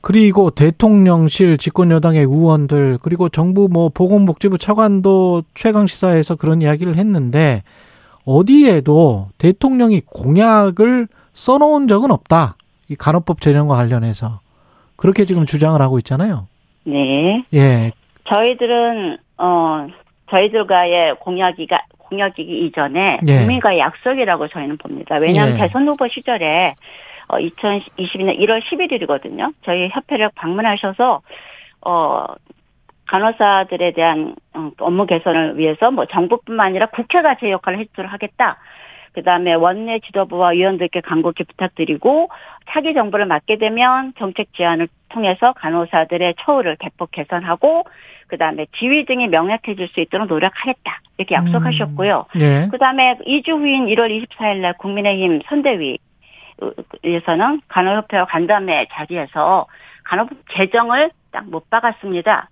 그리고 0.00 0.50
대통령실 0.50 1.58
집권 1.58 1.90
여당의 1.90 2.22
의원들 2.22 2.98
그리고 3.02 3.28
정부 3.28 3.68
뭐 3.70 3.88
보건복지부 3.90 4.58
차관도 4.58 5.42
최강 5.54 5.86
시사에서 5.86 6.36
그런 6.36 6.62
이야기를 6.62 6.96
했는데 6.96 7.62
어디에도 8.24 9.28
대통령이 9.38 10.00
공약을 10.06 11.08
써놓은 11.32 11.88
적은 11.88 12.10
없다. 12.10 12.56
이 12.88 12.96
간호법 12.96 13.40
제정과 13.40 13.76
관련해서 13.76 14.40
그렇게 14.96 15.24
지금 15.24 15.46
주장을 15.46 15.80
하고 15.80 15.98
있잖아요. 15.98 16.46
네. 16.84 17.44
예. 17.54 17.92
저희들은 18.24 19.18
어 19.38 19.86
저희들과의 20.30 21.16
공약이가 21.20 21.82
공약이기 21.98 22.66
이전에 22.66 23.20
예. 23.26 23.38
국민과의 23.38 23.78
약속이라고 23.78 24.48
저희는 24.48 24.78
봅니다. 24.78 25.16
왜냐하면 25.16 25.54
예. 25.54 25.58
대선 25.58 25.86
후보 25.86 26.08
시절에 26.08 26.74
어, 27.30 27.38
2022년 27.38 28.38
1월 28.40 28.60
11일이거든요. 28.60 29.54
저희 29.64 29.88
협회를 29.88 30.30
방문하셔서 30.34 31.22
어 31.82 32.26
간호사들에 33.06 33.92
대한 33.92 34.34
어, 34.54 34.70
업무 34.80 35.06
개선을 35.06 35.58
위해서 35.58 35.90
뭐 35.90 36.06
정부뿐만 36.06 36.66
아니라 36.66 36.86
국회가 36.86 37.36
제 37.36 37.50
역할을 37.50 37.78
해주도록 37.78 38.12
하겠다. 38.12 38.58
그 39.12 39.22
다음에 39.22 39.54
원내 39.54 40.00
지도부와 40.00 40.50
위원들께 40.50 41.00
간곡히 41.00 41.44
부탁드리고 41.44 42.30
차기 42.68 42.94
정부를 42.94 43.26
맡게 43.26 43.58
되면 43.58 44.12
정책 44.18 44.54
제안을 44.54 44.88
통해서 45.08 45.52
간호사들의 45.52 46.34
처우를 46.40 46.76
대폭 46.78 47.10
개선하고 47.10 47.84
그 48.28 48.38
다음에 48.38 48.66
지위 48.78 49.04
등이 49.04 49.26
명확해질 49.28 49.88
수 49.88 50.00
있도록 50.00 50.28
노력하겠다 50.28 51.00
이렇게 51.18 51.34
약속하셨고요. 51.34 52.26
음, 52.36 52.38
네. 52.38 52.68
그 52.70 52.78
다음에 52.78 53.18
2주 53.26 53.48
후인 53.50 53.86
1월 53.86 54.26
24일 54.28 54.58
날 54.58 54.74
국민의힘 54.78 55.40
선대위 55.48 55.98
에서는 57.04 57.60
간호협회와 57.68 58.26
간담회 58.26 58.86
자리에서 58.92 59.66
간호법 60.04 60.38
제정을 60.52 61.10
딱 61.32 61.44
못 61.44 61.70
박았습니다. 61.70 62.48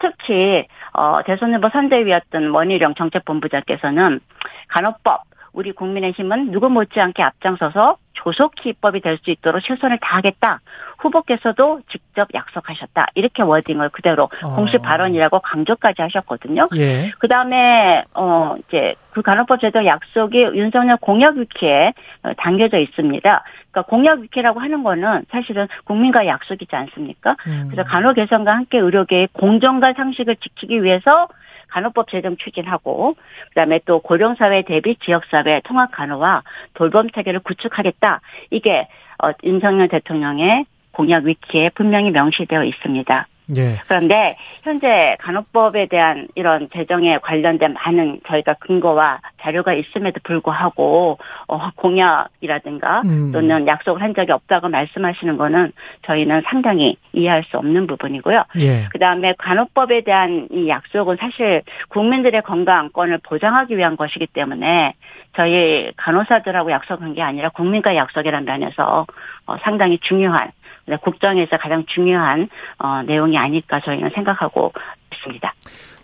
특히 0.00 0.66
어 0.92 1.22
대선 1.24 1.54
후보 1.54 1.70
선대위였던 1.70 2.50
원희룡 2.50 2.94
정책본부장께서는 2.94 4.20
간호법 4.68 5.22
우리 5.54 5.72
국민의힘은 5.72 6.50
누구 6.50 6.68
못지않게 6.68 7.22
앞장서서 7.22 7.96
조속히 8.12 8.68
입법이 8.70 9.00
될 9.00 9.16
수 9.18 9.30
있도록 9.30 9.62
최선을 9.62 9.98
다하겠다. 10.02 10.60
후보께서도 10.98 11.80
직접 11.90 12.28
약속하셨다. 12.34 13.08
이렇게 13.14 13.42
워딩을 13.42 13.90
그대로 13.90 14.28
어. 14.42 14.54
공식 14.56 14.82
발언이라고 14.82 15.40
강조까지 15.40 16.02
하셨거든요. 16.02 16.68
예. 16.76 17.10
그 17.18 17.28
다음에 17.28 18.04
어 18.14 18.56
이제 18.58 18.94
그 19.12 19.22
간호법 19.22 19.60
제도 19.60 19.84
약속이 19.84 20.38
윤석열 20.54 20.96
공약 21.00 21.36
위키에 21.36 21.94
담겨져 22.36 22.78
있습니다. 22.78 23.44
그러니까 23.70 23.82
공약 23.88 24.20
위키라고 24.20 24.60
하는 24.60 24.82
거는 24.82 25.24
사실은 25.30 25.68
국민과 25.84 26.26
약속이지 26.26 26.74
않습니까? 26.74 27.36
음. 27.46 27.68
그래서 27.70 27.88
간호 27.88 28.12
개선과 28.12 28.52
함께 28.52 28.78
의료계의 28.78 29.28
공정과 29.32 29.94
상식을 29.94 30.36
지키기 30.36 30.82
위해서 30.82 31.28
간호법 31.68 32.08
제정 32.08 32.36
추진하고 32.36 33.16
그다음에 33.50 33.80
또 33.84 34.00
고령 34.00 34.36
사회 34.36 34.62
대비 34.62 34.96
지역 34.96 35.24
사회 35.30 35.60
통합 35.64 35.92
간호와 35.92 36.42
돌봄 36.74 37.10
체계를 37.10 37.40
구축하겠다. 37.40 38.20
이게 38.50 38.88
어, 39.22 39.30
윤석열 39.44 39.88
대통령의 39.88 40.64
공약 40.98 41.26
위키에 41.26 41.70
분명히 41.76 42.10
명시되어 42.10 42.64
있습니다. 42.64 43.28
예. 43.56 43.78
그런데 43.86 44.36
현재 44.62 45.16
간호법에 45.20 45.86
대한 45.86 46.28
이런 46.34 46.68
재정에 46.70 47.18
관련된 47.18 47.74
많은 47.74 48.20
저희가 48.26 48.54
근거와 48.54 49.20
자료가 49.40 49.72
있음에도 49.74 50.20
불구하고 50.22 51.18
어, 51.46 51.70
공약이라든가 51.76 53.02
음. 53.02 53.32
또는 53.32 53.66
약속을 53.66 54.02
한 54.02 54.14
적이 54.14 54.32
없다고 54.32 54.68
말씀하시는 54.68 55.36
거는 55.38 55.72
저희는 56.02 56.42
상당히 56.46 56.96
이해할 57.12 57.44
수 57.44 57.56
없는 57.56 57.86
부분이고요. 57.86 58.44
예. 58.58 58.84
그다음에 58.90 59.34
간호법에 59.38 60.02
대한 60.02 60.48
이 60.50 60.68
약속은 60.68 61.16
사실 61.18 61.62
국민들의 61.88 62.42
건강권을 62.42 63.20
보장하기 63.22 63.78
위한 63.78 63.96
것이기 63.96 64.26
때문에 64.26 64.94
저희 65.36 65.92
간호사들하고 65.96 66.70
약속한 66.70 67.14
게 67.14 67.22
아니라 67.22 67.48
국민과 67.50 67.96
약속이라는 67.96 68.44
면에서 68.44 69.06
어, 69.46 69.56
상당히 69.62 69.98
중요한 70.00 70.50
국정에서 70.96 71.58
가장 71.58 71.84
중요한 71.86 72.48
어, 72.78 73.02
내용이 73.02 73.36
아닐까 73.36 73.80
저희는 73.84 74.10
생각하고 74.14 74.72
있습니다. 75.12 75.54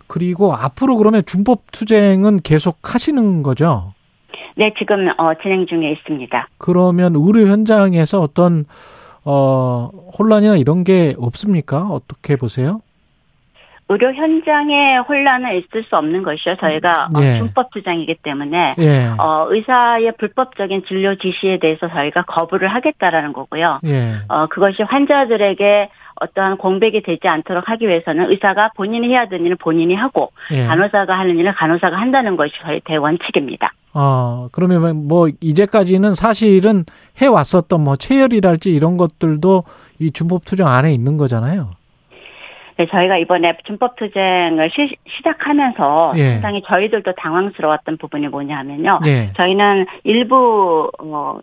그리고 0.07 0.53
앞으로 0.53 0.97
그러면 0.97 1.23
준법 1.25 1.71
투쟁은 1.71 2.37
계속 2.43 2.77
하시는 2.93 3.43
거죠? 3.43 3.93
네, 4.55 4.73
지금 4.77 5.09
어, 5.17 5.33
진행 5.41 5.65
중에 5.65 5.91
있습니다. 5.91 6.47
그러면 6.57 7.15
의료 7.15 7.47
현장에서 7.47 8.21
어떤 8.21 8.65
어, 9.23 9.89
혼란이나 10.17 10.55
이런 10.55 10.83
게 10.83 11.15
없습니까? 11.17 11.87
어떻게 11.87 12.35
보세요? 12.35 12.81
의료 13.87 14.11
현장에 14.13 14.97
혼란은 14.97 15.57
있을 15.57 15.83
수 15.83 15.95
없는 15.95 16.23
것이요. 16.23 16.55
저희가 16.55 17.09
음, 17.15 17.21
예. 17.21 17.37
준법 17.37 17.71
주장이기 17.71 18.15
때문에 18.23 18.75
예. 18.79 19.11
어, 19.17 19.45
의사의 19.49 20.13
불법적인 20.17 20.85
진료 20.87 21.15
지시에 21.15 21.59
대해서 21.59 21.87
저희가 21.87 22.23
거부를 22.23 22.67
하겠다라는 22.69 23.33
거고요. 23.33 23.79
예. 23.85 24.15
어, 24.27 24.47
그것이 24.47 24.81
환자들에게 24.81 25.89
어떠한 26.15 26.57
공백이 26.57 27.03
되지 27.03 27.27
않도록 27.27 27.69
하기 27.69 27.87
위해서는 27.87 28.31
의사가 28.31 28.71
본인이 28.75 29.09
해야 29.09 29.27
되는 29.27 29.45
일을 29.45 29.57
본인이 29.57 29.93
하고 29.93 30.31
예. 30.51 30.65
간호사가 30.65 31.17
하는 31.17 31.37
일을 31.37 31.53
간호사가 31.53 31.95
한다는 31.95 32.37
것이 32.37 32.53
저희 32.63 32.79
대원칙입니다. 32.79 33.71
어, 33.93 34.49
그러면 34.51 35.07
뭐 35.07 35.29
이제까지는 35.39 36.15
사실은 36.15 36.85
해 37.21 37.27
왔었던 37.27 37.81
뭐 37.81 37.95
체열이랄지 37.95 38.73
이런 38.73 38.97
것들도 38.97 39.63
이 39.99 40.11
준법 40.11 40.45
투정 40.45 40.67
안에 40.67 40.91
있는 40.91 41.17
거잖아요. 41.17 41.71
네, 42.77 42.85
저희가 42.87 43.17
이번에 43.17 43.57
준법 43.65 43.95
투쟁을 43.95 44.69
시, 44.71 44.97
작하면서 45.23 46.13
예. 46.17 46.31
상당히 46.33 46.61
저희들도 46.61 47.13
당황스러웠던 47.13 47.97
부분이 47.97 48.27
뭐냐면요. 48.27 48.99
예. 49.05 49.31
저희는 49.33 49.85
일부 50.03 50.91
어, 50.99 51.39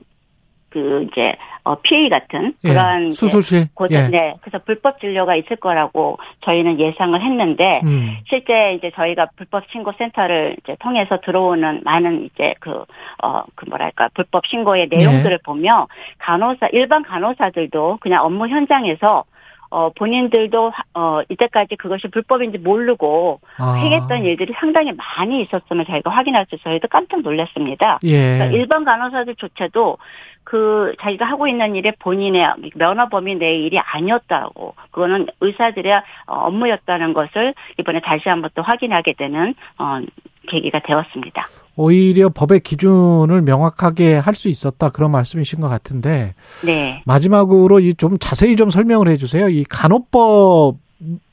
그 0.72 1.06
이제 1.10 1.36
어 1.64 1.76
PA 1.76 2.08
같은 2.08 2.54
예. 2.64 2.68
그런 2.68 3.08
예. 3.08 3.12
수술실 3.12 3.68
고대, 3.74 3.96
예. 3.96 4.08
네 4.08 4.34
그래서 4.40 4.58
불법 4.64 4.98
진료가 5.00 5.36
있을 5.36 5.56
거라고 5.56 6.18
저희는 6.40 6.80
예상을 6.80 7.20
했는데 7.20 7.80
음. 7.84 8.16
실제 8.26 8.74
이제 8.74 8.90
저희가 8.94 9.28
불법 9.36 9.64
신고 9.70 9.92
센터를 9.96 10.56
이제 10.62 10.76
통해서 10.80 11.20
들어오는 11.20 11.82
많은 11.84 12.24
이제 12.24 12.54
그 12.58 12.84
어그 13.22 13.46
그 13.54 13.64
뭐랄까 13.68 14.08
불법 14.14 14.46
신고의 14.46 14.88
내용들을 14.90 15.32
예. 15.32 15.42
보면 15.44 15.86
간호사 16.18 16.68
일반 16.72 17.02
간호사들도 17.02 17.98
그냥 18.00 18.24
업무 18.24 18.48
현장에서 18.48 19.24
어, 19.72 19.90
본인들도, 19.96 20.72
어, 20.92 21.20
이때까지 21.30 21.76
그것이 21.76 22.08
불법인지 22.08 22.58
모르고 22.58 23.40
아. 23.56 23.72
행했던 23.72 24.24
일들이 24.24 24.52
상당히 24.60 24.92
많이 24.92 25.40
있었음을 25.40 25.86
저희가 25.86 26.10
확인할 26.10 26.44
수 26.44 26.56
있어서 26.56 26.68
저희도 26.68 26.88
깜짝 26.88 27.22
놀랐습니다. 27.22 27.98
예. 28.04 28.34
그러니까 28.34 28.44
일반 28.58 28.84
간호사들조차도 28.84 29.96
그 30.44 30.92
자기가 31.00 31.24
하고 31.24 31.46
있는 31.46 31.74
일에 31.74 31.92
본인의 31.98 32.52
면허 32.74 33.08
범위 33.08 33.34
내의 33.34 33.64
일이 33.64 33.78
아니었다고 33.78 34.74
그거는 34.90 35.28
의사들의 35.40 36.02
업무였다는 36.26 37.14
것을 37.14 37.54
이번에 37.78 38.00
다시 38.00 38.28
한번 38.28 38.50
또 38.54 38.60
확인하게 38.60 39.14
되는 39.14 39.54
어, 39.78 40.00
계기가 40.48 40.80
되었습니다. 40.80 41.42
오히려 41.76 42.28
법의 42.28 42.60
기준을 42.60 43.42
명확하게 43.42 44.16
할 44.16 44.34
수 44.34 44.48
있었다 44.48 44.90
그런 44.90 45.10
말씀이신 45.12 45.60
것 45.60 45.68
같은데. 45.68 46.34
네. 46.64 47.02
마지막으로 47.06 47.80
이 47.80 47.94
좀 47.94 48.18
자세히 48.18 48.56
좀 48.56 48.70
설명을 48.70 49.08
해주세요. 49.08 49.48
이 49.48 49.64
간호법 49.64 50.76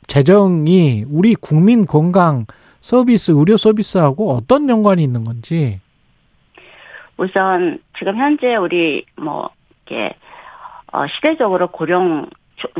제정이 0.07 1.05
우리 1.09 1.35
국민 1.35 1.85
건강 1.85 2.45
서비스 2.81 3.31
의료 3.31 3.57
서비스하고 3.57 4.31
어떤 4.31 4.69
연관이 4.69 5.03
있는 5.03 5.23
건지. 5.23 5.79
우선 7.17 7.79
지금 7.97 8.15
현재 8.17 8.55
우리 8.55 9.05
뭐 9.17 9.49
이렇게 9.87 10.13
어 10.93 11.05
시대적으로 11.07 11.67
고령 11.67 12.29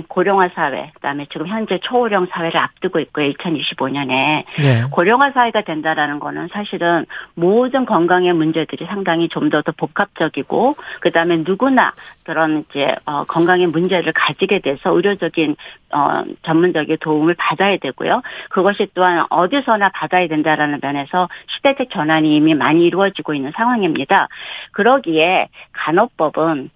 고령화 0.08 0.50
사회, 0.56 0.92
그다음에 0.96 1.26
지금 1.32 1.48
현재 1.48 1.80
초고령 1.80 2.28
사회를 2.28 2.60
앞두고 2.60 3.00
있고요. 3.00 3.30
2025년에 3.32 4.44
네. 4.60 4.84
고령화 4.92 5.32
사회가 5.32 5.62
된다라는 5.62 6.20
거는 6.20 6.50
사실은 6.52 7.06
모든 7.36 7.86
건강의 7.86 8.34
문제들이 8.34 8.86
상당히 8.86 9.28
좀 9.28 9.50
더 9.50 9.62
더 9.62 9.72
복합적이고 9.72 10.76
그다음에 11.02 11.38
누구나 11.38 11.94
그런 12.24 12.66
이제 12.70 12.96
어 13.06 13.24
건강의 13.26 13.68
문제를 13.68 14.14
가지게 14.14 14.60
돼서 14.60 14.92
의료적인 14.92 15.56
어 15.94 16.24
전문적인 16.44 16.98
도움을 17.02 17.36
받아야 17.38 17.78
되고요. 17.78 18.22
그것이 18.50 18.88
또한 18.94 19.26
어디서나 19.30 19.90
받아야 19.90 20.28
된다라는 20.28 20.80
면에서 20.82 21.28
시대적 21.48 21.90
전환이 21.90 22.36
이미 22.36 22.54
많이 22.54 22.86
이루어지고 22.86 23.34
있는 23.34 23.52
상황입니다. 23.56 24.28
그러기에 24.72 25.50
간호법은 25.74 26.70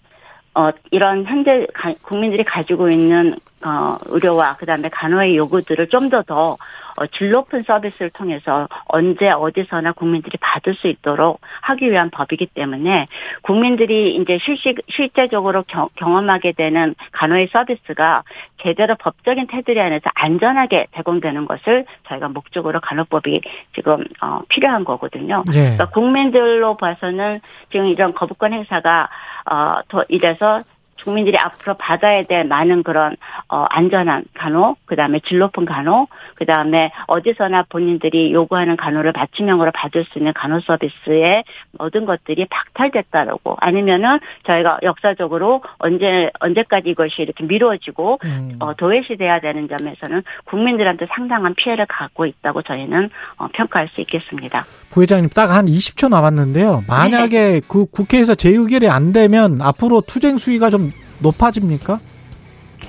어, 0.55 0.69
이런 0.91 1.25
현재 1.25 1.67
가, 1.73 1.93
국민들이 2.01 2.43
가지고 2.43 2.89
있는 2.89 3.35
어, 3.63 3.97
의료와 4.07 4.57
그다음에 4.57 4.89
간호의 4.89 5.37
요구들을 5.37 5.87
좀더더 5.87 6.57
어, 6.95 7.07
질 7.07 7.31
높은 7.31 7.63
서비스를 7.63 8.11
통해서 8.11 8.67
언제 8.85 9.29
어디서나 9.29 9.93
국민들이 9.93 10.37
받을 10.39 10.75
수 10.75 10.87
있도록 10.87 11.41
하기 11.61 11.89
위한 11.89 12.09
법이기 12.11 12.47
때문에 12.47 13.07
국민들이 13.41 14.15
이제 14.15 14.37
실시 14.43 14.75
실제적으로 14.89 15.63
경, 15.67 15.89
경험하게 15.95 16.51
되는 16.51 16.93
간호의 17.13 17.49
서비스가 17.51 18.23
제대로 18.61 18.95
법적인 18.95 19.47
테두리 19.47 19.79
안에서 19.79 20.09
안전하게 20.13 20.87
제공되는 20.95 21.45
것을 21.45 21.85
저희가 22.07 22.27
목적으로 22.29 22.79
간호법이 22.79 23.41
지금 23.75 24.03
어, 24.21 24.41
필요한 24.49 24.83
거거든요. 24.83 25.43
네. 25.51 25.61
그러니까 25.61 25.89
국민들로 25.89 26.77
봐서는 26.77 27.41
지금 27.71 27.87
이런 27.87 28.13
거부권 28.13 28.53
행사가 28.53 29.09
어, 29.49 29.81
더 29.87 30.03
이래서 30.09 30.63
국민들이 31.01 31.37
앞으로 31.37 31.75
받아야 31.75 32.23
될 32.23 32.43
많은 32.45 32.83
그런 32.83 33.15
어 33.47 33.65
안전한 33.69 34.25
간호, 34.33 34.75
그다음에 34.85 35.19
질 35.21 35.39
높은 35.39 35.65
간호, 35.65 36.07
그다음에 36.35 36.91
어디서나 37.07 37.63
본인들이 37.69 38.33
요구하는 38.33 38.75
간호를 38.75 39.13
맞춤형으로 39.13 39.71
받을 39.71 40.03
수 40.05 40.19
있는 40.19 40.33
간호 40.33 40.59
서비스의 40.59 41.43
모든 41.79 42.05
것들이 42.05 42.45
박탈됐다라고 42.49 43.57
아니면은 43.59 44.19
저희가 44.45 44.79
역사적으로 44.83 45.61
언제 45.77 46.29
언제까지 46.39 46.89
이것이 46.89 47.21
이렇게 47.21 47.43
미뤄지고 47.45 48.19
음. 48.25 48.57
어 48.59 48.73
도외시돼야 48.73 49.39
되는 49.39 49.69
점에서는 49.69 50.23
국민들한테 50.45 51.07
상당한 51.13 51.53
피해를 51.55 51.85
갖고 51.85 52.25
있다고 52.25 52.61
저희는 52.63 53.09
어 53.37 53.47
평가할 53.53 53.87
수 53.89 54.01
있겠습니다. 54.01 54.63
부회장님 54.91 55.29
딱 55.29 55.53
한 55.53 55.65
20초 55.65 56.09
남았는데요. 56.09 56.83
만약에 56.87 57.29
네. 57.29 57.61
그 57.67 57.85
국회에서 57.85 58.35
재의결이 58.35 58.89
안 58.89 59.13
되면 59.13 59.61
앞으로 59.61 60.01
투쟁 60.01 60.37
수위가 60.37 60.69
좀 60.69 60.91
높아집니까? 61.19 61.99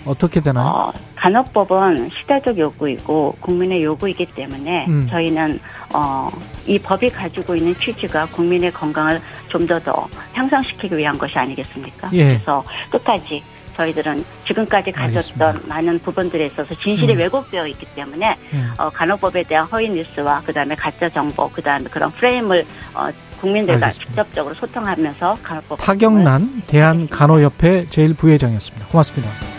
어떻게 0.05 0.41
되나요? 0.41 0.67
어, 0.67 0.93
간호법은 1.17 2.11
시대적 2.11 2.59
요구이고 2.59 3.37
국민의 3.41 3.83
요구이기 3.83 4.27
때문에 4.35 4.87
음. 4.89 5.07
저희는 5.09 5.59
어, 5.95 6.29
이 6.67 6.79
법이 6.79 7.09
가지고 7.11 7.55
있는 7.55 7.75
취지가 7.77 8.27
국민의 8.27 8.73
건강을 8.73 9.21
좀더더 9.49 10.09
향상시키기 10.33 10.97
위한 10.97 11.17
것이 11.17 11.39
아니겠습니까? 11.39 12.11
예. 12.13 12.25
그래서 12.25 12.65
끝까지 12.91 13.43
저희들은 13.77 14.25
지금까지 14.45 14.93
가졌던 14.93 15.49
알겠습니다. 15.49 15.75
많은 15.75 15.99
부분들에 16.01 16.47
있어서 16.47 16.75
진실이 16.75 17.15
음. 17.15 17.19
왜곡되어 17.19 17.67
있기 17.69 17.87
때문에 17.95 18.37
음. 18.53 18.73
어, 18.79 18.91
간호법에 18.91 19.43
대한 19.45 19.67
허위 19.67 19.89
뉴스와 19.91 20.43
그다음에 20.43 20.75
가짜 20.75 21.09
정보, 21.09 21.49
그다음에 21.51 21.85
그런 21.91 22.11
프레임을 22.13 22.65
어, 22.95 23.09
국민들과 23.45 23.87
알겠습니다. 23.87 24.23
직접적으로 24.23 24.55
소통하면서 24.55 25.37
간호법 25.43 25.79
타격난 25.79 26.63
대한간호협회 26.67 27.87
제일 27.91 28.15
부회장이었습니다. 28.15 28.89
고맙습니다. 28.89 29.54